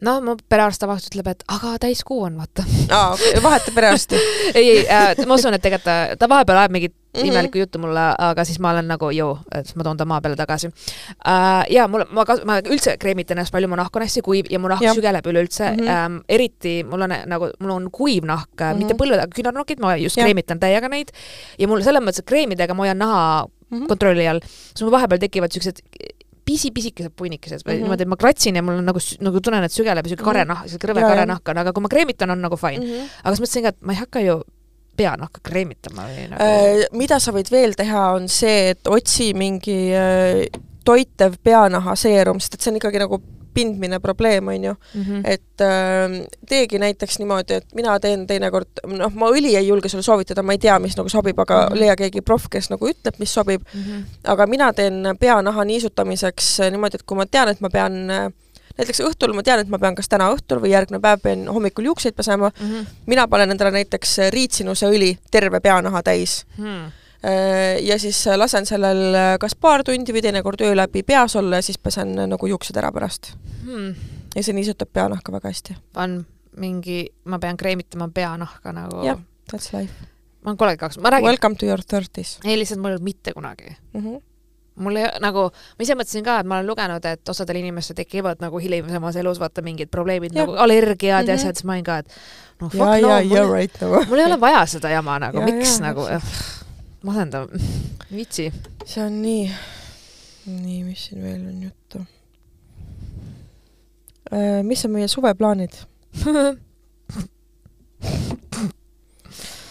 No 0.00 0.20
mu 0.20 0.36
perearst 0.48 0.80
tavaliselt 0.82 1.14
ütleb, 1.14 1.28
et 1.32 1.44
aga 1.48 1.76
täiskuu 1.78 2.22
on, 2.28 2.36
vaata. 2.36 2.64
aa, 2.90 3.16
vaheta 3.46 3.72
perearsti. 3.74 4.16
ei, 4.58 4.70
ei 4.70 4.86
äh,, 4.88 5.26
ma 5.26 5.34
usun, 5.34 5.54
et 5.54 5.62
tegelikult 5.62 5.84
ta, 5.84 6.16
ta 6.18 6.28
vahepeal 6.28 6.58
ajab 6.64 6.70
mingit 6.78 6.92
mm 6.92 7.02
Mhm. 7.16 7.22
-hmm. 7.24 7.32
imelikku 7.32 7.58
juttu 7.58 7.78
mulle, 7.78 8.00
aga 8.18 8.44
siis 8.44 8.58
ma 8.60 8.70
olen 8.70 8.88
nagu 8.88 9.10
joo, 9.10 9.38
et 9.54 9.70
ma 9.76 9.82
toon 9.84 9.96
ta 9.96 10.04
maa 10.04 10.20
peale 10.20 10.36
tagasi 10.36 10.66
uh,. 10.68 11.64
ja 11.70 11.88
mul, 11.88 12.04
ma 12.10 12.24
kas-, 12.28 12.44
ma 12.44 12.58
üldse 12.60 12.96
kreemitan 13.00 13.38
ennast 13.38 13.52
palju, 13.52 13.68
mu 13.68 13.76
nahk 13.76 13.96
on 13.96 14.02
hästi 14.02 14.20
kuiv 14.22 14.46
ja 14.50 14.58
mu 14.58 14.68
nahk 14.68 14.82
Jah. 14.84 14.94
sügeleb 14.94 15.26
üleüldse 15.26 15.70
mm. 15.70 15.76
Mhm. 15.80 15.88
-hmm. 15.88 16.06
Um, 16.06 16.22
eriti 16.28 16.84
mul 16.84 17.00
on 17.00 17.14
nagu, 17.26 17.48
mul 17.58 17.70
on 17.70 17.90
kuiv 17.90 18.24
nahk 18.24 18.48
mm, 18.52 18.60
-hmm. 18.66 18.70
Mhm. 18.74 18.78
mitte 18.78 18.94
põlved, 18.94 19.20
aga 19.22 19.32
küünarnukid, 19.36 19.80
ma 19.80 19.96
just 19.96 20.16
Jah. 20.16 20.24
kreemitan 20.26 20.60
täiega 20.60 20.88
neid 20.88 21.08
ja 21.58 21.68
mul 21.68 21.80
selles 21.82 22.02
mõttes, 22.02 22.18
et 22.18 22.26
kreemidega 22.26 22.74
ma 22.74 22.82
hoian 22.82 22.98
naha 22.98 23.44
mm 23.46 23.50
Mhm. 23.70 23.82
-hmm. 23.82 23.88
kontrolli 23.88 24.28
all, 24.28 24.40
siis 24.44 24.82
mul 24.82 24.90
vahepeal 24.92 25.18
tekivad 25.18 25.50
siuksed 25.50 25.78
pisi-pisikesed 26.46 27.12
punnikesed 27.16 27.60
või 27.64 27.64
mm 27.64 27.66
Mhm. 27.66 27.76
-hmm. 27.76 27.82
niimoodi, 27.86 28.02
et 28.02 28.08
ma 28.08 28.16
kratsin 28.16 28.56
ja 28.56 28.62
mul 28.62 28.78
on 28.78 28.84
nagu, 28.86 29.00
nagu 29.20 29.40
tunnen, 29.40 29.64
et 29.64 29.72
sügeleb 29.74 30.06
siuke 30.06 30.22
Mhm. 30.22 30.30
karenahk, 30.30 30.68
siuke 30.70 30.86
rõve 30.92 31.02
karenahk 31.02 31.48
on, 31.48 31.58
aga 31.58 31.72
kui 31.72 31.82
ma 31.82 31.88
kreemitan, 31.88 32.30
on 32.30 32.40
nagu 32.40 32.56
fine 32.56 32.78
mm. 32.84 32.92
-hmm. 32.92 33.08
aga 33.24 33.34
siis 33.36 33.42
mõtlesin 33.44 33.62
ka, 33.62 33.68
et 33.68 33.82
ma 33.82 33.92
ei 33.92 33.98
hakka 33.98 34.20
ju 34.20 34.42
peanahka 34.96 35.40
kreemitama 35.42 36.02
või 36.08 36.28
nagu 36.30 36.42
Äh, 36.42 36.86
mida 36.92 37.18
sa 37.20 37.32
võid 37.32 37.50
veel 37.50 37.74
teha, 37.74 38.12
on 38.14 38.28
see, 38.28 38.70
et 38.70 38.86
otsi 38.88 39.34
mingi 39.34 39.92
äh, 39.92 40.46
toitev 40.84 41.34
peanahaseerum, 41.42 42.38
sest 42.40 42.54
et 42.54 42.60
see 42.62 42.70
on 42.70 42.76
ikkagi 42.80 42.98
nagu 42.98 43.20
pindmine 43.56 43.98
probleem, 44.04 44.48
on 44.52 44.64
ju. 44.64 44.74
mm. 44.94 45.02
-hmm. 45.02 45.20
et 45.24 45.60
äh, 45.64 46.26
teegi 46.48 46.78
näiteks 46.78 47.18
niimoodi, 47.18 47.54
et 47.60 47.74
mina 47.74 47.98
teen 48.00 48.26
teinekord, 48.26 48.68
noh, 48.86 49.12
ma 49.14 49.30
õli 49.32 49.56
ei 49.56 49.66
julge 49.68 49.88
sulle 49.88 50.02
soovitada, 50.04 50.42
ma 50.42 50.52
ei 50.52 50.58
tea, 50.62 50.78
mis 50.78 50.96
nagu 50.96 51.08
sobib, 51.08 51.38
aga 51.40 51.66
Mhm. 51.70 51.78
leia 51.80 51.96
keegi 51.96 52.20
proff, 52.22 52.46
kes 52.50 52.70
nagu 52.70 52.88
ütleb, 52.88 53.14
mis 53.18 53.34
sobib, 53.34 53.62
Mm 53.74 53.82
-hmm. 53.82 54.02
aga 54.24 54.46
mina 54.46 54.72
teen 54.72 55.02
peanaha 55.20 55.64
niisutamiseks 55.64 56.60
äh, 56.60 56.70
niimoodi, 56.70 56.94
et 57.00 57.02
kui 57.06 57.16
ma 57.16 57.26
tean, 57.26 57.48
et 57.48 57.60
ma 57.60 57.68
pean 57.70 58.10
äh, 58.10 58.32
näiteks 58.78 59.00
õhtul 59.00 59.32
ma 59.34 59.42
tean, 59.42 59.60
et 59.60 59.68
ma 59.68 59.78
pean 59.78 59.94
kas 59.94 60.08
täna 60.08 60.28
õhtul 60.34 60.60
või 60.60 60.68
järgmine 60.70 61.00
päev 61.00 61.20
pean 61.22 61.46
hommikul 61.48 61.84
juukseid 61.84 62.14
pesema, 62.14 62.50
Mm 62.60 62.66
-hmm. 62.70 62.86
mina 63.06 63.28
panen 63.28 63.50
endale 63.50 63.70
näiteks 63.70 64.18
riitsinuse 64.30 64.86
õli 64.86 65.16
terve 65.30 65.60
peanaha 65.60 66.02
täis 66.02 66.44
Hmm. 66.58 66.90
Äh, 67.24 67.80
ja 67.82 67.98
siis 67.98 68.26
lasen 68.36 68.66
sellel 68.66 69.14
äh, 69.14 69.38
kas 69.40 69.54
paar 69.54 69.82
tundi 69.84 70.12
või 70.12 70.22
teinekord 70.22 70.60
öö 70.60 70.74
läbi 70.76 71.02
peas 71.02 71.36
olla 71.36 71.56
ja 71.56 71.62
siis 71.62 71.78
pesen 71.78 72.18
äh, 72.18 72.26
nagu 72.28 72.46
juuksed 72.46 72.76
ära 72.76 72.92
pärast. 72.92 73.32
Hmm. 73.64 73.94
ja 74.36 74.42
see 74.42 74.52
niisutab 74.54 74.88
peanahka 74.92 75.32
väga 75.32 75.48
hästi. 75.48 75.76
on 75.96 76.26
mingi, 76.56 77.06
ma 77.24 77.38
pean 77.38 77.56
kreemitama 77.56 78.08
peanahka 78.14 78.72
nagu 78.72 79.02
jah, 79.04 79.18
that's 79.52 79.72
life. 79.72 79.92
ma 80.44 80.50
olen 80.50 80.56
koledaks, 80.56 80.98
ma 80.98 81.10
räägin, 81.10 81.26
Welcome 81.26 81.56
to 81.56 81.66
your 81.66 81.80
thirties 81.88 82.38
ei 82.44 82.58
lihtsalt 82.58 82.80
mul 82.80 82.90
ei 82.90 82.94
olnud 82.94 83.04
mitte 83.04 83.32
kunagi. 83.32 83.76
mm. 83.92 84.00
-hmm. 84.04 84.20
mul 84.76 84.96
ei, 84.96 85.04
nagu, 85.20 85.50
ma 85.78 85.82
ise 85.82 85.94
mõtlesin 85.94 86.24
ka, 86.24 86.38
et 86.40 86.46
ma 86.46 86.54
olen 86.60 86.66
lugenud, 86.66 87.04
et 87.04 87.28
osadel 87.28 87.56
inimestel 87.56 87.96
tekivad 87.96 88.36
nagu 88.40 88.58
hilisemas 88.58 89.16
elus 89.16 89.40
vaata 89.40 89.62
mingid 89.62 89.88
probleemid 89.90 90.32
Jah. 90.34 90.46
nagu 90.46 90.56
allergiad 90.56 91.22
mm 91.22 91.26
-hmm. 91.26 91.30
ja 91.30 91.34
Mhm. 91.34 91.40
asjad, 91.40 91.54
siis 91.56 91.64
ma 91.64 91.72
olin 91.72 91.84
ka, 91.84 91.98
et 91.98 92.06
no 92.60 92.68
fuck 92.68 92.80
ja, 92.80 93.00
no 93.00 93.18
ja, 93.18 93.42
mul, 93.44 93.52
right 93.56 93.80
nagu. 93.80 94.04
mul 94.08 94.18
ei 94.18 94.24
ole 94.24 94.40
vaja 94.40 94.66
seda 94.66 94.88
jama 94.90 95.18
nagu, 95.18 95.38
Ja, 95.40 95.44
miks 95.44 95.78
ja, 95.80 95.86
nagu 95.86 96.06
masendav, 97.06 97.48
ei 97.54 98.16
viitsi. 98.18 98.50
see 98.84 99.02
on 99.04 99.20
nii, 99.22 99.44
nii, 100.50 100.80
mis 100.86 101.06
siin 101.08 101.22
veel 101.22 101.42
on 101.46 101.62
juttu? 101.68 101.98
mis 104.66 104.84
on 104.84 104.90
meie 104.96 105.08
suveplaanid? 105.08 105.74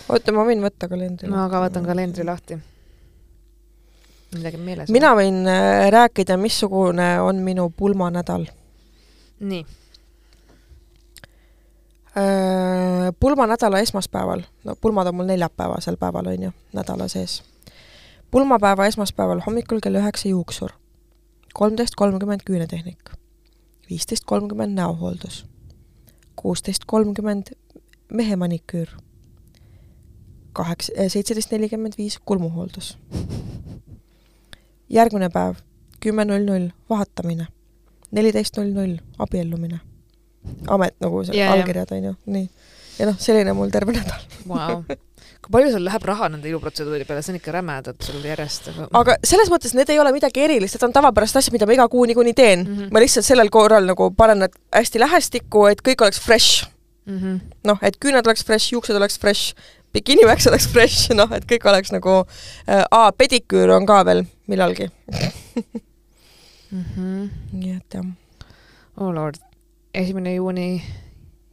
oota, 0.10 0.32
ma 0.32 0.46
võin 0.48 0.62
võtta 0.64 0.88
kalendri. 0.92 1.30
ma 1.32 1.50
ka 1.52 1.58
võtan 1.68 1.84
kalendri 1.88 2.24
lahti. 2.28 2.56
midagi 4.36 4.58
meeles. 4.58 4.90
mina 4.96 5.10
võin 5.18 5.38
äh, 5.48 5.90
rääkida, 5.94 6.38
missugune 6.40 7.10
on 7.22 7.36
minu 7.44 7.70
pulmanädal. 7.76 8.46
nii, 9.40 9.64
Äh, 9.64 9.85
pulmanädala 13.20 13.80
esmaspäeval, 13.80 14.42
no 14.64 14.76
pulmad 14.82 15.08
on 15.08 15.16
mul 15.16 15.26
neljapäevasel 15.26 15.98
päeval, 15.98 16.26
on 16.26 16.44
ju, 16.44 16.52
nädala 16.74 17.08
sees. 17.08 17.44
pulmapäeva 18.32 18.86
esmaspäeval 18.86 19.42
hommikul 19.48 19.80
kell 19.80 19.96
üheksa 19.96 20.28
juuksur, 20.28 20.72
kolmteist 21.54 21.96
kolmkümmend 21.96 22.42
küünetehnik, 22.46 23.10
viisteist 23.90 24.24
kolmkümmend 24.26 24.76
näohooldus, 24.76 25.46
kuusteist 26.36 26.86
kolmkümmend 26.88 27.52
mehe 28.12 28.36
maniküür, 28.36 28.88
kaheksa, 30.54 30.94
seitseteist 31.08 31.52
nelikümmend 31.52 31.94
viis 31.98 32.20
kulmuhooldus. 32.26 32.98
järgmine 34.90 35.30
päev, 35.30 35.56
kümme 36.00 36.26
null 36.26 36.46
null 36.46 36.70
vahetamine, 36.90 37.48
neliteist 38.12 38.58
null 38.58 38.72
null 38.74 38.98
abiellumine 39.20 39.80
amet 40.68 40.96
nagu 41.04 41.24
see 41.26 41.38
jaa. 41.40 41.54
allkirjad 41.56 41.92
on 41.96 42.10
ju, 42.10 42.14
nii. 42.38 42.48
ja 43.00 43.10
noh, 43.10 43.20
selline 43.22 43.54
mul 43.58 43.74
terve 43.74 43.96
nädal. 43.96 44.26
vau. 44.50 44.82
kui 45.46 45.54
palju 45.54 45.72
sul 45.76 45.86
läheb 45.86 46.06
raha 46.10 46.30
nende 46.34 46.50
iluprotseduuri 46.50 47.06
peale, 47.06 47.22
see 47.22 47.36
on 47.36 47.40
ikka 47.40 47.54
räme, 47.54 47.78
et 47.82 48.08
sul 48.08 48.24
järjest. 48.26 48.72
aga 49.02 49.18
selles 49.24 49.52
mõttes 49.54 49.76
need 49.78 49.92
ei 49.94 50.00
ole 50.02 50.14
midagi 50.16 50.46
erilist, 50.48 50.78
need 50.78 50.88
on 50.88 50.96
tavapärased 50.96 51.42
asjad, 51.42 51.54
mida 51.54 51.70
ma 51.70 51.78
iga 51.78 51.88
kuu 51.92 52.06
niikuinii 52.10 52.34
teen 52.38 52.66
mm. 52.66 52.78
-hmm. 52.78 52.94
ma 52.94 53.04
lihtsalt 53.04 53.28
sellel 53.28 53.52
korral 53.54 53.86
nagu 53.86 54.10
panen 54.18 54.46
need 54.46 54.58
hästi 54.74 55.04
lähestikku, 55.04 55.68
et 55.70 55.86
kõik 55.86 56.02
oleks 56.02 56.22
fresh. 56.22 56.68
mm. 57.06 57.20
-hmm. 57.20 57.40
noh, 57.70 57.80
et 57.82 57.98
küüned 58.02 58.26
oleks 58.26 58.46
fresh, 58.46 58.74
juuksed 58.74 58.96
oleks 58.96 59.20
fresh, 59.20 59.54
bikiniväks 59.94 60.48
oleks 60.48 60.68
fresh, 60.68 61.12
noh, 61.20 61.32
et 61.32 61.46
kõik 61.52 61.70
oleks 61.70 61.94
nagu 61.94 62.24
äh,, 62.68 62.84
aa, 62.92 63.12
pediküür 63.12 63.78
on 63.78 63.86
ka 63.86 64.04
veel 64.06 64.26
millalgi. 64.48 64.90
Mm 66.72 66.86
-hmm. 66.96 67.30
nii 67.54 67.76
et 67.76 67.94
jah. 67.94 68.06
oh 68.98 69.14
lord, 69.14 69.38
esimene 69.96 70.36
juuni 70.36 70.70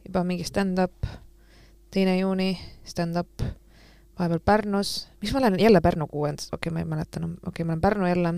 juba 0.05 0.23
mingi 0.27 0.43
stand-up, 0.47 1.07
teine 1.93 2.17
juuni 2.19 2.53
stand-up, 2.87 3.43
vahepeal 4.19 4.41
Pärnus, 4.45 4.95
miks 5.21 5.33
ma 5.33 5.41
olen 5.43 5.59
jälle 5.59 5.81
Pärnu 5.81 6.07
kuuend, 6.07 6.47
okei 6.51 6.69
okay,, 6.69 6.73
ma 6.73 6.83
ei 6.83 6.89
mäleta 6.89 7.21
enam, 7.21 7.37
okei 7.39 7.49
okay,, 7.49 7.65
ma 7.65 7.73
olen 7.73 7.81
Pärnu 7.81 8.07
jälle 8.07 8.33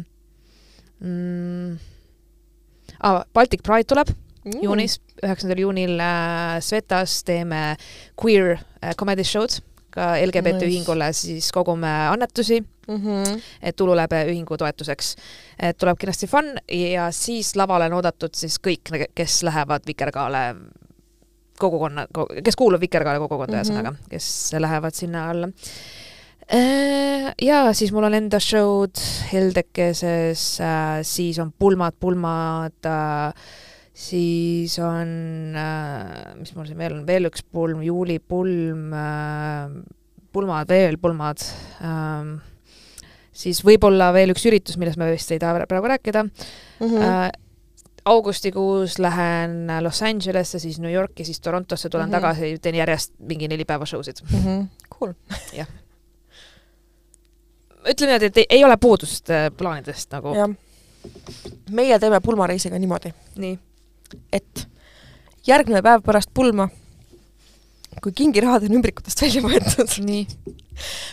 mm.. 1.00 1.78
Ah, 3.02 3.24
Baltic 3.34 3.64
Pride 3.64 3.90
tuleb 3.90 4.14
Mm. 4.46 4.62
juunis, 4.62 5.00
üheksandal 5.26 5.58
juunil 5.58 5.98
äh, 5.98 6.60
Svetas 6.62 7.24
teeme 7.26 7.76
queer 8.14 8.60
äh, 8.78 8.92
comedy 8.98 9.24
show'd, 9.26 9.58
ka 9.90 10.12
LGBT 10.22 10.60
Nice. 10.60 10.68
ühingule 10.70 11.08
siis 11.18 11.48
kogume 11.56 11.90
annetusi, 12.12 12.60
mm. 12.88 12.96
-hmm. 12.96 13.42
et 13.62 13.76
Tululäbe 13.76 14.26
ühingu 14.26 14.58
toetuseks. 14.58 15.16
et 15.60 15.78
tuleb 15.78 15.98
kindlasti 15.98 16.28
fun 16.28 16.58
ja 16.72 17.12
siis 17.12 17.56
lavale 17.56 17.86
on 17.86 17.94
oodatud 17.94 18.34
siis 18.34 18.60
kõik, 18.68 19.08
kes 19.16 19.44
lähevad 19.44 19.82
Vikerkaale 19.88 20.56
kogukonna, 21.60 22.08
kes 22.44 22.56
kuulub 22.56 22.82
Vikerkaale 22.82 23.20
kogukonda 23.20 23.58
Mhm. 23.58 23.62
ühesõnaga 23.62 23.92
mm, 23.92 23.98
-hmm. 23.98 24.10
kes 24.10 24.54
lähevad 24.60 24.94
sinna 24.94 25.30
alla. 25.30 25.50
ja 27.42 27.74
siis 27.74 27.92
mul 27.92 28.04
on 28.04 28.14
enda 28.14 28.40
show'd 28.40 29.00
Heldekeses, 29.34 30.60
siis 31.02 31.40
on 31.40 31.54
pulmad, 31.60 31.94
pulmad, 32.00 32.86
siis 33.94 34.80
on, 34.80 35.56
mis 36.36 36.56
mul 36.56 36.66
siin 36.66 36.78
veel 36.78 36.94
on, 36.94 37.08
veel 37.08 37.26
üks 37.32 37.42
pulm, 37.52 37.82
juulipulm, 37.82 38.92
pulmad, 40.32 40.68
veel 40.70 40.98
pulmad 41.02 41.42
ähm, 41.82 42.36
siis 43.36 43.62
võib-olla 43.66 44.12
veel 44.16 44.34
üks 44.34 44.46
üritus, 44.48 44.78
millest 44.80 45.00
me 45.02 45.10
vist 45.12 45.32
ei 45.36 45.42
taha 45.42 45.66
praegu 45.70 45.92
rääkida 45.92 46.24
Mm 46.24 46.86
mm.. 46.86 46.96
-hmm. 46.98 47.04
Äh, 47.04 47.32
augustikuus 48.06 49.00
lähen 49.00 49.68
Los 49.82 50.04
Angelesse, 50.04 50.60
siis 50.60 50.80
New 50.80 50.92
Yorki, 50.92 51.26
siis 51.26 51.40
Torontosse 51.40 51.90
tulen 51.90 52.06
mm. 52.06 52.10
-hmm. 52.10 52.22
tagasi, 52.22 52.60
teen 52.62 52.76
järjest 52.76 53.14
mingi 53.20 53.48
neli 53.48 53.66
päeva 53.66 53.86
show 53.86 54.02
sid. 54.04 54.16
Mm 54.32 54.40
-hmm. 54.40 54.68
Cool. 55.00 55.14
ütleme 57.86 58.12
niimoodi, 58.12 58.26
et 58.26 58.38
ei, 58.38 58.46
ei 58.50 58.64
ole 58.64 58.78
puudust 58.78 59.30
äh, 59.30 59.52
plaanidest 59.58 60.12
nagu. 60.12 60.36
jah. 60.36 60.50
meie 61.70 62.00
teeme 62.00 62.20
pulmareisiga 62.20 62.80
niimoodi, 62.80 63.14
nii, 63.36 63.60
et 64.34 64.68
järgmine 65.48 65.82
päev 65.82 66.02
pärast 66.02 66.30
pulma, 66.34 66.70
kui 68.04 68.12
kingirahad 68.12 68.64
on 68.64 68.74
ümbrikutest 68.74 69.22
välja 69.22 69.42
võetud, 69.42 70.00
nii 70.06 70.28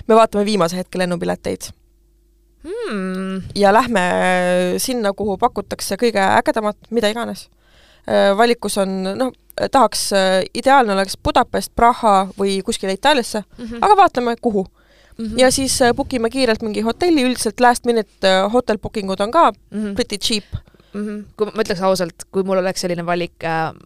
me 0.08 0.14
vaatame 0.14 0.44
viimase 0.44 0.76
hetke 0.76 0.98
lennupileteid 0.98 1.72
hmm.. 2.64 3.42
ja 3.54 3.72
lähme 3.72 4.04
sinna, 4.78 5.12
kuhu 5.12 5.36
pakutakse 5.38 5.96
kõige 6.00 6.22
ägedamat, 6.38 6.76
mida 6.90 7.08
iganes. 7.08 7.48
valikus 8.36 8.78
on, 8.78 9.02
noh, 9.14 9.32
tahaks, 9.70 10.10
ideaalne 10.54 10.92
oleks 10.92 11.14
Budapest, 11.24 11.70
Praha 11.76 12.28
või 12.38 12.62
kuskile 12.62 12.92
Itaaliasse, 12.92 13.44
Mm 13.58 13.64
-hmm. 13.66 13.78
aga 13.80 13.96
vaatame, 13.96 14.36
kuhu. 14.40 14.66
-hmm. 15.22 15.38
ja 15.38 15.50
siis 15.50 15.82
äh, 15.82 15.94
book 15.94 16.12
ime 16.14 16.30
kiirelt 16.30 16.62
mingi 16.62 16.80
hotelli, 16.80 17.24
üldiselt 17.26 17.60
last 17.60 17.86
minute 17.88 18.28
äh, 18.28 18.52
hotel 18.52 18.78
booking 18.78 19.10
ud 19.10 19.20
on 19.20 19.30
ka 19.30 19.50
mm 19.50 19.84
-hmm. 19.84 19.94
pretty 19.94 20.18
cheap. 20.18 20.44
mm. 20.92 21.06
-hmm. 21.06 21.24
kui 21.36 21.46
ma 21.46 21.62
ütleks 21.62 21.82
ausalt, 21.82 22.24
kui 22.30 22.42
mul 22.42 22.58
oleks 22.58 22.80
selline 22.80 23.06
valik, 23.06 23.34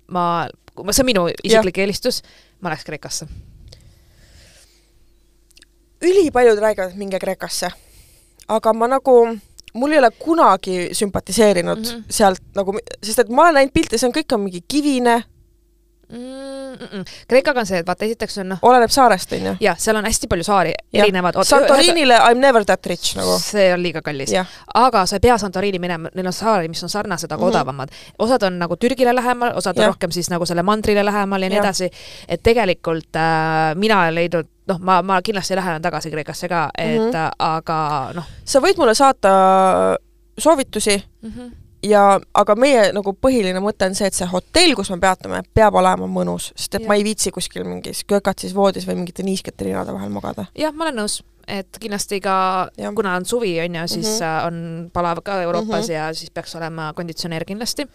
ma, 0.06 0.48
see 0.90 1.02
on 1.02 1.06
minu 1.06 1.28
isiklik 1.42 1.78
eelistus, 1.78 2.22
ma 2.60 2.68
läheks 2.68 2.84
Kreekasse. 2.84 3.26
ülipaljud 6.02 6.58
räägivad, 6.58 6.94
minge 6.94 7.18
Kreekasse. 7.18 7.70
Aga 8.48 8.72
ma 8.72 8.88
nagu, 8.88 9.16
mul 9.74 9.92
ei 9.92 9.98
ole 9.98 10.10
kunagi 10.18 10.88
sümpatiseerinud 10.92 11.78
mm. 11.78 11.92
-hmm. 11.92 12.04
sealt 12.10 12.42
nagu, 12.54 12.76
sest 13.02 13.18
et 13.18 13.28
ma 13.28 13.42
olen 13.42 13.54
näinud 13.60 13.72
pilte, 13.74 13.98
see 13.98 14.08
on 14.08 14.14
kõik 14.14 14.34
on 14.34 14.40
mingi 14.40 14.64
kivine, 14.68 15.22
Mm 16.12 16.74
-mm. 16.74 17.04
Kreekaga 17.28 17.60
on 17.60 17.66
see, 17.66 17.78
et 17.78 17.86
vaata, 17.86 18.04
esiteks 18.04 18.38
on 18.38 18.48
noh, 18.48 18.58
oleneb 18.62 18.90
saarest, 18.90 19.32
onju. 19.32 19.56
jah, 19.60 19.78
seal 19.78 19.96
on 19.96 20.04
hästi 20.04 20.26
palju 20.26 20.44
saari, 20.44 20.72
erinevad. 20.92 21.34
Santorinile 21.42 22.14
I 22.14 22.34
m 22.34 22.40
never 22.40 22.64
that 22.64 22.86
rich 22.86 23.16
nagu. 23.16 23.38
see 23.38 23.72
on 23.74 23.82
liiga 23.82 24.02
kallis. 24.02 24.30
aga 24.74 25.06
sa 25.06 25.16
ei 25.16 25.20
pea 25.20 25.38
Santorini 25.38 25.78
minema, 25.78 26.08
neil 26.14 26.26
on 26.26 26.32
saari, 26.32 26.68
mis 26.68 26.82
on 26.82 26.88
sarnased, 26.88 27.32
aga 27.32 27.36
mm. 27.36 27.42
-hmm. 27.42 27.48
odavamad. 27.48 27.88
osad 28.18 28.42
on 28.42 28.58
nagu 28.58 28.76
Türgile 28.76 29.14
lähemal, 29.14 29.52
osad 29.56 29.76
on 29.76 29.82
Jah. 29.82 29.88
rohkem 29.88 30.10
siis 30.10 30.30
nagu 30.30 30.46
selle 30.46 30.62
mandrile 30.62 31.04
lähemal 31.04 31.42
ja 31.42 31.48
nii 31.48 31.58
edasi. 31.58 31.90
et 32.28 32.42
tegelikult 32.42 33.16
äh, 33.16 33.74
mina 33.74 34.00
olen 34.00 34.14
leidnud, 34.14 34.46
noh, 34.66 34.80
ma, 34.82 35.02
ma 35.02 35.20
kindlasti 35.22 35.56
lähen 35.56 35.82
tagasi 35.82 36.10
Kreekasse 36.10 36.48
ka, 36.48 36.70
et 36.78 36.98
mm. 36.98 37.12
-hmm. 37.12 37.30
aga 37.38 37.78
noh 38.14 38.26
sa 38.44 38.60
võid 38.60 38.78
mulle 38.78 38.94
saata 38.94 39.30
soovitusi 40.38 40.96
mm 41.22 41.30
-hmm. 41.30 41.52
ja, 41.82 42.20
aga 42.34 42.54
meie 42.54 42.92
nagu 42.92 43.12
põhiline 43.12 43.60
mõte 43.60 43.86
on 43.86 43.94
see, 43.94 44.06
et 44.06 44.14
see 44.14 44.26
hotell, 44.26 44.74
kus 44.74 44.90
me 44.90 44.98
peatume, 45.00 45.42
peab 45.54 45.74
olema 45.74 46.06
mõnus, 46.06 46.52
sest 46.56 46.74
et 46.74 46.82
Jah. 46.82 46.88
ma 46.88 46.94
ei 46.94 47.04
viitsi 47.04 47.30
kuskil 47.30 47.64
mingis 47.64 48.04
kökatsis 48.04 48.54
voodis 48.54 48.86
või 48.86 48.94
mingite 48.94 49.22
niiskete 49.22 49.64
rinade 49.64 49.92
vahel 49.92 50.10
magada. 50.10 50.46
jah, 50.54 50.74
ma 50.74 50.84
olen 50.84 50.96
nõus, 51.02 51.22
et 51.46 51.78
kindlasti 51.80 52.18
ka 52.20 52.36
kuna 52.94 53.14
on 53.16 53.24
suvi, 53.24 53.60
on 53.60 53.74
ju, 53.74 53.88
siis 53.88 54.20
mm 54.20 54.26
-hmm. 54.26 54.46
on 54.46 54.90
palav 54.92 55.22
ka 55.22 55.42
Euroopas 55.42 55.88
mm. 55.88 55.88
-hmm. 55.88 55.92
ja 55.92 56.14
siis 56.14 56.30
peaks 56.30 56.54
olema 56.56 56.92
konditsioneer 56.96 57.44
kindlasti 57.44 57.88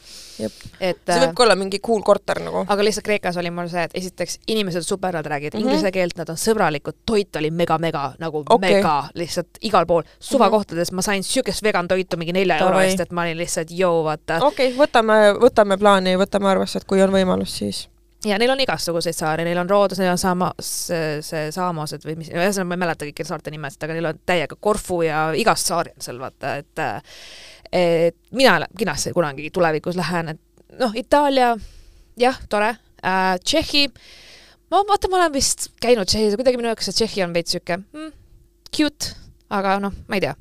et 0.79 0.97
see 1.05 1.19
võib 1.19 1.33
ka 1.35 1.43
olla 1.43 1.55
mingi 1.55 1.79
cool 1.79 2.01
korter 2.01 2.39
nagu. 2.39 2.65
aga 2.67 2.83
lihtsalt 2.83 3.05
Kreekas 3.05 3.37
oli 3.37 3.51
mul 3.51 3.67
see, 3.67 3.83
et 3.83 3.91
esiteks 3.93 4.39
inimesed 4.47 4.81
super, 4.81 5.13
nad 5.13 5.25
räägivad 5.25 5.53
mm. 5.53 5.59
-hmm. 5.59 5.71
inglise 5.71 5.91
keelt, 5.91 6.17
nad 6.17 6.29
on 6.29 6.35
sõbralikud, 6.35 6.97
toit 7.05 7.35
oli 7.35 7.51
mega-mega 7.51 8.13
nagu 8.19 8.43
okay. 8.49 8.73
mega 8.73 9.09
lihtsalt 9.13 9.61
igal 9.61 9.85
pool. 9.85 10.03
suvakohtades 10.19 10.91
ma 10.91 11.01
sain 11.01 11.23
siukest 11.23 11.63
vegan 11.63 11.87
toitu 11.87 12.17
mingi 12.17 12.33
nelja 12.33 12.57
euro 12.57 12.79
eest, 12.79 12.99
et 12.99 13.11
ma 13.11 13.21
olin 13.21 13.37
lihtsalt 13.37 13.71
joo, 13.71 14.03
vaata. 14.03 14.39
okei 14.41 14.73
okay,, 14.73 14.77
võtame, 14.77 15.19
võtame 15.41 15.77
plaani, 15.77 16.17
võtame 16.17 16.47
arvesse, 16.47 16.79
et 16.79 16.85
kui 16.85 17.01
on 17.01 17.11
võimalus, 17.11 17.57
siis. 17.57 17.87
Ja 18.25 18.37
neil 18.37 18.53
on 18.53 18.61
igasuguseid 18.63 19.17
saari, 19.17 19.45
neil 19.47 19.59
on 19.61 19.69
Roodos, 19.69 19.99
neil 20.01 20.11
on 20.13 20.21
sama, 20.21 20.51
see, 20.61 21.19
see 21.25 21.49
Saamosed 21.53 22.05
või 22.05 22.17
mis, 22.19 22.29
ühesõnaga 22.33 22.69
ma 22.69 22.77
ei 22.77 22.83
mäleta 22.83 23.07
kõiki 23.07 23.25
saarte 23.27 23.53
nimesid, 23.53 23.83
aga 23.85 23.97
neil 23.97 24.09
on 24.11 24.21
täiega 24.29 24.57
Korfu 24.59 25.01
ja 25.05 25.23
igast 25.37 25.71
saari 25.71 25.95
on 25.95 26.05
seal 26.05 26.21
vaata, 26.21 26.55
et 26.61 26.85
et 27.71 28.17
mina 28.35 28.57
kindlasti 28.77 29.13
kunagi 29.15 29.49
tulevikus 29.53 29.95
lähen, 29.95 30.33
et 30.33 30.79
noh, 30.79 30.93
Itaalia, 30.97 31.53
jah, 32.19 32.39
tore 32.49 32.73
äh,, 32.75 33.37
Tšehhi, 33.43 33.87
ma 34.71 34.83
vaata, 34.87 35.09
ma 35.11 35.21
olen 35.21 35.33
vist 35.35 35.69
käinud 35.81 36.09
Tšehhis 36.09 36.37
kuidagi 36.39 36.59
minu 36.59 36.71
jaoks 36.71 36.91
see 36.91 36.99
Tšehhi 37.01 37.25
on 37.25 37.35
veits 37.35 37.55
sihuke 37.55 37.79
mm, 37.79 38.11
cute, 38.75 39.15
aga 39.49 39.79
noh, 39.83 39.95
ma 40.07 40.19
ei 40.19 40.27
tea. 40.27 40.35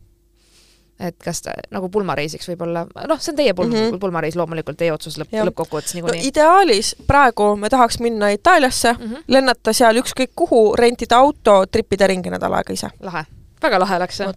Et 1.01 1.16
kas 1.24 1.42
ta 1.44 1.55
nagu 1.72 1.88
pulmareisiks 1.92 2.48
võib-olla, 2.51 2.84
noh, 3.09 3.20
see 3.20 3.32
on 3.32 3.38
teie 3.38 3.55
pulm 3.57 3.72
mm. 3.72 3.86
-hmm. 3.86 4.01
pulmareis 4.03 4.36
loomulikult, 4.36 4.78
teie 4.80 4.92
otsus 4.92 5.18
lõpp, 5.20 5.32
lõppkokkuvõttes 5.48 5.94
no 5.94 6.01
niikuinii. 6.01 6.26
ideaalis 6.28 6.94
praegu 7.07 7.55
me 7.57 7.70
tahaks 7.72 8.01
minna 8.01 8.30
Itaaliasse, 8.36 8.92
Mm 8.92 9.07
-hmm. 9.07 9.22
lennata 9.28 9.72
seal 9.72 9.96
ükskõik 9.96 10.32
kuhu, 10.36 10.76
rentida 10.76 11.16
auto, 11.16 11.64
tripida 11.66 12.07
ringi 12.07 12.30
nädal 12.30 12.53
aega 12.53 12.72
ise. 12.72 12.90
lahe, 13.01 13.24
väga 13.62 13.78
lahe 13.78 13.96
oleks 13.96 14.16
see. 14.16 14.32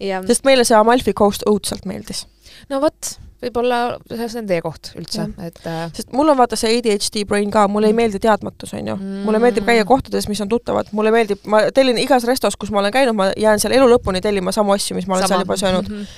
ja 0.00 0.22
sest 0.26 0.44
meile 0.44 0.64
see 0.64 0.76
Amalfi 0.76 1.12
Coast 1.12 1.42
õudselt 1.46 1.84
meeldis. 1.84 2.26
no 2.68 2.80
vot, 2.80 3.18
võib-olla 3.42 3.78
see 4.08 4.40
on 4.40 4.48
teie 4.48 4.62
koht 4.64 4.92
üldse, 4.98 5.26
et 5.42 5.60
äh, 5.68 5.84
sest 5.96 6.12
mul 6.16 6.30
on 6.32 6.38
vaata 6.38 6.58
see 6.58 6.78
ADHD 6.78 7.24
brain 7.28 7.50
ka, 7.52 7.64
mulle 7.70 7.90
ei 7.90 7.96
meeldi 7.96 8.20
teadmatus, 8.22 8.74
on 8.78 8.92
ju. 8.92 8.96
mulle 9.26 9.40
meeldib 9.42 9.66
käia 9.68 9.86
kohtades, 9.88 10.28
mis 10.30 10.40
on 10.44 10.50
tuttavad, 10.52 10.90
mulle 10.96 11.12
meeldib, 11.14 11.42
ma 11.50 11.64
tellin 11.74 11.98
igas 12.02 12.26
restos, 12.28 12.56
kus 12.60 12.72
ma 12.74 12.82
olen 12.82 12.94
käinud, 12.94 13.18
ma 13.18 13.30
jään 13.36 13.62
seal 13.62 13.74
elu 13.78 13.88
lõpuni 13.94 14.22
tellima 14.24 14.54
samu 14.54 14.74
asju, 14.76 14.96
mis 14.98 15.08
ma 15.10 15.18
olen 15.18 15.26
sama. 15.26 15.34
seal 15.34 15.46
juba 15.46 15.58
söönud. 15.60 15.90
Mhm. 15.90 16.12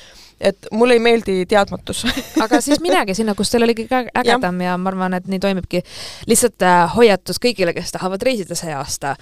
et 0.44 0.66
mulle 0.74 0.96
ei 0.98 1.00
meeldi 1.00 1.44
teadmatus. 1.48 2.04
aga 2.44 2.60
siis 2.60 2.80
minegi 2.82 3.14
sinna, 3.14 3.36
kus 3.38 3.52
teil 3.52 3.64
oli 3.64 3.76
kõige 3.78 4.02
ägedam 4.18 4.60
ja. 4.60 4.72
ja 4.72 4.78
ma 4.78 4.90
arvan, 4.90 5.14
et 5.14 5.30
nii 5.30 5.40
toimibki. 5.40 5.84
lihtsalt 6.26 6.66
äh, 6.66 6.84
hoiatus 6.96 7.40
kõigile, 7.40 7.72
kes 7.76 7.94
tahavad 7.94 8.22
reisida 8.22 8.58
see 8.58 8.74
aasta. 8.74 9.14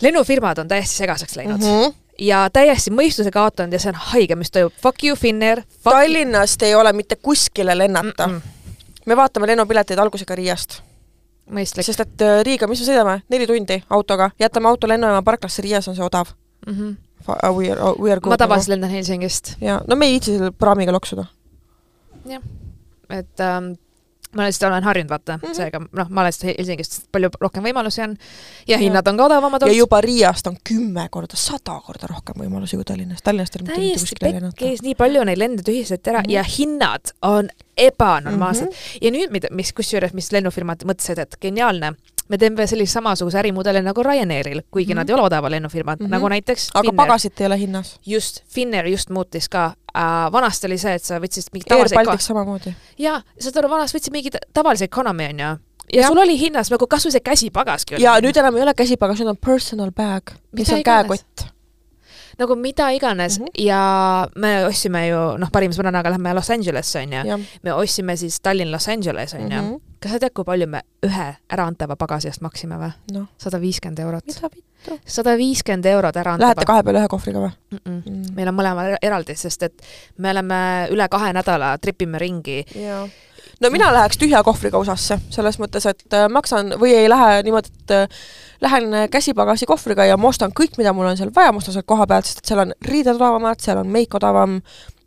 lennufirmad 0.00 0.58
on 0.58 0.68
täiesti 0.68 1.02
segaseks 1.02 1.36
läinud 1.36 1.58
mm 1.58 1.66
-hmm. 1.66 1.99
Ja 2.20 2.46
täiesti 2.52 2.90
mõistuse 2.90 3.30
kaotanud 3.30 3.72
ja 3.72 3.78
see 3.78 3.92
on 3.92 4.00
haige, 4.12 4.36
mis 4.36 4.50
toimub. 4.50 4.72
Fuck 4.82 5.04
you, 5.04 5.16
Finnair. 5.16 5.62
Tallinnast 5.82 6.62
ei 6.62 6.74
ole 6.74 6.92
mitte 6.92 7.16
kuskile 7.16 7.78
lennata 7.78 8.26
mm. 8.26 8.32
Mm 8.32 8.60
me 9.06 9.16
vaatame 9.16 9.46
lennupileteid 9.50 9.98
algusega 9.98 10.36
Riiast, 10.38 10.80
sest 11.80 12.04
et 12.04 12.24
äh, 12.24 12.40
Riiga, 12.46 12.68
mis 12.70 12.82
me 12.82 12.88
sõidame, 12.88 13.16
neli 13.32 13.46
tundi 13.48 13.80
autoga, 13.90 14.30
jätame 14.40 14.70
auto 14.70 14.88
lennujaama 14.90 15.24
parklasse, 15.26 15.64
Riias 15.64 15.88
on 15.90 15.98
see 15.98 16.06
odav. 16.06 16.34
Mm 16.66 16.76
-hmm. 16.76 16.96
We 17.56 17.70
are, 17.70 17.94
we 17.98 18.12
are 18.12 18.20
ma 18.26 18.36
tavaliselt 18.36 18.74
lendan 18.74 18.90
Helsingist, 18.90 19.54
ja 19.60 19.80
no 19.86 19.96
me 19.96 20.06
ei 20.06 20.12
viitsi 20.12 20.36
selle 20.36 20.50
praamiga 20.50 20.92
loksuda. 20.92 21.24
et 23.10 23.40
ähm, 23.40 23.72
ma 24.36 24.46
lihtsalt 24.46 24.68
olen 24.70 24.84
harjunud, 24.84 25.10
vaata 25.10 25.36
mm. 25.36 25.42
-hmm. 25.42 25.54
seega 25.56 25.80
noh, 25.80 26.10
ma 26.10 26.20
olen 26.22 26.28
lihtsalt 26.32 26.58
Helsingist 26.58 27.06
palju 27.12 27.30
rohkem 27.40 27.64
võimalusi 27.66 28.02
on 28.04 28.16
ja 28.68 28.78
hinnad 28.78 29.08
on 29.08 29.16
ka 29.16 29.24
odavamad 29.24 29.62
ja 29.62 29.66
olnud. 29.66 29.78
juba 29.78 30.00
Riiast 30.00 30.46
on 30.46 30.56
kümme 30.64 31.08
korda, 31.10 31.36
sada 31.36 31.80
korda 31.86 32.10
rohkem 32.10 32.38
võimalusi 32.44 32.78
kui 32.78 32.86
Tallinnast, 32.86 33.24
Tallinnast 33.24 33.56
ei 33.56 33.62
ole 33.62 33.68
mitte 33.68 33.80
mitte 33.86 34.04
kuskile 34.04 34.32
lennata. 34.32 34.70
nii 34.86 34.94
palju 34.94 35.24
neid 35.24 35.42
lende 35.42 35.66
tühistati 35.66 36.10
ära 36.10 36.22
mm. 36.22 36.28
-hmm. 36.28 36.32
ja 36.32 36.42
hinnad 36.58 37.14
on 37.22 37.50
ebanormaalsed 37.76 38.66
mm. 38.66 38.70
-hmm. 38.70 38.98
ja 39.02 39.10
nüüd, 39.10 39.30
mida, 39.30 39.48
mis 39.50 39.72
kusjuures, 39.72 40.14
mis 40.14 40.32
lennufirmad 40.32 40.84
mõtlesid, 40.84 41.18
et 41.18 41.36
geniaalne, 41.40 41.94
me 42.30 42.38
teeme 42.38 42.66
sellise 42.66 42.92
samasuguse 42.92 43.38
ärimudeli 43.38 43.82
nagu 43.82 44.02
Ryanairil, 44.06 44.62
kuigi 44.70 44.92
mm. 44.92 44.92
-hmm. 44.92 45.00
nad 45.02 45.08
ei 45.08 45.14
ole 45.14 45.22
odavad 45.22 45.50
lennufirmad 45.50 46.00
mm. 46.00 46.06
-hmm. 46.06 46.10
nagu 46.10 46.28
näiteks 46.28 46.70
aga 46.74 46.82
Finnair. 46.82 47.06
pagasit 47.06 47.40
ei 47.40 47.46
ole 47.46 47.58
hinnas. 47.58 47.98
just, 48.06 48.44
Finnair 48.48 48.86
just 48.86 49.10
muutis 49.10 49.48
ka 49.48 49.64
äh,, 49.96 50.32
vanasti 50.32 50.66
oli 50.66 50.78
see, 50.78 50.94
et 50.94 51.04
sa 51.04 51.18
võtsid 51.18 51.50
mingi 51.52 51.66
Air 51.70 51.76
tavalise 51.76 51.94
Baltic 51.94 52.20
samamoodi. 52.20 52.74
jaa, 52.98 53.22
saad 53.40 53.56
aru, 53.56 53.70
vanasti 53.70 53.98
võtsid 53.98 54.12
mingi 54.12 54.30
ta- 54.30 54.46
tavalise 54.54 54.84
economy 54.84 55.24
onju 55.24 55.44
ja, 55.92 56.02
ja 56.02 56.08
sul 56.08 56.18
oli 56.18 56.38
hinnas 56.38 56.70
nagu 56.70 56.86
kasvõi 56.86 57.14
see 57.16 57.24
käsipagaski 57.24 57.94
oli. 57.94 58.04
ja 58.04 58.18
nüüd 58.22 58.36
enam 58.36 58.56
ei 58.56 58.62
ole 58.62 58.74
käsipagas, 58.74 59.20
nüüd 59.20 59.34
on 59.34 59.40
personal 59.46 59.90
bag, 59.90 60.30
mis 60.52 60.70
on 60.70 60.82
käekott. 60.86 61.46
nagu 62.38 62.56
mida 62.56 62.90
iganes 62.90 63.38
mm. 63.38 63.44
-hmm. 63.44 63.64
ja 63.64 64.28
me 64.36 64.66
ostsime 64.66 65.06
ju, 65.08 65.20
noh, 65.38 65.50
parima 65.52 65.74
sõbrannaga 65.74 66.14
lähme 66.14 66.34
Los 66.34 66.50
Angelesse, 66.50 67.02
onju. 67.02 67.44
me 67.62 67.72
ostsime 67.72 68.16
siis 68.16 68.40
Tallinn 68.40 68.72
Los 68.72 68.88
Angeles, 68.88 69.34
onju 69.34 69.62
mm. 69.62 69.70
-hmm. 69.70 69.89
Kas 70.00 70.14
sa 70.14 70.20
tead, 70.20 70.32
kui 70.34 70.46
palju 70.48 70.66
me 70.70 70.82
ühe 71.06 71.28
äraantava 71.52 71.96
pagasi 72.00 72.30
eest 72.30 72.42
maksime 72.44 72.78
või? 72.80 72.90
noh, 73.14 73.28
sada 73.40 73.60
viiskümmend 73.60 74.00
eurot. 74.00 74.36
sada 75.04 75.36
viiskümmend 75.36 75.88
eurot 75.92 76.16
äraantava 76.16 76.48
Lähete 76.48 76.68
kahe 76.68 76.84
peale 76.86 77.02
ühe 77.02 77.10
kohvriga 77.12 77.42
või 77.42 77.50
mm. 77.50 77.80
-mm. 77.84 77.98
mm.? 78.04 78.36
meil 78.36 78.52
on 78.52 78.56
mõlemal 78.56 78.94
eraldi, 79.02 79.36
sest 79.36 79.66
et 79.68 79.90
me 80.18 80.32
oleme 80.32 80.60
üle 80.94 81.08
kahe 81.12 81.32
nädala 81.36 81.74
tripime 81.78 82.18
ringi. 82.18 82.62
jaa. 82.74 83.02
no 83.60 83.70
mina 83.70 83.92
läheks 83.92 84.18
tühja 84.18 84.42
kohvriga 84.44 84.80
USA-sse, 84.80 85.20
selles 85.30 85.60
mõttes, 85.60 85.86
et 85.86 86.16
äh, 86.16 86.28
maksan 86.32 86.72
või 86.80 86.94
ei 86.96 87.08
lähe 87.08 87.42
niimoodi, 87.44 87.74
et 87.82 87.96
äh, 87.96 88.22
lähen 88.60 88.94
äh, 88.94 89.08
käsipagasi 89.10 89.68
kohvriga 89.68 90.08
ja 90.08 90.16
ma 90.16 90.32
ostan 90.32 90.56
kõik, 90.56 90.78
mida 90.80 90.92
mul 90.96 91.12
on 91.12 91.20
seal 91.20 91.34
vaja, 91.36 91.52
ma 91.52 91.60
ostan 91.60 91.76
sealt 91.76 91.86
koha 91.86 92.06
pealt, 92.06 92.30
sest 92.30 92.44
seal 92.48 92.64
on 92.64 92.72
riided 92.88 93.20
odavamad, 93.20 93.60
seal 93.60 93.84
on 93.84 93.92
meik 93.92 94.16
odavam, 94.16 94.62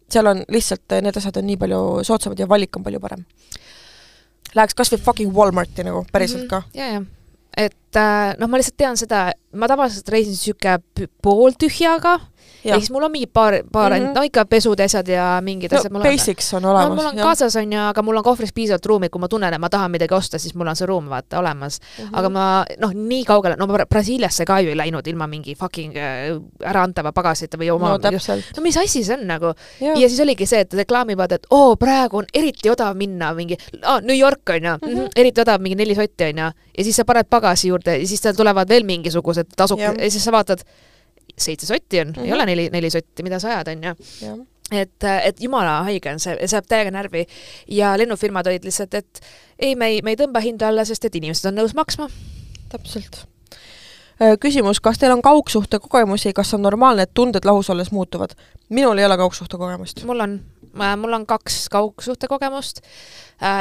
seal 0.10 0.30
on 0.30 0.46
lihtsalt, 0.54 1.02
need 1.02 1.18
asjad 1.18 1.42
on 1.42 1.50
nii 1.50 1.58
palju 1.58 1.84
soodsamad 2.06 2.40
ja 2.40 2.50
valik 2.50 2.78
on 2.78 2.86
palju 2.86 3.02
parem. 3.02 3.26
Läheks 4.56 4.74
kas 4.78 4.92
või 4.94 5.02
fucking 5.02 5.34
Walmarti 5.36 5.84
nagu, 5.84 6.06
päriselt 6.14 6.48
ka. 6.50 6.64
ja, 6.78 6.86
ja, 6.94 7.02
et 7.58 7.98
äh, 7.98 8.34
noh, 8.40 8.48
ma 8.50 8.58
lihtsalt 8.58 8.78
tean 8.78 8.98
seda, 8.98 9.32
ma 9.54 9.68
tavaliselt 9.70 10.10
reisin 10.10 10.36
p- 10.98 11.10
pooltühjaga 11.22 12.14
ja 12.20 12.33
jah, 12.64 12.80
siis 12.80 12.92
mul 12.92 13.04
on 13.04 13.12
mingi 13.12 13.28
paar, 13.28 13.54
paar 13.72 13.94
mm. 13.94 14.06
-hmm. 14.06 14.16
no 14.16 14.22
ikka 14.22 14.46
pesud 14.46 14.80
ja 14.80 14.86
asjad 14.86 15.08
ja 15.08 15.26
mingid 15.42 15.72
no 15.72 15.78
asjad 15.78 15.92
mul 15.92 16.02
on. 16.02 16.08
basics 16.08 16.54
on 16.54 16.62
no 16.62 16.72
olemas 16.72 16.96
mul 16.98 17.06
on. 17.06 17.18
kaasas 17.18 17.56
on 17.56 17.74
ju, 17.74 17.80
aga 17.80 18.02
mul 18.02 18.18
on 18.18 18.24
kohvris 18.24 18.54
piisavalt 18.54 18.86
ruumi, 18.86 19.10
kui 19.10 19.22
ma 19.22 19.28
tunnen, 19.28 19.54
et 19.54 19.62
ma 19.62 19.70
tahan 19.70 19.92
midagi 19.92 20.14
osta, 20.14 20.40
siis 20.40 20.56
mul 20.56 20.68
on 20.68 20.76
see 20.76 20.88
ruum 20.88 21.10
vaata 21.10 21.40
olemas 21.40 21.80
mm. 21.80 22.06
-hmm. 22.06 22.20
aga 22.20 22.30
ma 22.30 22.66
noh, 22.80 22.94
nii 22.94 23.24
kaugele, 23.26 23.56
no 23.60 23.68
ma 23.68 23.86
Brasiiliasse 23.90 24.46
ka 24.46 24.60
ju 24.60 24.70
ei 24.70 24.78
läinud 24.78 25.08
ilma 25.08 25.28
mingi 25.28 25.56
fucking 25.56 25.98
äh, 25.98 26.70
äraantava 26.70 27.12
pagasita 27.12 27.58
või 27.58 27.72
oma 27.72 27.90
no 27.90 28.00
no 28.58 28.64
mis 28.64 28.78
asi 28.78 29.04
see 29.04 29.18
on 29.18 29.28
nagu 29.28 29.54
ja 29.80 30.10
siis 30.10 30.20
oligi 30.20 30.46
see, 30.46 30.60
et 30.60 30.74
reklaamivad, 30.74 31.32
et 31.32 31.48
oo, 31.50 31.76
praegu 31.76 32.18
on 32.18 32.26
eriti 32.34 32.70
odav 32.70 32.96
minna 32.96 33.34
mingi 33.34 33.58
ah,, 33.82 34.02
New 34.02 34.18
York 34.18 34.50
on 34.50 34.64
ju 34.64 34.78
mm. 34.82 34.98
-hmm. 34.98 35.10
eriti 35.16 35.42
odav 35.42 35.62
mingi 35.62 35.76
neli 35.76 35.96
sotti 35.96 36.24
on 36.24 36.38
ju, 36.38 36.52
ja 36.78 36.84
siis 36.84 36.96
sa 36.96 37.06
paned 37.06 37.26
pagasi 37.30 37.68
juurde 37.68 37.98
ja 37.98 38.08
siis 38.08 38.22
tulevad 38.38 38.70
veel 38.70 38.84
mingisugused 38.84 39.54
tasuk- 39.58 39.80
Jah. 39.80 39.96
ja 39.98 40.10
siis 40.12 40.24
sa 40.24 40.32
vaatad, 40.32 40.64
seitse 41.38 41.66
sotti 41.66 42.00
on 42.00 42.08
mm, 42.08 42.14
-hmm. 42.14 42.22
ei 42.22 42.28
Mhm. 42.28 42.34
ole 42.34 42.46
neli, 42.46 42.70
neli 42.70 42.90
sotti, 42.90 43.24
mida 43.24 43.40
sa 43.40 43.48
ajad, 43.48 43.68
on 43.68 43.84
ju 43.84 44.46
et, 44.72 45.04
et 45.24 45.42
jumala 45.42 45.84
haige 45.84 46.12
on 46.12 46.20
see, 46.20 46.36
see 46.48 46.58
jääb 46.58 46.70
täiega 46.70 46.92
närvi 46.92 47.26
ja 47.68 47.98
lennufirmad 47.98 48.48
olid 48.48 48.66
lihtsalt, 48.66 48.94
et 48.94 49.22
ei, 49.60 49.76
me 49.76 49.88
ei, 49.88 50.02
me 50.02 50.14
ei 50.14 50.20
tõmba 50.20 50.42
hinda 50.44 50.68
alla, 50.68 50.86
sest 50.86 51.06
et 51.06 51.16
inimesed 51.16 51.50
on 51.52 51.60
nõus 51.62 51.76
maksma. 51.78 52.10
täpselt. 52.70 53.26
küsimus, 54.40 54.80
kas 54.80 54.98
teil 54.98 55.12
on 55.12 55.22
kaugsuhte 55.22 55.80
kogemusi, 55.80 56.34
kas 56.34 56.54
on 56.54 56.62
normaalne, 56.62 57.04
et 57.04 57.14
tunded 57.14 57.46
lahus 57.46 57.70
olles 57.70 57.92
muutuvad? 57.92 58.36
Minul 58.74 58.98
ei 58.98 59.06
ole 59.06 59.18
kaugsuhte 59.18 59.58
kogemust. 59.58 60.04
mul 60.10 60.20
on, 60.26 60.40
mul 60.98 61.14
on 61.14 61.26
kaks 61.26 61.68
kaugsuhte 61.72 62.28
kogemust. 62.28 62.82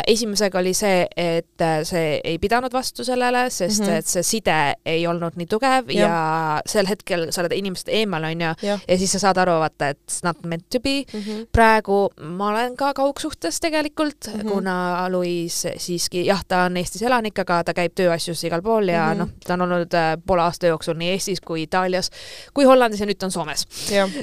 esimesega 0.07 0.59
oli 0.61 0.75
see, 0.79 1.07
et 1.17 1.63
äh, 1.65 1.81
see 1.83 2.21
ei 2.25 2.37
pidanud 2.39 2.71
vastu 2.73 3.05
sellele, 3.05 3.51
sest 3.51 3.81
mm. 3.81 3.87
-hmm. 3.87 3.99
et 3.99 4.07
see 4.07 4.23
side 4.23 4.75
ei 4.87 5.07
olnud 5.07 5.35
nii 5.37 5.47
tugev 5.51 5.91
ja, 5.91 6.07
ja 6.07 6.61
sel 6.67 6.87
hetkel 6.87 7.33
sa 7.33 7.41
oled 7.43 7.55
inimesest 7.57 7.89
eemal, 7.89 8.25
onju, 8.25 8.53
ja 8.63 8.99
siis 8.99 9.13
sa 9.13 9.19
saad 9.19 9.41
aru, 9.43 9.57
vaata, 9.59 9.89
et 9.89 9.99
it's 9.99 10.21
not 10.23 10.45
meant 10.47 10.69
to 10.71 10.81
be 10.81 11.03
mm. 11.03 11.21
-hmm. 11.21 11.47
praegu 11.53 12.13
ma 12.21 12.51
olen 12.51 12.77
ka 12.77 12.93
kaugsuhtes 12.95 13.61
tegelikult 13.61 14.29
mm. 14.29 14.41
-hmm. 14.41 14.49
kuna 14.49 15.09
Luis 15.11 15.67
siiski 15.77 16.27
jah, 16.27 16.45
ta 16.49 16.63
on 16.65 16.77
Eestis 16.77 17.03
elanik, 17.03 17.39
aga 17.39 17.65
ta 17.65 17.75
käib 17.75 17.93
tööasjus 17.95 18.45
igal 18.45 18.63
pool 18.63 18.89
ja 18.89 19.07
mm. 19.07 19.13
-hmm. 19.13 19.19
noh, 19.19 19.29
ta 19.47 19.55
on 19.55 19.63
olnud 19.63 19.95
äh, 19.95 20.17
poole 20.27 20.43
aasta 20.43 20.67
jooksul 20.67 20.95
nii 20.95 21.11
Eestis 21.11 21.41
kui 21.41 21.63
Itaalias 21.63 22.11
kui 22.55 22.65
Hollandis 22.65 23.01
ja 23.01 23.07
nüüd 23.07 23.19
ta 23.19 23.27
on 23.27 23.33
Soomes. 23.33 23.67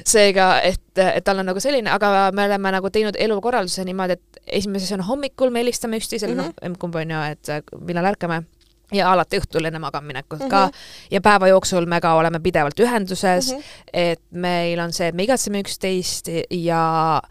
seega, 0.05 0.61
et, 0.61 0.78
et 0.97 1.23
tal 1.23 1.39
on 1.39 1.45
nagu 1.45 1.59
selline, 1.59 1.89
aga 1.89 2.31
me 2.35 2.45
oleme 2.45 2.71
nagu 2.71 2.89
teinud 2.89 3.15
elukorralduse 3.17 3.85
niimoodi, 3.85 4.13
et 4.19 4.39
esimese 4.47 4.83
asjana 4.89 5.03
hommikul 5.03 5.49
me 5.49 5.59
helistame 5.63 5.97
üksteisele 5.97 6.33
mm, 6.33 6.39
Mhm. 6.39 6.47
-hmm. 6.49 6.53
noh, 6.61 6.69
emb-kumb 6.71 6.95
on 6.95 7.09
ju, 7.11 7.21
et 7.31 7.47
millal 7.87 8.05
ärkame 8.05 8.43
ja 8.93 9.11
alati 9.11 9.37
õhtul 9.37 9.65
enne 9.67 9.79
magamaminekut 9.79 10.39
mm 10.39 10.45
-hmm. 10.45 10.49
Mhm. 10.65 10.71
ka 10.71 10.71
ja 11.11 11.21
päeva 11.21 11.47
jooksul 11.47 11.85
me 11.85 11.99
ka 12.01 12.13
oleme 12.17 12.39
pidevalt 12.39 12.79
ühenduses 12.79 13.51
mm, 13.51 13.55
Mhm. 13.57 13.61
-hmm. 13.61 13.89
et 13.93 14.21
meil 14.31 14.79
on 14.79 14.93
see, 14.93 15.07
et 15.07 15.15
me 15.15 15.23
igatseme 15.23 15.61
üksteist 15.61 16.27
ja 16.49 17.21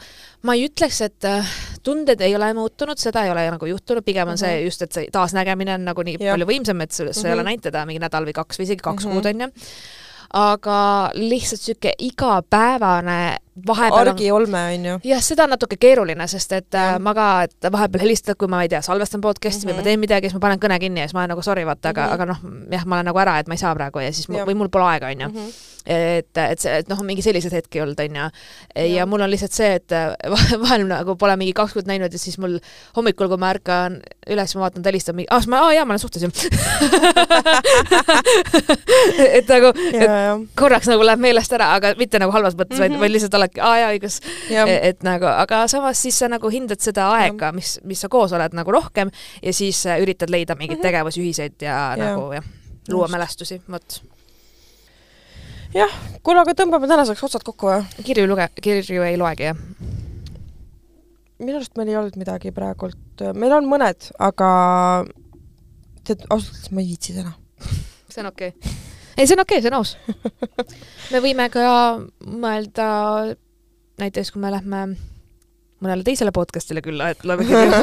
ma 0.43 0.55
ei 0.55 0.69
ütleks, 0.69 1.01
et 1.05 1.25
äh, 1.25 1.47
tunded 1.83 2.21
ei 2.21 2.37
ole 2.37 2.53
muutunud, 2.55 2.97
seda 2.99 3.25
ei 3.25 3.31
ole 3.31 3.51
nagu 3.51 3.67
juhtunud, 3.67 4.05
pigem 4.05 4.29
on 4.29 4.35
mm 4.35 4.37
-hmm. 4.37 4.39
see 4.39 4.65
just, 4.65 4.83
et 4.83 4.93
see 4.93 5.09
taasnägemine 5.13 5.75
on 5.75 5.85
nagu 5.85 6.03
nii 6.03 6.17
Jah. 6.21 6.33
palju 6.39 6.47
võimsam, 6.47 6.81
et 6.83 6.93
sa, 6.93 6.97
sa 6.97 7.05
mm 7.05 7.11
-hmm. 7.13 7.27
ei 7.27 7.33
ole 7.33 7.43
Mhm. 7.43 7.49
näinud 7.49 7.63
teda 7.63 7.87
mingi 7.87 7.99
nädal 8.01 8.25
või 8.25 8.33
kaks 8.33 8.59
või 8.59 8.63
isegi 8.63 8.81
kaks 8.83 9.05
mm 9.05 9.11
Mhm. 9.11 9.19
-hmm. 9.19 9.23
kuud 9.23 9.35
onju 9.35 9.49
aga 10.35 11.11
lihtsalt 11.15 11.61
sihuke 11.61 11.93
igapäevane 11.99 13.39
vahepeal 13.67 14.01
on 14.01 14.09
argiolme 14.09 14.59
on 14.75 14.85
ju. 14.85 14.99
jah, 15.05 15.21
seda 15.23 15.43
on 15.45 15.51
natuke 15.51 15.77
keeruline, 15.81 16.27
sest 16.29 16.53
et 16.53 16.75
äh, 16.75 16.81
Jah. 16.93 16.99
ma 17.01 17.15
ka, 17.15 17.43
et 17.43 17.57
vahepeal 17.73 18.01
helistad, 18.05 18.35
kui 18.39 18.49
ma 18.49 18.63
ei 18.63 18.69
tea, 18.69 18.83
salvestan 18.83 19.21
podcast'i 19.21 19.67
mm 19.67 19.71
-hmm. 19.71 19.71
või 19.71 19.75
ma 19.77 19.81
Mhm. 19.81 19.85
teen 19.85 20.01
midagi, 20.01 20.27
siis 20.29 20.35
ma 20.35 20.41
panen 20.41 20.59
kõne 20.61 20.79
kinni 20.81 21.01
ja 21.01 21.07
siis 21.07 21.15
ma 21.15 21.21
olen 21.21 21.29
nagu 21.29 21.43
sorry, 21.43 21.65
vaata, 21.67 21.89
aga 21.89 22.01
mm, 22.03 22.09
-hmm. 22.09 22.15
aga 22.15 22.25
noh, 22.27 22.37
jah, 22.73 22.85
ma 22.87 22.95
olen 22.97 23.05
nagu 23.07 23.19
ära, 23.19 23.39
et 23.39 23.49
ma 23.49 23.55
ei 23.55 23.59
saa 23.59 23.75
praegu 23.75 23.99
ja 24.01 24.13
siis 24.13 24.29
mul, 24.29 24.39
Jah. 24.39 24.47
või 24.49 24.55
mul 24.55 24.69
pole 24.69 24.85
aega, 24.85 25.07
onju. 25.07 25.29
Mhm. 25.29 25.49
et, 25.89 26.37
et 26.37 26.59
see, 26.61 26.79
et 26.79 26.89
noh, 26.89 26.99
mingi 27.03 27.23
selliseid 27.23 27.53
hetki 27.53 27.81
olnud, 27.81 28.01
onju. 28.01 28.31
ja 28.77 28.85
Jah. 28.85 29.07
mul 29.09 29.21
on 29.21 29.31
lihtsalt 29.31 29.53
see, 29.53 29.75
et 29.75 29.93
äh, 29.93 30.15
vahel 30.65 30.87
nagu 30.87 31.17
pole 31.17 31.37
mingi 31.37 31.53
kaks 31.53 31.73
kuud 31.73 31.87
näinud 31.87 32.13
ja 32.13 32.19
siis 32.19 32.39
mul 32.39 32.59
hommikul, 32.97 33.29
kui 33.29 33.37
ma 33.37 33.51
ärkan 33.55 34.01
üles, 34.31 34.55
ma 34.55 34.61
vaatan, 34.61 34.83
ta 34.83 34.89
helistab 34.91 35.15
mingi, 35.17 35.27
aa, 35.31 35.41
siis 35.41 35.49
ma, 35.49 35.57
aa 35.65 35.73
jaa, 35.73 35.85
ma 35.85 35.93
olen 35.93 35.99
suhtes 35.99 36.23
ju. 36.23 36.29
et 39.39 39.49
nagu, 39.49 39.71
ja, 39.95 40.05
ja, 40.05 40.35
korraks 40.59 40.89
nagu 40.91 41.05
läheb 41.07 41.21
meelest 41.23 41.53
ära, 41.57 41.71
aga 41.79 41.93
mitte 41.99 42.21
nagu 42.21 42.33
halvas 42.35 42.57
mõttes 42.59 42.77
mm, 42.77 42.77
-hmm. 42.77 42.83
vaid, 42.83 42.93
Mhm. 42.93 43.01
vaid 43.01 43.13
lihtsalt 43.15 43.35
oledki, 43.49 43.63
aa 43.65 43.79
jaa, 43.83 43.91
õigus. 43.97 44.21
ja, 44.53 44.67
et 44.91 45.03
nagu, 45.07 45.27
aga 45.31 45.65
samas 45.71 46.01
siis 46.03 46.19
sa 46.21 46.29
nagu 46.31 46.51
hindad 46.53 46.81
seda 46.85 47.09
aega, 47.17 47.51
mis, 47.57 47.79
mis 47.89 48.01
sa 48.05 48.09
koos 48.13 48.33
oled 48.37 48.55
nagu 48.57 48.73
rohkem 48.75 49.11
ja 49.43 49.53
siis 49.57 49.85
äh, 49.87 50.01
üritad 50.05 50.31
leida 50.31 50.55
mingeid 50.59 50.79
Mhm. 50.79 50.87
tegevusi 50.87 51.23
ühiseid 51.25 51.59
ja, 51.63 51.79
ja 51.97 52.13
nagu 52.13 52.33
jah, 52.37 52.45
luua 52.93 53.09
mälestusi, 53.09 53.61
vot. 53.71 54.01
kuule, 56.23 56.41
aga 56.41 56.55
tõmbame 56.57 56.89
tänaseks 56.89 57.25
otsad 57.25 57.45
kokku 57.45 57.69
või? 57.69 58.05
kirju 58.05 58.27
luge-, 58.31 58.51
kirju 58.63 59.03
ei 59.03 59.19
loegi 59.21 59.51
jah? 59.51 59.57
minu 61.39 61.57
arust 61.61 61.77
meil 61.79 61.93
ei 61.93 61.97
olnud 61.97 62.17
midagi 62.19 62.51
praegult, 62.55 63.23
meil 63.35 63.53
on 63.55 63.69
mõned, 63.71 64.11
aga 64.19 64.49
tead, 66.05 66.25
ausalt 66.31 66.55
öeldes 66.57 66.73
ma 66.73 66.83
ei 66.83 66.89
viitsi 66.89 67.15
täna. 67.15 67.35
see 68.09 68.23
on 68.25 68.33
okei 68.33 68.55
okay.. 68.57 68.88
ei, 69.19 69.27
see 69.27 69.35
on 69.35 69.43
okei 69.43 69.59
okay,, 69.59 69.63
see 69.65 69.73
on 69.73 69.79
aus. 69.81 69.97
me 71.13 71.23
võime 71.25 71.49
ka 71.53 71.69
mõelda 72.23 72.89
näiteks, 73.99 74.31
kui 74.33 74.43
me 74.43 74.53
lähme 74.55 74.85
mõnele 75.83 76.07
teisele 76.07 76.33
podcast'ile 76.35 76.83
külla, 76.85 77.13
et 77.15 77.25
loeme 77.27 77.47
kirju, 77.49 77.81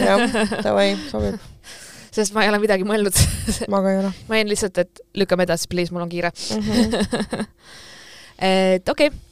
jah, 0.00 0.24
davai, 0.64 0.88
sobib, 1.10 1.38
sest 2.14 2.36
ma 2.36 2.44
ei 2.44 2.52
ole 2.52 2.60
midagi 2.62 2.86
mõelnud. 2.88 3.20
ma 3.72 3.82
ka 3.84 3.92
ei 3.92 4.00
ole 4.02 4.12
ma 4.30 4.40
jäin 4.40 4.52
lihtsalt, 4.52 4.80
et 4.84 5.04
lükkame 5.16 5.46
edasi, 5.48 5.68
please, 5.72 5.94
mul 5.94 6.06
on 6.06 6.12
kiire. 6.12 6.32
mm. 6.32 6.62
-hmm. 6.62 7.46
et 8.50 8.88
okei 8.88 9.12
okay., 9.12 9.22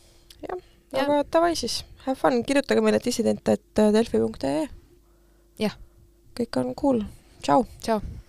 Jah. 0.94 1.06
aga 1.06 1.22
davai 1.32 1.54
siis, 1.58 1.82
have 2.04 2.18
fun, 2.20 2.42
kirjutage 2.44 2.84
meile 2.84 3.00
dissident, 3.04 3.48
et 3.48 3.84
delfi.ee. 3.96 4.68
Jah. 5.58 5.78
kõik 6.38 6.60
on 6.60 6.74
cool, 6.74 7.02
tšau. 7.42 7.66
tšau. 7.80 8.23